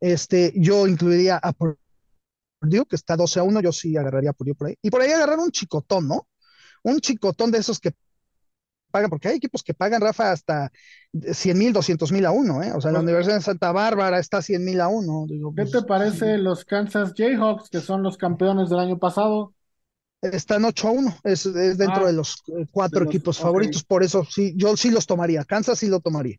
Este, 0.00 0.52
yo 0.54 0.86
incluiría 0.86 1.38
a 1.38 1.52
Purdue, 1.52 2.86
que 2.88 2.94
está 2.94 3.16
12 3.16 3.40
a 3.40 3.42
1, 3.42 3.60
yo 3.62 3.72
sí 3.72 3.96
agarraría 3.96 4.30
a 4.30 4.32
Purdue 4.32 4.54
por 4.54 4.68
ahí. 4.68 4.76
Y 4.80 4.90
por 4.90 5.00
ahí 5.00 5.10
agarrar 5.10 5.38
un 5.38 5.50
chicotón, 5.50 6.06
¿no? 6.06 6.28
Un 6.84 7.00
chicotón 7.00 7.50
de 7.50 7.58
esos 7.58 7.80
que 7.80 7.92
pagan, 8.90 9.10
porque 9.10 9.28
hay 9.28 9.36
equipos 9.36 9.62
que 9.62 9.74
pagan, 9.74 10.00
Rafa, 10.00 10.32
hasta 10.32 10.72
100 11.32 11.58
mil, 11.58 11.72
200 11.72 12.12
mil 12.12 12.26
a 12.26 12.30
uno, 12.32 12.62
¿eh? 12.62 12.72
O 12.74 12.80
sea, 12.80 12.92
la 12.92 13.00
Universidad 13.00 13.36
de 13.36 13.42
Santa 13.42 13.72
Bárbara 13.72 14.18
está 14.18 14.42
100 14.42 14.64
mil 14.64 14.80
a 14.80 14.88
uno. 14.88 15.26
Digo, 15.28 15.52
¿Qué 15.54 15.62
pues, 15.62 15.72
te 15.72 15.82
parece 15.82 16.38
los 16.38 16.64
Kansas 16.64 17.12
Jayhawks, 17.14 17.68
que 17.68 17.80
son 17.80 18.02
los 18.02 18.16
campeones 18.16 18.70
del 18.70 18.78
año 18.78 18.98
pasado? 18.98 19.52
Están 20.20 20.64
8 20.64 20.88
a 20.88 20.90
1, 20.90 21.16
es, 21.22 21.46
es 21.46 21.78
dentro 21.78 22.04
Ah, 22.04 22.06
de 22.06 22.12
los 22.12 22.42
eh, 22.48 22.66
cuatro 22.72 23.00
de 23.00 23.06
los- 23.06 23.14
equipos 23.14 23.38
favoritos, 23.38 23.84
por 23.84 24.02
eso 24.02 24.24
sí, 24.28 24.52
yo 24.56 24.76
sí 24.76 24.90
los 24.90 25.06
tomaría, 25.06 25.44
Kansas 25.44 25.78
sí 25.78 25.86
lo 25.86 26.00
tomaría. 26.00 26.38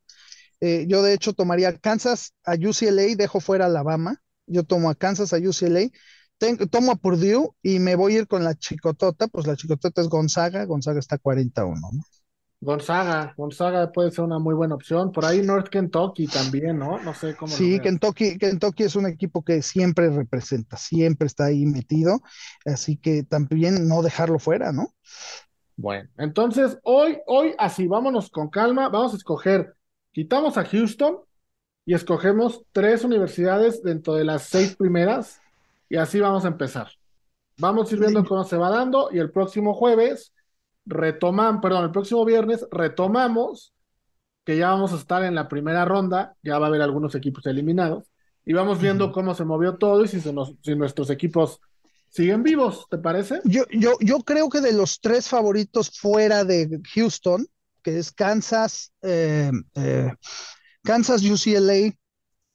Eh, 0.61 0.85
yo 0.89 1.03
de 1.03 1.13
hecho 1.13 1.33
tomaría 1.33 1.77
Kansas 1.77 2.33
a 2.45 2.55
UCLA, 2.55 3.15
dejo 3.15 3.39
fuera 3.41 3.67
Alabama, 3.67 4.21
yo 4.47 4.63
tomo 4.65 4.89
a 4.89 4.95
Kansas 4.95 5.33
a 5.33 5.37
UCLA, 5.37 5.89
tomo 6.71 6.93
a 6.93 6.95
Purdue 6.97 7.51
y 7.63 7.79
me 7.79 7.95
voy 7.95 8.15
a 8.15 8.19
ir 8.21 8.27
con 8.27 8.43
la 8.43 8.55
chicotota, 8.55 9.27
pues 9.27 9.47
la 9.47 9.55
chicotota 9.57 10.01
es 10.01 10.09
Gonzaga, 10.09 10.65
Gonzaga 10.65 10.99
está 10.99 11.17
40 11.17 11.61
a 11.63 11.65
1, 11.65 11.89
¿no? 11.93 12.03
Gonzaga, 12.61 13.33
Gonzaga 13.37 13.91
puede 13.91 14.11
ser 14.11 14.25
una 14.25 14.37
muy 14.37 14.53
buena 14.53 14.75
opción. 14.75 15.11
Por 15.13 15.23
ahí 15.23 15.41
North 15.41 15.69
Kentucky 15.69 16.27
también, 16.27 16.77
¿no? 16.77 16.99
No 16.99 17.13
sé 17.13 17.35
cómo 17.35 17.51
Sí. 17.51 17.79
Kentucky, 17.79 18.37
Kentucky 18.37 18.83
es 18.83 18.95
un 18.95 19.07
equipo 19.07 19.43
que 19.43 19.61
siempre 19.61 20.09
representa, 20.09 20.75
siempre 20.75 21.27
está 21.27 21.45
ahí 21.45 21.65
metido, 21.65 22.21
así 22.65 22.97
que 22.97 23.23
también 23.23 23.87
no 23.87 24.01
dejarlo 24.01 24.39
fuera, 24.39 24.73
¿no? 24.73 24.93
Bueno, 25.77 26.09
entonces 26.17 26.77
hoy, 26.83 27.19
hoy 27.25 27.55
así, 27.57 27.87
vámonos 27.87 28.29
con 28.29 28.49
calma, 28.49 28.89
vamos 28.89 29.13
a 29.13 29.17
escoger, 29.17 29.75
quitamos 30.11 30.57
a 30.57 30.65
Houston 30.65 31.19
y 31.85 31.93
escogemos 31.93 32.63
tres 32.73 33.05
universidades 33.05 33.81
dentro 33.81 34.15
de 34.15 34.25
las 34.25 34.43
seis 34.43 34.75
primeras 34.75 35.39
y 35.87 35.95
así 35.95 36.19
vamos 36.19 36.43
a 36.43 36.49
empezar. 36.49 36.89
Vamos 37.57 37.89
a 37.89 37.95
ir 37.95 38.01
viendo 38.01 38.25
cómo 38.25 38.43
se 38.43 38.57
va 38.57 38.69
dando 38.69 39.09
y 39.11 39.19
el 39.19 39.31
próximo 39.31 39.73
jueves 39.73 40.33
retomamos, 40.89 41.61
perdón, 41.61 41.85
el 41.85 41.91
próximo 41.91 42.25
viernes 42.25 42.65
retomamos 42.71 43.73
que 44.45 44.57
ya 44.57 44.69
vamos 44.71 44.93
a 44.93 44.97
estar 44.97 45.23
en 45.23 45.35
la 45.35 45.47
primera 45.47 45.85
ronda, 45.85 46.35
ya 46.43 46.57
va 46.59 46.65
a 46.65 46.69
haber 46.69 46.81
algunos 46.81 47.15
equipos 47.15 47.45
eliminados 47.45 48.11
y 48.45 48.53
vamos 48.53 48.81
viendo 48.81 49.11
cómo 49.11 49.35
se 49.35 49.45
movió 49.45 49.77
todo 49.77 50.03
y 50.03 50.07
si, 50.07 50.21
se 50.21 50.33
nos- 50.33 50.55
si 50.63 50.75
nuestros 50.75 51.09
equipos 51.09 51.59
siguen 52.09 52.41
vivos, 52.43 52.87
¿te 52.89 52.97
parece? 52.97 53.41
Yo, 53.45 53.63
yo, 53.71 53.93
yo 54.01 54.19
creo 54.21 54.49
que 54.49 54.61
de 54.61 54.73
los 54.73 54.99
tres 55.01 55.27
favoritos 55.29 55.91
fuera 55.99 56.43
de 56.43 56.81
Houston, 56.95 57.45
que 57.83 57.99
es 57.99 58.11
Kansas, 58.11 58.91
eh, 59.03 59.51
eh, 59.75 60.11
Kansas, 60.83 61.23
UCLA 61.23 61.93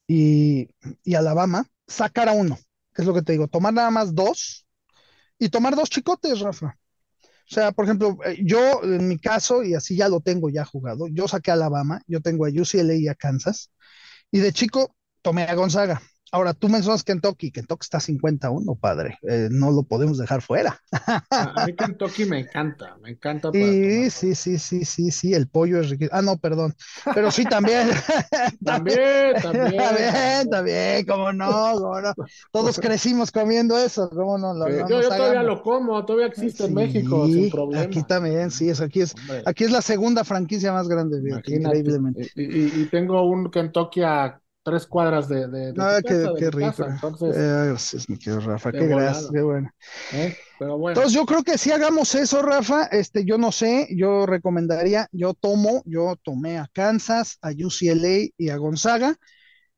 y, 0.09 0.69
y 1.05 1.15
Alabama, 1.15 1.67
sacar 1.87 2.29
a 2.29 2.33
uno, 2.33 2.59
que 2.93 3.03
es 3.03 3.09
lo 3.09 3.15
que 3.15 3.23
te 3.23 3.33
digo, 3.33 3.49
tomar 3.49 3.73
nada 3.73 3.91
más 3.91 4.15
dos 4.15 4.67
y 5.39 5.49
tomar 5.49 5.77
dos 5.77 5.91
chicotes, 5.91 6.41
Rafa. 6.41 6.77
O 7.51 7.55
sea, 7.55 7.73
por 7.73 7.85
ejemplo, 7.85 8.19
eh, 8.25 8.39
yo 8.45 8.83
en 8.85 9.07
mi 9.09 9.19
caso, 9.19 9.63
y 9.63 9.75
así 9.75 9.97
ya 9.97 10.09
lo 10.09 10.21
tengo 10.21 10.49
ya 10.51 10.65
jugado, 10.65 11.07
yo 11.09 11.29
saqué 11.29 11.51
a 11.51 11.55
Alabama, 11.55 12.01
yo 12.07 12.21
tengo 12.21 12.47
a 12.47 12.49
UCLA 12.51 12.95
y 12.95 13.09
a 13.09 13.15
Kansas, 13.15 13.71
y 14.33 14.41
de 14.41 14.53
chico 14.53 14.97
tomé 15.23 15.45
a 15.45 15.55
Gonzaga. 15.55 16.03
Ahora, 16.35 16.53
tú 16.53 16.69
mencionas 16.69 17.05
Kentucky, 17.05 17.53
Kentucky 17.53 17.85
está 17.85 18.01
51, 18.01 18.75
padre, 18.75 19.19
eh, 19.23 19.49
no 19.53 19.71
lo 19.71 19.85
podemos 19.85 20.19
dejar 20.19 20.43
fuera. 20.43 20.81
A, 21.37 21.61
mí 21.61 21.77
Kentucky 21.77 22.25
me 22.27 22.39
encanta, 22.41 22.97
me 22.99 23.11
encanta 23.11 23.53
Sí, 23.53 24.11
sí, 24.11 24.35
sí, 24.35 24.59
sí, 24.59 24.85
sí, 24.85 25.11
sí, 25.13 25.33
el 25.33 25.49
pollo 25.49 25.81
es 25.81 25.89
riquísimo. 25.91 26.17
Ah, 26.19 26.23
no, 26.23 26.37
perdón. 26.39 26.75
Pero 27.13 27.31
sí, 27.31 27.47
también. 27.47 27.89
También, 28.65 29.41
también. 29.41 29.75
También, 29.77 30.49
también, 30.51 31.05
cómo 31.07 31.33
no, 31.33 31.73
cómo 31.79 32.01
no. 32.01 32.15
Todos 32.51 32.79
crecimos 32.79 33.31
comiendo 33.33 33.77
eso, 33.79 34.09
cómo 34.11 34.39
no, 34.39 34.55
lo- 34.55 34.71
no 34.71 34.89
yo, 34.89 35.15
todavía 35.15 35.43
lo 35.43 35.63
como, 35.63 36.05
todavía 36.05 36.27
existe 36.27 36.65
en 36.65 36.75
México 36.75 37.29
sin 37.29 37.49
problema. 37.49 37.83
Aquí 37.83 38.05
también, 38.05 38.51
sí, 38.51 38.69
es, 38.69 38.81
aquí 38.81 39.01
es, 39.01 39.15
Hombre, 39.15 39.45
aquí 39.45 39.65
es 39.65 39.71
la 39.71 39.83
segunda 39.83 40.25
franquicia 40.25 40.73
más 40.73 40.89
grande, 40.89 41.19
imagínate. 41.19 41.93
increíblemente. 41.95 42.29
Y, 42.35 42.81
y- 42.81 42.83
y 42.83 42.87
tengo 42.91 43.23
un 43.25 43.51
Kentucky 43.51 44.03
a 44.03 44.41
tres 44.65 44.87
cuadras 44.89 45.29
de, 45.29 45.49
de, 45.49 45.73
de 45.75 45.87
tu 45.87 45.87
Ah, 45.87 46.01
qué, 46.07 46.15
casa, 46.15 46.33
de 46.33 46.45
qué 46.45 46.51
rico. 46.51 46.75
casa, 46.75 46.89
entonces, 46.89 47.37
Eh, 47.37 47.67
gracias, 47.71 48.09
mi 48.09 48.17
querido 48.19 48.41
Rafa, 48.41 48.73
qué 48.73 48.87
gracias, 48.87 49.31
qué 49.33 49.43
bueno. 49.43 49.71
¿eh? 50.11 50.39
Pero 50.59 50.79
bueno, 50.79 50.95
Entonces 50.95 51.13
yo 51.13 51.27
creo 51.27 51.43
que 51.43 51.59
si 51.59 51.73
hagamos 51.73 52.15
eso, 52.15 52.41
Rafa, 52.43 52.85
este, 52.87 53.25
yo 53.25 53.37
no 53.39 53.51
sé, 53.53 53.89
yo 53.97 54.27
recomendaría, 54.27 55.09
yo 55.13 55.35
tomo, 55.35 55.83
yo 55.87 56.15
tomé 56.23 56.59
a 56.59 56.69
Kansas, 56.73 57.39
a 57.43 57.51
UCLA 57.51 58.29
y 58.37 58.49
a 58.51 58.57
Gonzaga, 58.57 59.17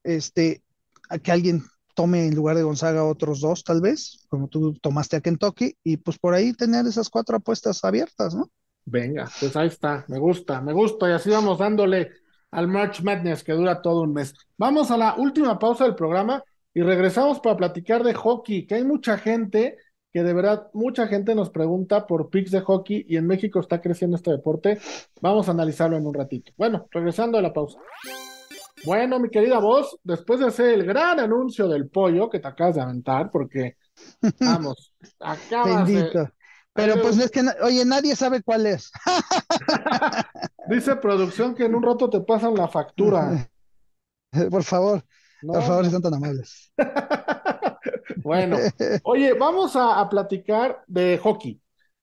este, 0.05 0.63
a 1.11 1.19
que 1.19 1.33
alguien 1.33 1.65
tome 1.95 2.27
en 2.27 2.35
lugar 2.37 2.57
de 2.57 2.65
Gonzaga 2.65 3.05
otros 3.05 3.41
dos, 3.41 3.65
tal 3.65 3.81
vez, 3.83 4.27
como 4.29 4.49
tú 4.49 4.75
tomaste 4.83 5.17
a 5.17 5.23
Kentucky, 5.23 5.77
y 5.85 5.99
pues 5.99 6.19
por 6.19 6.35
ahí 6.35 6.53
tener 6.55 6.87
esas 6.87 7.11
cuatro 7.11 7.37
apuestas 7.39 7.85
abiertas, 7.85 8.35
¿no? 8.35 8.51
venga, 8.85 9.35
pues 9.39 9.57
ahí 9.57 9.69
está, 9.69 10.05
me 10.09 10.19
gusta, 10.19 10.61
me 10.61 10.73
gusta, 10.73 11.09
y 11.09 11.13
así 11.13 11.31
vamos 11.31 11.59
dándole 11.59 12.11
al 12.51 12.69
March 12.69 13.03
Madness 13.03 13.45
que 13.45 13.53
dura 13.53 13.83
todo 13.83 14.03
un 14.03 14.13
mes. 14.13 14.35
Vamos 14.57 14.91
a 14.91 14.97
la 14.97 15.15
última 15.17 15.59
pausa 15.59 15.85
del 15.85 15.95
programa 15.95 16.43
y 16.73 16.83
regresamos 16.83 17.41
para 17.41 17.57
platicar 17.57 18.03
de 18.05 18.15
hockey, 18.15 18.67
que 18.67 18.77
hay 18.77 18.85
mucha 18.85 19.19
gente 19.19 19.79
que 20.13 20.23
de 20.23 20.33
verdad 20.33 20.69
mucha 20.73 21.07
gente 21.09 21.35
nos 21.35 21.51
pregunta 21.51 22.07
por 22.07 22.31
picks 22.31 22.51
de 22.51 22.63
hockey 22.63 23.05
y 23.09 23.17
en 23.17 23.27
México 23.27 23.61
está 23.61 23.81
creciendo 23.81 24.17
este 24.17 24.31
deporte. 24.31 24.79
Vamos 25.21 25.49
a 25.49 25.51
analizarlo 25.51 25.97
en 25.97 26.07
un 26.07 26.15
ratito. 26.15 26.53
Bueno, 26.57 26.89
regresando 26.91 27.37
a 27.37 27.43
la 27.43 27.53
pausa. 27.53 27.79
Bueno, 28.85 29.19
mi 29.19 29.29
querida 29.29 29.59
voz, 29.59 29.99
después 30.05 30.41
de 30.41 30.47
hacer 30.47 30.75
el 30.75 30.85
gran 30.85 31.19
anuncio 31.21 31.69
del 31.69 31.89
pollo 31.89 32.31
que 32.31 32.39
te 32.39 32.49
acabas 32.49 32.77
de 32.77 32.83
aventar, 32.83 33.31
porque 33.31 33.77
vamos, 34.41 34.95
acabas 35.21 35.87
Bendito. 35.87 36.31
Pero 36.73 37.01
pues 37.01 37.19
es 37.19 37.31
que, 37.31 37.43
oye, 37.63 37.85
nadie 37.85 38.15
sabe 38.15 38.43
cuál 38.43 38.67
es. 38.67 38.91
Dice 40.69 40.97
producción 40.97 41.55
que 41.55 41.65
en 41.65 41.75
un 41.75 41.83
rato 41.83 42.11
te 42.11 42.21
pasan 42.21 42.55
la 42.55 42.69
factura. 42.69 43.49
Por 44.51 44.65
favor, 44.65 45.03
por 45.41 45.63
favor, 45.63 45.85
si 45.85 45.91
son 45.91 46.03
tan 46.03 46.13
amables. 46.13 46.71
bueno, 48.17 48.59
oye, 49.05 49.33
vamos 49.33 49.77
a, 49.77 49.99
a 49.99 50.09
platicar 50.11 50.83
de 50.87 51.17
hockey, 51.17 51.59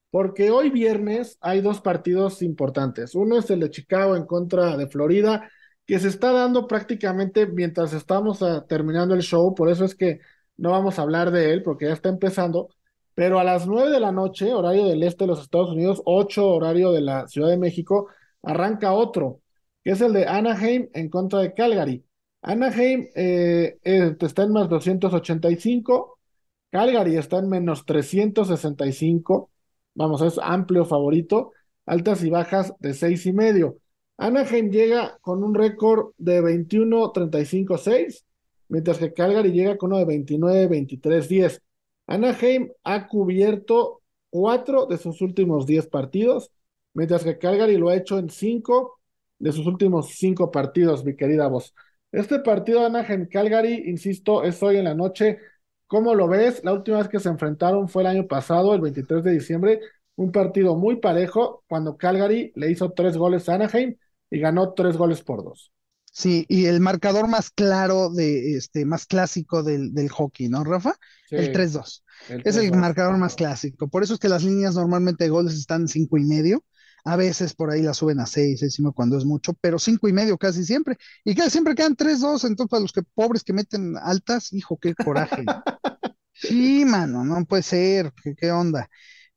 porque 0.09 0.49
hoy 0.49 0.71
viernes 0.71 1.37
hay 1.41 1.61
dos 1.61 1.79
partidos 1.79 2.41
importantes. 2.41 3.13
Uno 3.13 3.37
es 3.37 3.51
el 3.51 3.59
de 3.59 3.69
Chicago 3.69 4.15
en 4.15 4.25
contra 4.25 4.77
de 4.77 4.87
Florida, 4.87 5.47
que 5.85 5.99
se 5.99 6.07
está 6.07 6.31
dando 6.31 6.67
prácticamente 6.67 7.45
mientras 7.45 7.93
estamos 7.93 8.41
ah, 8.41 8.65
terminando 8.67 9.13
el 9.13 9.21
show, 9.21 9.53
por 9.53 9.69
eso 9.69 9.85
es 9.85 9.95
que 9.95 10.19
no 10.57 10.71
vamos 10.71 10.97
a 10.97 11.01
hablar 11.01 11.31
de 11.31 11.51
él, 11.51 11.63
porque 11.63 11.85
ya 11.85 11.93
está 11.93 12.09
empezando. 12.09 12.69
Pero 13.15 13.37
a 13.39 13.43
las 13.43 13.67
nueve 13.67 13.91
de 13.91 13.99
la 13.99 14.11
noche, 14.11 14.53
horario 14.53 14.85
del 14.85 15.03
este 15.03 15.25
de 15.25 15.27
los 15.27 15.41
Estados 15.41 15.71
Unidos, 15.71 16.01
ocho 16.05 16.47
horario 16.49 16.91
de 16.91 17.01
la 17.01 17.27
Ciudad 17.27 17.49
de 17.49 17.57
México, 17.57 18.07
arranca 18.43 18.93
otro, 18.93 19.41
que 19.83 19.91
es 19.91 20.01
el 20.01 20.13
de 20.13 20.25
Anaheim 20.27 20.89
en 20.93 21.09
contra 21.09 21.39
de 21.39 21.53
Calgary. 21.53 22.05
Anaheim 22.41 23.07
eh, 23.15 23.77
eh, 23.83 24.15
está 24.19 24.43
en 24.43 24.51
más 24.51 24.69
285, 24.69 26.19
Calgary 26.71 27.15
está 27.17 27.39
en 27.39 27.49
menos 27.49 27.85
365, 27.85 29.49
vamos, 29.95 30.21
es 30.21 30.39
amplio 30.41 30.85
favorito, 30.85 31.51
altas 31.85 32.23
y 32.23 32.29
bajas 32.29 32.73
de 32.79 32.93
seis 32.93 33.25
y 33.25 33.33
medio. 33.33 33.77
Anaheim 34.17 34.69
llega 34.69 35.17
con 35.21 35.43
un 35.43 35.55
récord 35.55 36.13
de 36.17 36.41
21-35-6, 36.41 38.23
mientras 38.69 38.97
que 38.97 39.13
Calgary 39.13 39.51
llega 39.51 39.77
con 39.77 39.91
uno 39.91 39.99
de 39.99 40.05
29-23-10. 40.05 41.61
Anaheim 42.07 42.69
ha 42.83 43.07
cubierto 43.07 44.01
cuatro 44.29 44.85
de 44.85 44.97
sus 44.97 45.21
últimos 45.21 45.65
diez 45.65 45.87
partidos, 45.87 46.51
mientras 46.93 47.23
que 47.23 47.37
Calgary 47.37 47.77
lo 47.77 47.89
ha 47.89 47.95
hecho 47.95 48.19
en 48.19 48.29
cinco 48.29 48.99
de 49.39 49.51
sus 49.51 49.65
últimos 49.67 50.09
cinco 50.17 50.51
partidos, 50.51 51.03
mi 51.05 51.15
querida 51.15 51.47
voz. 51.47 51.73
Este 52.11 52.39
partido 52.39 52.85
Anaheim-Calgary, 52.85 53.83
insisto, 53.89 54.43
es 54.43 54.61
hoy 54.63 54.77
en 54.77 54.85
la 54.85 54.93
noche. 54.95 55.39
¿Cómo 55.87 56.15
lo 56.15 56.27
ves? 56.27 56.63
La 56.63 56.73
última 56.73 56.97
vez 56.99 57.07
que 57.09 57.19
se 57.19 57.29
enfrentaron 57.29 57.89
fue 57.89 58.03
el 58.03 58.07
año 58.07 58.27
pasado, 58.27 58.73
el 58.73 58.81
23 58.81 59.23
de 59.23 59.31
diciembre, 59.31 59.79
un 60.15 60.31
partido 60.31 60.75
muy 60.75 60.97
parejo, 60.97 61.63
cuando 61.67 61.97
Calgary 61.97 62.51
le 62.55 62.71
hizo 62.71 62.91
tres 62.93 63.17
goles 63.17 63.49
a 63.49 63.55
Anaheim 63.55 63.95
y 64.29 64.39
ganó 64.39 64.73
tres 64.73 64.97
goles 64.97 65.21
por 65.23 65.43
dos. 65.43 65.71
Sí, 66.11 66.45
y 66.47 66.65
el 66.65 66.79
marcador 66.79 67.27
más 67.27 67.49
claro 67.49 68.09
de 68.11 68.55
este, 68.55 68.85
más 68.85 69.05
clásico 69.07 69.63
del, 69.63 69.93
del 69.93 70.09
hockey, 70.09 70.47
¿no, 70.47 70.63
Rafa? 70.63 70.95
Sí, 71.25 71.35
El 71.35 71.51
3-2. 71.51 72.03
el 72.27 72.43
Es 72.43 72.55
el 72.57 72.71
3-2. 72.71 72.77
marcador 72.77 73.17
más 73.17 73.35
clásico. 73.35 73.87
Por 73.87 74.03
eso 74.03 74.13
es 74.13 74.19
que 74.19 74.29
las 74.29 74.43
líneas 74.43 74.75
normalmente 74.75 75.23
de 75.23 75.31
goles 75.31 75.55
están 75.55 75.87
cinco 75.87 76.17
y 76.19 76.23
medio. 76.25 76.63
A 77.05 77.15
veces 77.17 77.53
por 77.53 77.69
ahí 77.69 77.81
las 77.81 77.97
suben 77.97 78.19
a 78.19 78.25
seis, 78.25 78.59
seis 78.61 78.79
y 78.79 78.81
medio 78.81 78.93
cuando 78.93 79.17
es 79.17 79.25
mucho, 79.25 79.53
pero 79.59 79.77
cinco 79.77 80.07
y 80.07 80.13
medio 80.13 80.37
casi 80.37 80.63
siempre. 80.63 80.97
Y 81.25 81.35
casi 81.35 81.51
siempre 81.51 81.75
quedan 81.75 81.95
3-2. 81.95 82.45
Entonces, 82.45 82.69
para 82.69 82.81
los 82.81 82.93
que 82.93 83.03
pobres 83.03 83.43
que 83.43 83.53
meten 83.53 83.97
altas, 83.97 84.53
hijo, 84.53 84.77
qué 84.77 84.95
coraje. 84.95 85.43
Sí, 86.35 86.83
mano, 86.85 87.23
no 87.23 87.45
puede 87.45 87.63
ser. 87.63 88.11
¿Qué, 88.37 88.51
onda? 88.51 88.89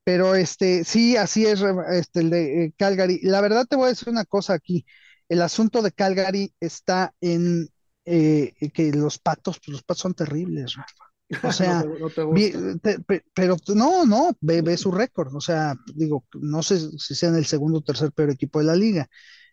Pero 0.05 0.35
este, 0.35 0.85
sí, 0.85 1.17
así 1.17 1.47
es, 1.47 1.63
este, 1.93 2.21
el 2.21 2.31
de 2.31 2.65
eh, 2.65 2.75
Calgary. 2.77 3.21
La 3.23 3.41
verdad 3.41 3.67
te 3.69 3.77
voy 3.77 3.87
a 3.87 3.89
decir 3.91 4.09
una 4.09 4.25
cosa 4.25 4.55
aquí. 4.55 4.87
El 5.29 5.43
asunto 5.43 5.83
de 5.83 5.93
Calgary 5.93 6.55
está 6.61 7.15
en 7.21 7.69
eh, 8.05 8.55
que 8.73 8.93
los 8.93 9.19
patos, 9.19 9.59
pues 9.59 9.73
los 9.73 9.83
patos 9.83 10.03
son 10.03 10.15
terribles, 10.15 10.75
Rafa. 10.75 11.06
O 11.43 11.51
sea, 11.53 11.83
no, 12.01 12.11
te, 12.11 12.21
no 12.23 12.33
vi- 12.33 12.53
pero 13.35 13.57
no, 13.75 14.05
no, 14.07 14.37
ve, 14.41 14.63
ve 14.63 14.77
su 14.77 14.91
récord. 14.93 15.35
O 15.35 15.41
sea, 15.41 15.75
digo, 15.95 16.25
no 16.41 16.63
sé 16.63 16.79
si 16.99 17.15
sean 17.15 17.37
el 17.37 17.47
segundo 17.47 17.79
o 17.79 17.83
tercer 17.83 18.13
peor 18.13 18.31
equipo 18.31 18.59
de 18.59 18.65
la 18.67 18.77
liga. 18.77 19.09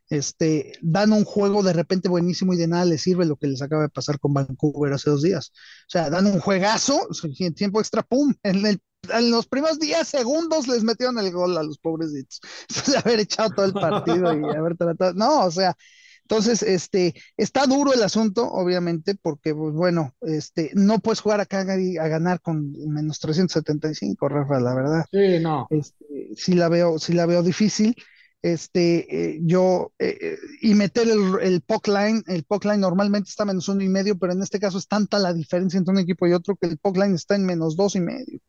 Este, 0.09 0.73
dan 0.81 1.13
un 1.13 1.23
juego 1.25 1.63
de 1.63 1.73
repente 1.73 2.09
buenísimo 2.09 2.53
y 2.53 2.57
de 2.57 2.67
nada 2.67 2.85
les 2.85 3.01
sirve 3.01 3.25
lo 3.25 3.37
que 3.37 3.47
les 3.47 3.61
acaba 3.61 3.83
de 3.83 3.89
pasar 3.89 4.19
con 4.19 4.33
Vancouver 4.33 4.93
hace 4.93 5.09
dos 5.09 5.23
días. 5.23 5.51
O 5.53 5.89
sea, 5.89 6.09
dan 6.09 6.27
un 6.27 6.39
juegazo, 6.39 7.07
en 7.39 7.53
tiempo 7.55 7.79
extra, 7.79 8.03
pum, 8.03 8.33
en 8.43 8.65
el- 8.65 8.81
en 9.11 9.31
los 9.31 9.47
primeros 9.47 9.79
10 9.79 10.07
segundos 10.07 10.67
les 10.67 10.83
metieron 10.83 11.19
el 11.19 11.31
gol 11.31 11.57
a 11.57 11.63
los 11.63 11.77
pobrecitos. 11.79 12.39
Después 12.69 12.87
de 12.93 12.97
haber 12.99 13.19
echado 13.21 13.51
todo 13.51 13.65
el 13.65 13.75
partido 13.75 14.33
y 14.33 14.43
haber 14.55 14.77
tratado. 14.77 15.13
No, 15.13 15.45
o 15.45 15.51
sea, 15.51 15.75
entonces, 16.23 16.63
este, 16.63 17.13
está 17.35 17.65
duro 17.65 17.93
el 17.93 18.01
asunto, 18.01 18.49
obviamente, 18.49 19.15
porque, 19.15 19.53
pues, 19.53 19.73
bueno, 19.73 20.15
este, 20.21 20.71
no 20.73 20.99
puedes 20.99 21.19
jugar 21.19 21.41
acá 21.41 21.61
a 21.61 22.07
ganar 22.07 22.41
con 22.41 22.71
menos 22.87 23.19
375, 23.19 24.29
Rafa, 24.29 24.59
la 24.59 24.73
verdad. 24.73 25.05
Sí, 25.11 25.39
no. 25.41 25.67
Este, 25.69 26.29
sí 26.35 26.53
la 26.53 26.69
veo, 26.69 26.97
sí 26.97 27.13
la 27.13 27.25
veo 27.25 27.43
difícil. 27.43 27.95
Este, 28.41 29.35
eh, 29.35 29.39
yo, 29.41 29.93
eh, 29.99 30.17
eh, 30.19 30.37
y 30.61 30.73
meter 30.75 31.07
el, 31.09 31.39
el 31.41 31.61
puck 31.61 31.87
line, 31.87 32.23
el 32.27 32.43
puck 32.43 32.65
line 32.65 32.77
normalmente 32.77 33.29
está 33.29 33.45
menos 33.45 33.69
uno 33.69 33.83
y 33.83 33.89
medio, 33.89 34.17
pero 34.17 34.33
en 34.33 34.41
este 34.41 34.59
caso 34.59 34.77
es 34.77 34.87
tanta 34.87 35.19
la 35.19 35.33
diferencia 35.33 35.77
entre 35.77 35.93
un 35.93 35.99
equipo 35.99 36.27
y 36.27 36.33
otro 36.33 36.55
que 36.57 36.67
el 36.67 36.77
puck 36.77 36.97
line 36.97 37.15
está 37.15 37.35
en 37.35 37.45
menos 37.45 37.75
dos 37.77 37.95
y 37.95 38.01
medio. 38.01 38.39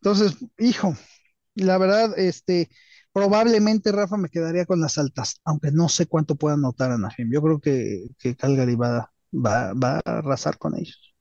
Entonces, 0.00 0.36
hijo, 0.58 0.96
la 1.54 1.78
verdad, 1.78 2.18
este, 2.18 2.68
probablemente 3.16 3.92
Rafa 3.92 4.18
me 4.18 4.28
quedaría 4.28 4.66
con 4.66 4.78
las 4.78 4.98
altas, 4.98 5.40
aunque 5.44 5.70
no 5.72 5.88
sé 5.88 6.06
cuánto 6.06 6.34
pueda 6.36 6.54
anotar 6.56 6.90
Anaheim. 6.90 7.32
Yo 7.32 7.40
creo 7.40 7.60
que, 7.60 8.08
que 8.18 8.36
Calgary 8.36 8.74
va, 8.74 9.10
va, 9.32 9.72
va 9.72 10.02
a 10.04 10.18
arrasar 10.18 10.58
con 10.58 10.76
ellos. 10.76 11.14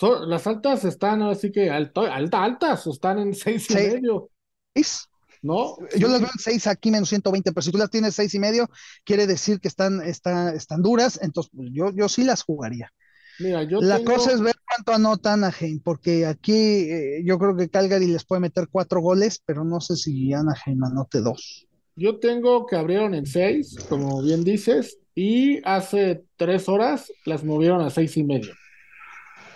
So- 0.00 0.24
las 0.24 0.46
altas 0.46 0.86
están 0.86 1.20
así 1.20 1.52
que 1.52 1.70
alto, 1.70 2.00
alta, 2.10 2.42
altas, 2.42 2.86
están 2.86 3.18
en 3.18 3.34
seis 3.34 3.70
y 3.70 3.74
Sí. 3.74 3.78
medio, 3.80 4.30
Es- 4.74 5.10
¿no? 5.42 5.76
Yo 5.98 6.08
las 6.08 6.20
veo 6.22 6.30
en 6.32 6.38
6 6.38 6.66
aquí 6.66 6.90
menos 6.90 7.10
120, 7.10 7.52
pero 7.52 7.60
si 7.62 7.70
tú 7.70 7.76
las 7.76 7.90
tienes 7.90 8.14
seis 8.14 8.34
y 8.34 8.38
medio, 8.38 8.70
quiere 9.04 9.26
decir 9.26 9.60
que 9.60 9.68
están, 9.68 10.00
está- 10.02 10.54
están 10.54 10.80
duras, 10.80 11.18
entonces 11.22 11.52
pues, 11.54 11.68
yo, 11.70 11.90
yo 11.94 12.08
sí 12.08 12.24
las 12.24 12.42
jugaría. 12.44 12.90
Mira, 13.38 13.62
yo 13.64 13.86
La 13.88 14.00
tengo, 14.00 14.14
cosa 14.18 14.32
es 14.32 14.42
ver 14.42 14.54
cuánto 14.66 14.92
anota 14.92 15.32
Anaheim, 15.32 15.80
porque 15.80 16.26
aquí 16.26 16.52
eh, 16.54 17.22
yo 17.24 17.38
creo 17.38 17.56
que 17.56 17.70
Calgary 17.70 18.06
les 18.06 18.24
puede 18.26 18.40
meter 18.40 18.68
cuatro 18.70 19.00
goles, 19.00 19.42
pero 19.46 19.64
no 19.64 19.80
sé 19.80 19.96
si 19.96 20.32
Anaheim 20.34 20.84
anote 20.84 21.20
dos. 21.22 21.66
yo 21.94 22.18
tengo 22.18 22.66
que 22.66 22.76
abrieron 22.76 23.14
en 23.14 23.26
seis, 23.26 23.82
como 23.88 24.22
bien 24.22 24.44
dices, 24.44 24.98
y 25.14 25.60
hace 25.64 26.24
tres 26.36 26.68
horas 26.68 27.12
las 27.24 27.44
movieron 27.44 27.80
a 27.80 27.90
seis 27.90 28.16
y 28.16 28.24
medio. 28.24 28.58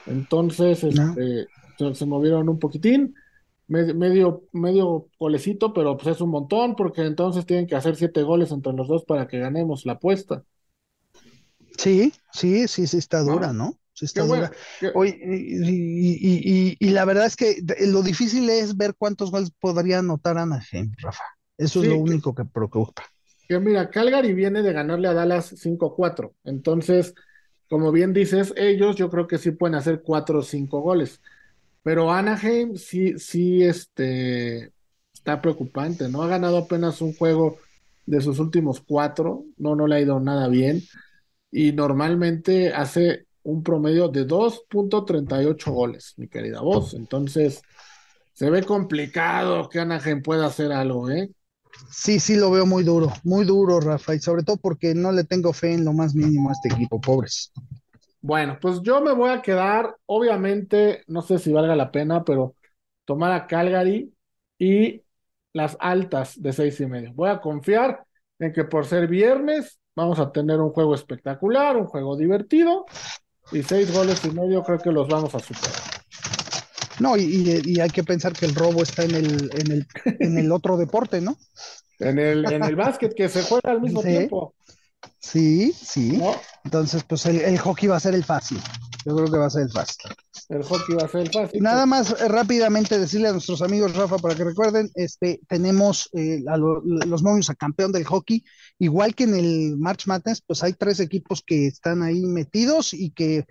Entonces, 0.06 0.82
No. 0.90 1.16
este, 1.16 1.48
se, 1.76 1.94
se 1.94 2.06
movieron 2.06 2.48
un 2.48 2.58
poquitín, 2.58 3.14
me- 3.66 3.94
medio, 3.94 4.44
medio 4.52 5.08
golecito, 5.18 5.72
pero 5.72 5.96
pues 5.96 6.16
es 6.16 6.20
un 6.20 6.30
montón, 6.30 6.74
porque 6.76 7.02
entonces 7.02 7.46
tienen 7.46 7.66
que 7.66 7.76
hacer 7.76 7.96
siete 7.96 8.22
goles 8.22 8.50
entre 8.52 8.72
los 8.72 8.88
dos 8.88 9.04
para 9.04 9.28
que 9.28 9.38
ganemos 9.38 9.86
la 9.86 9.94
apuesta. 9.94 10.44
Sí, 11.80 12.12
sí, 12.30 12.68
sí, 12.68 12.86
sí 12.86 12.98
está 12.98 13.22
dura, 13.22 13.54
¿no? 13.54 13.78
Sí 13.94 14.04
está 14.04 14.24
bueno. 14.24 14.48
dura. 14.48 14.56
qué- 14.78 14.92
y, 15.06 16.76
y- 16.76 16.76
y- 16.78 16.90
la 16.90 17.06
verdad 17.06 17.24
es 17.24 17.36
que 17.36 17.56
lo 17.86 18.02
difícil 18.02 18.50
es 18.50 18.76
ver 18.76 18.94
cuántos 18.98 19.30
goles 19.30 19.50
podría 19.58 20.00
anotar 20.00 20.36
Anaheim, 20.36 20.92
Rafa. 20.98 21.24
Eso 21.56 21.80
es 21.80 21.88
lo 21.88 21.94
que- 21.94 22.00
único 22.00 22.34
que 22.34 22.44
preocupa. 22.44 23.02
Que 23.48 23.58
mira, 23.58 23.88
Calgary 23.88 24.34
viene 24.34 24.62
de 24.62 24.74
ganarle 24.74 25.08
a 25.08 25.14
Dallas 25.14 25.54
5-4. 25.56 26.34
Entonces, 26.44 27.14
como 27.68 27.92
bien 27.92 28.12
dices, 28.12 28.52
ellos 28.56 28.96
yo 28.96 29.08
creo 29.08 29.26
que 29.26 29.38
sí 29.38 29.50
pueden 29.52 29.74
hacer 29.74 30.02
4 30.02 30.40
o 30.40 30.42
5 30.42 30.80
goles. 30.80 31.20
Pero 31.82 32.12
Anaheim 32.12 32.76
sí, 32.76 33.18
sí, 33.18 33.62
este, 33.62 34.70
está 35.14 35.40
preocupante, 35.40 36.10
¿no? 36.10 36.22
Ha 36.22 36.28
ganado 36.28 36.58
apenas 36.58 37.00
un 37.00 37.14
juego 37.14 37.56
de 38.04 38.20
sus 38.20 38.38
últimos 38.38 38.80
cuatro. 38.80 39.44
No, 39.56 39.74
no 39.74 39.86
le 39.86 39.96
ha 39.96 40.00
ido 40.00 40.20
nada 40.20 40.46
bien. 40.48 40.82
Y 41.50 41.72
normalmente 41.72 42.72
hace 42.72 43.26
un 43.42 43.62
promedio 43.62 44.08
de 44.08 44.26
2.38 44.26 45.72
goles, 45.72 46.14
mi 46.16 46.28
querida 46.28 46.60
voz. 46.60 46.94
Entonces, 46.94 47.62
se 48.32 48.50
ve 48.50 48.62
complicado 48.62 49.68
que 49.68 49.80
Anaheim 49.80 50.22
pueda 50.22 50.46
hacer 50.46 50.72
algo, 50.72 51.10
¿eh? 51.10 51.30
Sí, 51.90 52.20
sí 52.20 52.36
lo 52.36 52.50
veo 52.50 52.66
muy 52.66 52.84
duro, 52.84 53.12
muy 53.24 53.44
duro, 53.44 53.80
Rafa, 53.80 54.14
y 54.14 54.18
sobre 54.18 54.42
todo 54.42 54.56
porque 54.56 54.94
no 54.94 55.12
le 55.12 55.24
tengo 55.24 55.52
fe 55.52 55.72
en 55.72 55.84
lo 55.84 55.92
más 55.92 56.14
mínimo 56.14 56.50
a 56.50 56.52
este 56.52 56.68
equipo, 56.68 57.00
pobres. 57.00 57.52
Bueno, 58.20 58.58
pues 58.60 58.82
yo 58.82 59.00
me 59.00 59.12
voy 59.12 59.30
a 59.30 59.40
quedar, 59.40 59.96
obviamente, 60.06 61.02
no 61.06 61.22
sé 61.22 61.38
si 61.38 61.52
valga 61.52 61.74
la 61.74 61.90
pena, 61.90 62.22
pero 62.24 62.54
tomar 63.04 63.32
a 63.32 63.46
Calgary 63.46 64.12
y 64.58 65.02
las 65.52 65.76
altas 65.80 66.40
de 66.40 66.52
seis 66.52 66.78
y 66.80 66.86
medio. 66.86 67.12
Voy 67.14 67.30
a 67.30 67.40
confiar 67.40 68.04
en 68.38 68.52
que 68.52 68.64
por 68.64 68.86
ser 68.86 69.08
viernes 69.08 69.79
vamos 69.94 70.18
a 70.18 70.32
tener 70.32 70.60
un 70.60 70.70
juego 70.70 70.94
espectacular, 70.94 71.76
un 71.76 71.86
juego 71.86 72.16
divertido 72.16 72.86
y 73.52 73.62
seis 73.62 73.92
goles 73.92 74.24
y 74.24 74.30
medio 74.30 74.62
creo 74.62 74.78
que 74.78 74.92
los 74.92 75.08
vamos 75.08 75.34
a 75.34 75.38
superar. 75.38 75.80
No, 77.00 77.16
y, 77.16 77.80
hay 77.80 77.90
que 77.90 78.04
pensar 78.04 78.34
que 78.34 78.44
el 78.44 78.54
robo 78.54 78.82
está 78.82 79.04
en 79.04 79.14
el, 79.14 79.50
en 79.54 79.72
el, 79.72 79.86
en 80.20 80.38
el 80.38 80.52
otro 80.52 80.76
deporte, 80.76 81.20
¿no? 81.20 81.36
En 82.02 82.18
el, 82.18 82.50
en 82.50 82.64
el 82.64 82.76
básquet 82.76 83.12
que 83.12 83.28
se 83.28 83.42
juega 83.42 83.72
al 83.72 83.82
mismo 83.82 84.02
tiempo. 84.02 84.54
Sí, 85.18 85.70
sí. 85.70 86.18
Entonces, 86.64 87.04
pues 87.04 87.26
el, 87.26 87.58
hockey 87.58 87.88
va 87.88 87.96
a 87.96 88.00
ser 88.00 88.14
el 88.14 88.24
fácil. 88.24 88.60
Yo 89.06 89.16
creo 89.16 89.30
que 89.30 89.38
va 89.38 89.46
a 89.46 89.50
ser 89.50 89.62
el 89.62 89.70
fácil. 89.70 90.10
El 90.48 90.62
hockey 90.62 90.94
va 90.94 91.06
a 91.06 91.08
ser 91.08 91.20
el 91.22 91.30
fácil. 91.32 91.62
Nada 91.62 91.86
más 91.86 92.10
eh, 92.10 92.28
rápidamente 92.28 92.98
decirle 92.98 93.28
a 93.28 93.32
nuestros 93.32 93.62
amigos, 93.62 93.96
Rafa, 93.96 94.18
para 94.18 94.34
que 94.34 94.44
recuerden, 94.44 94.90
este, 94.94 95.40
tenemos 95.48 96.10
eh, 96.12 96.42
a 96.48 96.56
los 96.58 97.22
novios 97.22 97.48
a 97.48 97.54
campeón 97.54 97.92
del 97.92 98.04
hockey, 98.04 98.44
igual 98.78 99.14
que 99.14 99.24
en 99.24 99.34
el 99.34 99.76
March 99.78 100.06
Madness, 100.06 100.42
pues 100.46 100.62
hay 100.62 100.74
tres 100.74 101.00
equipos 101.00 101.42
que 101.46 101.66
están 101.66 102.02
ahí 102.02 102.26
metidos 102.26 102.92
y 102.92 103.10
que 103.10 103.46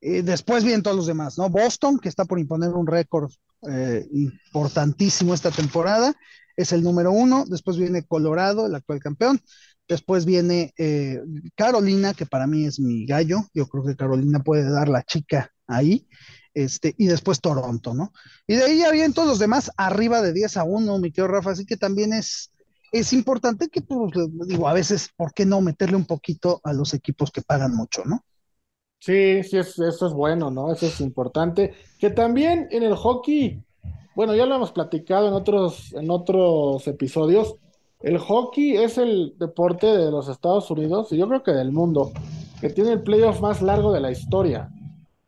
eh, 0.00 0.22
después 0.22 0.64
vienen 0.64 0.82
todos 0.82 0.96
los 0.96 1.06
demás, 1.06 1.36
¿no? 1.36 1.50
Boston, 1.50 1.98
que 1.98 2.08
está 2.08 2.24
por 2.24 2.38
imponer 2.38 2.70
un 2.70 2.86
récord 2.86 3.30
importantísimo 4.12 5.32
esta 5.32 5.50
temporada, 5.50 6.14
es 6.56 6.72
el 6.72 6.82
número 6.82 7.12
uno. 7.12 7.44
Después 7.48 7.76
viene 7.76 8.04
Colorado, 8.04 8.66
el 8.66 8.74
actual 8.74 9.00
campeón. 9.00 9.40
Después 9.86 10.24
viene 10.24 10.72
eh, 10.78 11.20
Carolina, 11.54 12.14
que 12.14 12.26
para 12.26 12.46
mí 12.46 12.64
es 12.64 12.80
mi 12.80 13.06
gallo. 13.06 13.40
Yo 13.52 13.66
creo 13.66 13.84
que 13.84 13.96
Carolina 13.96 14.42
puede 14.42 14.70
dar 14.70 14.88
la 14.88 15.02
chica 15.02 15.52
ahí. 15.66 16.06
Este, 16.54 16.94
y 16.96 17.06
después 17.06 17.40
Toronto, 17.40 17.94
¿no? 17.94 18.12
Y 18.46 18.54
de 18.54 18.64
ahí 18.64 18.78
ya 18.78 18.90
vienen 18.92 19.12
todos 19.12 19.28
los 19.28 19.38
demás 19.40 19.72
arriba 19.76 20.22
de 20.22 20.32
10 20.32 20.56
a 20.56 20.64
1, 20.64 20.98
mi 20.98 21.10
querido 21.10 21.28
Rafa. 21.28 21.50
Así 21.50 21.66
que 21.66 21.76
también 21.76 22.12
es, 22.12 22.52
es 22.92 23.12
importante 23.12 23.68
que, 23.68 23.82
pues, 23.82 24.12
digo, 24.46 24.68
a 24.68 24.72
veces, 24.72 25.10
¿por 25.16 25.34
qué 25.34 25.44
no 25.44 25.60
meterle 25.60 25.96
un 25.96 26.06
poquito 26.06 26.60
a 26.62 26.72
los 26.72 26.94
equipos 26.94 27.30
que 27.30 27.42
pagan 27.42 27.74
mucho, 27.74 28.04
¿no? 28.04 28.24
Sí, 29.00 29.42
sí, 29.42 29.58
eso 29.58 30.06
es 30.06 30.12
bueno, 30.14 30.50
¿no? 30.50 30.72
Eso 30.72 30.86
es 30.86 31.00
importante. 31.00 31.74
Que 31.98 32.08
también 32.08 32.68
en 32.70 32.84
el 32.84 32.94
hockey, 32.94 33.62
bueno, 34.14 34.34
ya 34.34 34.46
lo 34.46 34.54
hemos 34.54 34.72
platicado 34.72 35.28
en 35.28 35.34
otros, 35.34 35.92
en 35.92 36.08
otros 36.08 36.86
episodios, 36.86 37.56
el 38.04 38.18
hockey 38.18 38.76
es 38.76 38.98
el 38.98 39.34
deporte 39.38 39.86
de 39.86 40.10
los 40.10 40.28
Estados 40.28 40.70
Unidos 40.70 41.10
y 41.10 41.16
yo 41.16 41.26
creo 41.26 41.42
que 41.42 41.52
del 41.52 41.72
mundo 41.72 42.12
que 42.60 42.68
tiene 42.68 42.92
el 42.92 43.02
playoff 43.02 43.40
más 43.40 43.62
largo 43.62 43.92
de 43.92 44.00
la 44.00 44.10
historia. 44.10 44.68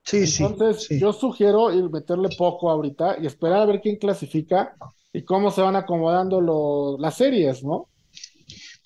Sí, 0.02 0.26
sí. 0.26 0.44
Entonces, 0.44 0.88
yo 1.00 1.14
sugiero 1.14 1.72
ir 1.72 1.90
meterle 1.90 2.28
poco 2.36 2.70
ahorita 2.70 3.16
y 3.20 3.26
esperar 3.26 3.62
a 3.62 3.66
ver 3.66 3.80
quién 3.80 3.96
clasifica 3.96 4.76
y 5.10 5.22
cómo 5.22 5.50
se 5.50 5.62
van 5.62 5.74
acomodando 5.74 6.96
las 6.98 7.14
series, 7.14 7.64
¿no? 7.64 7.88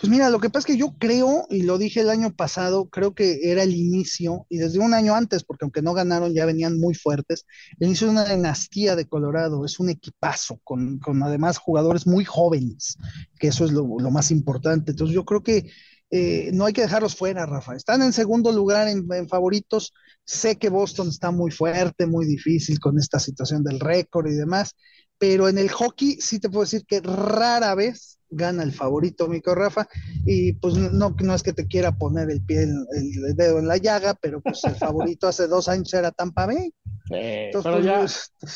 Pues 0.01 0.11
mira, 0.11 0.31
lo 0.31 0.41
que 0.41 0.49
pasa 0.49 0.61
es 0.61 0.65
que 0.75 0.81
yo 0.81 0.95
creo, 0.99 1.47
y 1.51 1.63
lo 1.63 1.77
dije 1.77 2.01
el 2.01 2.09
año 2.09 2.35
pasado, 2.35 2.89
creo 2.89 3.15
que 3.15 3.51
era 3.51 3.63
el 3.63 3.75
inicio, 3.75 4.47
y 4.49 4.57
desde 4.57 4.79
un 4.79 4.95
año 4.95 5.15
antes, 5.15 5.45
porque 5.45 5.67
aunque 5.67 5.83
no 5.83 5.93
ganaron, 5.93 6.33
ya 6.33 6.47
venían 6.47 6.79
muy 6.79 6.95
fuertes, 6.95 7.45
el 7.79 7.89
inicio 7.89 8.07
de 8.07 8.13
una 8.13 8.25
dinastía 8.25 8.97
de 8.97 9.07
Colorado, 9.07 9.63
es 9.67 9.79
un 9.79 9.91
equipazo, 9.91 10.59
con, 10.65 11.01
además 11.23 11.59
jugadores 11.59 12.07
muy 12.07 12.25
jóvenes, 12.25 12.97
que 13.39 13.49
eso 13.49 13.67
es 13.67 13.73
lo, 13.73 13.85
más 14.11 14.31
importante. 14.31 14.93
Entonces 14.93 15.15
yo 15.15 15.27
creo 15.27 15.43
que 15.43 15.71
eh, 16.11 16.49
no 16.55 16.65
hay 16.65 16.73
que 16.73 16.81
dejarlos 16.81 17.15
fuera, 17.15 17.45
Rafa. 17.45 17.77
Están 17.77 18.01
en 18.01 18.15
segundo 18.15 18.53
lugar 18.53 18.89
en, 18.89 19.07
en, 19.13 19.29
favoritos. 19.29 19.93
Sé 20.25 20.57
que 20.57 20.71
Boston 20.71 21.09
está 21.09 21.31
muy 21.31 21.51
fuerte, 21.51 22.07
muy 22.07 22.25
difícil 22.25 22.81
con 22.81 22.99
esta 22.99 23.19
situación 23.19 23.63
del 23.63 23.79
récord 23.79 24.29
y 24.29 24.35
demás, 24.35 24.75
pero 25.19 25.51
en 25.51 25.59
el 25.59 25.69
hockey 25.69 26.19
sí 26.23 26.41
te 26.41 26.49
puedo 26.49 26.63
decir 26.63 26.87
que 26.87 27.01
rara 27.01 27.75
vez 27.75 28.20
gana 28.31 28.63
el 28.63 28.73
favorito, 28.73 29.29
Mico 29.29 29.55
Rafa, 29.55 29.89
y 30.25 30.55
pues 30.55 30.75
no, 30.75 31.15
no 31.19 31.35
es 31.35 31.43
que 31.43 31.53
te 31.53 31.67
quiera 31.67 31.93
poner 31.93 32.31
el 32.31 32.41
pie, 32.43 32.63
el, 32.63 33.37
dedo 33.37 33.59
en 33.59 33.69
la 33.69 33.77
llaga, 33.77 34.15
pero 34.21 34.41
pues 34.41 34.65
el 34.65 34.75
favorito 34.77 35.29
hace 35.29 35.47
dos 35.47 35.69
años 35.69 35.93
era 35.93 36.11
Tampa 36.11 36.47
Bay. 36.47 36.73
pero, 37.09 37.63
pues, 37.63 37.85
ya, 37.85 38.07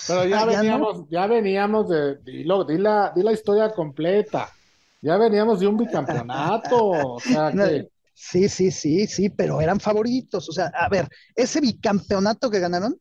pero 0.06 0.26
ya, 0.26 0.44
veníamos, 0.44 1.04
ya 1.10 1.26
veníamos 1.26 1.88
de, 1.88 2.16
di, 2.24 2.44
la, 2.44 3.12
di 3.14 3.22
la 3.22 3.32
historia 3.32 3.70
completa, 3.70 4.50
ya 5.02 5.16
veníamos 5.16 5.60
de 5.60 5.66
un 5.66 5.76
bicampeonato, 5.76 6.78
o 6.78 7.20
sea 7.20 7.52
que... 7.52 7.88
Sí, 8.16 8.48
sí, 8.48 8.70
sí, 8.70 9.08
sí, 9.08 9.28
pero 9.28 9.60
eran 9.60 9.80
favoritos. 9.80 10.48
O 10.48 10.52
sea, 10.52 10.66
a 10.66 10.88
ver, 10.88 11.08
ese 11.34 11.60
bicampeonato 11.60 12.48
que 12.48 12.60
ganaron 12.60 12.96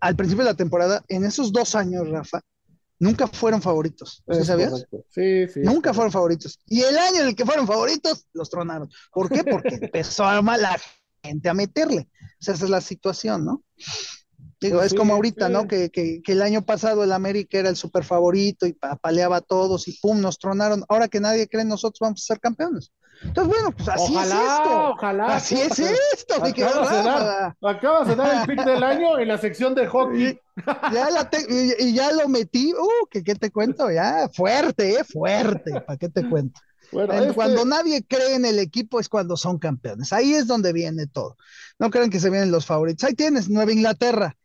al 0.00 0.16
principio 0.16 0.44
de 0.44 0.50
la 0.50 0.56
temporada, 0.56 1.02
en 1.08 1.24
esos 1.24 1.52
dos 1.52 1.74
años, 1.74 2.08
Rafa, 2.08 2.40
nunca 3.04 3.26
fueron 3.26 3.60
favoritos. 3.60 4.24
¿Sí 4.30 4.44
sabías? 4.44 4.86
Sí, 5.10 5.46
sí. 5.48 5.60
Nunca 5.60 5.92
fueron 5.92 6.10
favoritos. 6.10 6.58
Y 6.66 6.80
el 6.80 6.96
año 6.96 7.20
en 7.20 7.28
el 7.28 7.36
que 7.36 7.44
fueron 7.44 7.66
favoritos, 7.66 8.26
los 8.32 8.48
tronaron. 8.48 8.88
¿Por 9.12 9.28
qué? 9.28 9.44
Porque 9.44 9.78
empezó 9.80 10.24
a 10.24 10.40
la 10.40 10.80
gente 11.22 11.48
a 11.48 11.54
meterle. 11.54 12.08
O 12.40 12.44
sea, 12.44 12.54
esa 12.54 12.64
es 12.64 12.70
la 12.70 12.80
situación, 12.80 13.44
¿no? 13.44 13.62
Digo, 14.64 14.78
pues 14.78 14.92
es 14.92 14.98
como 14.98 15.14
ahorita, 15.14 15.48
¿no? 15.48 15.68
Que, 15.68 15.90
que, 15.90 16.22
el 16.26 16.42
año 16.42 16.62
pasado 16.62 17.04
el 17.04 17.12
América 17.12 17.58
era 17.58 17.68
el 17.68 17.76
super 17.76 18.02
favorito 18.02 18.66
y 18.66 18.76
apaleaba 18.80 19.36
a 19.36 19.40
todos 19.40 19.88
y 19.88 19.98
pum, 20.00 20.20
nos 20.20 20.38
tronaron. 20.38 20.84
Ahora 20.88 21.08
que 21.08 21.20
nadie 21.20 21.48
cree 21.48 21.62
en 21.62 21.68
nosotros, 21.68 22.00
vamos 22.00 22.22
a 22.22 22.32
ser 22.34 22.40
campeones. 22.40 22.92
Entonces, 23.22 23.54
bueno, 23.54 23.72
pues 23.76 23.88
así 23.88 24.16
es 24.16 24.26
esto. 24.26 24.90
Ojalá, 24.90 25.36
Así 25.36 25.60
es 25.60 25.78
esto, 25.78 26.34
acabas, 26.34 26.90
de 26.90 27.02
dar, 27.02 27.56
acabas 27.62 28.08
de 28.08 28.16
dar 28.16 28.40
el 28.40 28.46
pick 28.46 28.64
del 28.64 28.82
año 28.82 29.18
en 29.18 29.28
la 29.28 29.38
sección 29.38 29.74
de 29.74 29.86
hockey. 29.86 30.40
Ya 30.92 31.10
la 31.10 31.28
y, 31.48 31.94
ya 31.94 32.12
lo 32.12 32.28
metí, 32.28 32.72
uh, 32.72 33.06
que 33.10 33.22
qué 33.22 33.34
te 33.34 33.50
cuento, 33.50 33.90
ya, 33.90 34.28
fuerte, 34.32 34.94
eh, 34.94 35.04
fuerte, 35.04 35.80
¿para 35.80 35.96
qué 35.96 36.08
te 36.08 36.28
cuento? 36.28 36.60
Bueno, 36.92 37.34
Cuando 37.34 37.64
nadie 37.64 38.04
cree 38.06 38.36
en 38.36 38.44
el 38.44 38.58
equipo 38.58 39.00
es 39.00 39.08
cuando 39.08 39.36
son 39.36 39.58
campeones. 39.58 40.12
Ahí 40.12 40.34
es 40.34 40.46
donde 40.46 40.72
viene 40.72 41.06
todo. 41.06 41.36
No 41.78 41.90
crean 41.90 42.10
que 42.10 42.20
se 42.20 42.30
vienen 42.30 42.52
los 42.52 42.66
favoritos. 42.66 43.04
Ahí 43.04 43.14
tienes 43.14 43.48
Nueva 43.48 43.72
Inglaterra. 43.72 44.36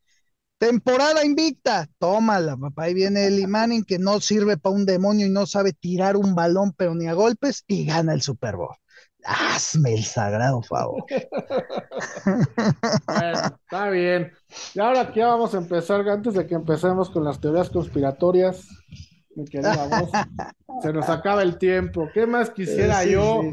Temporada 0.60 1.24
invicta. 1.24 1.88
Tómala, 2.00 2.58
papá. 2.58 2.84
Ahí 2.84 2.94
viene 2.94 3.28
el 3.28 3.48
Manning 3.48 3.86
que 3.86 3.98
no 3.98 4.20
sirve 4.20 4.58
para 4.58 4.76
un 4.76 4.86
demonio 4.86 5.26
y 5.26 5.30
no 5.30 5.46
sabe 5.46 5.72
tirar 5.72 6.18
un 6.18 6.36
balón, 6.36 6.74
pero 6.76 6.94
ni 6.94 7.08
a 7.08 7.14
golpes, 7.14 7.64
y 7.66 7.86
gana 7.86 8.14
el 8.14 8.22
Super 8.22 8.58
Bowl. 8.58 8.76
Hazme 9.24 9.94
el 9.94 10.04
sagrado 10.04 10.62
favor. 10.62 11.06
bueno, 13.08 13.40
está 13.64 13.90
bien. 13.90 14.34
Y 14.76 14.80
ahora 14.82 15.02
aquí 15.02 15.22
vamos 15.22 15.56
a 15.56 15.60
empezar, 15.60 16.08
antes 16.10 16.34
de 16.34 16.46
que 16.46 16.56
empecemos 16.56 17.10
con 17.10 17.24
las 17.24 17.40
teorías 17.40 17.70
conspiratorias, 17.70 18.68
mi 19.36 19.46
querida 19.46 19.88
voz, 19.88 20.12
se 20.82 20.92
nos 20.92 21.08
acaba 21.08 21.42
el 21.42 21.58
tiempo. 21.58 22.10
¿Qué 22.14 22.28
más 22.28 22.50
quisiera 22.50 23.06
yo 23.06 23.44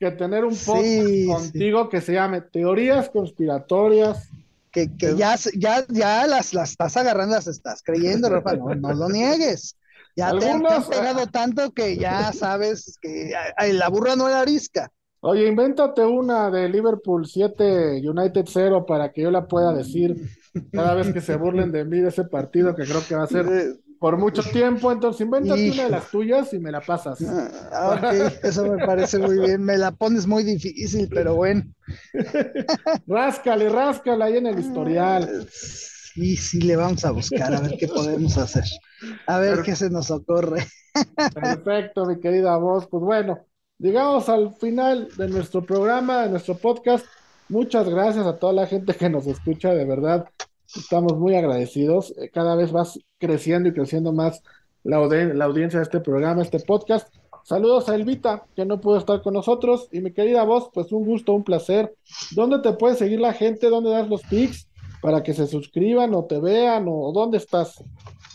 que 0.00 0.10
tener 0.10 0.44
un 0.44 0.56
podcast 0.56 1.26
contigo 1.28 1.88
que 1.88 2.00
se 2.00 2.14
llame 2.14 2.40
Teorías 2.40 3.08
Conspiratorias? 3.08 4.32
Que, 4.76 4.94
que 4.94 5.16
ya, 5.16 5.36
ya, 5.56 5.86
ya 5.88 6.26
las, 6.26 6.52
las 6.52 6.72
estás 6.72 6.98
agarrando, 6.98 7.34
las 7.34 7.46
estás 7.46 7.82
creyendo, 7.82 8.28
Rafa, 8.28 8.56
no, 8.56 8.74
no 8.74 8.92
lo 8.92 9.08
niegues. 9.08 9.74
Ya 10.14 10.36
te, 10.38 10.50
has 10.50 10.84
pegado 10.84 11.26
tanto 11.28 11.72
que 11.72 11.96
ya 11.96 12.30
sabes 12.34 12.98
que 13.00 13.32
la 13.72 13.88
burra 13.88 14.16
no 14.16 14.28
era 14.28 14.42
arisca. 14.42 14.92
Oye, 15.20 15.48
invéntate 15.48 16.04
una 16.04 16.50
de 16.50 16.68
Liverpool 16.68 17.26
7, 17.26 18.02
United 18.06 18.44
0 18.46 18.84
para 18.84 19.12
que 19.12 19.22
yo 19.22 19.30
la 19.30 19.48
pueda 19.48 19.72
decir 19.72 20.14
cada 20.70 20.92
vez 20.92 21.10
que 21.10 21.22
se 21.22 21.36
burlen 21.36 21.72
de 21.72 21.86
mí 21.86 22.00
de 22.00 22.08
ese 22.08 22.24
partido 22.24 22.74
que 22.74 22.84
creo 22.84 23.00
que 23.08 23.14
va 23.14 23.24
a 23.24 23.28
ser 23.28 23.46
por 23.98 24.16
mucho 24.16 24.42
tiempo. 24.42 24.92
Entonces, 24.92 25.22
invéntate 25.22 25.70
una 25.70 25.84
de 25.84 25.90
las 25.90 26.10
tuyas 26.10 26.52
y 26.52 26.58
me 26.58 26.70
la 26.70 26.80
pasas. 26.80 27.18
Ah, 27.72 27.98
ok, 27.98 28.44
eso 28.44 28.66
me 28.66 28.84
parece 28.84 29.18
muy 29.18 29.38
bien. 29.38 29.62
Me 29.62 29.78
la 29.78 29.92
pones 29.92 30.26
muy 30.26 30.42
difícil, 30.44 31.08
pero 31.08 31.34
bueno. 31.34 31.62
ráscale, 33.06 33.68
ráscale 33.68 34.24
ahí 34.24 34.36
en 34.36 34.46
el 34.46 34.58
historial. 34.58 35.46
Sí, 35.50 36.36
sí, 36.36 36.60
le 36.60 36.76
vamos 36.76 37.04
a 37.04 37.10
buscar 37.10 37.54
a 37.54 37.60
ver 37.60 37.76
qué 37.78 37.88
podemos 37.88 38.38
hacer. 38.38 38.64
A 39.26 39.38
ver 39.38 39.62
qué 39.62 39.76
se 39.76 39.90
nos 39.90 40.10
ocurre. 40.10 40.66
Perfecto, 41.34 42.06
mi 42.06 42.18
querida 42.20 42.56
voz. 42.56 42.86
Pues 42.88 43.02
bueno, 43.02 43.38
llegamos 43.78 44.28
al 44.28 44.54
final 44.54 45.08
de 45.16 45.28
nuestro 45.28 45.64
programa, 45.64 46.22
de 46.22 46.30
nuestro 46.30 46.56
podcast. 46.56 47.04
Muchas 47.48 47.88
gracias 47.88 48.26
a 48.26 48.38
toda 48.38 48.52
la 48.52 48.66
gente 48.66 48.94
que 48.94 49.08
nos 49.08 49.26
escucha, 49.26 49.74
de 49.74 49.84
verdad. 49.84 50.26
Estamos 50.74 51.16
muy 51.18 51.34
agradecidos. 51.34 52.14
Eh, 52.18 52.30
cada 52.32 52.56
vez 52.56 52.72
vas 52.72 52.98
creciendo 53.18 53.68
y 53.68 53.72
creciendo 53.72 54.12
más 54.12 54.42
la, 54.82 54.96
audiencia 54.96 55.78
de 55.78 55.84
este 55.84 56.00
programa, 56.00 56.42
este 56.42 56.60
podcast. 56.60 57.08
Saludos 57.44 57.88
a 57.88 57.94
Elvita, 57.94 58.46
que 58.56 58.64
no 58.64 58.80
pudo 58.80 58.98
estar 58.98 59.22
con 59.22 59.34
nosotros. 59.34 59.88
Y 59.92 60.00
mi 60.00 60.12
querida 60.12 60.44
voz, 60.44 60.70
pues 60.72 60.90
un 60.92 61.04
gusto, 61.04 61.32
un 61.32 61.44
placer. 61.44 61.94
¿Dónde 62.32 62.58
te 62.60 62.72
puede 62.72 62.96
seguir 62.96 63.20
la 63.20 63.32
gente? 63.32 63.68
¿Dónde 63.68 63.90
das 63.90 64.08
los 64.08 64.22
pics? 64.22 64.68
Para 65.00 65.22
que 65.22 65.34
se 65.34 65.46
suscriban 65.46 66.14
o 66.14 66.24
te 66.24 66.40
vean 66.40 66.86
o 66.88 67.12
dónde 67.12 67.38
estás. 67.38 67.82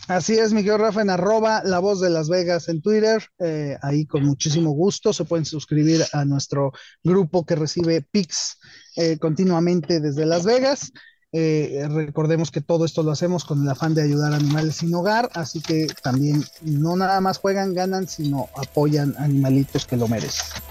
Así 0.08 0.34
es, 0.34 0.52
Miguel 0.52 0.78
Rafa, 0.78 1.00
en 1.00 1.10
arroba 1.10 1.62
La 1.64 1.78
Voz 1.78 2.00
de 2.00 2.10
Las 2.10 2.28
Vegas 2.28 2.68
en 2.68 2.82
Twitter. 2.82 3.22
Eh, 3.38 3.76
ahí 3.82 4.04
con 4.04 4.24
muchísimo 4.24 4.72
gusto 4.72 5.12
se 5.12 5.24
pueden 5.24 5.44
suscribir 5.44 6.02
a 6.12 6.24
nuestro 6.24 6.72
grupo 7.04 7.46
que 7.46 7.54
recibe 7.54 8.02
pics 8.10 8.58
eh, 8.96 9.16
continuamente 9.18 10.00
desde 10.00 10.26
Las 10.26 10.44
Vegas. 10.44 10.92
Eh, 11.34 11.88
recordemos 11.90 12.50
que 12.50 12.60
todo 12.60 12.84
esto 12.84 13.02
lo 13.02 13.10
hacemos 13.10 13.44
con 13.44 13.62
el 13.62 13.68
afán 13.68 13.94
de 13.94 14.02
ayudar 14.02 14.34
a 14.34 14.36
animales 14.36 14.76
sin 14.76 14.94
hogar, 14.94 15.30
así 15.32 15.60
que 15.62 15.86
también 16.02 16.44
no 16.60 16.94
nada 16.94 17.20
más 17.22 17.38
juegan, 17.38 17.72
ganan, 17.72 18.06
sino 18.06 18.50
apoyan 18.54 19.14
animalitos 19.18 19.86
que 19.86 19.96
lo 19.96 20.08
merecen. 20.08 20.62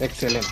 Excelente. 0.00 0.48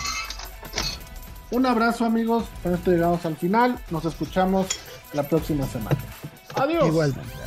Un 1.51 1.65
abrazo 1.65 2.05
amigos, 2.05 2.45
con 2.63 2.73
esto 2.75 2.91
llegamos 2.91 3.25
al 3.25 3.35
final, 3.35 3.79
nos 3.89 4.05
escuchamos 4.05 4.67
la 5.13 5.23
próxima 5.23 5.67
semana. 5.67 5.99
Adiós. 6.55 6.87
Igualmente. 6.87 7.46